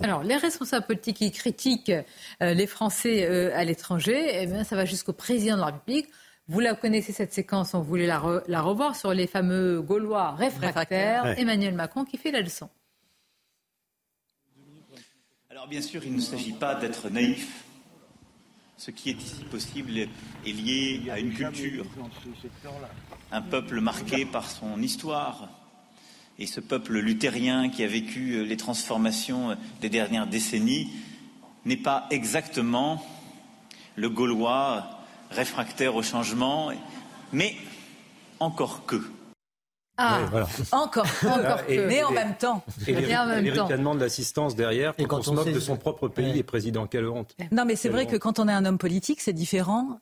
Alors, 0.00 0.22
les 0.22 0.36
responsables 0.36 0.86
politiques 0.86 1.16
qui 1.16 1.32
critiquent 1.32 1.90
euh, 1.90 2.54
les 2.54 2.66
Français 2.68 3.26
euh, 3.28 3.50
à 3.56 3.64
l'étranger, 3.64 4.30
eh 4.32 4.46
bien, 4.46 4.62
ça 4.62 4.76
va 4.76 4.84
jusqu'au 4.84 5.12
président 5.12 5.56
de 5.56 5.60
la 5.60 5.66
République. 5.66 6.08
Vous 6.46 6.60
la 6.60 6.74
connaissez 6.74 7.12
cette 7.12 7.32
séquence, 7.32 7.74
on 7.74 7.82
voulait 7.82 8.06
la, 8.06 8.18
revoir 8.18 8.96
sur 8.96 9.12
les 9.12 9.26
fameux 9.26 9.82
Gaulois 9.82 10.32
réfractaires. 10.32 11.38
Emmanuel 11.38 11.74
Macron 11.74 12.04
qui 12.04 12.16
fait 12.16 12.30
la 12.30 12.40
leçon. 12.40 12.70
Alors 15.50 15.66
bien 15.66 15.82
sûr, 15.82 16.02
il 16.06 16.14
ne 16.14 16.20
s'agit 16.20 16.52
pas 16.52 16.76
d'être 16.76 17.10
naïf. 17.10 17.64
Ce 18.78 18.92
qui 18.92 19.10
est 19.10 19.20
ici 19.20 19.42
possible 19.50 19.98
est 19.98 20.08
lié 20.46 21.10
à 21.10 21.18
une 21.18 21.34
culture, 21.34 21.84
un 23.32 23.42
peuple 23.42 23.80
marqué 23.80 24.24
par 24.24 24.48
son 24.48 24.80
histoire, 24.80 25.48
et 26.38 26.46
ce 26.46 26.60
peuple 26.60 26.98
luthérien 27.00 27.70
qui 27.70 27.82
a 27.82 27.88
vécu 27.88 28.34
euh, 28.34 28.42
les 28.42 28.56
transformations 28.56 29.50
euh, 29.50 29.54
des 29.80 29.88
dernières 29.88 30.28
décennies 30.28 30.88
n'est 31.64 31.76
pas 31.76 32.06
exactement 32.10 33.04
le 33.96 34.08
Gaulois 34.08 34.88
réfractaire 35.32 35.96
au 35.96 36.02
changement, 36.04 36.70
mais 37.32 37.56
encore 38.38 38.86
que. 38.86 39.02
Ah, 39.98 40.20
encore, 40.70 41.06
encore 41.24 41.66
que. 41.66 41.86
mais 41.88 42.04
en 42.04 42.12
même 42.12 42.36
temps. 42.36 42.62
Et 42.86 42.94
les, 42.94 43.06
de 43.08 44.00
l'assistance 44.00 44.54
derrière 44.54 44.94
et 44.96 45.04
quand 45.06 45.18
on, 45.18 45.22
se 45.22 45.30
moque 45.30 45.52
de 45.52 45.58
son 45.60 45.76
propre 45.76 46.06
pays 46.06 46.38
et 46.38 46.42
président. 46.44 46.86
Quelle 46.86 47.08
honte. 47.08 47.34
Non, 47.50 47.64
mais 47.64 47.74
c'est 47.74 47.88
vrai 47.88 48.06
que 48.06 48.16
quand 48.16 48.38
on 48.38 48.48
est 48.48 48.52
un 48.52 48.64
homme 48.64 48.78
politique, 48.78 49.20
c'est 49.20 49.32
différent 49.32 50.00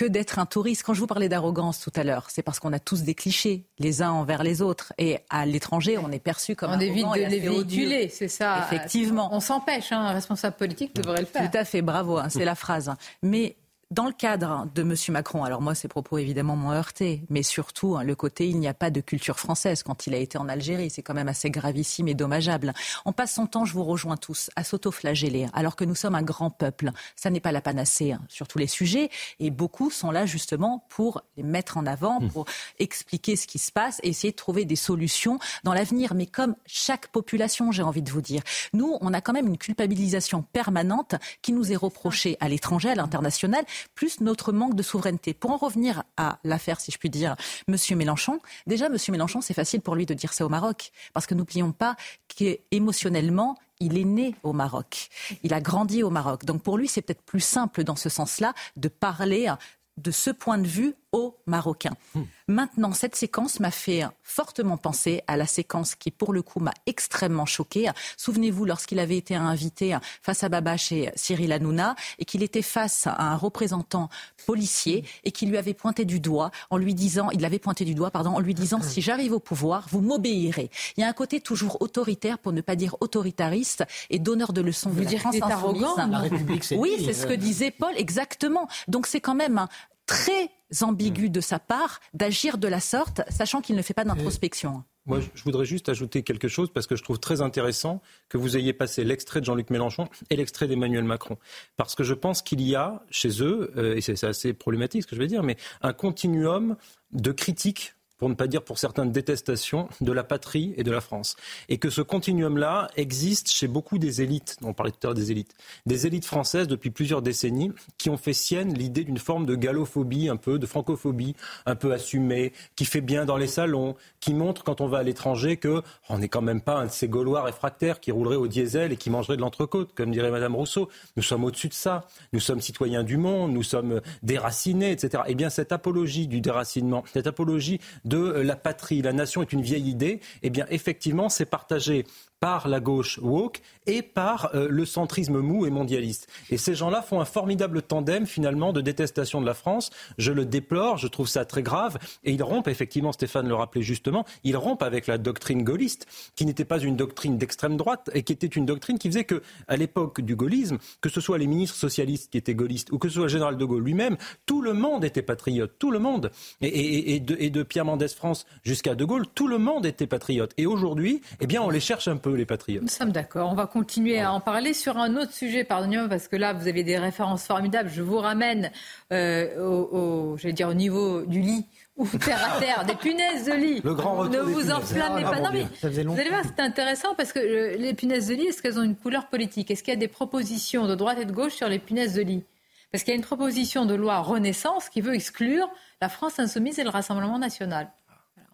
que 0.00 0.04
d'être 0.06 0.38
un 0.38 0.46
touriste. 0.46 0.82
Quand 0.82 0.94
je 0.94 1.00
vous 1.00 1.06
parlais 1.06 1.28
d'arrogance 1.28 1.78
tout 1.78 1.92
à 1.94 2.04
l'heure, 2.04 2.26
c'est 2.30 2.42
parce 2.42 2.58
qu'on 2.58 2.72
a 2.72 2.78
tous 2.78 3.02
des 3.02 3.14
clichés 3.14 3.66
les 3.78 4.02
uns 4.02 4.10
envers 4.10 4.42
les 4.42 4.62
autres. 4.62 4.92
Et 4.98 5.18
à 5.28 5.46
l'étranger, 5.46 5.98
on 5.98 6.10
est 6.10 6.18
perçu 6.18 6.56
comme 6.56 6.72
on 6.72 6.80
évite 6.80 7.06
de 7.06 7.28
les 7.28 7.38
véhiculer, 7.38 8.08
c'est 8.08 8.28
ça. 8.28 8.66
Effectivement. 8.66 9.28
On 9.32 9.40
s'empêche, 9.40 9.92
hein, 9.92 10.00
un 10.00 10.12
responsable 10.12 10.56
politique 10.56 10.94
devrait 10.96 11.20
le 11.20 11.26
faire. 11.26 11.50
Tout 11.50 11.56
à 11.56 11.64
fait, 11.64 11.82
bravo, 11.82 12.16
hein, 12.16 12.30
c'est 12.30 12.46
la 12.46 12.54
phrase. 12.54 12.92
Mais 13.22 13.56
dans 13.90 14.06
le 14.06 14.12
cadre 14.12 14.68
de 14.72 14.82
M. 14.82 14.94
Macron, 15.08 15.42
alors 15.42 15.60
moi, 15.62 15.74
ces 15.74 15.88
propos 15.88 16.18
évidemment 16.18 16.54
m'ont 16.54 16.70
heurté, 16.70 17.24
mais 17.28 17.42
surtout 17.42 17.96
hein, 17.96 18.04
le 18.04 18.14
côté 18.14 18.48
il 18.48 18.60
n'y 18.60 18.68
a 18.68 18.74
pas 18.74 18.88
de 18.90 19.00
culture 19.00 19.40
française 19.40 19.82
quand 19.82 20.06
il 20.06 20.14
a 20.14 20.18
été 20.18 20.38
en 20.38 20.48
Algérie, 20.48 20.90
c'est 20.90 21.02
quand 21.02 21.14
même 21.14 21.26
assez 21.26 21.50
gravissime 21.50 22.06
et 22.06 22.14
dommageable. 22.14 22.72
On 23.04 23.12
passe 23.12 23.34
son 23.34 23.46
temps, 23.46 23.64
je 23.64 23.74
vous 23.74 23.82
rejoins 23.82 24.16
tous, 24.16 24.48
à 24.54 24.62
s'autoflageller, 24.62 25.48
alors 25.54 25.74
que 25.74 25.84
nous 25.84 25.96
sommes 25.96 26.14
un 26.14 26.22
grand 26.22 26.50
peuple. 26.50 26.92
Ça 27.16 27.30
n'est 27.30 27.40
pas 27.40 27.50
la 27.50 27.60
panacée 27.60 28.12
hein, 28.12 28.20
sur 28.28 28.46
tous 28.46 28.58
les 28.58 28.68
sujets, 28.68 29.10
et 29.40 29.50
beaucoup 29.50 29.90
sont 29.90 30.12
là 30.12 30.24
justement 30.24 30.86
pour 30.88 31.22
les 31.36 31.42
mettre 31.42 31.76
en 31.76 31.84
avant, 31.84 32.20
mmh. 32.20 32.28
pour 32.28 32.44
expliquer 32.78 33.34
ce 33.34 33.48
qui 33.48 33.58
se 33.58 33.72
passe 33.72 33.98
et 34.04 34.10
essayer 34.10 34.30
de 34.30 34.36
trouver 34.36 34.64
des 34.66 34.76
solutions 34.76 35.40
dans 35.64 35.74
l'avenir. 35.74 36.14
Mais 36.14 36.26
comme 36.26 36.54
chaque 36.64 37.08
population, 37.08 37.72
j'ai 37.72 37.82
envie 37.82 38.02
de 38.02 38.10
vous 38.12 38.22
dire, 38.22 38.42
nous, 38.72 38.98
on 39.00 39.12
a 39.12 39.20
quand 39.20 39.32
même 39.32 39.48
une 39.48 39.58
culpabilisation 39.58 40.42
permanente 40.52 41.16
qui 41.42 41.52
nous 41.52 41.72
est 41.72 41.76
reprochée 41.76 42.36
à 42.38 42.48
l'étranger, 42.48 42.90
à 42.90 42.94
l'international 42.94 43.64
plus 43.94 44.20
notre 44.20 44.52
manque 44.52 44.74
de 44.74 44.82
souveraineté. 44.82 45.34
Pour 45.34 45.50
en 45.50 45.56
revenir 45.56 46.04
à 46.16 46.38
l'affaire, 46.44 46.80
si 46.80 46.90
je 46.90 46.98
puis 46.98 47.10
dire, 47.10 47.36
Monsieur 47.68 47.96
Mélenchon, 47.96 48.40
déjà, 48.66 48.88
Monsieur 48.88 49.12
Mélenchon, 49.12 49.40
c'est 49.40 49.54
facile 49.54 49.80
pour 49.80 49.94
lui 49.94 50.06
de 50.06 50.14
dire 50.14 50.32
ça 50.32 50.46
au 50.46 50.48
Maroc, 50.48 50.92
parce 51.12 51.26
que 51.26 51.34
n'oublions 51.34 51.72
pas 51.72 51.96
qu'émotionnellement, 52.28 53.56
il 53.80 53.98
est 53.98 54.04
né 54.04 54.34
au 54.42 54.52
Maroc. 54.52 55.08
Il 55.42 55.54
a 55.54 55.60
grandi 55.60 56.02
au 56.02 56.10
Maroc. 56.10 56.44
Donc 56.44 56.62
pour 56.62 56.78
lui, 56.78 56.86
c'est 56.86 57.02
peut-être 57.02 57.22
plus 57.22 57.40
simple 57.40 57.82
dans 57.82 57.96
ce 57.96 58.08
sens-là 58.08 58.54
de 58.76 58.88
parler 58.88 59.52
de 59.96 60.10
ce 60.10 60.30
point 60.30 60.58
de 60.58 60.66
vue 60.66 60.94
aux 61.12 61.36
Marocains. 61.46 61.94
Hmm. 62.14 62.22
Maintenant, 62.48 62.92
cette 62.92 63.14
séquence 63.14 63.60
m'a 63.60 63.70
fait 63.70 64.02
fortement 64.22 64.76
penser 64.76 65.22
à 65.26 65.36
la 65.36 65.46
séquence 65.46 65.94
qui, 65.94 66.10
pour 66.10 66.32
le 66.32 66.42
coup, 66.42 66.60
m'a 66.60 66.74
extrêmement 66.86 67.46
choquée. 67.46 67.90
Souvenez-vous, 68.16 68.64
lorsqu'il 68.64 68.98
avait 68.98 69.16
été 69.16 69.34
invité 69.34 69.96
face 70.22 70.42
à 70.42 70.48
Baba 70.48 70.76
chez 70.76 71.10
Cyril 71.14 71.52
Hanouna 71.52 71.94
et 72.18 72.24
qu'il 72.24 72.42
était 72.42 72.62
face 72.62 73.06
à 73.06 73.22
un 73.22 73.36
représentant 73.36 74.08
policier 74.46 75.04
et 75.24 75.32
qui 75.32 75.46
lui 75.46 75.56
avait 75.58 75.74
pointé 75.74 76.04
du 76.04 76.20
doigt 76.20 76.50
en 76.70 76.76
lui 76.76 76.94
disant, 76.94 77.30
il 77.30 77.40
l'avait 77.40 77.58
pointé 77.58 77.84
du 77.84 77.94
doigt, 77.94 78.10
pardon, 78.10 78.30
en 78.30 78.40
lui 78.40 78.54
disant, 78.54 78.82
si 78.82 79.00
j'arrive 79.00 79.32
au 79.32 79.40
pouvoir, 79.40 79.86
vous 79.90 80.00
m'obéirez. 80.00 80.70
Il 80.96 81.00
y 81.00 81.04
a 81.04 81.08
un 81.08 81.12
côté 81.12 81.40
toujours 81.40 81.80
autoritaire, 81.80 82.38
pour 82.38 82.52
ne 82.52 82.60
pas 82.60 82.76
dire 82.76 82.96
autoritariste, 83.00 83.84
et 84.10 84.18
donneur 84.18 84.52
de 84.52 84.60
leçons 84.60 84.90
vous 84.90 85.00
de 85.00 85.04
dire 85.04 85.20
France 85.20 85.36
arrogant, 85.40 85.94
la 85.96 86.18
République, 86.18 86.64
Oui, 86.76 87.02
c'est 87.04 87.12
ce 87.12 87.26
que 87.26 87.32
disait 87.32 87.70
Paul, 87.70 87.92
exactement. 87.96 88.68
Donc 88.88 89.06
c'est 89.06 89.20
quand 89.20 89.34
même 89.34 89.58
un, 89.58 89.68
très 90.10 90.50
ambigu 90.82 91.30
de 91.30 91.40
sa 91.40 91.58
part 91.58 92.00
d'agir 92.14 92.58
de 92.58 92.66
la 92.66 92.80
sorte, 92.80 93.22
sachant 93.30 93.60
qu'il 93.60 93.76
ne 93.76 93.82
fait 93.82 93.94
pas 93.94 94.04
d'introspection. 94.04 94.82
Moi, 95.06 95.20
je 95.34 95.42
voudrais 95.44 95.64
juste 95.64 95.88
ajouter 95.88 96.22
quelque 96.22 96.48
chose 96.48 96.70
parce 96.72 96.86
que 96.86 96.94
je 96.94 97.02
trouve 97.02 97.18
très 97.18 97.40
intéressant 97.40 98.02
que 98.28 98.38
vous 98.38 98.56
ayez 98.56 98.72
passé 98.72 99.02
l'extrait 99.02 99.40
de 99.40 99.44
Jean-Luc 99.44 99.70
Mélenchon 99.70 100.08
et 100.28 100.36
l'extrait 100.36 100.68
d'Emmanuel 100.68 101.04
Macron. 101.04 101.38
Parce 101.76 101.94
que 101.94 102.04
je 102.04 102.14
pense 102.14 102.42
qu'il 102.42 102.60
y 102.60 102.74
a 102.74 103.02
chez 103.10 103.42
eux, 103.42 103.72
euh, 103.76 103.96
et 103.96 104.00
c'est 104.00 104.22
assez 104.24 104.52
problématique 104.52 105.02
ce 105.02 105.06
que 105.06 105.16
je 105.16 105.20
vais 105.20 105.26
dire, 105.26 105.42
mais 105.42 105.56
un 105.80 105.92
continuum 105.92 106.76
de 107.12 107.32
critiques 107.32 107.94
pour 108.20 108.28
ne 108.28 108.34
pas 108.34 108.46
dire 108.46 108.62
pour 108.62 108.78
certaines 108.78 109.12
détestations, 109.12 109.88
de 110.02 110.12
la 110.12 110.22
patrie 110.22 110.74
et 110.76 110.84
de 110.84 110.92
la 110.92 111.00
France. 111.00 111.36
Et 111.70 111.78
que 111.78 111.88
ce 111.88 112.02
continuum-là 112.02 112.88
existe 112.96 113.50
chez 113.50 113.66
beaucoup 113.66 113.96
des 113.96 114.20
élites, 114.20 114.58
on 114.62 114.74
parlait 114.74 114.92
tout 114.92 114.98
à 115.02 115.06
l'heure 115.06 115.14
des 115.14 115.32
élites, 115.32 115.54
des 115.86 116.06
élites 116.06 116.26
françaises 116.26 116.68
depuis 116.68 116.90
plusieurs 116.90 117.22
décennies, 117.22 117.72
qui 117.96 118.10
ont 118.10 118.18
fait 118.18 118.34
sienne 118.34 118.74
l'idée 118.74 119.04
d'une 119.04 119.18
forme 119.18 119.46
de 119.46 119.54
gallophobie, 119.54 120.28
un 120.28 120.36
peu 120.36 120.58
de 120.58 120.66
francophobie, 120.66 121.34
un 121.64 121.76
peu 121.76 121.92
assumée, 121.94 122.52
qui 122.76 122.84
fait 122.84 123.00
bien 123.00 123.24
dans 123.24 123.38
les 123.38 123.46
salons, 123.46 123.96
qui 124.20 124.34
montre 124.34 124.64
quand 124.64 124.82
on 124.82 124.86
va 124.86 124.98
à 124.98 125.02
l'étranger 125.02 125.56
que 125.56 125.78
oh, 125.78 125.82
on 126.10 126.18
n'est 126.18 126.28
quand 126.28 126.42
même 126.42 126.60
pas 126.60 126.76
un 126.76 126.86
de 126.86 126.90
ces 126.90 127.08
Gaulois 127.08 127.42
réfractaires 127.42 128.00
qui 128.00 128.12
roulerait 128.12 128.36
au 128.36 128.48
diesel 128.48 128.92
et 128.92 128.96
qui 128.98 129.08
mangerait 129.08 129.36
de 129.36 129.40
l'entrecôte, 129.40 129.94
comme 129.94 130.10
dirait 130.10 130.30
Madame 130.30 130.54
Rousseau. 130.54 130.90
Nous 131.16 131.22
sommes 131.22 131.44
au-dessus 131.44 131.68
de 131.68 131.74
ça. 131.74 132.06
Nous 132.34 132.40
sommes 132.40 132.60
citoyens 132.60 133.02
du 133.02 133.16
monde, 133.16 133.52
nous 133.52 133.62
sommes 133.62 134.02
déracinés, 134.22 134.92
etc. 134.92 135.22
Eh 135.26 135.34
bien, 135.34 135.48
cette 135.48 135.72
apologie 135.72 136.26
du 136.26 136.42
déracinement, 136.42 137.02
cette 137.14 137.26
apologie 137.26 137.80
euh, 138.16 138.42
la 138.42 138.56
patrie, 138.56 139.02
la 139.02 139.12
nation 139.12 139.42
est 139.42 139.52
une 139.52 139.62
vieille 139.62 139.88
idée, 139.88 140.20
eh 140.42 140.50
bien 140.50 140.66
effectivement 140.70 141.28
c'est 141.28 141.46
partagé 141.46 142.06
par 142.40 142.68
la 142.68 142.80
gauche 142.80 143.18
woke 143.18 143.60
et 143.86 144.02
par 144.02 144.54
euh, 144.54 144.66
le 144.68 144.86
centrisme 144.86 145.38
mou 145.40 145.66
et 145.66 145.70
mondialiste. 145.70 146.26
Et 146.50 146.56
ces 146.56 146.74
gens-là 146.74 147.02
font 147.02 147.20
un 147.20 147.24
formidable 147.24 147.82
tandem 147.82 148.26
finalement 148.26 148.72
de 148.72 148.80
détestation 148.80 149.40
de 149.40 149.46
la 149.46 149.54
France. 149.54 149.90
Je 150.16 150.32
le 150.32 150.46
déplore, 150.46 150.96
je 150.96 151.06
trouve 151.06 151.28
ça 151.28 151.44
très 151.44 151.62
grave. 151.62 151.98
Et 152.24 152.32
ils 152.32 152.42
rompent, 152.42 152.68
effectivement, 152.68 153.12
Stéphane 153.12 153.46
le 153.46 153.54
rappelait 153.54 153.82
justement, 153.82 154.24
ils 154.42 154.56
rompent 154.56 154.82
avec 154.82 155.06
la 155.06 155.18
doctrine 155.18 155.62
gaulliste, 155.62 156.06
qui 156.34 156.46
n'était 156.46 156.64
pas 156.64 156.78
une 156.78 156.96
doctrine 156.96 157.36
d'extrême 157.36 157.76
droite 157.76 158.10
et 158.14 158.22
qui 158.22 158.32
était 158.32 158.46
une 158.46 158.66
doctrine 158.66 158.98
qui 158.98 159.08
faisait 159.08 159.24
que, 159.24 159.42
à 159.68 159.76
l'époque 159.76 160.20
du 160.20 160.34
gaullisme, 160.34 160.78
que 161.00 161.08
ce 161.08 161.20
soit 161.20 161.38
les 161.38 161.46
ministres 161.46 161.76
socialistes 161.76 162.32
qui 162.32 162.38
étaient 162.38 162.54
gaullistes 162.54 162.90
ou 162.92 162.98
que 162.98 163.08
ce 163.08 163.14
soit 163.14 163.24
le 163.24 163.28
général 163.28 163.58
de 163.58 163.64
Gaulle 163.64 163.84
lui-même, 163.84 164.16
tout 164.46 164.62
le 164.62 164.72
monde 164.72 165.04
était 165.04 165.22
patriote, 165.22 165.72
tout 165.78 165.90
le 165.90 165.98
monde. 165.98 166.30
Et, 166.62 167.20
de, 167.20 167.36
et 167.38 167.50
de, 167.50 167.62
Pierre 167.62 167.84
Mendès 167.84 168.08
France 168.08 168.46
jusqu'à 168.62 168.94
de 168.94 169.04
Gaulle, 169.04 169.26
tout 169.34 169.46
le 169.46 169.58
monde 169.58 169.86
était 169.86 170.06
patriote. 170.06 170.52
Et 170.56 170.66
aujourd'hui, 170.66 171.20
eh 171.40 171.46
bien, 171.46 171.62
on 171.62 171.70
les 171.70 171.80
cherche 171.80 172.08
un 172.08 172.16
peu 172.16 172.29
les 172.36 172.46
patriotes. 172.46 172.82
Nous 172.82 172.88
sommes 172.88 173.12
d'accord. 173.12 173.50
On 173.50 173.54
va 173.54 173.66
continuer 173.66 174.20
à 174.20 174.32
en 174.32 174.40
parler 174.40 174.74
sur 174.74 174.96
un 174.96 175.16
autre 175.16 175.32
sujet, 175.32 175.64
pardonnez-moi, 175.64 176.08
parce 176.08 176.28
que 176.28 176.36
là, 176.36 176.52
vous 176.52 176.68
avez 176.68 176.84
des 176.84 176.98
références 176.98 177.44
formidables. 177.44 177.90
Je 177.92 178.02
vous 178.02 178.18
ramène 178.18 178.70
euh, 179.12 179.58
au, 179.60 180.36
dire, 180.36 180.68
au 180.68 180.74
niveau 180.74 181.22
du 181.22 181.40
lit 181.40 181.66
ou 181.96 182.06
terre 182.06 182.56
à 182.56 182.58
terre, 182.58 182.84
des 182.86 182.94
punaises 182.94 183.44
de 183.44 183.52
lit. 183.52 183.80
Le 183.84 183.94
grand 183.94 184.24
ne 184.24 184.38
vous 184.40 184.70
enflammez 184.70 185.22
pas. 185.22 185.40
non, 185.40 185.50
mais 185.52 185.66
vous 185.82 186.18
allez 186.18 186.30
voir, 186.30 186.42
c'est 186.44 186.62
intéressant 186.62 187.14
parce 187.14 187.32
que 187.32 187.40
euh, 187.40 187.76
les 187.76 187.94
punaises 187.94 188.28
de 188.28 188.34
lit, 188.34 188.46
est-ce 188.46 188.62
qu'elles 188.62 188.78
ont 188.78 188.82
une 188.82 188.96
couleur 188.96 189.28
politique? 189.28 189.70
Est-ce 189.70 189.82
qu'il 189.82 189.92
y 189.92 189.96
a 189.96 190.00
des 190.00 190.08
propositions 190.08 190.86
de 190.86 190.94
droite 190.94 191.18
et 191.20 191.26
de 191.26 191.32
gauche 191.32 191.54
sur 191.54 191.68
les 191.68 191.78
punaises 191.78 192.14
de 192.14 192.22
lit? 192.22 192.44
Parce 192.90 193.04
qu'il 193.04 193.12
y 193.12 193.14
a 193.14 193.18
une 193.18 193.24
proposition 193.24 193.84
de 193.86 193.94
loi 193.94 194.18
Renaissance 194.20 194.88
qui 194.88 195.00
veut 195.00 195.14
exclure 195.14 195.68
la 196.00 196.08
France 196.08 196.38
insoumise 196.38 196.78
et 196.78 196.84
le 196.84 196.90
Rassemblement 196.90 197.38
national. 197.38 197.90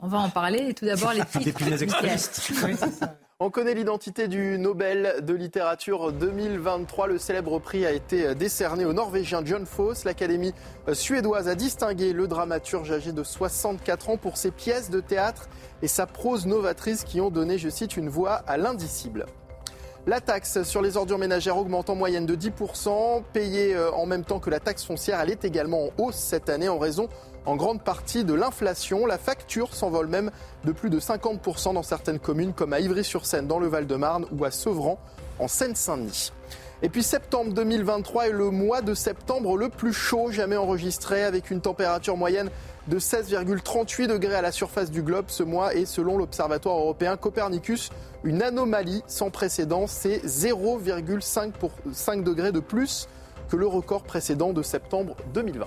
On 0.01 0.09
va 0.09 0.19
en 0.19 0.29
parler. 0.29 0.75
Tout 0.75 0.85
d'abord, 0.85 1.13
les 1.15 1.25
titres. 1.25 1.61
On 3.39 3.51
connaît 3.51 3.75
l'identité 3.75 4.29
du 4.29 4.59
Nobel 4.59 5.17
de 5.23 5.35
littérature 5.35 6.11
2023. 6.11 7.07
Le 7.07 7.19
célèbre 7.19 7.59
prix 7.59 7.85
a 7.85 7.93
été 7.93 8.35
décerné 8.35 8.87
au 8.87 8.95
Norvégien 8.95 9.43
John 9.45 9.67
Foss. 9.67 10.05
L'Académie 10.05 10.55
suédoise 10.95 11.47
a 11.47 11.55
distingué 11.55 12.15
le 12.15 12.29
dramaturge 12.29 12.91
âgé 12.91 13.13
de 13.13 13.23
64 13.23 14.09
ans 14.09 14.17
pour 14.17 14.39
ses 14.39 14.51
pièces 14.51 14.89
de 14.89 15.01
théâtre 15.01 15.51
et 15.83 15.87
sa 15.87 16.07
prose 16.07 16.47
novatrice 16.47 17.05
qui 17.05 17.21
ont 17.21 17.29
donné, 17.29 17.59
je 17.59 17.69
cite, 17.69 17.99
une 17.99 18.09
voix 18.09 18.37
à 18.47 18.57
l'indicible. 18.57 19.27
La 20.07 20.23
taxe 20.23 20.63
sur 20.63 20.81
les 20.81 20.97
ordures 20.97 21.19
ménagères 21.19 21.59
augmente 21.59 21.91
en 21.91 21.95
moyenne 21.95 22.25
de 22.25 22.37
10%. 22.37 23.23
Payée 23.35 23.75
euh, 23.75 23.91
en 23.91 24.07
même 24.07 24.25
temps 24.25 24.39
que 24.41 24.49
la 24.49 24.61
taxe 24.61 24.85
foncière, 24.85 25.21
elle 25.21 25.31
est 25.31 25.45
également 25.45 25.89
en 25.89 25.91
hausse 25.99 26.17
cette 26.17 26.49
année 26.49 26.71
en 26.71 26.79
raison 26.79 27.11
en 27.47 27.57
grande 27.57 27.83
partie 27.83 28.25
de 28.25 28.35
l'inflation. 28.35 29.07
La 29.07 29.19
facture 29.19 29.75
s'envole 29.75 30.09
même 30.09 30.31
de 30.65 30.73
plus 30.73 30.91
de 30.91 31.01
50% 31.01 31.75
dans 31.75 31.83
certaines 31.83 32.19
communes 32.19 32.53
comme 32.53 32.73
à 32.73 32.81
Ivry-sur-Seine 32.81 33.47
dans 33.47 33.59
le 33.59 33.69
Val-de-Marne 33.69 34.27
ou 34.33 34.45
à 34.45 34.51
Sevran 34.51 34.99
en 35.39 35.49
Seine-Saint-Denis. 35.49 36.33
Et 36.83 36.91
puis 36.91 37.03
septembre 37.03 37.55
2023 37.55 38.29
est 38.29 38.33
le 38.33 38.51
mois 38.51 38.83
de 38.83 38.93
septembre 38.93 39.57
le 39.57 39.71
plus 39.71 39.95
chaud 39.95 40.31
jamais 40.31 40.59
enregistré 40.59 41.25
avec 41.25 41.51
une 41.51 41.63
température 41.63 42.19
moyenne 42.19 42.51
de 42.89 42.99
16,38 42.99 44.09
degrés 44.09 44.35
à 44.35 44.43
la 44.43 44.53
surface 44.53 44.91
du 44.91 45.03
globe 45.03 45.27
ce 45.29 45.43
mois 45.43 45.75
et 45.75 45.87
selon 45.87 46.19
l'Observatoire 46.19 46.77
européen 46.77 47.17
Copernicus, 47.17 47.89
une 48.25 48.43
anomalie 48.43 49.03
sans 49.07 49.31
précédent, 49.31 49.87
c'est 49.87 50.19
0,5 50.19 52.23
degrés 52.23 52.53
de 52.53 52.61
plus 52.61 53.09
que 53.49 53.57
le 53.57 53.67
record 53.67 54.03
précédent 54.03 54.53
de 54.53 54.63
septembre 54.63 55.17
2020 55.33 55.67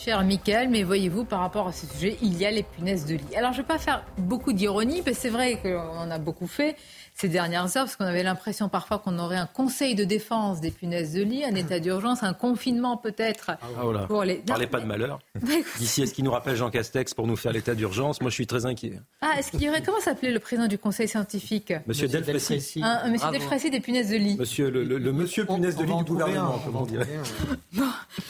cher 0.00 0.24
Michael, 0.24 0.68
mais 0.68 0.82
voyez-vous, 0.82 1.24
par 1.24 1.40
rapport 1.40 1.68
à 1.68 1.72
ce 1.72 1.86
sujet, 1.86 2.16
il 2.22 2.36
y 2.36 2.44
a 2.44 2.50
les 2.50 2.62
punaises 2.62 3.06
de 3.06 3.14
lit. 3.14 3.36
Alors, 3.36 3.52
je 3.52 3.58
ne 3.58 3.62
vais 3.62 3.68
pas 3.68 3.78
faire 3.78 4.04
beaucoup 4.18 4.52
d'ironie, 4.52 5.02
mais 5.04 5.14
c'est 5.14 5.30
vrai 5.30 5.58
qu'on 5.62 6.10
a 6.10 6.18
beaucoup 6.18 6.46
fait 6.46 6.76
ces 7.14 7.28
dernières 7.28 7.64
heures, 7.76 7.84
parce 7.84 7.94
qu'on 7.94 8.06
avait 8.06 8.24
l'impression 8.24 8.68
parfois 8.68 8.98
qu'on 8.98 9.18
aurait 9.20 9.36
un 9.36 9.46
conseil 9.46 9.94
de 9.94 10.02
défense 10.02 10.60
des 10.60 10.72
punaises 10.72 11.12
de 11.12 11.22
lit, 11.22 11.44
un 11.44 11.54
état 11.54 11.78
d'urgence, 11.78 12.24
un 12.24 12.34
confinement 12.34 12.96
peut-être 12.96 13.52
ah, 13.52 14.06
pour 14.08 14.24
les. 14.24 14.36
Parlez 14.36 14.66
pas 14.66 14.80
de 14.80 14.86
malheur. 14.86 15.20
D'ici, 15.78 16.02
est-ce 16.02 16.12
qu'il 16.12 16.24
nous 16.24 16.32
rappelle 16.32 16.56
Jean 16.56 16.70
Castex 16.70 17.14
pour 17.14 17.28
nous 17.28 17.36
faire 17.36 17.52
l'état 17.52 17.76
d'urgence? 17.76 18.20
Moi, 18.20 18.30
je 18.30 18.34
suis 18.34 18.48
très 18.48 18.66
inquiet. 18.66 18.98
Ah, 19.20 19.34
est-ce 19.38 19.52
qu'il 19.52 19.62
y 19.62 19.68
aurait 19.68 19.82
comment 19.82 20.00
s'appelait 20.00 20.32
le 20.32 20.40
président 20.40 20.66
du 20.66 20.76
conseil 20.76 21.06
scientifique? 21.06 21.72
Monsieur, 21.86 22.08
Delfrécy. 22.08 22.82
monsieur 23.08 23.30
Delfrécy 23.30 23.70
des 23.70 23.80
punaises 23.80 24.10
de 24.10 24.16
lit. 24.16 24.36
Monsieur 24.36 24.70
le, 24.70 25.12
monsieur 25.12 25.46
punaise 25.46 25.76
de 25.76 25.84
lit 25.84 25.96
du 25.96 26.04
gouvernement, 26.04 26.58
comme 26.64 26.76
on 26.76 26.86
dirait. 26.86 27.06
Bon, 27.72 27.84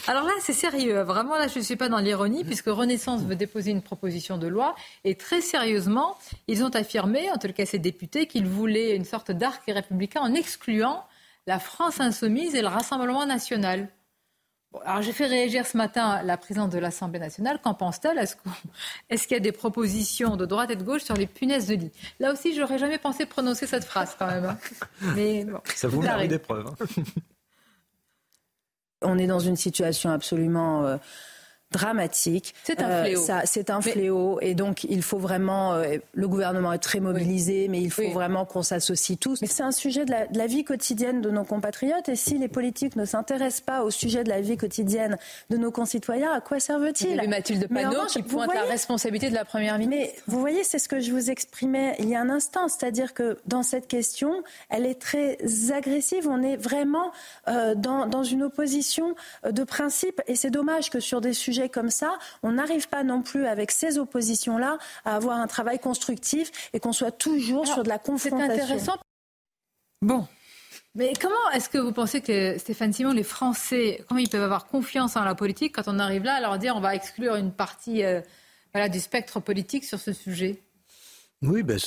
alors 0.07 0.25
là, 0.25 0.33
c'est 0.41 0.53
sérieux. 0.53 1.01
Vraiment, 1.01 1.37
là, 1.37 1.47
je 1.47 1.54
ne 1.59 1.63
suis 1.63 1.75
pas 1.75 1.89
dans 1.89 1.99
l'ironie, 1.99 2.43
puisque 2.43 2.67
Renaissance 2.67 3.21
veut 3.21 3.35
déposer 3.35 3.71
une 3.71 3.81
proposition 3.81 4.37
de 4.37 4.47
loi 4.47 4.75
et 5.03 5.15
très 5.15 5.41
sérieusement, 5.41 6.17
ils 6.47 6.63
ont 6.63 6.69
affirmé, 6.69 7.29
en 7.31 7.37
tout 7.37 7.51
cas 7.53 7.65
ces 7.65 7.79
députés, 7.79 8.27
qu'ils 8.27 8.47
voulaient 8.47 8.95
une 8.95 9.05
sorte 9.05 9.31
d'arc 9.31 9.63
républicain 9.67 10.21
en 10.21 10.33
excluant 10.33 11.05
la 11.47 11.59
France 11.59 11.99
insoumise 11.99 12.55
et 12.55 12.61
le 12.61 12.67
Rassemblement 12.67 13.25
national. 13.25 13.89
alors 14.83 15.01
j'ai 15.01 15.13
fait 15.13 15.27
réagir 15.27 15.65
ce 15.65 15.77
matin 15.77 16.21
la 16.23 16.37
présidente 16.37 16.71
de 16.71 16.79
l'Assemblée 16.79 17.19
nationale. 17.19 17.59
Qu'en 17.61 17.73
pense-t-elle? 17.73 18.17
Est-ce 18.17 19.27
qu'il 19.27 19.35
y 19.35 19.39
a 19.39 19.39
des 19.39 19.51
propositions 19.51 20.37
de 20.37 20.45
droite 20.45 20.71
et 20.71 20.75
de 20.75 20.83
gauche 20.83 21.03
sur 21.03 21.15
les 21.15 21.27
punaises 21.27 21.67
de 21.67 21.75
lit? 21.75 21.91
Là 22.19 22.33
aussi, 22.33 22.55
j'aurais 22.55 22.79
jamais 22.79 22.97
pensé 22.97 23.25
prononcer 23.25 23.67
cette 23.67 23.85
phrase 23.85 24.15
quand 24.17 24.27
même. 24.27 24.45
Hein. 24.45 24.57
Mais 25.15 25.45
ça 25.75 25.87
vous 25.87 26.01
mérite 26.01 26.29
des 26.29 26.39
preuves. 26.39 26.67
Hein. 26.67 26.85
On 29.01 29.19
est 29.19 29.27
dans 29.27 29.39
une 29.39 29.55
situation 29.55 30.09
absolument 30.09 30.85
euh, 30.85 30.97
dramatique. 31.71 32.53
C'est 32.63 32.81
un 32.81 32.89
euh, 32.89 33.03
fléau. 33.03 33.21
c'est 33.45 33.69
un 33.69 33.81
fléau. 33.81 34.39
Et 34.41 34.53
donc, 34.53 34.83
il 34.85 35.01
faut 35.01 35.17
vraiment. 35.17 35.73
Euh, 35.73 35.97
le 36.13 36.27
gouvernement 36.27 36.71
est 36.71 36.79
très 36.79 36.99
mobilisé, 36.99 37.67
mais 37.67 37.81
il 37.81 37.91
faut 37.91 38.09
vraiment 38.11 38.45
qu'on 38.45 38.63
s'associe 38.63 39.17
tous. 39.19 39.41
Mais 39.41 39.47
c'est 39.47 39.63
un 39.63 39.71
sujet 39.71 40.05
de 40.05 40.11
la, 40.11 40.47
vie 40.47 40.63
quotidienne 40.63 41.21
de 41.21 41.29
nos 41.29 41.43
compatriotes. 41.43 42.07
Et 42.07 42.15
si 42.15 42.37
les 42.37 42.47
politiques 42.47 42.95
ne 42.95 43.05
s'intéressent 43.05 43.61
pas 43.61 43.83
au 43.83 43.91
sujet 43.91 44.23
de 44.23 44.29
la 44.29 44.41
vie 44.41 44.57
quotidienne 44.57 45.17
de 45.49 45.57
nos 45.57 45.71
concitoyens, 45.71 46.31
à 46.31 46.39
quoi 46.39 46.59
servent-ils? 46.59 47.21
Mathilde 47.27 47.67
Panot 47.67 48.05
qui 48.07 48.21
pointe 48.21 48.53
la 48.53 48.63
responsabilité 48.63 49.29
de 49.29 49.35
la 49.35 49.45
première 49.45 49.77
ministre. 49.79 49.95
Mais 49.95 50.15
vous 50.27 50.39
voyez, 50.39 50.63
c'est 50.63 50.79
ce 50.79 50.87
que 50.87 50.99
je 50.99 51.11
vous 51.11 51.29
exprimais 51.29 51.95
il 51.99 52.09
y 52.09 52.15
a 52.15 52.21
un 52.21 52.29
instant. 52.29 52.67
C'est-à-dire 52.67 53.13
que 53.13 53.37
dans 53.47 53.63
cette 53.63 53.87
question, 53.87 54.43
elle 54.69 54.85
est 54.85 55.01
très 55.01 55.37
agressive. 55.73 56.27
On 56.29 56.41
est 56.43 56.57
vraiment 56.57 57.11
euh, 57.47 57.75
dans, 57.75 58.05
dans 58.05 58.23
une 58.23 58.43
opposition 58.43 59.15
de 59.49 59.63
principe. 59.63 60.21
Et 60.27 60.35
c'est 60.35 60.51
dommage 60.51 60.89
que 60.89 60.99
sur 60.99 61.21
des 61.21 61.33
sujets 61.33 61.54
comme 61.69 61.89
ça, 61.89 62.17
on 62.43 62.53
n'arrive 62.53 62.87
pas 62.89 63.03
non 63.03 63.21
plus 63.21 63.45
avec 63.45 63.71
ces 63.71 63.97
oppositions-là 63.97 64.77
à 65.05 65.15
avoir 65.15 65.39
un 65.39 65.47
travail 65.47 65.79
constructif 65.79 66.69
et 66.73 66.79
qu'on 66.79 66.93
soit 66.93 67.11
toujours 67.11 67.67
sur 67.67 67.83
de 67.83 67.89
la 67.89 67.99
confrontation. 67.99 68.55
C'est 68.55 68.63
intéressant. 68.63 68.97
Bon. 70.01 70.27
Mais 70.95 71.11
comment 71.19 71.51
est-ce 71.53 71.67
que 71.67 71.77
vous 71.77 71.91
pensez 71.91 72.21
que 72.21 72.57
Stéphane 72.57 72.93
Simon, 72.93 73.11
les 73.11 73.23
Français, 73.23 74.03
comment 74.07 74.19
ils 74.19 74.29
peuvent 74.29 74.43
avoir 74.43 74.67
confiance 74.67 75.17
en 75.17 75.25
la 75.25 75.35
politique 75.35 75.75
quand 75.75 75.87
on 75.87 75.99
arrive 75.99 76.23
là 76.23 76.35
à 76.35 76.41
leur 76.41 76.57
dire 76.57 76.75
on 76.77 76.79
va 76.79 76.95
exclure 76.95 77.35
une 77.35 77.51
partie 77.51 78.05
euh, 78.05 78.21
voilà, 78.73 78.87
du 78.87 79.01
spectre 79.01 79.41
politique 79.41 79.83
sur 79.83 79.99
ce 79.99 80.13
sujet? 80.13 80.61
Oui, 81.41 81.63
ben 81.63 81.77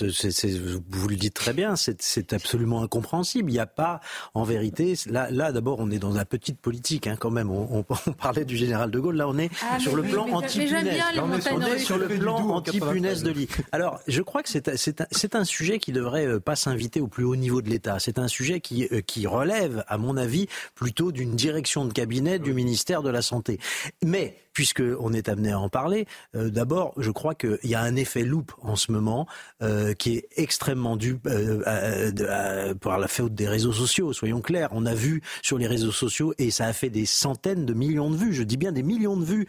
vous 0.91 1.09
le 1.09 1.17
dites 1.17 1.35
très 1.35 1.53
bien, 1.53 1.75
c'est 1.77 2.33
absolument 2.33 2.83
incompréhensible. 2.83 3.51
Il 3.51 3.55
n'y 3.55 3.59
a 3.59 3.67
pas, 3.67 4.01
en 4.35 4.45
vérité, 4.45 4.95
là, 5.07 5.31
là 5.31 5.53
d'abord, 5.53 5.79
on 5.81 5.91
est 5.91 5.99
dans 5.99 6.13
la 6.13 6.25
petite 6.25 6.61
politique 6.61 7.07
hein, 7.07 7.17
quand 7.19 7.31
même. 7.31 7.51
On, 7.51 7.85
on, 7.91 8.13
parlait 8.13 8.45
du 8.45 8.57
général 8.57 8.91
de 8.91 9.01
Gaulle, 9.01 9.17
là, 9.17 9.29
on 9.29 9.39
est 9.39 9.51
ah, 9.63 9.79
sur 9.79 9.97
le 9.97 10.03
plan 10.03 10.29
anti-punaise. 10.29 11.03
On 11.17 11.63
est 11.63 11.79
sur 11.79 11.97
le 11.97 12.09
plan 12.09 12.37
anti-punaise 12.37 13.23
de 13.23 13.31
lit. 13.31 13.49
Alors, 13.73 14.01
je 14.07 14.23
crois 14.23 14.43
que 14.43 14.49
c'est 14.51 15.35
un, 15.35 15.45
sujet 15.45 15.79
qui 15.79 15.93
devrait 15.93 16.27
euh, 16.27 16.41
pas 16.41 16.57
s'inviter 16.57 17.01
au 17.01 17.07
plus 17.07 17.25
haut 17.25 17.37
niveau 17.37 17.63
de 17.63 17.71
l'État. 17.71 17.99
C'est 17.99 18.19
un 18.19 18.29
sujet 18.29 18.61
qui, 18.61 18.87
euh, 18.93 19.01
qui 19.01 19.27
relève, 19.27 19.83
à 19.89 19.97
mon 19.97 20.17
avis, 20.17 20.47
plutôt 20.75 21.11
d'une 21.11 21.35
direction 21.35 21.87
de 21.87 21.93
cabinet 21.93 22.39
du 22.39 22.53
ministère 22.53 23.03
de 23.03 23.11
la 23.11 23.23
Santé. 23.23 23.59
Mais 24.05 24.37
puisqu'on 24.59 25.13
est 25.13 25.29
amené 25.29 25.53
à 25.53 25.61
en 25.61 25.69
parler, 25.69 26.09
euh, 26.35 26.51
d'abord, 26.51 26.93
je 26.97 27.13
crois 27.13 27.37
qu'il 27.37 27.61
y 27.63 27.77
a 27.77 27.81
un 27.81 27.95
effet 27.95 28.25
loupe 28.25 28.51
en 28.61 28.75
ce 28.75 28.91
moment 28.91 29.29
euh, 29.63 29.95
qui 29.95 30.17
est 30.17 30.27
extrêmement 30.35 30.97
dû 30.97 31.17
euh, 31.27 32.75
par 32.75 32.99
la 32.99 33.07
faute 33.07 33.37
des 33.37 33.47
réseaux 33.47 33.73
sociaux. 33.73 34.13
Soyons 34.13 34.41
clairs, 34.41 34.71
on 34.73 34.85
a 34.85 34.95
vu 34.95 35.23
sur 35.43 35.59
les 35.59 35.69
réseaux 35.69 35.93
sociaux 35.93 36.35
et 36.39 36.51
ça 36.51 36.67
a 36.67 36.73
fait 36.73 36.91
des 36.91 37.07
centaines 37.07 37.67
de 37.67 37.73
millions 37.73 38.11
de 38.11 38.17
vues. 38.17 38.35
Je 38.35 38.43
dis 38.43 38.57
bien 38.57 38.73
des 38.73 38.83
millions 38.83 39.17
de 39.17 39.25
vues. 39.25 39.47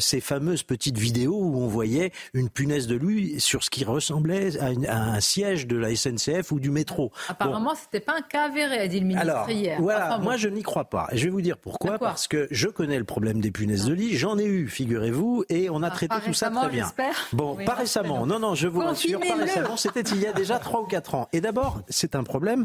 ces 0.00 0.20
fameuses 0.20 0.64
petites 0.64 0.98
vidéos 0.98 1.38
où 1.40 1.62
on 1.62 1.68
voyait 1.68 2.10
une 2.34 2.50
punaise 2.50 2.88
de 2.88 2.96
lui 2.96 3.38
sur 3.38 3.62
ce 3.62 3.70
qui 3.70 3.84
ressemblait 3.84 4.58
à, 4.58 4.72
un 4.90 5.20
siège 5.20 5.68
de 5.68 5.76
la 5.76 5.94
SNCF 5.94 6.50
ou 6.50 6.58
du 6.58 6.72
métro. 6.72 7.12
Apparemment, 7.28 7.76
ce 7.76 7.82
c'était 7.82 8.04
pas 8.04 8.16
un 8.16 8.22
cas 8.22 8.46
avéré, 8.46 8.78
a 8.78 8.88
dit 8.88 8.98
le 8.98 9.06
ministre 9.06 9.30
Alors, 9.30 9.48
hier. 9.48 9.80
Voilà, 9.80 10.18
moi 10.18 10.36
je 10.36 10.48
n'y 10.48 10.64
crois 10.64 10.86
pas. 10.86 11.06
Je 11.12 11.22
vais 11.22 11.30
vous 11.30 11.40
dire 11.40 11.56
pourquoi. 11.56 12.00
Parce 12.00 12.26
que 12.26 12.48
je 12.50 12.66
connais 12.66 12.98
le 12.98 13.04
problème 13.04 13.40
des 13.40 13.52
punaises 13.52 13.84
de 13.84 13.94
lit. 13.94 14.16
J'en 14.16 14.39
eu, 14.44 14.68
figurez-vous, 14.68 15.44
et 15.48 15.70
on 15.70 15.82
a 15.82 15.88
ah, 15.88 15.90
traité 15.90 16.16
tout 16.24 16.34
ça 16.34 16.50
très 16.50 16.68
bien. 16.68 16.90
Bon, 17.32 17.56
pas 17.64 17.74
récemment. 17.74 18.26
Non, 18.26 18.38
non, 18.38 18.54
je 18.54 18.68
vous 18.68 18.80
rassure, 18.80 19.20
pas 19.20 19.34
récemment. 19.34 19.76
C'était 19.76 20.02
il 20.02 20.20
y 20.20 20.26
a 20.26 20.32
déjà 20.32 20.58
3 20.58 20.82
ou 20.82 20.86
4 20.86 21.14
ans. 21.14 21.28
Et 21.32 21.40
d'abord, 21.40 21.82
c'est 21.88 22.14
un 22.14 22.24
problème 22.24 22.64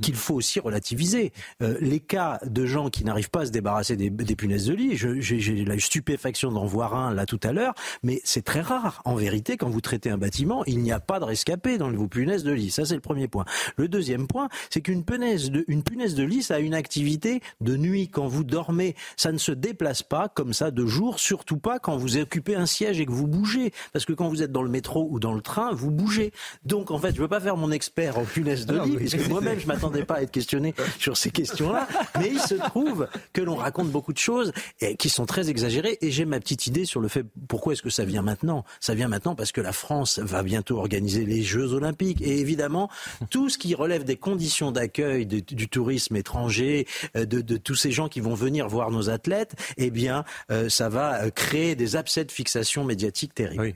qu'il 0.00 0.14
faut 0.14 0.34
aussi 0.34 0.60
relativiser. 0.60 1.32
Euh, 1.62 1.76
les 1.80 2.00
cas 2.00 2.38
de 2.44 2.66
gens 2.66 2.90
qui 2.90 3.04
n'arrivent 3.04 3.30
pas 3.30 3.42
à 3.42 3.46
se 3.46 3.50
débarrasser 3.50 3.96
des, 3.96 4.10
punaises 4.36 4.66
de 4.66 4.74
lit, 4.74 4.96
j'ai 4.96 5.64
la 5.64 5.78
stupéfaction 5.78 6.52
d'en 6.52 6.66
voir 6.66 6.94
un 6.94 7.12
là 7.12 7.26
tout 7.26 7.40
à 7.42 7.52
l'heure, 7.52 7.74
mais 8.02 8.20
c'est 8.24 8.44
très 8.44 8.60
rare. 8.60 9.02
En 9.04 9.14
vérité, 9.14 9.56
quand 9.56 9.68
vous 9.68 9.80
traitez 9.80 10.10
un 10.10 10.18
bâtiment, 10.18 10.64
il 10.66 10.78
n'y 10.80 10.92
a 10.92 11.00
pas 11.00 11.18
de 11.20 11.24
rescapé 11.24 11.78
dans 11.78 11.90
vos 11.90 12.08
punaises 12.08 12.44
de 12.44 12.52
lit. 12.52 12.70
Ça, 12.70 12.84
c'est 12.84 12.94
le 12.94 13.00
premier 13.00 13.28
point. 13.28 13.44
Le 13.76 13.88
deuxième 13.88 14.26
point, 14.26 14.48
c'est 14.70 14.80
qu'une 14.80 15.04
punaise, 15.04 15.50
de, 15.50 15.64
une 15.68 15.82
punaise 15.82 16.14
de 16.14 16.22
lit, 16.22 16.42
ça 16.42 16.56
a 16.56 16.58
une 16.58 16.74
activité 16.74 17.40
de 17.60 17.76
nuit. 17.76 18.08
Quand 18.08 18.26
vous 18.26 18.44
dormez, 18.44 18.94
ça 19.16 19.32
ne 19.32 19.38
se 19.38 19.52
déplace 19.52 20.02
pas 20.02 20.28
comme 20.28 20.52
ça 20.52 20.70
de 20.70 20.86
jour, 20.86 21.18
surtout 21.18 21.58
pas 21.58 21.78
quand 21.78 21.96
vous 21.96 22.16
occupez 22.16 22.54
un 22.54 22.66
siège 22.66 23.00
et 23.00 23.06
que 23.06 23.12
vous 23.12 23.26
bougez. 23.26 23.72
Parce 23.92 24.04
que 24.04 24.12
quand 24.12 24.28
vous 24.28 24.42
êtes 24.42 24.52
dans 24.52 24.62
le 24.62 24.70
métro 24.70 25.08
ou 25.10 25.20
dans 25.20 25.34
le 25.34 25.40
train, 25.40 25.72
vous 25.72 25.90
bougez. 25.90 26.32
Donc, 26.64 26.90
en 26.90 26.98
fait, 26.98 27.14
je 27.14 27.20
veux 27.20 27.28
pas 27.28 27.40
faire 27.40 27.56
mon 27.56 27.70
expert 27.70 28.18
en 28.18 28.24
punaises 28.24 28.66
de 28.66 28.78
ah 28.78 28.84
lit, 28.84 28.98
moi-même, 29.28 29.57
je 29.58 29.66
m'attendais 29.66 30.04
pas 30.04 30.16
à 30.16 30.22
être 30.22 30.30
questionné 30.30 30.74
sur 30.98 31.16
ces 31.16 31.30
questions-là, 31.30 31.88
mais 32.18 32.28
il 32.30 32.40
se 32.40 32.54
trouve 32.54 33.08
que 33.32 33.40
l'on 33.40 33.56
raconte 33.56 33.90
beaucoup 33.90 34.12
de 34.12 34.18
choses 34.18 34.52
et, 34.80 34.96
qui 34.96 35.08
sont 35.08 35.26
très 35.26 35.50
exagérées. 35.50 35.98
Et 36.00 36.10
j'ai 36.10 36.24
ma 36.24 36.40
petite 36.40 36.66
idée 36.66 36.84
sur 36.84 37.00
le 37.00 37.08
fait 37.08 37.24
pourquoi 37.48 37.72
est-ce 37.72 37.82
que 37.82 37.90
ça 37.90 38.04
vient 38.04 38.22
maintenant. 38.22 38.64
Ça 38.80 38.94
vient 38.94 39.08
maintenant 39.08 39.34
parce 39.34 39.52
que 39.52 39.60
la 39.60 39.72
France 39.72 40.18
va 40.18 40.42
bientôt 40.42 40.78
organiser 40.78 41.24
les 41.24 41.42
Jeux 41.42 41.72
Olympiques 41.72 42.22
et 42.22 42.38
évidemment 42.38 42.90
tout 43.30 43.48
ce 43.48 43.58
qui 43.58 43.74
relève 43.74 44.04
des 44.04 44.16
conditions 44.16 44.72
d'accueil 44.72 45.26
du 45.26 45.68
tourisme 45.68 46.16
étranger, 46.16 46.86
euh, 47.16 47.24
de, 47.24 47.56
tous 47.56 47.74
ces 47.74 47.90
gens 47.90 48.08
qui 48.08 48.20
vont 48.20 48.34
venir 48.34 48.68
voir 48.68 48.90
nos 48.90 49.10
athlètes, 49.10 49.54
eh 49.76 49.90
bien, 49.90 50.24
euh, 50.50 50.68
ça 50.68 50.88
va 50.88 51.22
euh, 51.22 51.30
créer 51.30 51.74
des 51.74 51.96
abcès 51.96 52.24
de 52.24 52.32
fixation 52.32 52.84
médiatique 52.84 53.34
terribles. 53.34 53.74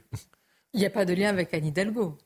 Il 0.75 0.81
n'y 0.81 0.87
a 0.87 0.91
pas 0.91 1.05
de 1.05 1.13
lien 1.13 1.29
avec 1.29 1.53
Anne 1.55 1.67
Hidalgo. 1.67 2.19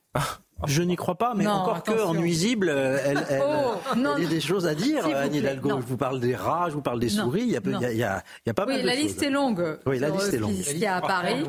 Je 0.65 0.83
n'y 0.83 0.97
crois 0.97 1.17
pas, 1.17 1.35
mais 1.35 1.47
encore 1.47 1.83
que 1.83 2.03
en 2.03 2.15
nuisible, 2.15 2.71
euh, 2.71 2.99
elle, 3.05 3.27
elle, 3.29 3.43
oh, 3.47 3.75
il 4.17 4.25
y 4.25 4.27
a 4.27 4.31
des 4.31 4.41
choses 4.41 4.67
à 4.67 4.75
dire, 4.75 5.05
Anne 5.05 5.35
Hidalgo. 5.35 5.81
Je 5.81 5.87
vous 5.87 5.99
parle 5.99 6.19
des 6.19 6.35
rats, 6.35 6.67
je 6.71 6.75
vous 6.75 6.81
parle 6.83 6.99
des 6.99 7.11
souris, 7.11 7.43
il 7.43 7.51
y 7.51 7.57
a, 7.57 7.61
il 7.65 7.97
y 7.97 8.05
a, 8.05 8.23
il 8.45 8.49
y 8.49 8.51
a 8.51 8.55
pas 8.55 8.65
mal 8.65 8.81
de 8.81 8.87
la 8.87 8.95
liste 8.95 9.23
est 9.23 9.31
longue. 9.31 9.79
Oui, 9.85 9.99
la 9.99 10.09
liste 10.09 10.33
est 10.33 10.39
longue. 10.39 10.55
Ce 10.55 10.71
qu'il 10.71 10.79
y 10.79 10.87
a 10.87 10.97
à 10.97 11.01
Paris. 11.03 11.45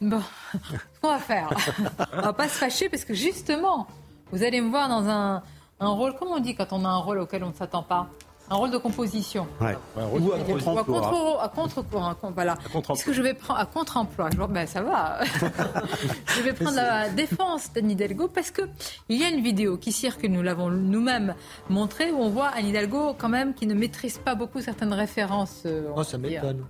Bon, 0.00 0.20
ce 0.54 1.00
qu'on 1.00 1.08
va 1.08 1.18
faire, 1.18 1.50
on 2.12 2.20
va 2.22 2.32
pas 2.32 2.48
se 2.48 2.58
fâcher 2.58 2.88
parce 2.88 3.04
que 3.04 3.14
justement, 3.14 3.86
vous 4.32 4.42
allez 4.42 4.60
me 4.60 4.70
voir 4.70 4.88
dans 4.88 5.08
un, 5.08 5.42
un 5.78 5.88
rôle, 5.88 6.14
comment 6.18 6.34
on 6.34 6.40
dit 6.40 6.56
quand 6.56 6.72
on 6.72 6.84
a 6.84 6.88
un 6.88 6.98
rôle 6.98 7.20
auquel 7.20 7.44
on 7.44 7.50
ne 7.50 7.54
s'attend 7.54 7.84
pas? 7.84 8.08
Un 8.50 8.54
rôle 8.56 8.70
de 8.70 8.78
composition. 8.78 9.46
Ouais. 9.60 9.76
Ou 9.96 10.32
à 10.32 10.38
contre-emploi. 10.38 11.42
À 11.42 11.48
contre-emploi, 11.48 12.16
voilà. 12.34 12.56
Est-ce 12.90 13.04
que 13.04 13.12
je 13.12 13.22
vais 13.22 13.34
prendre 13.34 13.60
à 13.60 13.66
contre-emploi 13.66 14.30
ben, 14.48 14.66
Ça 14.66 14.82
va. 14.82 15.18
je 16.26 16.42
vais 16.42 16.52
prendre 16.52 16.76
la 16.76 17.08
défense 17.08 17.72
d'Anne 17.72 17.90
Hidalgo 17.90 18.28
parce 18.28 18.50
qu'il 18.50 18.68
y 19.08 19.24
a 19.24 19.28
une 19.28 19.42
vidéo 19.42 19.76
qui 19.76 19.92
circule, 19.92 20.32
nous 20.32 20.42
l'avons 20.42 20.70
nous-mêmes 20.70 21.34
montré, 21.68 22.10
où 22.10 22.18
on 22.18 22.30
voit 22.30 22.48
Anne 22.48 22.66
Hidalgo 22.66 23.14
quand 23.18 23.28
même 23.28 23.54
qui 23.54 23.66
ne 23.66 23.74
maîtrise 23.74 24.18
pas 24.18 24.34
beaucoup 24.34 24.60
certaines 24.60 24.92
références. 24.92 25.64
Oh, 25.94 26.02
ça 26.02 26.18
m'étonne. 26.18 26.64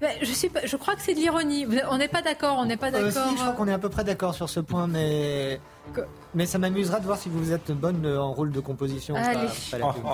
Ben, 0.00 0.12
je, 0.22 0.32
suis 0.32 0.50
je 0.64 0.76
crois 0.76 0.94
que 0.94 1.02
c'est 1.02 1.12
de 1.12 1.18
l'ironie. 1.18 1.66
On 1.90 1.98
n'est 1.98 2.08
pas 2.08 2.22
d'accord, 2.22 2.56
on 2.58 2.64
n'est 2.64 2.78
pas 2.78 2.88
euh, 2.88 3.10
d'accord. 3.10 3.30
je 3.30 3.36
crois 3.36 3.52
qu'on 3.52 3.68
est 3.68 3.72
à 3.72 3.78
peu 3.78 3.90
près 3.90 4.02
d'accord 4.02 4.34
sur 4.34 4.48
ce 4.48 4.60
point, 4.60 4.86
mais 4.86 5.60
mais 6.34 6.46
ça 6.46 6.58
m'amusera 6.58 7.00
de 7.00 7.04
voir 7.06 7.18
si 7.18 7.28
vous 7.28 7.52
êtes 7.52 7.72
bonne 7.72 8.06
en 8.06 8.32
rôle 8.32 8.52
de 8.52 8.60
composition. 8.60 9.14
Allez. 9.16 9.48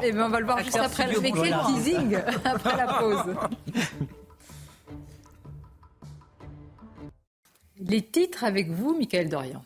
Eh 0.03 0.13
ben, 0.13 0.23
on 0.23 0.29
va 0.29 0.41
le 0.41 0.47
voir 0.47 0.63
juste 0.63 0.77
après. 0.77 1.07
Vais 1.07 1.33
teasing 1.33 2.17
après 2.45 2.77
la 2.77 2.87
pause. 2.95 3.35
Les 7.79 8.03
titres 8.03 8.45
avec 8.45 8.71
vous, 8.71 8.97
Michael 8.97 9.29
Dorian. 9.29 9.63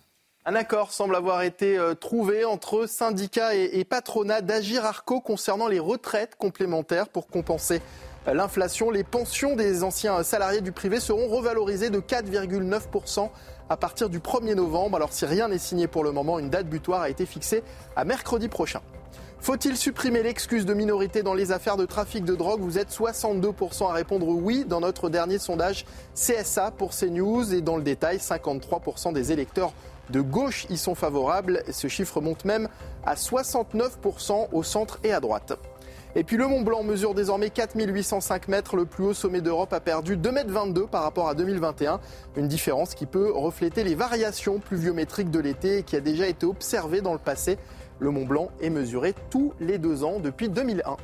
Un 0.47 0.55
accord 0.55 0.91
semble 0.91 1.15
avoir 1.15 1.43
été 1.43 1.79
euh, 1.79 1.95
trouvé 1.95 2.45
entre 2.45 2.87
syndicats 2.87 3.55
et, 3.55 3.85
patronats 3.85 4.41
d'Agir 4.41 4.85
Arco 4.85 5.21
concernant 5.21 5.69
les 5.69 5.79
retraites 5.79 6.35
complémentaires 6.35 7.09
pour 7.09 7.29
compenser 7.29 7.81
euh, 8.27 8.35
l'inflation. 8.35 8.91
Les 8.91 9.05
pensions 9.05 9.55
des 9.55 9.85
anciens 9.85 10.23
salariés 10.23 10.63
du 10.63 10.73
privé 10.73 10.99
seront 10.99 11.29
revalorisées 11.29 11.91
de 11.91 12.01
4,9% 12.01 13.29
à 13.71 13.79
partir 13.79 14.11
du 14.11 14.19
1er 14.19 14.55
novembre. 14.55 14.97
Alors 14.97 15.15
si 15.15 15.25
rien 15.25 15.49
n'est 15.49 15.59
signé 15.59 15.87
pour 15.87 16.05
le 16.05 16.13
moment, 16.13 16.39
une 16.39 16.51
date 16.51 16.69
butoir 16.69 17.01
a 17.01 17.09
été 17.09 17.25
fixée 17.25 17.63
à 17.97 18.05
mercredi 18.05 18.49
prochain. 18.49 18.81
Faut-il 19.41 19.79
supprimer 19.79 20.23
l'excuse 20.23 20.67
de 20.67 20.75
minorité 20.75 21.23
dans 21.23 21.33
les 21.33 21.51
affaires 21.51 21.79
de 21.79 21.87
trafic 21.87 22.27
de 22.27 22.35
drogue? 22.35 22.61
Vous 22.61 22.77
êtes 22.77 22.91
62% 22.91 23.89
à 23.89 23.93
répondre 23.95 24.29
oui 24.29 24.67
dans 24.67 24.81
notre 24.81 25.09
dernier 25.09 25.39
sondage 25.39 25.87
CSA 26.15 26.73
pour 26.73 26.91
CNews. 26.91 27.55
Et 27.55 27.63
dans 27.63 27.79
le 27.79 27.83
détail, 27.83 28.19
53% 28.19 29.15
des 29.15 29.33
électeurs 29.33 29.73
de 30.11 30.21
gauche 30.21 30.67
y 30.69 30.77
sont 30.77 30.95
favorables. 30.95 31.63
Ce 31.73 31.89
chiffre 31.89 32.21
monte 32.21 32.45
même 32.45 32.69
à 33.07 33.15
69% 33.15 34.49
au 34.53 34.63
centre 34.63 34.99
et 35.05 35.13
à 35.13 35.21
droite. 35.21 35.59
Et 36.17 36.25
puis 36.25 36.37
le 36.37 36.49
Mont 36.49 36.63
Blanc 36.63 36.83
mesure 36.83 37.15
désormais 37.15 37.51
4805 37.51 38.49
mètres. 38.49 38.77
Le 38.77 38.85
plus 38.85 39.05
haut 39.05 39.15
sommet 39.15 39.41
d'Europe 39.41 39.73
a 39.73 39.79
perdu 39.79 40.17
2,22 40.17 40.83
m 40.83 40.89
par 40.89 41.05
rapport 41.05 41.29
à 41.29 41.35
2021. 41.35 42.01
Une 42.37 42.49
différence 42.49 42.95
qui 42.95 43.07
peut 43.07 43.31
refléter 43.31 43.85
les 43.85 43.95
variations 43.95 44.59
pluviométriques 44.59 45.31
de 45.31 45.39
l'été 45.39 45.79
et 45.79 45.83
qui 45.85 45.95
a 45.95 46.01
déjà 46.01 46.27
été 46.27 46.47
observée 46.47 47.01
dans 47.01 47.13
le 47.13 47.21
passé. 47.21 47.59
Le 48.01 48.11
Mont 48.11 48.25
Blanc 48.25 48.49
est 48.61 48.71
mesuré 48.71 49.15
tous 49.31 49.53
les 49.61 49.79
deux 49.79 50.03
ans 50.03 50.19
depuis 50.19 50.49
2001. 50.49 50.97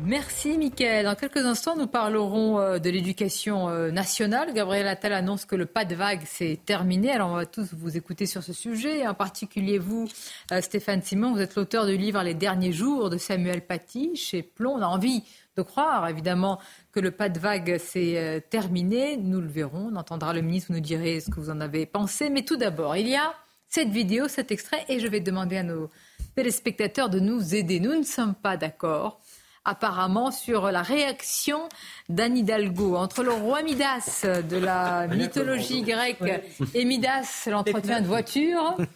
Merci 0.00 0.56
Mickaël. 0.56 1.04
Dans 1.04 1.14
quelques 1.14 1.44
instants, 1.44 1.76
nous 1.76 1.86
parlerons 1.86 2.58
euh, 2.58 2.78
de 2.78 2.88
l'éducation 2.88 3.68
euh, 3.68 3.90
nationale. 3.90 4.54
Gabriel 4.54 4.88
Attal 4.88 5.12
annonce 5.12 5.44
que 5.44 5.54
le 5.54 5.66
pas 5.66 5.84
de 5.84 5.94
vague 5.94 6.24
s'est 6.24 6.58
terminé. 6.64 7.10
Alors 7.10 7.30
on 7.30 7.36
va 7.36 7.44
tous 7.44 7.74
vous 7.74 7.96
écouter 7.96 8.24
sur 8.24 8.42
ce 8.42 8.54
sujet. 8.54 9.06
En 9.06 9.12
particulier 9.12 9.78
vous, 9.78 10.08
euh, 10.50 10.62
Stéphane 10.62 11.02
Simon, 11.02 11.32
vous 11.32 11.40
êtes 11.40 11.56
l'auteur 11.56 11.86
du 11.86 11.96
livre 11.98 12.22
Les 12.22 12.34
derniers 12.34 12.72
jours 12.72 13.10
de 13.10 13.18
Samuel 13.18 13.66
Paty 13.66 14.16
chez 14.16 14.42
Plomb. 14.42 14.76
On 14.76 14.82
a 14.82 14.86
envie 14.86 15.24
de 15.56 15.62
croire 15.62 16.08
évidemment 16.08 16.58
que 16.90 16.98
le 16.98 17.10
pas 17.10 17.28
de 17.28 17.38
vague 17.38 17.76
s'est 17.76 18.42
terminé. 18.48 19.18
Nous 19.18 19.42
le 19.42 19.48
verrons. 19.48 19.90
On 19.92 19.96
entendra 19.96 20.32
le 20.32 20.40
ministre, 20.40 20.68
vous 20.68 20.78
nous 20.78 20.80
direz 20.80 21.20
ce 21.20 21.30
que 21.30 21.38
vous 21.38 21.50
en 21.50 21.60
avez 21.60 21.84
pensé. 21.84 22.30
Mais 22.30 22.42
tout 22.42 22.56
d'abord, 22.56 22.96
il 22.96 23.08
y 23.08 23.16
a 23.16 23.34
cette 23.68 23.88
vidéo, 23.88 24.28
cet 24.28 24.52
extrait, 24.52 24.84
et 24.88 25.00
je 25.00 25.06
vais 25.06 25.20
demander 25.20 25.56
à 25.56 25.62
nos 25.62 25.90
téléspectateurs 26.34 27.08
de 27.08 27.20
nous 27.20 27.54
aider. 27.54 27.80
Nous 27.80 27.94
ne 27.94 28.02
sommes 28.02 28.34
pas 28.34 28.58
d'accord 28.58 29.21
apparemment 29.64 30.30
sur 30.30 30.70
la 30.70 30.82
réaction 30.82 31.68
d'Anne 32.08 32.36
Hidalgo 32.36 32.96
entre 32.96 33.22
le 33.22 33.32
roi 33.32 33.62
Midas 33.62 34.24
de 34.24 34.56
la 34.56 35.06
mythologie 35.06 35.82
grecque 35.82 36.42
et 36.74 36.84
Midas, 36.84 37.48
l'entretien 37.50 38.00
de 38.00 38.06
voiture. 38.06 38.76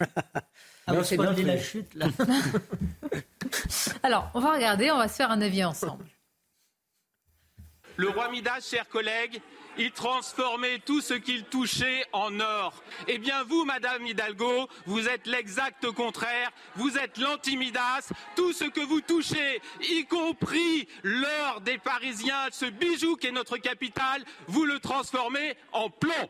Ah, 0.89 1.03
c'est 1.03 1.17
la 1.17 1.57
chute 1.57 1.95
là. 1.95 2.07
Alors, 4.03 4.31
on 4.33 4.39
va 4.39 4.53
regarder, 4.53 4.89
on 4.89 4.97
va 4.97 5.09
se 5.09 5.15
faire 5.15 5.31
un 5.31 5.41
avis 5.41 5.65
ensemble. 5.65 6.05
Le 7.97 8.07
roi 8.09 8.29
Midas, 8.29 8.61
chers 8.61 8.87
collègues, 8.87 9.41
il 9.77 9.91
transformait 9.91 10.79
tout 10.79 11.01
ce 11.01 11.13
qu'il 11.13 11.43
touchait 11.45 12.05
en 12.13 12.39
or. 12.39 12.83
Eh 13.07 13.17
bien, 13.17 13.43
vous, 13.43 13.65
Madame 13.65 14.05
Hidalgo, 14.05 14.67
vous 14.85 15.07
êtes 15.07 15.27
l'exact 15.27 15.91
contraire. 15.91 16.51
Vous 16.75 16.97
êtes 16.97 17.17
l'anti-Midas. 17.17 18.11
Tout 18.35 18.53
ce 18.53 18.65
que 18.65 18.81
vous 18.81 19.01
touchez, 19.01 19.61
y 19.81 20.05
compris 20.05 20.87
l'or 21.03 21.61
des 21.61 21.77
Parisiens, 21.77 22.47
ce 22.51 22.65
bijou 22.65 23.15
qui 23.15 23.27
est 23.27 23.31
notre 23.31 23.57
capitale, 23.57 24.23
vous 24.47 24.65
le 24.65 24.79
transformez 24.79 25.55
en 25.71 25.89
plomb. 25.89 26.29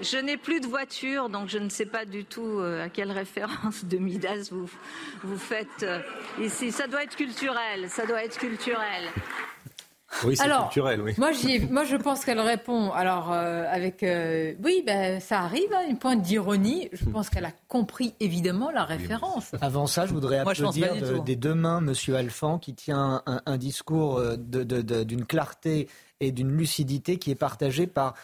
Je 0.00 0.16
n'ai 0.16 0.38
plus 0.38 0.60
de 0.60 0.66
voiture, 0.66 1.28
donc 1.28 1.50
je 1.50 1.58
ne 1.58 1.68
sais 1.68 1.84
pas 1.84 2.06
du 2.06 2.24
tout 2.24 2.58
euh, 2.58 2.86
à 2.86 2.88
quelle 2.88 3.12
référence 3.12 3.84
de 3.84 3.98
Midas 3.98 4.48
vous, 4.50 4.70
vous 5.22 5.38
faites 5.38 5.82
euh, 5.82 6.00
ici. 6.40 6.72
Ça 6.72 6.86
doit 6.86 7.02
être 7.04 7.16
culturel, 7.16 7.90
ça 7.90 8.06
doit 8.06 8.24
être 8.24 8.38
culturel. 8.38 9.10
Oui, 10.24 10.36
c'est 10.36 10.48
culturel, 10.48 11.00
oui. 11.02 11.14
Moi, 11.18 11.30
moi, 11.70 11.84
je 11.84 11.96
pense 11.96 12.24
qu'elle 12.24 12.40
répond. 12.40 12.90
Alors, 12.92 13.32
euh, 13.32 13.64
avec. 13.70 14.02
Euh, 14.02 14.54
oui, 14.62 14.82
ben, 14.84 15.20
ça 15.20 15.40
arrive, 15.40 15.72
hein, 15.72 15.82
une 15.88 15.98
pointe 15.98 16.22
d'ironie. 16.22 16.88
Je 16.92 17.04
pense 17.04 17.30
qu'elle 17.30 17.44
a 17.44 17.52
compris, 17.68 18.14
évidemment, 18.20 18.70
la 18.70 18.84
référence. 18.84 19.52
Avant 19.60 19.86
ça, 19.86 20.06
je 20.06 20.12
voudrais 20.12 20.38
applaudir 20.38 21.22
des 21.22 21.36
deux 21.36 21.54
mains 21.54 21.78
M. 21.78 21.94
Alphand, 22.14 22.58
qui 22.58 22.74
tient 22.74 23.22
un, 23.26 23.56
discours 23.56 24.18
euh, 24.18 24.36
d'une 24.36 25.24
clarté 25.24 25.88
et 26.22 26.32
d'une 26.32 26.50
lucidité 26.50 27.16
qui 27.18 27.30
est 27.30 27.36
partagée 27.36 27.86
par 27.86 28.14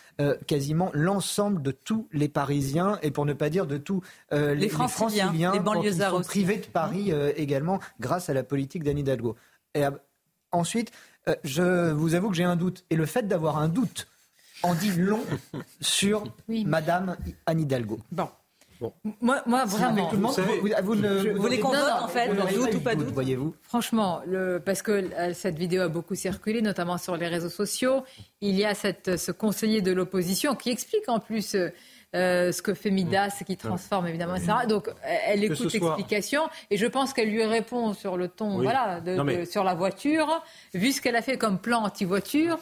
quasiment 0.46 0.90
l'ensemble 0.92 1.62
de 1.62 1.70
tous 1.70 2.08
les 2.12 2.28
Parisiens 2.28 2.98
et 3.02 3.10
pour 3.10 3.24
ne 3.24 3.32
pas 3.32 3.48
dire 3.48 3.66
de 3.66 3.78
tous 3.78 4.02
les, 4.30 4.54
les, 4.54 4.68
franciliens, 4.68 5.52
les 5.52 5.60
banlieusards 5.60 6.10
sont 6.10 6.20
privés 6.22 6.56
de 6.56 6.66
Paris 6.66 7.12
également 7.36 7.80
grâce 8.00 8.28
à 8.28 8.34
la 8.34 8.42
politique 8.42 8.84
d'Anne 8.84 8.98
Hidalgo. 8.98 9.36
Et 9.74 9.82
ensuite, 10.52 10.92
euh, 11.28 11.34
je 11.44 11.92
vous 11.92 12.14
avoue 12.14 12.30
que 12.30 12.36
j'ai 12.36 12.44
un 12.44 12.56
doute. 12.56 12.84
Et 12.90 12.96
le 12.96 13.06
fait 13.06 13.26
d'avoir 13.26 13.58
un 13.58 13.68
doute 13.68 14.08
en 14.62 14.74
dit 14.74 14.92
long 14.92 15.20
sur 15.80 16.24
Madame 16.48 17.16
Anne 17.46 17.60
Hidalgo. 17.60 18.00
Bon. 18.10 18.28
Moi, 19.22 19.42
moi, 19.46 19.64
vraiment. 19.64 20.10
Vous, 20.10 20.18
vous, 20.18 21.40
voulez 21.40 21.60
qu'on 21.60 21.70
vote, 21.70 22.02
en 22.02 22.08
fait, 22.08 22.28
doute 22.54 22.74
ou 22.74 22.80
pas 22.80 22.94
doute, 22.94 23.08
voyez-vous 23.08 23.54
Franchement, 23.62 24.20
le, 24.26 24.58
parce 24.58 24.82
que 24.82 24.92
euh, 24.92 25.32
cette 25.32 25.56
vidéo 25.56 25.80
a 25.80 25.88
beaucoup 25.88 26.14
circulé, 26.14 26.60
notamment 26.60 26.98
sur 26.98 27.16
les 27.16 27.26
réseaux 27.26 27.48
sociaux. 27.48 28.04
Il 28.42 28.54
y 28.54 28.66
a 28.66 28.74
cette, 28.74 29.16
ce 29.16 29.32
conseiller 29.32 29.80
de 29.80 29.92
l'opposition 29.92 30.54
qui 30.54 30.68
explique 30.68 31.08
en 31.08 31.20
plus 31.20 31.56
euh, 32.14 32.52
ce 32.52 32.62
que 32.62 32.72
fait 32.74 32.90
Midas, 32.90 33.42
qui 33.46 33.56
transforme 33.56 34.06
évidemment, 34.06 34.36
etc. 34.36 34.52
Donc 34.68 34.88
elle 35.02 35.44
écoute 35.44 35.72
l'explication 35.72 36.42
et 36.70 36.76
je 36.76 36.86
pense 36.86 37.12
qu'elle 37.12 37.30
lui 37.30 37.44
répond 37.44 37.92
sur 37.94 38.16
le 38.16 38.28
ton, 38.28 38.62
voilà, 38.62 39.00
sur 39.44 39.64
la 39.64 39.74
voiture, 39.74 40.42
vu 40.72 40.92
ce 40.92 41.00
qu'elle 41.00 41.16
a 41.16 41.22
fait 41.22 41.36
comme 41.36 41.58
plan 41.58 41.82
anti-voiture. 41.84 42.58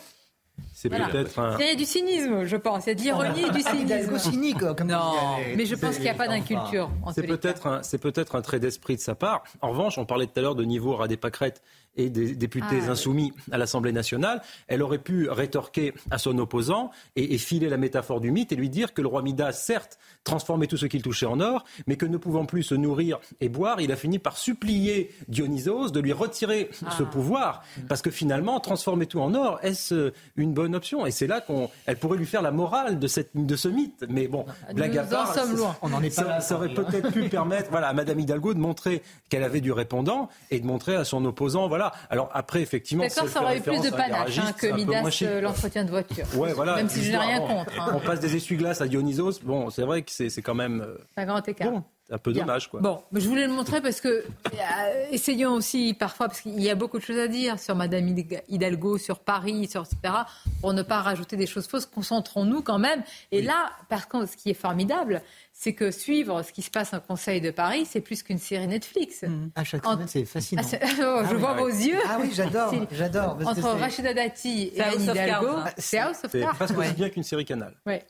C'est 0.72 0.88
peut-être 0.88 1.38
un... 1.38 1.58
Il 1.58 1.66
y 1.66 1.70
a 1.70 1.74
du 1.74 1.84
cynisme, 1.84 2.44
je 2.44 2.56
pense. 2.56 2.86
Il 2.86 2.88
y 2.88 2.92
a 2.92 2.94
de 2.94 3.00
l'ironie 3.00 3.42
et 3.42 3.50
du 3.50 3.60
cynisme. 3.60 4.18
cynique, 4.18 4.58
comme 4.58 4.88
Non, 4.88 5.12
mais 5.56 5.66
je 5.66 5.74
pense 5.74 5.94
qu'il 5.94 6.04
n'y 6.04 6.10
a 6.10 6.14
pas 6.14 6.28
d'inculture. 6.28 6.90
C'est 7.12 7.26
peut-être 7.26 7.66
un, 7.66 7.80
peut 7.98 8.12
un 8.32 8.42
trait 8.42 8.60
d'esprit 8.60 8.96
de 8.96 9.00
sa 9.00 9.14
part. 9.14 9.44
En 9.62 9.70
revanche, 9.70 9.98
on 9.98 10.04
parlait 10.04 10.26
tout 10.26 10.38
à 10.38 10.42
l'heure 10.42 10.54
de 10.54 10.64
niveau 10.64 11.00
à 11.00 11.08
des 11.08 11.16
pâquerettes 11.16 11.62
et 11.96 12.10
des 12.10 12.34
députés 12.34 12.80
ah, 12.86 12.90
insoumis 12.90 13.32
à 13.52 13.58
l'Assemblée 13.58 13.92
nationale, 13.92 14.42
elle 14.68 14.82
aurait 14.82 14.98
pu 14.98 15.28
rétorquer 15.28 15.94
à 16.10 16.18
son 16.18 16.38
opposant 16.38 16.90
et, 17.16 17.38
filer 17.38 17.68
la 17.68 17.76
métaphore 17.76 18.20
du 18.20 18.30
mythe 18.30 18.52
et 18.52 18.56
lui 18.56 18.70
dire 18.70 18.94
que 18.94 19.02
le 19.02 19.08
roi 19.08 19.22
Midas, 19.22 19.52
certes, 19.52 19.98
transformait 20.22 20.66
tout 20.66 20.76
ce 20.76 20.86
qu'il 20.86 21.02
touchait 21.02 21.26
en 21.26 21.40
or, 21.40 21.64
mais 21.86 21.96
que 21.96 22.06
ne 22.06 22.16
pouvant 22.16 22.46
plus 22.46 22.62
se 22.62 22.74
nourrir 22.74 23.18
et 23.40 23.48
boire, 23.48 23.80
il 23.80 23.92
a 23.92 23.96
fini 23.96 24.18
par 24.18 24.36
supplier 24.36 25.10
Dionysos 25.28 25.90
de 25.90 26.00
lui 26.00 26.12
retirer 26.12 26.70
ce 26.72 27.02
ah. 27.02 27.06
pouvoir, 27.06 27.64
parce 27.88 28.02
que 28.02 28.10
finalement, 28.10 28.60
transformer 28.60 29.06
tout 29.06 29.20
en 29.20 29.34
or, 29.34 29.58
est-ce 29.62 30.12
une 30.36 30.52
bonne 30.52 30.74
option? 30.74 31.06
Et 31.06 31.10
c'est 31.10 31.26
là 31.26 31.40
qu'elle 31.40 31.96
pourrait 31.96 32.18
lui 32.18 32.26
faire 32.26 32.42
la 32.42 32.50
morale 32.50 32.98
de, 32.98 33.06
cette, 33.06 33.30
de 33.34 33.56
ce 33.56 33.68
mythe. 33.68 34.04
Mais 34.08 34.28
bon, 34.28 34.46
blague 34.74 34.96
à 34.98 35.04
part, 35.04 35.34
on 35.82 35.92
en 35.92 36.02
est 36.02 36.14
pas 36.14 36.40
ça, 36.40 36.56
aurait 36.56 36.72
peut-être 36.72 37.10
pu 37.12 37.28
permettre 37.28 37.70
voilà, 37.70 37.88
à 37.88 37.92
Madame 37.92 38.18
Hidalgo 38.20 38.54
de 38.54 38.58
montrer 38.58 39.02
qu'elle 39.28 39.42
avait 39.42 39.60
du 39.60 39.72
répondant 39.72 40.28
et 40.50 40.60
de 40.60 40.66
montrer 40.66 40.94
à 40.96 41.04
son 41.04 41.24
opposant, 41.24 41.68
voilà, 41.68 41.83
alors 42.10 42.30
après, 42.32 42.60
effectivement, 42.60 43.04
D'accord, 43.04 43.28
ça 43.28 43.42
aurait 43.42 43.58
eu 43.58 43.60
plus 43.60 43.80
de 43.80 43.90
panache 43.90 44.38
hein, 44.38 44.52
que 44.58 44.66
Midas 44.66 45.02
euh, 45.22 45.40
l'entretien 45.40 45.84
de 45.84 45.90
voiture. 45.90 46.26
Ouais, 46.36 46.52
voilà. 46.52 46.76
Même 46.76 46.88
si 46.88 47.02
je 47.02 47.10
n'ai 47.10 47.16
rien 47.16 47.40
contre. 47.40 47.72
Hein. 47.78 47.92
On 47.94 48.00
passe 48.00 48.20
des 48.20 48.36
essuie-glaces 48.36 48.80
à 48.80 48.86
Dionysos. 48.86 49.40
Bon, 49.42 49.70
c'est 49.70 49.82
vrai 49.82 50.02
que 50.02 50.10
c'est 50.10 50.42
quand 50.42 50.54
même. 50.54 50.80
Euh, 50.80 50.98
un 51.16 51.26
grand 51.26 51.46
écart. 51.48 51.70
Bon, 51.70 51.84
un 52.10 52.18
peu 52.18 52.32
dommage, 52.32 52.68
quoi. 52.68 52.80
Bon, 52.80 53.02
mais 53.12 53.20
je 53.20 53.28
voulais 53.28 53.46
le 53.46 53.52
montrer 53.52 53.80
parce 53.80 54.00
que 54.00 54.08
euh, 54.08 55.06
essayons 55.10 55.54
aussi 55.54 55.94
parfois, 55.94 56.28
parce 56.28 56.42
qu'il 56.42 56.60
y 56.60 56.68
a 56.68 56.74
beaucoup 56.74 56.98
de 56.98 57.02
choses 57.02 57.18
à 57.18 57.28
dire 57.28 57.58
sur 57.58 57.74
Madame 57.74 58.14
Hidalgo, 58.48 58.98
sur 58.98 59.20
Paris, 59.20 59.68
sur 59.68 59.82
etc. 59.82 60.14
Pour 60.60 60.74
ne 60.74 60.82
pas 60.82 61.00
rajouter 61.00 61.36
des 61.36 61.46
choses 61.46 61.66
fausses, 61.66 61.86
concentrons-nous 61.86 62.60
quand 62.60 62.78
même. 62.78 63.02
Et 63.32 63.40
là, 63.40 63.70
par 63.88 64.08
contre, 64.08 64.30
ce 64.30 64.36
qui 64.36 64.50
est 64.50 64.54
formidable, 64.54 65.22
c'est 65.52 65.72
que 65.72 65.90
suivre 65.90 66.42
ce 66.42 66.52
qui 66.52 66.60
se 66.60 66.70
passe 66.70 66.92
en 66.92 67.00
Conseil 67.00 67.40
de 67.40 67.50
Paris, 67.50 67.86
c'est 67.86 68.00
plus 68.00 68.22
qu'une 68.22 68.38
série 68.38 68.66
Netflix. 68.66 69.22
Mmh. 69.22 69.50
À 69.54 69.64
chaque 69.64 69.84
semaine, 69.84 70.08
c'est 70.08 70.24
fascinant. 70.26 70.62
Ah, 70.62 70.76
oh, 70.84 71.22
je 71.28 71.34
ah 71.34 71.34
vois 71.34 71.54
vos 71.54 71.68
yeux. 71.68 71.98
Ah 72.06 72.18
oui, 72.20 72.30
j'adore, 72.34 72.74
j'adore. 72.92 73.38
Entre 73.46 73.62
Rachida 73.62 74.12
Dati 74.12 74.72
et 74.74 74.80
Anne 74.80 75.00
Hidalgo, 75.00 75.48
hein. 75.48 75.70
c'est 75.78 75.98
House 75.98 76.18
of 76.24 76.32
Cards. 76.32 76.50
C'est 76.50 76.56
presque 76.56 76.78
aussi 76.78 76.92
bien 76.92 77.08
qu'une 77.08 77.22
série 77.22 77.46
Canal. 77.46 77.74
Ouais. 77.86 78.04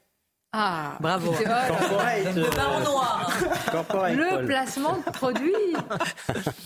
Ah, 0.57 0.97
bravo. 1.01 1.33
Le 1.33 2.57
baron 2.57 2.81
noir. 2.85 3.29
le 4.13 4.47
placement 4.47 4.99
de 4.99 5.11
produits. 5.11 5.53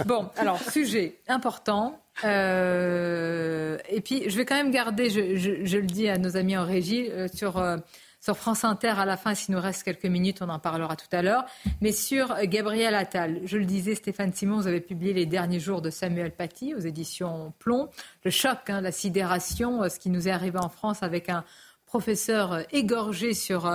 Bon, 0.04 0.28
alors, 0.36 0.60
sujet 0.60 1.16
important. 1.26 1.98
Euh, 2.22 3.78
et 3.88 4.02
puis, 4.02 4.28
je 4.28 4.36
vais 4.36 4.44
quand 4.44 4.56
même 4.56 4.70
garder, 4.70 5.08
je, 5.08 5.64
je, 5.64 5.78
le 5.78 5.86
dis 5.86 6.06
à 6.06 6.18
nos 6.18 6.36
amis 6.36 6.56
en 6.58 6.66
régie, 6.66 7.08
euh, 7.10 7.28
sur... 7.32 7.56
Euh, 7.56 7.78
sur 8.20 8.36
France 8.36 8.64
Inter 8.64 8.94
à 8.98 9.04
la 9.04 9.16
fin, 9.16 9.34
s'il 9.34 9.54
nous 9.54 9.60
reste 9.60 9.84
quelques 9.84 10.04
minutes, 10.04 10.42
on 10.42 10.48
en 10.48 10.58
parlera 10.58 10.96
tout 10.96 11.06
à 11.12 11.22
l'heure. 11.22 11.44
Mais 11.80 11.92
sur 11.92 12.34
Gabriel 12.44 12.94
Attal, 12.94 13.40
je 13.44 13.56
le 13.56 13.64
disais, 13.64 13.94
Stéphane 13.94 14.32
Simon, 14.32 14.56
vous 14.56 14.66
avez 14.66 14.80
publié 14.80 15.12
les 15.12 15.24
derniers 15.24 15.60
jours 15.60 15.82
de 15.82 15.90
Samuel 15.90 16.32
Paty 16.32 16.74
aux 16.74 16.80
éditions 16.80 17.52
Plomb. 17.60 17.88
Le 18.24 18.30
choc, 18.30 18.58
hein, 18.68 18.80
la 18.80 18.90
sidération, 18.90 19.84
euh, 19.84 19.88
ce 19.88 20.00
qui 20.00 20.10
nous 20.10 20.26
est 20.26 20.32
arrivé 20.32 20.58
en 20.58 20.68
France 20.68 21.02
avec 21.02 21.28
un 21.28 21.44
professeurs 21.88 22.60
égorgés 22.72 23.34
sur 23.34 23.68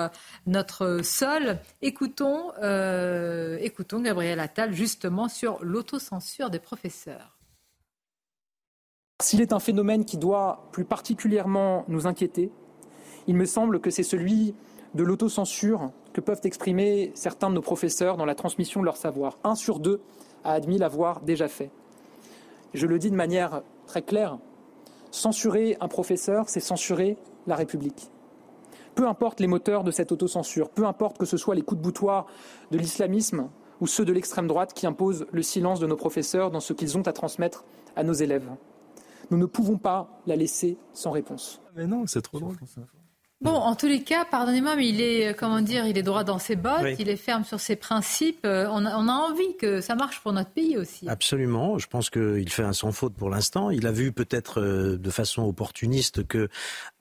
notre 0.45 1.01
sol. 1.03 1.57
Écoutons, 1.81 2.51
écoutons 3.59 4.01
Gabriel 4.01 4.39
Attal 4.39 4.71
justement 4.71 5.27
sur 5.27 5.57
l'autocensure 5.61 6.49
des 6.49 6.59
professeurs. 6.59 7.37
S'il 9.21 9.41
est 9.41 9.51
un 9.51 9.59
phénomène 9.59 10.05
qui 10.05 10.17
doit 10.17 10.69
plus 10.71 10.85
particulièrement 10.85 11.85
nous 11.87 12.07
inquiéter, 12.07 12.51
il 13.27 13.35
me 13.35 13.45
semble 13.45 13.79
que 13.79 13.89
c'est 13.89 14.03
celui 14.03 14.53
de 14.93 15.03
l'autocensure 15.03 15.91
que 16.13 16.21
peuvent 16.21 16.41
exprimer 16.43 17.11
certains 17.15 17.49
de 17.49 17.55
nos 17.55 17.61
professeurs 17.61 18.15
dans 18.15 18.25
la 18.25 18.35
transmission 18.35 18.79
de 18.79 18.85
leur 18.85 18.97
savoir. 18.97 19.39
Un 19.43 19.55
sur 19.55 19.79
deux 19.79 20.01
a 20.43 20.53
admis 20.53 20.77
l'avoir 20.77 21.21
déjà 21.21 21.47
fait. 21.47 21.71
Je 22.75 22.85
le 22.85 22.99
dis 22.99 23.09
de 23.09 23.15
manière 23.15 23.63
très 23.87 24.03
claire, 24.03 24.37
censurer 25.09 25.77
un 25.79 25.87
professeur, 25.87 26.49
c'est 26.49 26.59
censurer 26.59 27.17
la 27.47 27.55
République. 27.55 28.09
Peu 28.95 29.07
importe 29.07 29.39
les 29.39 29.47
moteurs 29.47 29.83
de 29.83 29.91
cette 29.91 30.11
autocensure, 30.11 30.69
peu 30.69 30.85
importe 30.85 31.17
que 31.17 31.25
ce 31.25 31.37
soit 31.37 31.55
les 31.55 31.61
coups 31.61 31.79
de 31.79 31.83
boutoir 31.83 32.27
de 32.71 32.77
l'islamisme 32.77 33.49
ou 33.81 33.87
ceux 33.87 34.05
de 34.05 34.13
l'extrême 34.13 34.47
droite 34.47 34.73
qui 34.73 34.85
imposent 34.85 35.25
le 35.31 35.41
silence 35.41 35.79
de 35.79 35.87
nos 35.87 35.95
professeurs 35.95 36.51
dans 36.51 36.59
ce 36.59 36.73
qu'ils 36.73 36.97
ont 36.97 37.01
à 37.07 37.13
transmettre 37.13 37.65
à 37.95 38.03
nos 38.03 38.13
élèves. 38.13 38.49
Nous 39.31 39.37
ne 39.37 39.45
pouvons 39.45 39.77
pas 39.77 40.21
la 40.27 40.35
laisser 40.35 40.77
sans 40.93 41.11
réponse. 41.11 41.61
Mais 41.75 41.87
non, 41.87 42.05
c'est 42.05 42.21
trop 42.21 42.39
drôle. 42.39 42.55
Bon, 43.43 43.51
en 43.51 43.75
tous 43.75 43.87
les 43.87 44.03
cas, 44.03 44.23
pardonnez-moi, 44.23 44.77
mais 44.77 44.87
il 44.87 45.01
est, 45.01 45.27
euh, 45.27 45.33
comment 45.37 45.59
dire, 45.59 45.85
il 45.85 45.97
est 45.97 46.03
droit 46.03 46.23
dans 46.23 46.39
ses 46.39 46.55
bottes, 46.55 46.95
il 46.97 47.09
est 47.09 47.17
ferme 47.17 47.43
sur 47.43 47.59
ses 47.59 47.75
principes. 47.75 48.45
Euh, 48.45 48.67
on 48.71 48.85
a, 48.85 48.95
on 48.95 49.09
a, 49.09 49.11
envie 49.11 49.57
que 49.57 49.81
ça 49.81 49.95
marche 49.95 50.21
pour 50.21 50.31
notre 50.31 50.51
pays 50.51 50.77
aussi. 50.77 51.09
Absolument. 51.09 51.77
Je 51.77 51.87
pense 51.87 52.09
qu'il 52.09 52.49
fait 52.49 52.63
un 52.63 52.71
sans 52.71 52.93
faute 52.93 53.15
pour 53.15 53.29
l'instant. 53.29 53.69
Il 53.69 53.85
a 53.85 53.91
vu 53.91 54.13
peut-être 54.13 54.61
euh, 54.61 54.97
de 54.97 55.09
façon 55.09 55.43
opportuniste 55.43 56.25
que 56.25 56.47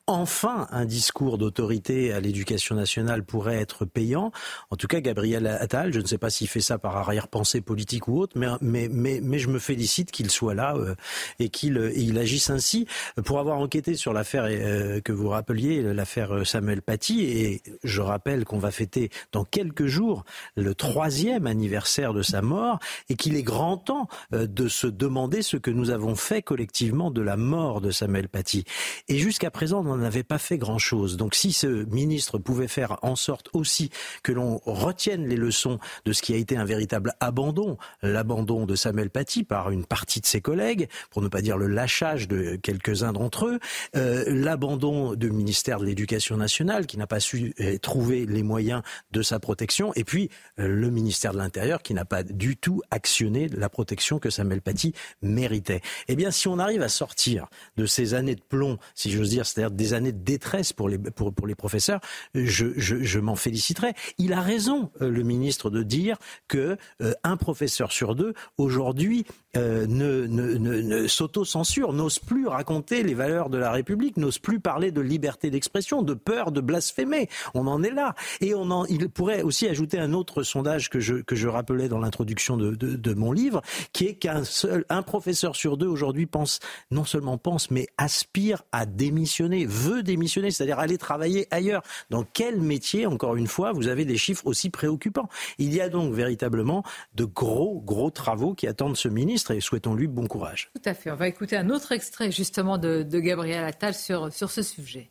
enfin 0.06 0.66
un 0.70 0.84
discours 0.84 1.38
d'autorité 1.38 2.12
à 2.12 2.20
l'éducation 2.20 2.74
nationale 2.74 3.24
pourrait 3.24 3.60
être 3.60 3.84
payant. 3.84 4.32
En 4.70 4.76
tout 4.76 4.88
cas, 4.88 5.00
Gabriel 5.00 5.46
Attal, 5.46 5.92
je 5.92 6.00
ne 6.00 6.06
sais 6.06 6.18
pas 6.18 6.30
s'il 6.30 6.48
fait 6.48 6.60
ça 6.60 6.78
par 6.78 6.96
arrière-pensée 6.96 7.60
politique 7.60 8.08
ou 8.08 8.18
autre, 8.18 8.36
mais, 8.36 8.48
mais, 8.60 8.88
mais, 8.90 9.20
mais 9.22 9.38
je 9.38 9.48
me 9.48 9.58
félicite 9.58 10.10
qu'il 10.10 10.30
soit 10.30 10.54
là 10.54 10.74
euh, 10.76 10.94
et 11.38 11.48
qu'il 11.50 11.78
euh, 11.78 11.92
il 11.94 12.18
agisse 12.18 12.50
ainsi. 12.50 12.86
Pour 13.24 13.38
avoir 13.38 13.58
enquêté 13.58 13.94
sur 13.94 14.12
l'affaire 14.12 14.44
euh, 14.48 15.00
que 15.00 15.12
vous 15.12 15.28
rappeliez, 15.28 15.82
l'affaire 15.82 16.46
Samuel 16.46 16.82
Paty, 16.82 17.24
et 17.24 17.62
je 17.84 18.00
rappelle 18.00 18.44
qu'on 18.44 18.58
va 18.58 18.70
fêter 18.70 19.10
dans 19.30 19.44
quelques 19.44 19.86
jours 19.86 20.24
le 20.56 20.74
troisième 20.74 21.46
anniversaire 21.46 22.12
de 22.12 22.22
sa 22.22 22.42
mort 22.42 22.78
et 23.08 23.14
qu'il 23.14 23.36
est 23.36 23.42
grand 23.42 23.76
temps 23.76 24.08
de 24.32 24.68
se 24.68 24.86
demander 24.86 25.42
ce 25.42 25.56
que 25.56 25.70
nous 25.70 25.90
avons 25.90 26.16
fait 26.16 26.42
collectivement 26.42 27.10
de 27.10 27.20
la 27.22 27.36
mort 27.36 27.80
de 27.80 27.90
Samuel 27.90 28.28
Paty. 28.28 28.64
Et 29.08 29.18
jusqu'à 29.18 29.50
présent, 29.50 29.82
n'avait 29.96 30.22
pas 30.22 30.38
fait 30.38 30.58
grand-chose. 30.58 31.16
Donc 31.16 31.34
si 31.34 31.52
ce 31.52 31.66
ministre 31.66 32.38
pouvait 32.38 32.68
faire 32.68 32.98
en 33.02 33.16
sorte 33.16 33.48
aussi 33.52 33.90
que 34.22 34.32
l'on 34.32 34.60
retienne 34.64 35.26
les 35.26 35.36
leçons 35.36 35.78
de 36.04 36.12
ce 36.12 36.22
qui 36.22 36.34
a 36.34 36.36
été 36.36 36.56
un 36.56 36.64
véritable 36.64 37.14
abandon, 37.20 37.78
l'abandon 38.02 38.66
de 38.66 38.74
Samuel 38.74 39.10
Paty 39.10 39.44
par 39.44 39.70
une 39.70 39.84
partie 39.84 40.20
de 40.20 40.26
ses 40.26 40.40
collègues, 40.40 40.88
pour 41.10 41.22
ne 41.22 41.28
pas 41.28 41.42
dire 41.42 41.56
le 41.56 41.66
lâchage 41.66 42.28
de 42.28 42.56
quelques-uns 42.56 43.12
d'entre 43.12 43.46
eux, 43.46 43.58
euh, 43.96 44.24
l'abandon 44.26 45.14
du 45.14 45.30
ministère 45.30 45.78
de 45.78 45.86
l'Éducation 45.86 46.36
nationale 46.36 46.86
qui 46.86 46.98
n'a 46.98 47.06
pas 47.06 47.20
su 47.20 47.54
euh, 47.60 47.78
trouver 47.78 48.26
les 48.26 48.42
moyens 48.42 48.82
de 49.10 49.22
sa 49.22 49.40
protection, 49.40 49.92
et 49.94 50.04
puis 50.04 50.30
euh, 50.58 50.68
le 50.68 50.90
ministère 50.90 51.32
de 51.32 51.38
l'Intérieur 51.38 51.82
qui 51.82 51.94
n'a 51.94 52.04
pas 52.04 52.22
du 52.22 52.56
tout 52.56 52.82
actionné 52.90 53.48
la 53.48 53.68
protection 53.68 54.18
que 54.18 54.30
Samuel 54.30 54.60
Paty 54.60 54.94
méritait. 55.22 55.80
Eh 56.08 56.16
bien, 56.16 56.30
si 56.30 56.48
on 56.48 56.58
arrive 56.58 56.82
à 56.82 56.88
sortir 56.88 57.48
de 57.76 57.86
ces 57.86 58.14
années 58.14 58.34
de 58.34 58.42
plomb, 58.42 58.78
si 58.94 59.10
j'ose 59.10 59.30
dire, 59.30 59.46
c'est-à-dire 59.46 59.70
des 59.82 59.94
années 59.94 60.12
de 60.12 60.22
détresse 60.22 60.72
pour 60.72 60.88
les, 60.88 60.98
pour, 60.98 61.34
pour 61.34 61.46
les 61.48 61.56
professeurs, 61.56 62.00
je, 62.34 62.66
je, 62.76 63.18
m'en 63.18 63.34
féliciterai. 63.34 63.94
Il 64.18 64.32
a 64.32 64.40
raison, 64.40 64.90
euh, 65.00 65.10
le 65.10 65.22
ministre, 65.24 65.70
de 65.70 65.82
dire 65.82 66.18
que 66.46 66.76
euh, 67.02 67.14
un 67.24 67.36
professeur 67.36 67.90
sur 67.90 68.14
deux, 68.14 68.32
aujourd'hui, 68.58 69.26
euh, 69.56 69.86
ne, 69.88 70.26
ne, 70.26 70.54
ne, 70.54 70.80
ne 70.80 71.06
s'auto-censure, 71.08 71.92
n'ose 71.92 72.20
plus 72.20 72.46
raconter 72.46 73.02
les 73.02 73.14
valeurs 73.14 73.50
de 73.50 73.58
la 73.58 73.72
République, 73.72 74.16
n'ose 74.18 74.38
plus 74.38 74.60
parler 74.60 74.92
de 74.92 75.00
liberté 75.00 75.50
d'expression, 75.50 76.02
de 76.02 76.14
peur 76.14 76.52
de 76.52 76.60
blasphémer. 76.60 77.28
On 77.54 77.66
en 77.66 77.82
est 77.82 77.90
là. 77.90 78.14
Et 78.40 78.54
on 78.54 78.70
en, 78.70 78.84
il 78.86 79.08
pourrait 79.08 79.42
aussi 79.42 79.66
ajouter 79.66 79.98
un 79.98 80.12
autre 80.12 80.44
sondage 80.44 80.90
que 80.90 81.00
je, 81.00 81.16
que 81.16 81.34
je 81.34 81.48
rappelais 81.48 81.88
dans 81.88 81.98
l'introduction 81.98 82.56
de, 82.56 82.76
de, 82.76 82.94
de 82.94 83.14
mon 83.14 83.32
livre, 83.32 83.62
qui 83.92 84.06
est 84.06 84.14
qu'un 84.14 84.44
seul, 84.44 84.84
un 84.88 85.02
professeur 85.02 85.56
sur 85.56 85.76
deux 85.76 85.88
aujourd'hui 85.88 86.26
pense, 86.26 86.60
non 86.92 87.04
seulement 87.04 87.36
pense, 87.36 87.70
mais 87.70 87.88
aspire 87.98 88.62
à 88.70 88.86
démissionner 88.86 89.66
veut 89.72 90.02
démissionner, 90.02 90.50
c'est-à-dire 90.50 90.78
aller 90.78 90.98
travailler 90.98 91.48
ailleurs. 91.50 91.82
Dans 92.10 92.24
quel 92.24 92.60
métier, 92.60 93.06
encore 93.06 93.36
une 93.36 93.46
fois, 93.46 93.72
vous 93.72 93.88
avez 93.88 94.04
des 94.04 94.16
chiffres 94.16 94.46
aussi 94.46 94.70
préoccupants? 94.70 95.28
Il 95.58 95.74
y 95.74 95.80
a 95.80 95.88
donc 95.88 96.12
véritablement 96.12 96.84
de 97.14 97.24
gros, 97.24 97.80
gros 97.80 98.10
travaux 98.10 98.54
qui 98.54 98.66
attendent 98.66 98.96
ce 98.96 99.08
ministre 99.08 99.52
et 99.52 99.60
souhaitons-lui 99.60 100.06
bon 100.06 100.26
courage. 100.26 100.70
Tout 100.74 100.88
à 100.88 100.94
fait. 100.94 101.10
On 101.10 101.16
va 101.16 101.28
écouter 101.28 101.56
un 101.56 101.70
autre 101.70 101.92
extrait 101.92 102.30
justement 102.30 102.78
de, 102.78 103.02
de 103.02 103.20
Gabriel 103.20 103.64
Attal 103.64 103.94
sur, 103.94 104.32
sur 104.32 104.50
ce 104.50 104.62
sujet. 104.62 105.10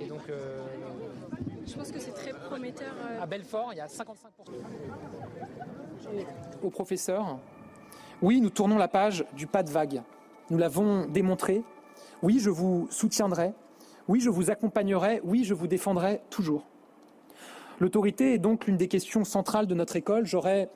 Et 0.00 0.06
donc, 0.06 0.20
euh... 0.28 0.62
Je 1.66 1.74
pense 1.74 1.90
que 1.90 1.98
c'est 1.98 2.12
très 2.12 2.32
prometteur. 2.32 2.94
Euh... 3.10 3.22
À 3.22 3.26
Belfort, 3.26 3.70
il 3.72 3.78
y 3.78 3.80
a 3.80 3.86
55%. 3.86 4.04
Aux 6.62 6.70
professeurs, 6.70 7.38
oui, 8.22 8.40
nous 8.40 8.50
tournons 8.50 8.78
la 8.78 8.88
page 8.88 9.24
du 9.34 9.46
pas 9.46 9.62
de 9.62 9.70
vague. 9.70 10.02
Nous 10.50 10.58
l'avons 10.58 11.06
démontré 11.06 11.62
oui, 12.26 12.40
je 12.40 12.50
vous 12.50 12.88
soutiendrai. 12.90 13.52
Oui, 14.08 14.18
je 14.18 14.30
vous 14.30 14.50
accompagnerai. 14.50 15.20
Oui, 15.22 15.44
je 15.44 15.54
vous 15.54 15.68
défendrai 15.68 16.22
toujours. 16.28 16.66
L'autorité 17.78 18.34
est 18.34 18.38
donc 18.38 18.66
l'une 18.66 18.76
des 18.76 18.88
questions 18.88 19.22
centrales 19.22 19.68
de 19.68 19.76
notre 19.76 19.94
école. 19.94 20.26
J'aurai 20.26 20.68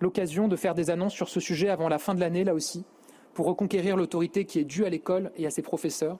l'occasion 0.00 0.46
de 0.46 0.56
faire 0.56 0.74
des 0.74 0.90
annonces 0.90 1.14
sur 1.14 1.30
ce 1.30 1.40
sujet 1.40 1.70
avant 1.70 1.88
la 1.88 1.98
fin 1.98 2.14
de 2.14 2.20
l'année, 2.20 2.44
là 2.44 2.52
aussi, 2.52 2.84
pour 3.32 3.46
reconquérir 3.46 3.96
l'autorité 3.96 4.44
qui 4.44 4.58
est 4.58 4.64
due 4.64 4.84
à 4.84 4.90
l'école 4.90 5.32
et 5.36 5.46
à 5.46 5.50
ses 5.50 5.62
professeurs. 5.62 6.18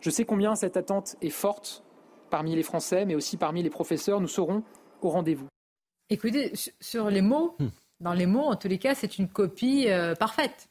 Je 0.00 0.08
sais 0.08 0.24
combien 0.24 0.54
cette 0.54 0.78
attente 0.78 1.16
est 1.20 1.28
forte 1.28 1.84
parmi 2.30 2.56
les 2.56 2.62
Français, 2.62 3.04
mais 3.04 3.14
aussi 3.14 3.36
parmi 3.36 3.62
les 3.62 3.68
professeurs. 3.68 4.22
Nous 4.22 4.28
serons 4.28 4.62
au 5.02 5.10
rendez-vous. 5.10 5.48
Écoutez, 6.08 6.54
sur 6.80 7.10
les 7.10 7.20
mots, 7.20 7.54
hmm. 7.58 7.68
dans 8.00 8.14
les 8.14 8.24
mots, 8.24 8.46
en 8.46 8.56
tous 8.56 8.68
les 8.68 8.78
cas, 8.78 8.94
c'est 8.94 9.18
une 9.18 9.28
copie 9.28 9.90
euh, 9.90 10.14
parfaite. 10.14 10.70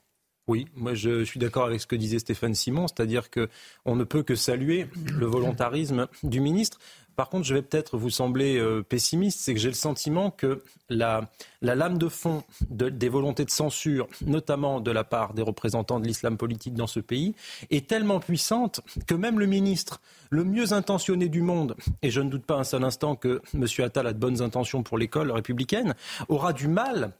Oui, 0.51 0.67
je 0.91 1.23
suis 1.23 1.39
d'accord 1.39 1.63
avec 1.63 1.79
ce 1.79 1.87
que 1.87 1.95
disait 1.95 2.19
Stéphane 2.19 2.55
Simon, 2.55 2.85
c'est-à-dire 2.89 3.29
qu'on 3.31 3.95
ne 3.95 4.03
peut 4.03 4.21
que 4.21 4.35
saluer 4.35 4.87
le 5.05 5.25
volontarisme 5.25 6.07
du 6.23 6.41
ministre. 6.41 6.77
Par 7.15 7.29
contre, 7.29 7.45
je 7.45 7.53
vais 7.53 7.61
peut-être 7.61 7.97
vous 7.97 8.09
sembler 8.09 8.57
euh, 8.57 8.83
pessimiste, 8.83 9.39
c'est 9.39 9.53
que 9.53 9.61
j'ai 9.61 9.69
le 9.69 9.75
sentiment 9.75 10.29
que 10.29 10.61
la, 10.89 11.31
la 11.61 11.75
lame 11.75 11.97
de 11.97 12.09
fond 12.09 12.43
de, 12.69 12.89
des 12.89 13.07
volontés 13.07 13.45
de 13.45 13.49
censure, 13.49 14.09
notamment 14.25 14.81
de 14.81 14.91
la 14.91 15.05
part 15.05 15.33
des 15.33 15.41
représentants 15.41 16.01
de 16.01 16.05
l'islam 16.05 16.35
politique 16.35 16.73
dans 16.73 16.87
ce 16.87 16.99
pays, 16.99 17.33
est 17.69 17.87
tellement 17.87 18.19
puissante 18.19 18.81
que 19.07 19.15
même 19.15 19.39
le 19.39 19.45
ministre, 19.45 20.01
le 20.31 20.43
mieux 20.43 20.73
intentionné 20.73 21.29
du 21.29 21.41
monde, 21.41 21.77
et 22.01 22.11
je 22.11 22.19
ne 22.19 22.29
doute 22.29 22.43
pas 22.43 22.55
un 22.55 22.65
seul 22.65 22.83
instant 22.83 23.15
que 23.15 23.41
M. 23.53 23.65
Attal 23.85 24.05
a 24.05 24.11
de 24.11 24.19
bonnes 24.19 24.41
intentions 24.41 24.83
pour 24.83 24.97
l'école 24.97 25.31
républicaine, 25.31 25.95
aura 26.27 26.51
du 26.51 26.67
mal 26.67 27.13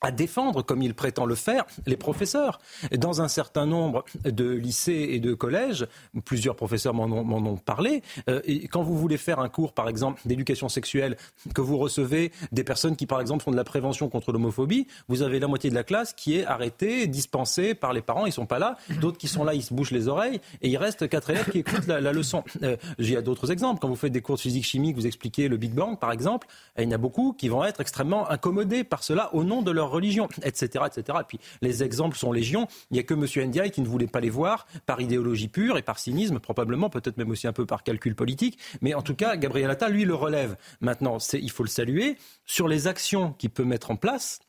à 0.00 0.10
défendre, 0.10 0.62
comme 0.62 0.82
il 0.82 0.94
prétend 0.94 1.26
le 1.26 1.34
faire, 1.34 1.66
les 1.86 1.96
professeurs. 1.96 2.60
Dans 2.96 3.20
un 3.20 3.28
certain 3.28 3.66
nombre 3.66 4.04
de 4.24 4.48
lycées 4.48 5.08
et 5.10 5.20
de 5.20 5.34
collèges, 5.34 5.86
plusieurs 6.24 6.56
professeurs 6.56 6.94
m'en 6.94 7.04
ont, 7.04 7.56
parlé, 7.56 8.02
euh, 8.28 8.40
quand 8.70 8.82
vous 8.82 8.96
voulez 8.96 9.16
faire 9.16 9.40
un 9.40 9.48
cours, 9.48 9.72
par 9.72 9.88
exemple, 9.88 10.20
d'éducation 10.24 10.68
sexuelle, 10.68 11.16
que 11.54 11.60
vous 11.60 11.78
recevez 11.78 12.32
des 12.52 12.64
personnes 12.64 12.96
qui, 12.96 13.06
par 13.06 13.20
exemple, 13.20 13.42
font 13.42 13.50
de 13.50 13.56
la 13.56 13.64
prévention 13.64 14.08
contre 14.08 14.32
l'homophobie, 14.32 14.86
vous 15.08 15.22
avez 15.22 15.40
la 15.40 15.48
moitié 15.48 15.70
de 15.70 15.74
la 15.74 15.84
classe 15.84 16.12
qui 16.12 16.38
est 16.38 16.44
arrêtée, 16.44 17.06
dispensée 17.06 17.74
par 17.74 17.92
les 17.92 18.02
parents, 18.02 18.26
ils 18.26 18.32
sont 18.32 18.46
pas 18.46 18.58
là, 18.58 18.76
d'autres 19.00 19.18
qui 19.18 19.28
sont 19.28 19.44
là, 19.44 19.54
ils 19.54 19.62
se 19.62 19.74
bouchent 19.74 19.90
les 19.90 20.08
oreilles, 20.08 20.40
et 20.62 20.68
il 20.68 20.76
reste 20.76 21.08
quatre 21.08 21.30
élèves 21.30 21.50
qui 21.50 21.58
écoutent 21.58 21.86
la, 21.86 22.00
la 22.00 22.12
leçon. 22.12 22.44
Euh, 22.62 22.76
a 22.98 23.22
d'autres 23.22 23.50
exemples. 23.50 23.80
Quand 23.80 23.88
vous 23.88 23.96
faites 23.96 24.12
des 24.12 24.20
cours 24.20 24.36
de 24.36 24.40
physique-chimie, 24.40 24.92
vous 24.92 25.06
expliquez 25.06 25.48
le 25.48 25.56
Big 25.56 25.72
Bang, 25.72 25.98
par 25.98 26.12
exemple, 26.12 26.46
il 26.78 26.84
y 26.84 26.86
en 26.86 26.92
a 26.92 26.98
beaucoup 26.98 27.32
qui 27.32 27.48
vont 27.48 27.64
être 27.64 27.80
extrêmement 27.80 28.30
incommodés 28.30 28.84
par 28.84 29.02
cela 29.02 29.34
au 29.34 29.44
nom 29.44 29.62
de 29.62 29.70
leur 29.70 29.87
religion, 29.90 30.28
etc., 30.42 30.84
etc. 30.86 31.18
Et 31.20 31.24
puis 31.26 31.38
les 31.62 31.82
exemples 31.82 32.16
sont 32.16 32.32
légion. 32.32 32.66
Il 32.90 32.94
n'y 32.94 33.00
a 33.00 33.02
que 33.02 33.14
M. 33.14 33.48
Ndiaye 33.48 33.70
qui 33.70 33.80
ne 33.80 33.86
voulait 33.86 34.06
pas 34.06 34.20
les 34.20 34.30
voir 34.30 34.66
par 34.86 35.00
idéologie 35.00 35.48
pure 35.48 35.78
et 35.78 35.82
par 35.82 35.98
cynisme, 35.98 36.38
probablement, 36.38 36.90
peut-être 36.90 37.16
même 37.16 37.30
aussi 37.30 37.46
un 37.46 37.52
peu 37.52 37.66
par 37.66 37.82
calcul 37.82 38.14
politique. 38.14 38.58
Mais 38.80 38.94
en 38.94 39.02
tout 39.02 39.14
cas, 39.14 39.36
Gabriel 39.36 39.70
Attal, 39.70 39.92
lui, 39.92 40.04
le 40.04 40.14
relève. 40.14 40.56
Maintenant, 40.80 41.18
il 41.32 41.50
faut 41.50 41.62
le 41.62 41.68
saluer. 41.68 42.16
Sur 42.44 42.68
les 42.68 42.86
actions 42.86 43.32
qu'il 43.32 43.50
peut 43.50 43.64
mettre 43.64 43.90
en 43.90 43.96
place, 43.96 44.40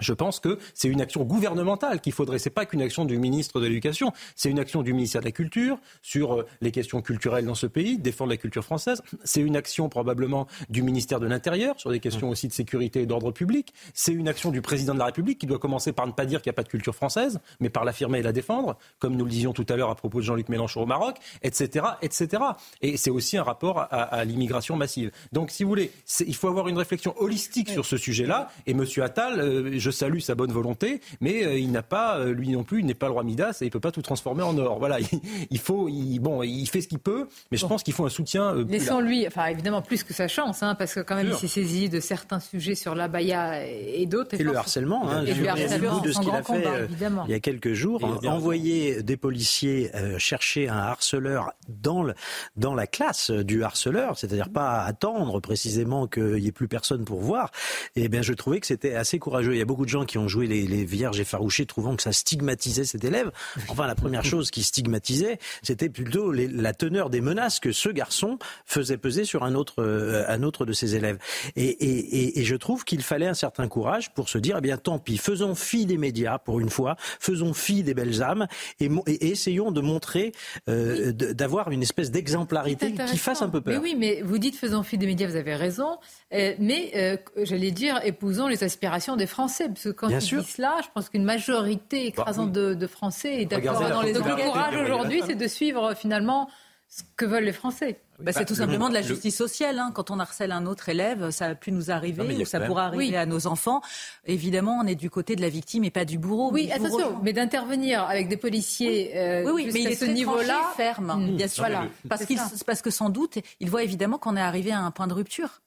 je 0.00 0.12
pense 0.12 0.40
que 0.40 0.58
c'est 0.74 0.88
une 0.88 1.00
action 1.00 1.24
gouvernementale 1.24 2.00
qu'il 2.00 2.12
faudrait. 2.12 2.38
C'est 2.38 2.50
pas 2.50 2.66
qu'une 2.66 2.82
action 2.82 3.04
du 3.04 3.18
ministre 3.18 3.60
de 3.60 3.66
l'Éducation, 3.66 4.12
c'est 4.36 4.50
une 4.50 4.58
action 4.58 4.82
du 4.82 4.92
ministère 4.92 5.20
de 5.20 5.26
la 5.26 5.32
Culture 5.32 5.78
sur 6.02 6.34
euh, 6.34 6.46
les 6.60 6.70
questions 6.70 7.02
culturelles 7.02 7.46
dans 7.46 7.54
ce 7.54 7.66
pays, 7.66 7.98
défendre 7.98 8.30
la 8.30 8.36
culture 8.36 8.64
française. 8.64 9.02
C'est 9.24 9.40
une 9.40 9.56
action 9.56 9.88
probablement 9.88 10.46
du 10.68 10.82
ministère 10.82 11.20
de 11.20 11.26
l'Intérieur 11.26 11.78
sur 11.78 11.90
des 11.90 12.00
questions 12.00 12.30
aussi 12.30 12.48
de 12.48 12.52
sécurité 12.52 13.02
et 13.02 13.06
d'ordre 13.06 13.32
public. 13.32 13.72
C'est 13.94 14.12
une 14.12 14.28
action 14.28 14.50
du 14.50 14.62
président 14.62 14.94
de 14.94 14.98
la 14.98 15.06
République 15.06 15.38
qui 15.38 15.46
doit 15.46 15.58
commencer 15.58 15.92
par 15.92 16.06
ne 16.06 16.12
pas 16.12 16.26
dire 16.26 16.42
qu'il 16.42 16.50
n'y 16.50 16.54
a 16.54 16.58
pas 16.58 16.62
de 16.62 16.68
culture 16.68 16.94
française, 16.94 17.40
mais 17.60 17.70
par 17.70 17.84
l'affirmer 17.84 18.18
et 18.18 18.22
la 18.22 18.32
défendre, 18.32 18.76
comme 18.98 19.16
nous 19.16 19.24
le 19.24 19.30
disions 19.30 19.52
tout 19.52 19.66
à 19.68 19.76
l'heure 19.76 19.90
à 19.90 19.94
propos 19.94 20.18
de 20.18 20.24
Jean-Luc 20.24 20.48
Mélenchon 20.48 20.82
au 20.82 20.86
Maroc, 20.86 21.16
etc., 21.42 21.86
etc. 22.02 22.42
Et 22.82 22.96
c'est 22.96 23.10
aussi 23.10 23.36
un 23.36 23.42
rapport 23.42 23.86
à, 23.90 24.24
l'immigration 24.24 24.76
massive. 24.76 25.10
Donc, 25.32 25.50
si 25.50 25.64
vous 25.64 25.68
voulez, 25.68 25.90
il 26.26 26.34
faut 26.34 26.48
avoir 26.48 26.68
une 26.68 26.78
réflexion 26.78 27.14
holistique 27.20 27.70
sur 27.70 27.84
ce 27.84 27.96
sujet-là. 27.96 28.50
Et 28.66 28.72
M. 28.72 28.84
Attal, 29.02 29.40
euh, 29.40 29.78
je 29.78 29.87
salue 29.90 30.18
sa 30.18 30.34
bonne 30.34 30.52
volonté, 30.52 31.00
mais 31.20 31.44
euh, 31.44 31.58
il 31.58 31.70
n'a 31.70 31.82
pas, 31.82 32.18
euh, 32.18 32.32
lui 32.32 32.50
non 32.50 32.64
plus, 32.64 32.80
il 32.80 32.86
n'est 32.86 32.94
pas 32.94 33.06
le 33.06 33.12
roi 33.12 33.24
Midas 33.24 33.58
et 33.60 33.66
il 33.66 33.70
peut 33.70 33.80
pas 33.80 33.92
tout 33.92 34.02
transformer 34.02 34.42
en 34.42 34.56
or. 34.58 34.78
Voilà, 34.78 34.98
il, 35.50 35.58
faut, 35.58 35.88
il, 35.88 36.18
bon, 36.18 36.42
il 36.42 36.66
fait 36.66 36.80
ce 36.80 36.88
qu'il 36.88 36.98
peut, 36.98 37.28
mais 37.50 37.58
je 37.58 37.66
pense 37.66 37.82
qu'il 37.82 37.94
faut 37.94 38.06
un 38.06 38.10
soutien. 38.10 38.54
Euh, 38.54 38.64
Laissons-lui, 38.68 39.26
enfin 39.26 39.46
évidemment 39.46 39.82
plus 39.82 40.02
que 40.02 40.12
sa 40.12 40.28
chance, 40.28 40.62
hein, 40.62 40.74
parce 40.74 40.94
que 40.94 41.00
quand 41.00 41.16
même 41.16 41.28
il 41.28 41.34
s'est 41.34 41.48
saisi 41.48 41.88
de 41.88 42.00
certains 42.00 42.40
sujets 42.40 42.74
sur 42.74 42.94
l'abaya 42.94 43.66
et 43.66 44.06
d'autres. 44.06 44.34
Et, 44.34 44.42
le 44.42 44.56
harcèlement, 44.56 45.08
hein, 45.08 45.24
et 45.24 45.34
le 45.34 45.48
harcèlement, 45.48 46.00
de 46.00 46.12
ce 46.12 46.20
qu'il 46.20 46.30
a 46.30 46.42
fait 46.42 46.88
il 47.26 47.30
y 47.30 47.34
a 47.34 47.40
quelques 47.40 47.72
jours, 47.72 48.02
envoyer 48.26 49.02
des 49.02 49.16
policiers 49.16 49.90
chercher 50.18 50.68
un 50.68 50.78
harceleur 50.78 51.52
dans 51.68 52.02
le, 52.02 52.14
dans 52.56 52.74
la 52.74 52.86
classe 52.86 53.30
du 53.30 53.62
harceleur, 53.62 54.18
c'est-à-dire 54.18 54.50
pas 54.50 54.82
attendre 54.82 55.40
précisément 55.40 56.06
qu'il 56.06 56.34
n'y 56.34 56.48
ait 56.48 56.52
plus 56.52 56.68
personne 56.68 57.04
pour 57.04 57.20
voir. 57.20 57.50
Et 57.96 58.04
eh 58.04 58.08
bien 58.08 58.22
je 58.22 58.32
trouvais 58.32 58.60
que 58.60 58.66
c'était 58.66 58.94
assez 58.94 59.18
courageux. 59.18 59.54
Il 59.54 59.58
y 59.58 59.62
a 59.62 59.64
beaucoup 59.64 59.77
de 59.84 59.90
gens 59.90 60.04
qui 60.04 60.18
ont 60.18 60.28
joué 60.28 60.46
les, 60.46 60.66
les 60.66 60.84
vierges 60.84 61.20
effarouchées, 61.20 61.66
trouvant 61.66 61.96
que 61.96 62.02
ça 62.02 62.12
stigmatisait 62.12 62.84
cet 62.84 63.04
élève. 63.04 63.30
Enfin, 63.68 63.86
la 63.86 63.94
première 63.94 64.24
chose 64.24 64.50
qui 64.50 64.62
stigmatisait, 64.62 65.38
c'était 65.62 65.88
plutôt 65.88 66.32
la 66.32 66.74
teneur 66.74 67.10
des 67.10 67.20
menaces 67.20 67.60
que 67.60 67.72
ce 67.72 67.88
garçon 67.88 68.38
faisait 68.64 68.98
peser 68.98 69.24
sur 69.24 69.44
un 69.44 69.54
autre, 69.54 69.82
euh, 69.82 70.24
un 70.28 70.42
autre 70.42 70.64
de 70.66 70.72
ses 70.72 70.96
élèves. 70.96 71.18
Et, 71.56 71.66
et, 71.66 72.40
et 72.40 72.44
je 72.44 72.56
trouve 72.56 72.84
qu'il 72.84 73.02
fallait 73.02 73.26
un 73.26 73.34
certain 73.34 73.68
courage 73.68 74.12
pour 74.12 74.28
se 74.28 74.38
dire, 74.38 74.56
eh 74.58 74.60
bien, 74.60 74.76
tant 74.76 74.98
pis, 74.98 75.18
faisons 75.18 75.54
fi 75.54 75.86
des 75.86 75.98
médias 75.98 76.38
pour 76.38 76.60
une 76.60 76.70
fois, 76.70 76.96
faisons 76.98 77.54
fi 77.54 77.82
des 77.82 77.94
belles 77.94 78.22
âmes 78.22 78.46
et, 78.80 78.88
essayons 79.28 79.70
de 79.70 79.80
montrer, 79.80 80.32
euh, 80.68 81.12
d'avoir 81.12 81.70
une 81.70 81.82
espèce 81.82 82.10
d'exemplarité 82.10 82.94
qui 83.08 83.18
fasse 83.18 83.42
un 83.42 83.48
peu 83.48 83.60
peur. 83.60 83.74
Mais 83.74 83.80
oui, 83.80 83.94
mais 83.96 84.22
vous 84.22 84.38
dites 84.38 84.56
faisons 84.56 84.82
fi 84.82 84.98
des 84.98 85.06
médias, 85.06 85.28
vous 85.28 85.36
avez 85.36 85.54
raison. 85.54 85.98
Euh, 86.32 86.54
mais 86.58 87.18
j'allais 87.36 87.70
dire, 87.70 88.00
épousons 88.04 88.48
les 88.48 88.64
aspirations 88.64 89.16
des 89.16 89.26
Français, 89.26 89.67
parce 89.68 89.84
que 89.84 89.88
quand 89.90 90.08
Bien 90.08 90.20
sûr. 90.20 90.44
cela, 90.44 90.76
je 90.82 90.88
pense 90.94 91.08
qu'une 91.08 91.24
majorité 91.24 92.06
écrasante 92.06 92.52
bah, 92.52 92.74
de, 92.74 92.86
Français 92.86 93.42
est 93.42 93.46
d'accord 93.46 93.80
dans 93.80 94.02
les. 94.02 94.12
Donc 94.12 94.26
le 94.26 94.36
courage 94.36 94.76
aujourd'hui, 94.76 95.22
c'est 95.26 95.34
de 95.34 95.46
suivre 95.46 95.94
finalement 95.94 96.48
ce 96.88 97.02
que 97.16 97.26
veulent 97.26 97.44
les 97.44 97.52
Français. 97.52 98.00
Bah, 98.18 98.32
c'est 98.32 98.46
tout 98.46 98.54
simplement 98.54 98.88
de 98.88 98.94
la 98.94 99.02
justice 99.02 99.36
sociale. 99.36 99.78
Hein. 99.78 99.92
Quand 99.94 100.10
on 100.10 100.18
harcèle 100.18 100.50
un 100.52 100.66
autre 100.66 100.88
élève, 100.88 101.30
ça 101.30 101.46
a 101.46 101.54
pu 101.54 101.70
nous 101.70 101.90
arriver 101.90 102.36
ou 102.40 102.44
ça 102.44 102.60
pourra 102.60 102.86
arriver 102.86 103.16
à 103.16 103.26
nos 103.26 103.46
enfants. 103.46 103.80
Évidemment, 104.26 104.80
on 104.82 104.86
est 104.86 104.94
du 104.94 105.10
côté 105.10 105.36
de 105.36 105.42
la 105.42 105.50
victime 105.50 105.84
et 105.84 105.90
pas 105.90 106.04
du 106.04 106.18
bourreau. 106.18 106.50
Oui, 106.50 106.70
attention, 106.72 107.20
mais 107.22 107.32
d'intervenir 107.32 108.02
avec 108.04 108.28
des 108.28 108.36
policiers 108.36 109.12
oui. 109.44 109.52
oui, 109.52 109.66
euh, 109.66 109.70
mais 109.72 109.80
il 109.82 109.86
est 109.88 109.94
ce 109.94 110.06
niveau-là 110.06 110.72
ferme, 110.76 111.14
mmh. 111.14 111.36
bien 111.36 111.48
sûr. 111.48 111.64
Voilà. 111.64 111.84
Parce, 112.08 112.24
qu'il, 112.24 112.40
parce 112.66 112.82
que 112.82 112.90
sans 112.90 113.10
doute, 113.10 113.38
il 113.60 113.70
voit 113.70 113.84
évidemment 113.84 114.18
qu'on 114.18 114.36
est 114.36 114.40
arrivé 114.40 114.72
à 114.72 114.80
un 114.80 114.90
point 114.90 115.06
de 115.06 115.14
rupture 115.14 115.60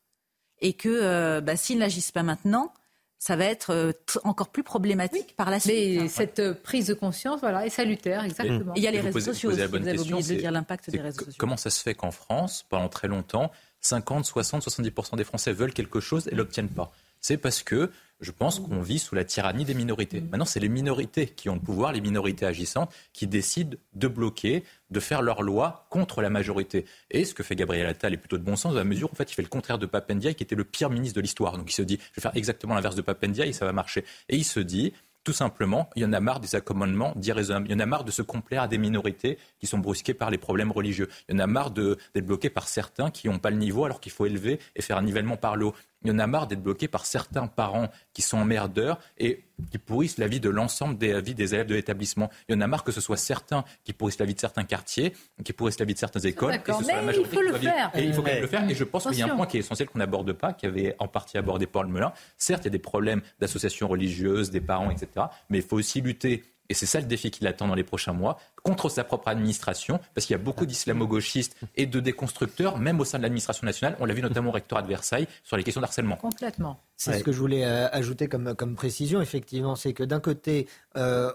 et 0.59 0.73
que 0.73 0.89
euh, 0.89 1.41
bah, 1.41 1.55
s'ils 1.55 1.77
n'agissent 1.77 2.11
pas 2.11 2.23
maintenant, 2.23 2.73
ça 3.21 3.35
va 3.35 3.45
être 3.45 3.69
euh, 3.69 3.91
encore 4.23 4.49
plus 4.49 4.63
problématique 4.63 5.35
par 5.35 5.51
la 5.51 5.59
suite. 5.59 6.01
Mais 6.01 6.07
cette 6.07 6.39
euh, 6.39 6.55
prise 6.55 6.87
de 6.87 6.95
conscience, 6.95 7.39
voilà, 7.39 7.67
est 7.67 7.69
salutaire, 7.69 8.23
exactement. 8.23 8.73
il 8.75 8.81
y 8.81 8.87
a 8.87 8.91
les 8.91 8.99
réseaux 8.99 9.19
sociaux 9.19 9.51
aussi, 9.51 9.59
vous 9.59 9.75
avez 9.87 9.99
oublié 9.99 10.23
de 10.23 10.39
dire 10.39 10.51
l'impact 10.51 10.89
des 10.89 10.99
réseaux 10.99 11.25
sociaux. 11.25 11.35
Comment 11.37 11.55
ça 11.55 11.69
se 11.69 11.83
fait 11.83 11.93
qu'en 11.93 12.09
France, 12.09 12.65
pendant 12.67 12.89
très 12.89 13.07
longtemps, 13.07 13.51
50, 13.81 14.25
60, 14.25 14.67
70% 14.67 15.17
des 15.17 15.23
Français 15.23 15.53
veulent 15.53 15.71
quelque 15.71 15.99
chose 15.99 16.27
et 16.31 16.35
l'obtiennent 16.35 16.67
pas? 16.67 16.91
C'est 17.19 17.37
parce 17.37 17.61
que 17.61 17.91
je 18.21 18.31
pense 18.31 18.59
qu'on 18.59 18.81
vit 18.81 18.99
sous 18.99 19.15
la 19.15 19.25
tyrannie 19.25 19.65
des 19.65 19.73
minorités. 19.73 20.21
Maintenant, 20.21 20.45
c'est 20.45 20.59
les 20.59 20.69
minorités 20.69 21.27
qui 21.27 21.49
ont 21.49 21.55
le 21.55 21.59
pouvoir, 21.59 21.91
les 21.91 22.01
minorités 22.01 22.45
agissantes, 22.45 22.93
qui 23.13 23.27
décident 23.27 23.77
de 23.93 24.07
bloquer, 24.07 24.63
de 24.91 24.99
faire 24.99 25.21
leur 25.21 25.41
loi 25.41 25.87
contre 25.89 26.21
la 26.21 26.29
majorité. 26.29 26.85
Et 27.09 27.25
ce 27.25 27.33
que 27.33 27.43
fait 27.43 27.55
Gabriel 27.55 27.87
Attal 27.87 28.13
est 28.13 28.17
plutôt 28.17 28.37
de 28.37 28.43
bon 28.43 28.55
sens, 28.55 28.73
dans 28.73 28.79
la 28.79 28.85
mesure 28.85 29.09
où 29.09 29.13
en 29.13 29.15
fait, 29.15 29.31
il 29.31 29.35
fait 29.35 29.41
le 29.41 29.47
contraire 29.47 29.79
de 29.79 29.85
Papendia, 29.85 30.33
qui 30.33 30.43
était 30.43 30.55
le 30.55 30.63
pire 30.63 30.89
ministre 30.89 31.15
de 31.15 31.21
l'histoire. 31.21 31.57
Donc 31.57 31.69
il 31.71 31.75
se 31.75 31.81
dit, 31.81 31.97
je 32.11 32.15
vais 32.17 32.21
faire 32.21 32.35
exactement 32.35 32.75
l'inverse 32.75 32.95
de 32.95 33.01
Papendia 33.01 33.45
et 33.45 33.53
ça 33.53 33.65
va 33.65 33.73
marcher. 33.73 34.05
Et 34.29 34.35
il 34.35 34.45
se 34.45 34.59
dit, 34.59 34.93
tout 35.23 35.33
simplement, 35.33 35.89
il 35.95 36.01
y 36.01 36.05
en 36.05 36.13
a 36.13 36.19
marre 36.19 36.39
des 36.39 36.55
accommodements 36.55 37.13
d'irraisonnables. 37.15 37.67
Il 37.67 37.71
y 37.71 37.75
en 37.75 37.79
a 37.79 37.85
marre 37.85 38.03
de 38.03 38.11
se 38.11 38.23
complaire 38.23 38.63
à 38.63 38.67
des 38.67 38.79
minorités 38.79 39.37
qui 39.59 39.67
sont 39.67 39.77
brusquées 39.77 40.15
par 40.15 40.31
les 40.31 40.39
problèmes 40.39 40.71
religieux. 40.71 41.09
Il 41.29 41.33
y 41.33 41.35
en 41.37 41.39
a 41.39 41.47
marre 41.47 41.69
d'être 41.71 42.25
bloqués 42.25 42.49
par 42.49 42.67
certains 42.67 43.11
qui 43.11 43.29
n'ont 43.29 43.37
pas 43.37 43.51
le 43.51 43.57
niveau 43.57 43.85
alors 43.85 43.99
qu'il 43.99 44.11
faut 44.11 44.25
élever 44.25 44.59
et 44.75 44.81
faire 44.81 44.97
un 44.97 45.03
nivellement 45.03 45.37
par 45.37 45.55
le 45.55 45.67
haut. 45.67 45.75
Il 46.03 46.09
y 46.09 46.11
en 46.11 46.19
a 46.19 46.27
marre 46.27 46.47
d'être 46.47 46.61
bloqué 46.63 46.87
par 46.87 47.05
certains 47.05 47.47
parents 47.47 47.89
qui 48.13 48.21
sont 48.21 48.37
emmerdeurs 48.37 48.99
et 49.17 49.45
qui 49.69 49.77
pourrissent 49.77 50.17
la 50.17 50.27
vie 50.27 50.39
de 50.39 50.49
l'ensemble 50.49 50.97
des 50.97 51.21
vie 51.21 51.35
des 51.35 51.53
élèves 51.53 51.67
de 51.67 51.75
l'établissement. 51.75 52.29
Il 52.49 52.55
y 52.55 52.57
en 52.57 52.61
a 52.61 52.67
marre 52.67 52.83
que 52.83 52.91
ce 52.91 53.01
soit 53.01 53.17
certains 53.17 53.63
qui 53.83 53.93
pourrissent 53.93 54.19
la 54.19 54.25
vie 54.25 54.33
de 54.33 54.39
certains 54.39 54.63
quartiers, 54.63 55.13
qui 55.43 55.53
pourrissent 55.53 55.79
la 55.79 55.85
vie 55.85 55.93
de 55.93 55.99
certaines 55.99 56.25
écoles. 56.25 56.55
Et 56.55 56.71
ce 56.71 56.83
soit 56.83 56.93
la 56.93 57.01
majorité 57.03 57.35
il 57.35 57.35
faut 57.35 57.51
le 57.51 57.57
faire. 57.59 57.91
Et 57.93 58.03
il 58.03 58.13
faut 58.13 58.21
quand 58.21 58.31
même 58.31 58.41
le 58.41 58.47
faire. 58.47 58.69
Et 58.69 58.75
je 58.75 58.83
pense 58.83 59.07
qu'il 59.07 59.17
y 59.17 59.21
a 59.21 59.31
un 59.31 59.35
point 59.35 59.45
qui 59.45 59.57
est 59.57 59.61
essentiel 59.61 59.87
qu'on 59.89 59.99
n'aborde 59.99 60.33
pas, 60.33 60.53
qui 60.53 60.65
avait 60.65 60.95
en 60.99 61.07
partie 61.07 61.37
abordé 61.37 61.67
Paul 61.67 61.87
Melun. 61.87 62.13
Certes, 62.37 62.63
il 62.63 62.67
y 62.67 62.69
a 62.69 62.71
des 62.71 62.79
problèmes 62.79 63.21
d'associations 63.39 63.87
religieuses, 63.87 64.49
des 64.49 64.61
parents, 64.61 64.89
etc. 64.89 65.27
Mais 65.49 65.59
il 65.59 65.63
faut 65.63 65.77
aussi 65.77 66.01
lutter 66.01 66.43
et 66.71 66.73
c'est 66.73 66.85
ça 66.85 67.01
le 67.01 67.05
défi 67.05 67.31
qui 67.31 67.43
l'attend 67.43 67.67
dans 67.67 67.75
les 67.75 67.83
prochains 67.83 68.13
mois, 68.13 68.37
contre 68.63 68.89
sa 68.89 69.03
propre 69.03 69.27
administration, 69.27 69.99
parce 70.13 70.25
qu'il 70.27 70.35
y 70.35 70.39
a 70.39 70.43
beaucoup 70.43 70.65
d'islamo-gauchistes 70.65 71.57
et 71.75 71.85
de 71.85 71.99
déconstructeurs, 71.99 72.77
même 72.77 72.99
au 72.99 73.05
sein 73.05 73.17
de 73.17 73.23
l'administration 73.23 73.65
nationale. 73.65 73.97
On 73.99 74.05
l'a 74.05 74.13
vu 74.13 74.21
notamment 74.21 74.49
au 74.49 74.53
rectorat 74.53 74.81
de 74.81 74.87
Versailles 74.87 75.27
sur 75.43 75.57
les 75.57 75.63
questions 75.63 75.81
d'harcèlement. 75.81 76.15
Complètement. 76.17 76.79
C'est 76.97 77.17
ce 77.17 77.23
que 77.23 77.31
je 77.31 77.39
voulais 77.39 77.65
euh, 77.65 77.87
ajouter 77.91 78.27
comme, 78.27 78.53
comme 78.53 78.75
précision, 78.75 79.21
effectivement, 79.21 79.75
c'est 79.75 79.93
que 79.93 80.03
d'un 80.03 80.19
côté, 80.19 80.67
euh, 80.97 81.31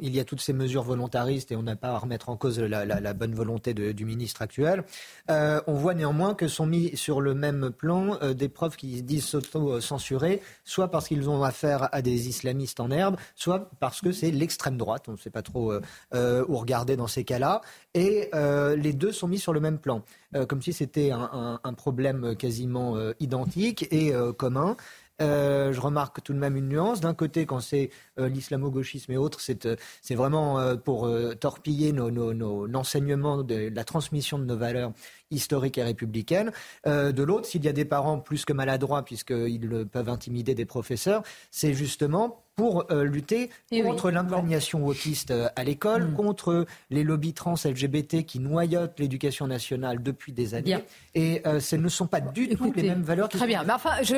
il 0.00 0.16
y 0.16 0.20
a 0.20 0.24
toutes 0.24 0.40
ces 0.40 0.54
mesures 0.54 0.84
volontaristes 0.84 1.52
et 1.52 1.56
on 1.56 1.62
n'a 1.62 1.76
pas 1.76 1.88
à 1.88 1.98
remettre 1.98 2.30
en 2.30 2.36
cause 2.38 2.58
la, 2.58 3.12
bonne 3.12 3.34
volonté 3.34 3.74
du 3.74 4.04
ministre 4.06 4.40
actuel. 4.40 4.84
Euh, 5.30 5.60
on 5.66 5.74
voit 5.74 5.92
néanmoins 5.92 6.34
que 6.34 6.48
sont 6.48 6.64
mis 6.64 6.96
sur 6.96 7.20
le 7.20 7.34
même 7.34 7.70
plan 7.70 8.18
des 8.32 8.48
profs 8.48 8.76
qui 8.76 9.02
disent 9.02 9.26
s'auto-censurer, 9.26 10.40
soit 10.64 10.88
parce 10.90 11.08
qu'ils 11.08 11.28
ont 11.28 11.42
affaire 11.42 11.90
à 11.92 12.00
des 12.00 12.28
islamistes 12.28 12.80
en 12.80 12.90
herbe, 12.90 13.16
soit 13.36 13.70
parce 13.80 14.00
que 14.00 14.12
c'est 14.12 14.30
l'extrême 14.30 14.78
droite, 14.78 15.04
on 15.08 15.12
ne 15.12 15.18
sait 15.18 15.30
pas 15.30 15.42
trop 15.42 15.74
où 16.14 16.56
regarder 16.62 16.96
dans 16.96 17.06
ces 17.06 17.24
cas-là. 17.24 17.60
Et 17.94 18.30
les 18.32 18.92
deux 18.92 19.12
sont 19.12 19.28
mis 19.28 19.38
sur 19.38 19.52
le 19.52 19.60
même 19.60 19.78
plan, 19.78 20.02
comme 20.48 20.62
si 20.62 20.72
c'était 20.72 21.10
un, 21.12 21.74
problème 21.74 22.34
quasiment 22.36 22.96
identique 23.20 23.86
et 23.90 24.12
commun. 24.38 24.76
Euh, 25.22 25.72
je 25.72 25.80
remarque 25.80 26.22
tout 26.22 26.32
de 26.32 26.38
même 26.38 26.56
une 26.56 26.68
nuance. 26.68 27.00
D'un 27.00 27.14
côté, 27.14 27.46
quand 27.46 27.60
c'est 27.60 27.90
euh, 28.18 28.28
l'islamo-gauchisme 28.28 29.12
et 29.12 29.16
autres, 29.16 29.40
c'est 29.40 29.66
euh, 29.66 29.76
vraiment 30.10 30.76
pour 30.78 31.10
torpiller 31.40 31.92
l'enseignement, 31.92 33.42
de 33.42 33.70
la 33.74 33.84
transmission 33.84 34.38
de 34.38 34.44
nos 34.44 34.56
valeurs 34.56 34.92
historiques 35.30 35.78
et 35.78 35.82
républicaines. 35.82 36.52
de 36.84 37.22
l'autre, 37.22 37.46
s'il 37.46 37.64
y 37.64 37.68
a 37.68 37.72
des 37.72 37.84
parents 37.84 38.18
plus 38.18 38.44
que 38.44 38.52
maladroits, 38.52 39.04
puisqu'ils 39.04 39.86
peuvent 39.90 40.08
intimider 40.08 40.54
des 40.54 40.64
professeurs, 40.64 41.22
c'est 41.50 41.74
justement 41.74 42.41
pour 42.56 42.84
euh, 42.90 43.04
lutter 43.04 43.50
contre 43.70 44.10
l'imprégnation 44.10 44.86
autiste 44.86 45.30
euh, 45.30 45.48
à 45.56 45.64
l'école, 45.64 46.08
mm. 46.08 46.14
contre 46.14 46.66
les 46.90 47.02
lobbies 47.02 47.32
trans 47.32 47.54
LGBT 47.54 48.24
qui 48.24 48.40
noyotent 48.40 48.98
l'éducation 48.98 49.46
nationale 49.46 50.02
depuis 50.02 50.32
des 50.32 50.54
années. 50.54 50.84
Et 51.14 51.42
euh, 51.46 51.60
ce 51.60 51.76
ne 51.76 51.88
sont 51.88 52.06
pas 52.06 52.20
du 52.20 52.48
tout 52.50 52.72
les 52.76 52.82
mêmes 52.82 53.02
valeurs. 53.02 53.28
Très 53.28 53.46
bien. 53.46 53.64
Mais 53.64 53.72
enfin, 53.72 54.02
je, 54.02 54.16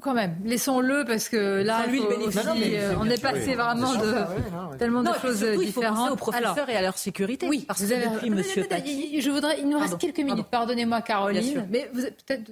quand 0.00 0.14
même, 0.14 0.36
laissons-le 0.44 1.04
parce 1.04 1.28
que 1.28 1.62
là, 1.62 1.86
lui, 1.86 2.00
on 2.98 3.06
est 3.06 3.22
passé 3.22 3.54
vraiment 3.54 3.92
de 3.94 4.76
tellement 4.78 5.02
de 5.02 5.10
choses 5.20 5.44
différentes. 5.44 6.12
aux 6.12 6.16
professeurs 6.16 6.68
et 6.68 6.76
à 6.76 6.82
leur 6.82 6.96
sécurité. 6.96 7.48
Oui, 7.48 7.64
parce 7.66 7.82
que 7.82 8.14
depuis 8.14 8.30
Monsieur 8.30 8.66
Je 8.70 9.30
voudrais, 9.30 9.60
il 9.60 9.68
nous 9.68 9.78
reste 9.78 9.98
quelques 9.98 10.20
minutes. 10.20 10.46
Pardonnez-moi, 10.50 11.02
Caroline, 11.02 11.66
mais 11.70 11.90
peut-être 11.92 12.50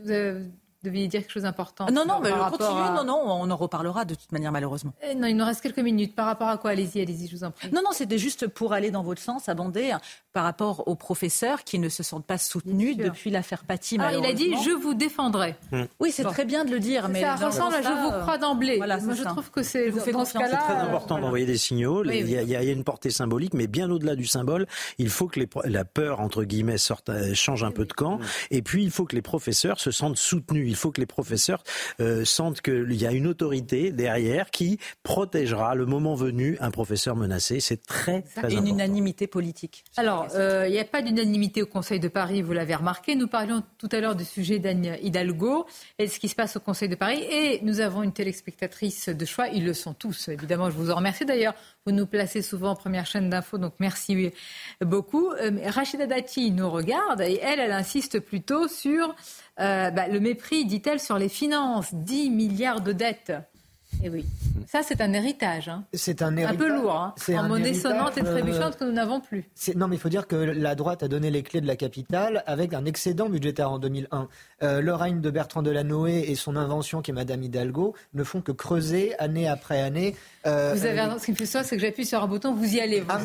deviez 0.82 1.09
dire 1.09 1.20
quelque 1.20 1.32
chose 1.32 1.42
d'important. 1.42 1.86
Non, 1.90 2.04
non, 2.06 2.20
mais 2.20 2.30
continue. 2.30 2.96
Non, 2.96 3.04
non, 3.04 3.22
on 3.24 3.50
en 3.50 3.56
reparlera 3.56 4.04
de 4.04 4.14
toute 4.14 4.32
manière, 4.32 4.52
malheureusement. 4.52 4.92
Eh 5.02 5.14
non, 5.14 5.26
il 5.26 5.36
nous 5.36 5.44
reste 5.44 5.60
quelques 5.60 5.78
minutes. 5.78 6.14
Par 6.14 6.26
rapport 6.26 6.48
à 6.48 6.59
quoi 6.59 6.70
Allez-y, 6.70 7.00
allez-y, 7.00 7.28
je 7.28 7.36
vous 7.36 7.44
en 7.44 7.50
prie. 7.50 7.70
Non, 7.72 7.82
non, 7.84 7.92
c'était 7.92 8.18
juste 8.18 8.46
pour 8.46 8.72
aller 8.72 8.90
dans 8.90 9.02
votre 9.02 9.20
sens, 9.20 9.48
abonder 9.48 9.94
par 10.32 10.44
rapport 10.44 10.88
aux 10.88 10.94
professeurs 10.94 11.62
qui 11.64 11.78
ne 11.78 11.88
se 11.88 12.02
sentent 12.02 12.26
pas 12.26 12.38
soutenus 12.38 12.96
depuis 12.96 13.30
l'affaire 13.30 13.64
Paty. 13.64 13.98
Ah, 14.00 14.12
il 14.14 14.24
a 14.24 14.32
dit 14.32 14.54
je 14.64 14.70
vous 14.70 14.94
défendrai. 14.94 15.56
Hmm. 15.70 15.84
Oui, 16.00 16.10
c'est 16.10 16.24
très 16.24 16.44
bien 16.44 16.64
de 16.64 16.70
le 16.70 16.80
dire, 16.80 17.09
mais 17.09 17.20
ça 17.20 17.36
ressemble 17.36 17.74
à 17.74 17.82
je 17.82 17.88
vous 17.88 18.22
crois 18.22 18.38
d'emblée. 18.38 18.78
Moi, 18.78 19.14
je 19.14 19.22
trouve 19.24 19.50
que 19.50 19.62
c'est 19.62 19.90
dans 19.90 20.24
ce 20.24 20.34
cas-là. 20.34 20.59
C'est 20.66 20.74
très 20.74 20.82
important 20.82 21.18
d'envoyer 21.18 21.46
des 21.46 21.59
signaux. 21.59 22.04
il, 22.04 22.28
y 22.28 22.56
a, 22.56 22.62
une 22.62 22.84
portée 22.84 23.10
symbolique, 23.10 23.54
mais 23.54 23.66
bien 23.66 23.90
au-delà 23.90 24.16
du 24.16 24.26
symbole, 24.26 24.66
il 24.98 25.10
faut 25.10 25.28
que 25.28 25.40
la 25.64 25.84
peur 25.84 26.20
entre 26.20 26.44
guillemets 26.44 26.78
sorte, 26.78 27.10
change 27.34 27.64
un 27.64 27.70
peu 27.70 27.84
de 27.84 27.92
camp. 27.92 28.18
Et 28.50 28.62
puis, 28.62 28.82
il 28.82 28.90
faut 28.90 29.04
que 29.04 29.14
les 29.14 29.22
professeurs 29.22 29.80
se 29.80 29.90
sentent 29.90 30.16
soutenus 30.16 30.71
Il 30.72 30.76
faut 30.76 30.90
que 30.90 31.00
les 31.02 31.06
professeurs 31.06 31.62
euh, 32.00 32.24
sentent 32.24 32.62
qu'il 32.62 32.94
y 32.94 33.06
a 33.06 33.12
une 33.12 33.26
autorité 33.26 33.92
derrière 33.92 34.50
qui 34.50 34.78
protégera 35.02 35.74
le 35.74 35.84
moment 35.84 36.14
venu 36.14 36.56
un 36.60 36.70
professeur 36.70 37.14
menacé. 37.14 37.60
C'est 37.60 37.84
très, 37.84 38.22
très 38.22 38.46
important. 38.46 38.56
Une 38.56 38.68
unanimité 38.68 39.26
politique. 39.26 39.84
Alors, 39.98 40.28
euh, 40.34 40.64
il 40.66 40.72
n'y 40.72 40.78
a 40.78 40.86
pas 40.86 41.02
d'unanimité 41.02 41.60
au 41.60 41.66
Conseil 41.66 42.00
de 42.00 42.08
Paris, 42.08 42.40
vous 42.40 42.54
l'avez 42.54 42.74
remarqué. 42.74 43.16
Nous 43.16 43.28
parlions 43.28 43.62
tout 43.76 43.90
à 43.92 44.00
l'heure 44.00 44.16
du 44.16 44.24
sujet 44.24 44.60
d'Anne 44.60 44.96
Hidalgo 45.02 45.66
et 45.98 46.06
de 46.06 46.10
ce 46.10 46.18
qui 46.18 46.28
se 46.28 46.34
passe 46.34 46.56
au 46.56 46.60
Conseil 46.60 46.88
de 46.88 46.94
Paris. 46.94 47.22
Et 47.30 47.60
nous 47.62 47.80
avons 47.80 48.02
une 48.02 48.14
téléspectatrice 48.14 49.10
de 49.10 49.24
choix. 49.26 49.48
Ils 49.48 49.66
le 49.66 49.74
sont 49.74 49.92
tous, 49.92 50.28
évidemment. 50.28 50.70
Je 50.70 50.76
vous 50.76 50.90
en 50.90 50.96
remercie 50.96 51.26
d'ailleurs. 51.26 51.54
Vous 51.84 51.92
nous 51.92 52.06
placez 52.06 52.42
souvent 52.42 52.70
en 52.70 52.76
première 52.76 53.06
chaîne 53.06 53.28
d'infos, 53.28 53.59
donc 53.59 53.74
merci 53.80 54.30
beaucoup. 54.80 55.32
Euh, 55.32 55.50
Rachida 55.66 56.06
Dati 56.06 56.52
nous 56.52 56.70
regarde 56.70 57.20
et 57.22 57.40
elle, 57.42 57.59
elle 57.59 57.72
insiste 57.72 58.20
plutôt 58.20 58.68
sur 58.68 59.16
euh, 59.59 59.90
bah, 59.90 60.06
le 60.06 60.20
mépris, 60.20 60.64
dit-elle, 60.64 61.00
sur 61.00 61.18
les 61.18 61.28
finances. 61.28 61.92
10 61.92 62.30
milliards 62.30 62.82
de 62.82 62.92
dettes. 62.92 63.32
Et 64.02 64.06
eh 64.06 64.10
oui, 64.10 64.24
ça 64.66 64.81
c'est 64.82 65.01
un 65.01 65.12
héritage. 65.12 65.69
Hein. 65.69 65.85
C'est 65.93 66.23
un 66.23 66.36
héritage. 66.36 66.56
Un 66.56 66.59
peu 66.59 66.74
lourd, 66.74 66.93
hein. 66.93 67.14
en 67.36 67.43
monnaie 67.44 67.74
sonnante 67.74 68.19
et 68.19 68.23
trébuchante 68.23 68.77
que 68.77 68.85
nous 68.85 68.93
n'avons 68.93 69.20
plus. 69.20 69.48
Non, 69.77 69.86
mais 69.86 69.97
il 69.97 69.98
faut 70.01 70.09
dire 70.09 70.27
que 70.27 70.35
la 70.35 70.74
droite 70.74 71.02
a 71.05 71.09
donné 71.09 71.31
les 71.31 71.43
clés 71.43 71.60
de 71.60 71.66
la 71.69 71.77
capitale 71.77 72.43
avec 72.47 72.74
un 72.74 72.85
excédent 72.85 73.28
budgétaire 73.28 73.70
en 73.70 73.78
2001. 73.78 74.28
Euh, 74.62 74.81
le 74.81 74.94
règne 74.94 75.20
de 75.20 75.31
Bertrand 75.31 75.62
Delanoë 75.62 76.31
et 76.31 76.35
son 76.35 76.56
invention 76.56 77.01
qui 77.01 77.12
est 77.12 77.14
Madame 77.14 77.43
Hidalgo 77.43 77.94
ne 78.14 78.24
font 78.24 78.40
que 78.40 78.52
creuser 78.52 79.16
année 79.19 79.48
après 79.48 79.81
année. 79.81 80.16
Euh, 80.47 80.73
vous 80.74 80.85
avez 80.85 81.01
raison, 81.01 81.19
ce 81.19 81.27
qui 81.27 81.31
me 81.31 81.36
fait 81.36 81.47
ça, 81.47 81.62
c'est 81.62 81.77
que 81.77 81.82
j'appuie 81.82 82.05
sur 82.05 82.23
un 82.23 82.27
bouton, 82.27 82.55
vous 82.55 82.74
y 82.74 82.81
allez, 82.81 83.01
vous, 83.01 83.06
ah, 83.09 83.20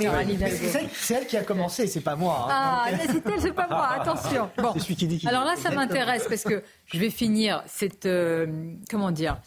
C'est 0.94 1.14
elle, 1.16 1.26
qui 1.26 1.38
a 1.38 1.44
commencé, 1.44 1.88
c'est 1.88 2.02
pas 2.02 2.16
moi. 2.16 2.48
Hein. 2.50 2.52
Ah, 2.52 2.92
n'hésitez, 2.92 3.34
c'est 3.40 3.54
pas 3.54 3.68
moi, 3.68 3.88
attention. 4.00 4.50
Bon. 4.58 4.74
C'est 4.74 4.80
celui 4.80 4.96
qui 4.96 5.08
dit 5.08 5.24
Alors 5.28 5.44
là, 5.44 5.56
ça 5.56 5.72
m'intéresse 5.72 6.26
parce 6.28 6.44
que 6.44 6.64
je 6.86 7.00
vais 7.00 7.10
finir 7.10 7.64
cette. 7.68 8.06
Euh, 8.06 8.48
comment 8.90 9.12
dire 9.12 9.38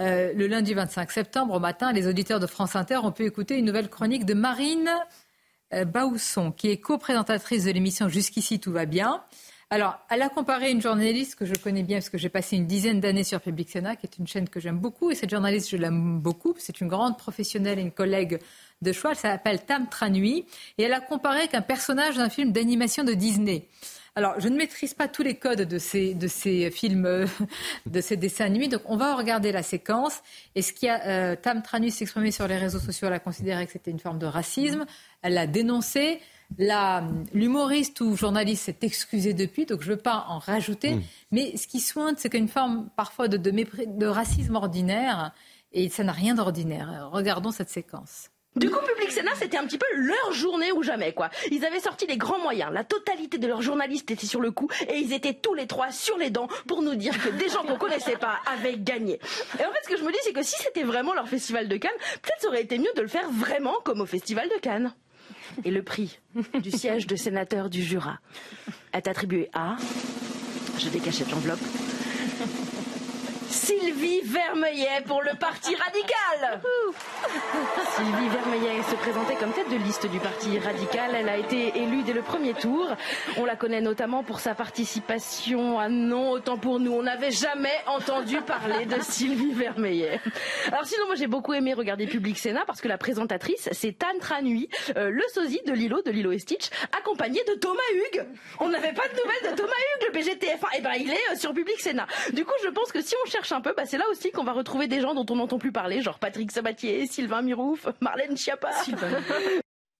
euh, 0.00 0.32
le 0.34 0.46
lundi 0.46 0.72
25 0.72 1.10
septembre 1.10 1.54
au 1.54 1.60
matin, 1.60 1.92
les 1.92 2.06
auditeurs 2.06 2.40
de 2.40 2.46
France 2.46 2.74
Inter 2.74 2.96
ont 2.98 3.12
pu 3.12 3.24
écouter 3.26 3.58
une 3.58 3.66
nouvelle 3.66 3.90
chronique 3.90 4.24
de 4.24 4.34
Marine 4.34 4.90
euh, 5.74 5.84
Baousson, 5.84 6.52
qui 6.52 6.70
est 6.70 6.78
co-présentatrice 6.78 7.64
de 7.64 7.70
l'émission 7.70 8.08
Jusqu'ici 8.08 8.60
tout 8.60 8.72
va 8.72 8.86
bien. 8.86 9.22
Alors, 9.72 9.98
elle 10.10 10.22
a 10.22 10.28
comparé 10.28 10.72
une 10.72 10.80
journaliste 10.80 11.36
que 11.36 11.44
je 11.44 11.54
connais 11.54 11.84
bien 11.84 11.98
parce 11.98 12.08
que 12.08 12.18
j'ai 12.18 12.28
passé 12.28 12.56
une 12.56 12.66
dizaine 12.66 12.98
d'années 12.98 13.22
sur 13.22 13.40
Public 13.40 13.70
Sénat, 13.70 13.94
qui 13.94 14.06
est 14.06 14.18
une 14.18 14.26
chaîne 14.26 14.48
que 14.48 14.58
j'aime 14.58 14.78
beaucoup. 14.78 15.12
Et 15.12 15.14
cette 15.14 15.30
journaliste, 15.30 15.70
je 15.70 15.76
l'aime 15.76 16.18
beaucoup. 16.18 16.54
C'est 16.58 16.80
une 16.80 16.88
grande 16.88 17.16
professionnelle 17.16 17.78
et 17.78 17.82
une 17.82 17.92
collègue 17.92 18.40
de 18.82 18.92
choix. 18.92 19.12
Elle 19.12 19.16
s'appelle 19.16 19.64
Tam 19.64 19.88
Tranui. 19.88 20.44
Et 20.76 20.82
elle 20.82 20.92
a 20.92 21.00
comparé 21.00 21.46
qu'un 21.46 21.60
personnage 21.60 22.16
d'un 22.16 22.30
film 22.30 22.50
d'animation 22.50 23.04
de 23.04 23.12
Disney. 23.12 23.68
Alors, 24.16 24.40
je 24.40 24.48
ne 24.48 24.56
maîtrise 24.56 24.94
pas 24.94 25.08
tous 25.08 25.22
les 25.22 25.36
codes 25.36 25.62
de 25.62 25.78
ces, 25.78 26.14
de 26.14 26.26
ces 26.26 26.70
films, 26.70 27.06
euh, 27.06 27.26
de 27.86 28.00
ces 28.00 28.16
dessins 28.16 28.44
animés, 28.44 28.68
donc 28.68 28.82
on 28.86 28.96
va 28.96 29.14
regarder 29.14 29.52
la 29.52 29.62
séquence. 29.62 30.20
Et 30.54 30.62
ce 30.62 30.72
qui 30.72 30.88
a 30.88 31.06
euh, 31.06 31.36
Tam 31.36 31.62
Tranus 31.62 31.94
s'exprimé 31.94 32.30
sur 32.30 32.48
les 32.48 32.56
réseaux 32.56 32.80
sociaux, 32.80 33.06
elle 33.06 33.14
a 33.14 33.20
considéré 33.20 33.66
que 33.66 33.72
c'était 33.72 33.90
une 33.90 34.00
forme 34.00 34.18
de 34.18 34.26
racisme. 34.26 34.84
Elle 35.22 35.34
l'a 35.34 35.46
dénoncé. 35.46 36.20
L'humoriste 37.32 38.00
ou 38.00 38.16
journaliste 38.16 38.64
s'est 38.64 38.78
excusé 38.82 39.34
depuis, 39.34 39.66
donc 39.66 39.82
je 39.82 39.90
ne 39.90 39.94
veux 39.94 40.00
pas 40.00 40.26
en 40.28 40.40
rajouter. 40.40 40.98
Mais 41.30 41.56
ce 41.56 41.68
qui 41.68 41.78
soigne, 41.78 42.14
c'est 42.18 42.28
qu'une 42.28 42.48
forme 42.48 42.88
parfois 42.96 43.28
de, 43.28 43.36
de, 43.36 43.50
de 43.86 44.06
racisme 44.06 44.56
ordinaire, 44.56 45.32
et 45.72 45.88
ça 45.88 46.02
n'a 46.02 46.10
rien 46.10 46.34
d'ordinaire. 46.34 47.08
Regardons 47.12 47.52
cette 47.52 47.70
séquence. 47.70 48.30
Du 48.56 48.68
coup, 48.68 48.80
Public 48.84 49.12
Sénat, 49.12 49.30
c'était 49.36 49.58
un 49.58 49.64
petit 49.64 49.78
peu 49.78 49.86
leur 49.94 50.32
journée 50.32 50.72
ou 50.72 50.82
jamais, 50.82 51.12
quoi. 51.12 51.30
Ils 51.52 51.64
avaient 51.64 51.78
sorti 51.80 52.06
les 52.06 52.16
grands 52.16 52.40
moyens. 52.40 52.72
La 52.72 52.82
totalité 52.82 53.38
de 53.38 53.46
leurs 53.46 53.62
journalistes 53.62 54.10
était 54.10 54.26
sur 54.26 54.40
le 54.40 54.50
coup 54.50 54.68
et 54.88 54.98
ils 54.98 55.12
étaient 55.12 55.34
tous 55.34 55.54
les 55.54 55.68
trois 55.68 55.92
sur 55.92 56.18
les 56.18 56.30
dents 56.30 56.48
pour 56.66 56.82
nous 56.82 56.96
dire 56.96 57.16
que 57.22 57.28
des 57.28 57.48
gens 57.48 57.62
qu'on 57.62 57.76
connaissait 57.76 58.16
pas 58.16 58.40
avaient 58.46 58.76
gagné. 58.76 59.20
Et 59.58 59.64
en 59.64 59.70
fait, 59.72 59.78
ce 59.84 59.88
que 59.88 59.96
je 59.96 60.02
me 60.02 60.10
dis, 60.10 60.18
c'est 60.24 60.32
que 60.32 60.42
si 60.42 60.56
c'était 60.60 60.82
vraiment 60.82 61.14
leur 61.14 61.28
festival 61.28 61.68
de 61.68 61.76
Cannes, 61.76 61.90
peut-être 62.22 62.40
ça 62.40 62.48
aurait 62.48 62.62
été 62.62 62.78
mieux 62.78 62.92
de 62.96 63.02
le 63.02 63.08
faire 63.08 63.30
vraiment 63.30 63.76
comme 63.84 64.00
au 64.00 64.06
festival 64.06 64.48
de 64.48 64.60
Cannes. 64.60 64.94
Et 65.64 65.70
le 65.70 65.82
prix 65.82 66.18
du 66.54 66.72
siège 66.72 67.06
de 67.06 67.14
sénateur 67.14 67.70
du 67.70 67.82
Jura 67.82 68.18
est 68.92 69.06
attribué 69.06 69.48
à... 69.52 69.76
Je 70.78 70.88
décachette 70.88 71.30
l'enveloppe. 71.30 71.60
Sylvie 73.50 74.20
Vermeillet 74.22 75.02
pour 75.06 75.22
le 75.22 75.36
Parti 75.36 75.74
radical. 75.74 76.60
Sylvie 77.96 78.28
Vermeillet 78.28 78.82
se 78.88 78.94
présentait 78.94 79.34
comme 79.34 79.52
tête 79.52 79.68
de 79.68 79.76
liste 79.76 80.06
du 80.06 80.20
Parti 80.20 80.56
radical. 80.60 81.10
Elle 81.16 81.28
a 81.28 81.36
été 81.36 81.76
élue 81.76 82.04
dès 82.04 82.12
le 82.12 82.22
premier 82.22 82.54
tour. 82.54 82.86
On 83.38 83.44
la 83.44 83.56
connaît 83.56 83.80
notamment 83.80 84.22
pour 84.22 84.38
sa 84.38 84.54
participation 84.54 85.80
à 85.80 85.88
Non, 85.88 86.30
autant 86.30 86.58
pour 86.58 86.78
nous. 86.78 86.92
On 86.92 87.02
n'avait 87.02 87.32
jamais 87.32 87.74
entendu 87.88 88.40
parler 88.40 88.86
de 88.86 89.00
Sylvie 89.02 89.52
Vermeillet. 89.52 90.20
Alors 90.68 90.86
sinon, 90.86 91.06
moi 91.06 91.16
j'ai 91.16 91.26
beaucoup 91.26 91.52
aimé 91.52 91.74
regarder 91.74 92.06
Public 92.06 92.38
Sénat 92.38 92.62
parce 92.66 92.80
que 92.80 92.88
la 92.88 92.98
présentatrice, 92.98 93.68
c'est 93.72 93.98
Tan 93.98 94.18
Tranui, 94.20 94.68
euh, 94.96 95.10
le 95.10 95.24
sosie 95.34 95.60
de 95.66 95.72
Lilo, 95.72 96.02
de 96.02 96.12
Lilo 96.12 96.30
et 96.30 96.38
Stitch, 96.38 96.70
accompagné 96.96 97.42
de 97.48 97.54
Thomas 97.54 97.80
Hugues. 97.94 98.24
On 98.60 98.68
n'avait 98.68 98.92
pas 98.92 99.08
de 99.08 99.16
nouvelles 99.16 99.52
de 99.52 99.56
Thomas 99.56 99.72
Hugues, 99.72 100.14
le 100.14 100.20
BGTF1. 100.20 100.52
Et 100.54 100.76
eh 100.78 100.80
ben 100.82 100.92
il 100.96 101.10
est 101.10 101.32
euh, 101.32 101.36
sur 101.36 101.52
Public 101.52 101.80
Sénat. 101.80 102.06
Du 102.32 102.44
coup, 102.44 102.54
je 102.62 102.68
pense 102.68 102.92
que 102.92 103.00
si 103.00 103.14
on 103.24 103.28
cherche 103.28 103.39
un 103.52 103.60
peu, 103.60 103.74
bah, 103.76 103.84
c'est 103.86 103.98
là 103.98 104.04
aussi 104.10 104.30
qu'on 104.30 104.44
va 104.44 104.52
retrouver 104.52 104.86
des 104.86 105.00
gens 105.00 105.14
dont 105.14 105.26
on 105.30 105.36
n'entend 105.36 105.58
plus 105.58 105.72
parler, 105.72 106.02
genre 106.02 106.18
Patrick 106.18 106.50
Sabatier, 106.52 107.06
Sylvain 107.06 107.42
Mirouf, 107.42 107.86
Marlène 108.00 108.36
Schiappa. 108.36 108.70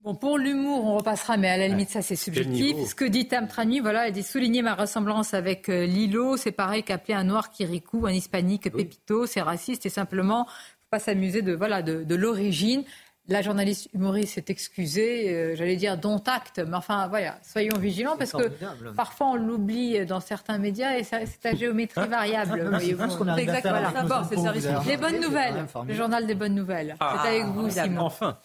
Bon, 0.03 0.15
pour 0.15 0.39
l'humour, 0.39 0.87
on 0.87 0.97
repassera, 0.97 1.37
mais 1.37 1.51
à 1.51 1.59
la 1.59 1.69
limite, 1.69 1.91
ça 1.91 2.01
c'est 2.01 2.17
subjectif. 2.17 2.75
Ce 2.89 2.95
que 2.95 3.05
dit 3.05 3.29
Tam 3.29 3.47
Trani, 3.47 3.81
voilà, 3.81 4.07
elle 4.07 4.15
dit 4.15 4.23
souligner 4.23 4.63
ma 4.63 4.75
ressemblance 4.75 5.35
avec 5.35 5.69
euh, 5.69 5.85
Lilo, 5.85 6.39
c'est 6.39 6.53
pareil 6.53 6.83
qu'appeler 6.83 7.13
un 7.13 7.25
noir 7.25 7.51
Kirikou, 7.51 8.07
un 8.07 8.13
hispanique 8.13 8.73
Pépito, 8.73 9.27
c'est 9.27 9.43
raciste 9.43 9.85
et 9.85 9.91
simplement, 9.91 10.47
faut 10.47 10.89
pas 10.91 11.01
s'amuser 11.01 11.43
de, 11.43 11.53
voilà, 11.53 11.83
de, 11.83 12.03
de 12.03 12.15
l'origine. 12.15 12.83
La 13.31 13.43
journaliste 13.43 13.89
humoriste 13.95 14.35
s'est 14.35 14.47
excusée, 14.49 15.31
euh, 15.31 15.55
j'allais 15.55 15.77
dire 15.77 15.97
dont 15.97 16.21
acte, 16.27 16.59
mais 16.59 16.77
enfin 16.77 17.07
voilà, 17.07 17.39
soyons 17.45 17.79
vigilants 17.79 18.17
parce 18.19 18.33
que 18.33 18.51
parfois 18.97 19.29
on 19.29 19.37
l'oublie 19.37 20.05
dans 20.05 20.19
certains 20.19 20.59
médias 20.59 20.99
et 20.99 21.05
c'est 21.05 21.47
à 21.47 21.55
géométrie 21.55 22.01
hein 22.01 22.07
variable. 22.07 22.59
D'abord, 22.59 24.27
c'est 24.29 24.35
le 24.35 24.43
service. 24.43 24.67
Les 24.85 24.97
bonnes 24.97 25.21
nouvelles, 25.21 25.65
le 25.87 25.95
journal 25.95 26.27
des 26.27 26.35
bonnes 26.35 26.57
nouvelles. 26.57 26.97
c'est 26.99 27.29
avec 27.29 27.45
vous, 27.45 27.67
ah, 27.67 27.71
Simon. 27.71 28.01
Enfin. 28.01 28.37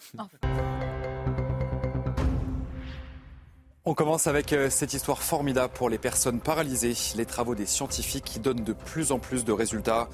On 3.84 3.94
commence 3.94 4.28
avec 4.28 4.52
euh, 4.52 4.70
cette 4.70 4.94
histoire 4.94 5.22
formidable 5.22 5.72
pour 5.72 5.88
les 5.88 5.98
personnes 5.98 6.40
paralysées. 6.40 6.94
Les 7.16 7.26
travaux 7.26 7.56
des 7.56 7.66
scientifiques 7.66 8.24
qui 8.24 8.38
donnent 8.38 8.64
de 8.64 8.72
plus 8.72 9.10
en 9.10 9.18
plus 9.18 9.44
de 9.44 9.52
résultats. 9.52 10.08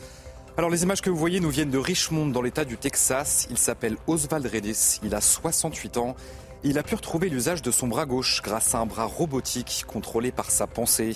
Alors 0.58 0.68
les 0.68 0.82
images 0.82 1.00
que 1.00 1.08
vous 1.08 1.16
voyez 1.16 1.40
nous 1.40 1.48
viennent 1.48 1.70
de 1.70 1.78
Richmond 1.78 2.26
dans 2.26 2.42
l'état 2.42 2.66
du 2.66 2.76
Texas. 2.76 3.46
Il 3.48 3.56
s'appelle 3.56 3.96
Oswald 4.06 4.44
Redis, 4.44 5.00
il 5.02 5.14
a 5.14 5.22
68 5.22 5.96
ans. 5.96 6.14
Il 6.62 6.76
a 6.76 6.82
pu 6.82 6.94
retrouver 6.94 7.30
l'usage 7.30 7.62
de 7.62 7.70
son 7.70 7.88
bras 7.88 8.04
gauche 8.04 8.42
grâce 8.42 8.74
à 8.74 8.78
un 8.78 8.84
bras 8.84 9.06
robotique 9.06 9.84
contrôlé 9.86 10.30
par 10.30 10.50
sa 10.50 10.66
pensée. 10.66 11.14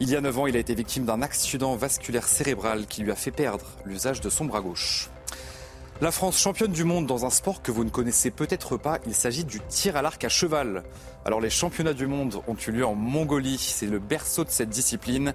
Il 0.00 0.08
y 0.08 0.16
a 0.16 0.22
9 0.22 0.38
ans, 0.38 0.46
il 0.46 0.56
a 0.56 0.58
été 0.58 0.74
victime 0.74 1.04
d'un 1.04 1.20
accident 1.20 1.76
vasculaire 1.76 2.26
cérébral 2.26 2.86
qui 2.86 3.02
lui 3.02 3.12
a 3.12 3.14
fait 3.14 3.30
perdre 3.30 3.66
l'usage 3.84 4.22
de 4.22 4.30
son 4.30 4.46
bras 4.46 4.62
gauche. 4.62 5.10
La 6.00 6.10
France 6.10 6.40
championne 6.40 6.72
du 6.72 6.84
monde 6.84 7.06
dans 7.06 7.26
un 7.26 7.30
sport 7.30 7.60
que 7.60 7.72
vous 7.72 7.84
ne 7.84 7.90
connaissez 7.90 8.30
peut-être 8.30 8.78
pas, 8.78 9.00
il 9.06 9.14
s'agit 9.14 9.44
du 9.44 9.60
tir 9.68 9.96
à 9.96 10.02
l'arc 10.02 10.24
à 10.24 10.30
cheval. 10.30 10.82
Alors 11.26 11.42
les 11.42 11.50
championnats 11.50 11.92
du 11.92 12.06
monde 12.06 12.40
ont 12.48 12.56
eu 12.56 12.70
lieu 12.70 12.86
en 12.86 12.94
Mongolie, 12.94 13.58
c'est 13.58 13.86
le 13.86 13.98
berceau 13.98 14.44
de 14.44 14.50
cette 14.50 14.70
discipline. 14.70 15.34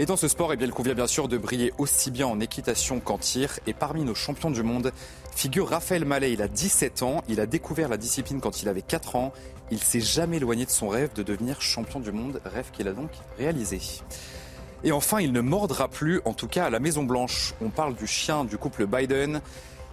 Et 0.00 0.06
dans 0.06 0.16
ce 0.16 0.28
sport, 0.28 0.52
eh 0.52 0.56
bien, 0.56 0.68
il 0.68 0.72
convient 0.72 0.94
bien 0.94 1.08
sûr 1.08 1.26
de 1.26 1.36
briller 1.36 1.72
aussi 1.76 2.12
bien 2.12 2.28
en 2.28 2.38
équitation 2.38 3.00
qu'en 3.00 3.18
tir. 3.18 3.58
Et 3.66 3.72
parmi 3.72 4.04
nos 4.04 4.14
champions 4.14 4.52
du 4.52 4.62
monde 4.62 4.92
figure 5.34 5.68
Raphaël 5.68 6.04
Mallet. 6.04 6.32
Il 6.32 6.40
a 6.40 6.46
17 6.46 7.02
ans. 7.02 7.24
Il 7.28 7.40
a 7.40 7.46
découvert 7.46 7.88
la 7.88 7.96
discipline 7.96 8.40
quand 8.40 8.62
il 8.62 8.68
avait 8.68 8.82
4 8.82 9.16
ans. 9.16 9.32
Il 9.72 9.82
s'est 9.82 10.00
jamais 10.00 10.36
éloigné 10.36 10.64
de 10.66 10.70
son 10.70 10.88
rêve 10.88 11.12
de 11.14 11.24
devenir 11.24 11.60
champion 11.60 11.98
du 11.98 12.12
monde, 12.12 12.40
rêve 12.44 12.70
qu'il 12.72 12.86
a 12.86 12.92
donc 12.92 13.10
réalisé. 13.38 13.80
Et 14.84 14.92
enfin, 14.92 15.20
il 15.20 15.32
ne 15.32 15.40
mordra 15.40 15.88
plus, 15.88 16.20
en 16.24 16.32
tout 16.32 16.46
cas 16.46 16.66
à 16.66 16.70
la 16.70 16.78
Maison 16.78 17.02
Blanche. 17.02 17.54
On 17.60 17.68
parle 17.68 17.96
du 17.96 18.06
chien 18.06 18.44
du 18.44 18.56
couple 18.56 18.86
Biden. 18.86 19.40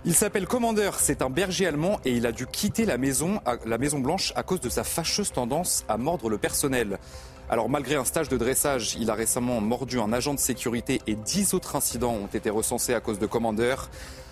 Il 0.06 0.14
s'appelle 0.14 0.46
Commander, 0.46 0.92
c'est 1.00 1.24
un 1.24 1.32
berger 1.32 1.66
allemand 1.66 2.00
et 2.06 2.12
il 2.12 2.28
a 2.28 2.32
dû 2.32 2.46
quitter 2.46 2.86
la 2.86 3.00
maison, 3.00 3.42
la 3.66 3.80
maison 3.80 3.98
Blanche 4.00 4.34
à 4.36 4.44
cause 4.44 4.60
de 4.62 4.70
sa 4.70 4.84
fâcheuse 4.84 5.32
tendance 5.32 5.84
à 5.90 5.98
mordre 5.98 6.30
le 6.30 6.38
personnel. 6.38 7.00
Alors 7.50 7.70
malgré 7.70 7.96
un 7.96 8.06
stage 8.06 8.28
de 8.28 8.38
dressage, 8.38 8.96
il 9.00 9.10
a 9.12 9.14
récemment 9.14 9.62
mordu 9.62 10.00
un 10.00 10.12
agent 10.12 10.34
de 10.34 10.40
sécurité 10.40 11.02
et 11.06 11.16
dix 11.16 11.54
autres 11.54 11.76
incidents 11.76 12.14
ont 12.14 12.28
été 12.28 12.50
recensés 12.50 12.96
à 12.96 13.00
cause 13.00 13.20
de 13.20 13.28
commandeurs. 13.28 13.90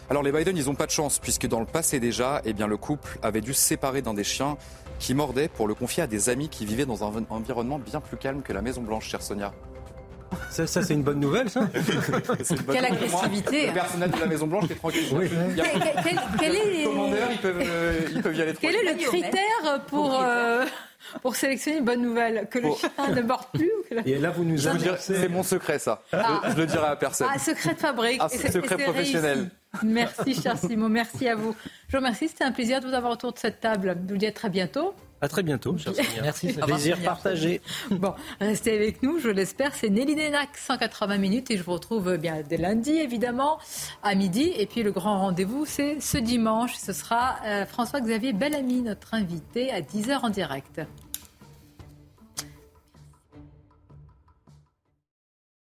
Alors 0.09 0.23
les 0.23 0.31
Biden, 0.31 0.57
ils 0.57 0.65
n'ont 0.65 0.75
pas 0.75 0.87
de 0.87 0.91
chance 0.91 1.19
puisque 1.19 1.47
dans 1.47 1.59
le 1.59 1.65
passé 1.65 1.99
déjà, 1.99 2.41
eh 2.43 2.53
bien, 2.53 2.65
le 2.65 2.75
couple 2.75 3.19
avait 3.21 3.41
dû 3.41 3.53
se 3.53 3.61
séparer 3.61 4.01
d'un 4.01 4.15
des 4.15 4.23
chiens 4.23 4.57
qui 4.97 5.13
mordait 5.13 5.47
pour 5.47 5.67
le 5.67 5.75
confier 5.75 6.03
à 6.03 6.07
des 6.07 6.29
amis 6.29 6.49
qui 6.49 6.65
vivaient 6.65 6.85
dans 6.85 7.03
un 7.03 7.23
environnement 7.29 7.77
bien 7.77 8.01
plus 8.01 8.17
calme 8.17 8.41
que 8.41 8.51
la 8.51 8.61
Maison 8.61 8.81
Blanche, 8.81 9.07
chère 9.07 9.21
Sonia. 9.21 9.53
Ça, 10.49 10.65
c'est 10.65 10.93
une 10.93 11.03
bonne 11.03 11.19
nouvelle, 11.19 11.49
ça 11.49 11.67
Quelle 12.71 12.85
agressivité 12.85 13.67
Le 13.67 13.73
personnel 13.73 14.09
de 14.09 14.19
la 14.19 14.25
Maison 14.25 14.47
Blanche 14.47 14.65
est 14.71 14.75
tranquille. 14.75 15.05
Oui. 15.13 15.29
Quel, 16.39 16.55
est... 16.55 16.77
Les 16.77 16.83
commandeurs, 16.85 17.29
ils 17.31 17.37
peuvent, 17.37 17.61
euh, 17.61 17.99
ils 18.11 18.21
peuvent 18.21 18.35
y 18.35 18.41
aller 18.41 18.53
Quel 18.59 18.75
est 18.75 18.93
le 18.93 18.97
critère 18.97 19.85
pour... 19.87 20.19
Euh, 20.19 20.65
pour 21.21 21.35
sélectionner 21.35 21.79
une 21.79 21.85
bonne 21.85 22.01
nouvelle, 22.01 22.47
que 22.49 22.59
le 22.59 22.69
chien 22.73 22.89
ne 23.15 23.21
morde 23.21 23.47
plus. 23.53 23.71
Et 24.05 24.17
là, 24.17 24.31
vous 24.31 24.43
nous 24.43 24.57
C'est 24.99 25.29
mon 25.29 25.43
secret, 25.43 25.79
ça. 25.79 26.01
Ah. 26.11 26.41
Je, 26.49 26.57
le 26.57 26.65
dirai 26.65 26.87
à 26.87 26.95
personne. 26.95 27.27
Ah, 27.33 27.39
secret 27.39 27.73
de 27.73 27.79
fabrique. 27.79 28.19
Ah, 28.19 28.29
secret 28.29 28.77
professionnel. 28.77 29.49
Merci, 29.83 30.35
cher 30.35 30.57
Simon. 30.57 30.89
Merci 30.89 31.27
à 31.27 31.35
vous. 31.35 31.55
Je 31.87 31.97
vous 31.97 32.03
remercie. 32.03 32.27
C'était 32.27 32.43
un 32.43 32.51
plaisir 32.51 32.79
de 32.79 32.87
vous 32.87 32.93
avoir 32.93 33.11
autour 33.13 33.33
de 33.33 33.39
cette 33.39 33.59
table. 33.59 33.97
Je 34.07 34.13
vous 34.13 34.17
dis 34.17 34.27
à 34.27 34.31
très 34.31 34.49
bientôt. 34.49 34.93
À 35.23 35.29
très 35.29 35.41
bientôt. 35.41 35.77
Merci, 36.21 36.51
c'est 36.51 36.59
plaisir 36.59 37.01
partagé. 37.01 37.61
Bon, 37.89 38.13
restez 38.41 38.75
avec 38.75 39.01
nous, 39.01 39.19
je 39.19 39.29
l'espère. 39.29 39.73
C'est 39.73 39.89
Nelly 39.89 40.15
Denac, 40.15 40.49
180 40.57 41.17
minutes, 41.17 41.49
et 41.49 41.55
je 41.55 41.63
vous 41.63 41.71
retrouve 41.71 42.17
bien 42.17 42.41
dès 42.45 42.57
lundi, 42.57 42.91
évidemment, 42.91 43.57
à 44.03 44.15
midi. 44.15 44.51
Et 44.57 44.65
puis 44.65 44.83
le 44.83 44.91
grand 44.91 45.19
rendez-vous, 45.19 45.65
c'est 45.65 46.01
ce 46.01 46.17
dimanche. 46.17 46.75
Ce 46.75 46.91
sera 46.91 47.37
euh, 47.45 47.65
François-Xavier 47.65 48.33
Bellamy, 48.33 48.81
notre 48.81 49.13
invité, 49.13 49.71
à 49.71 49.79
10h 49.79 50.25
en 50.25 50.29
direct. 50.29 50.81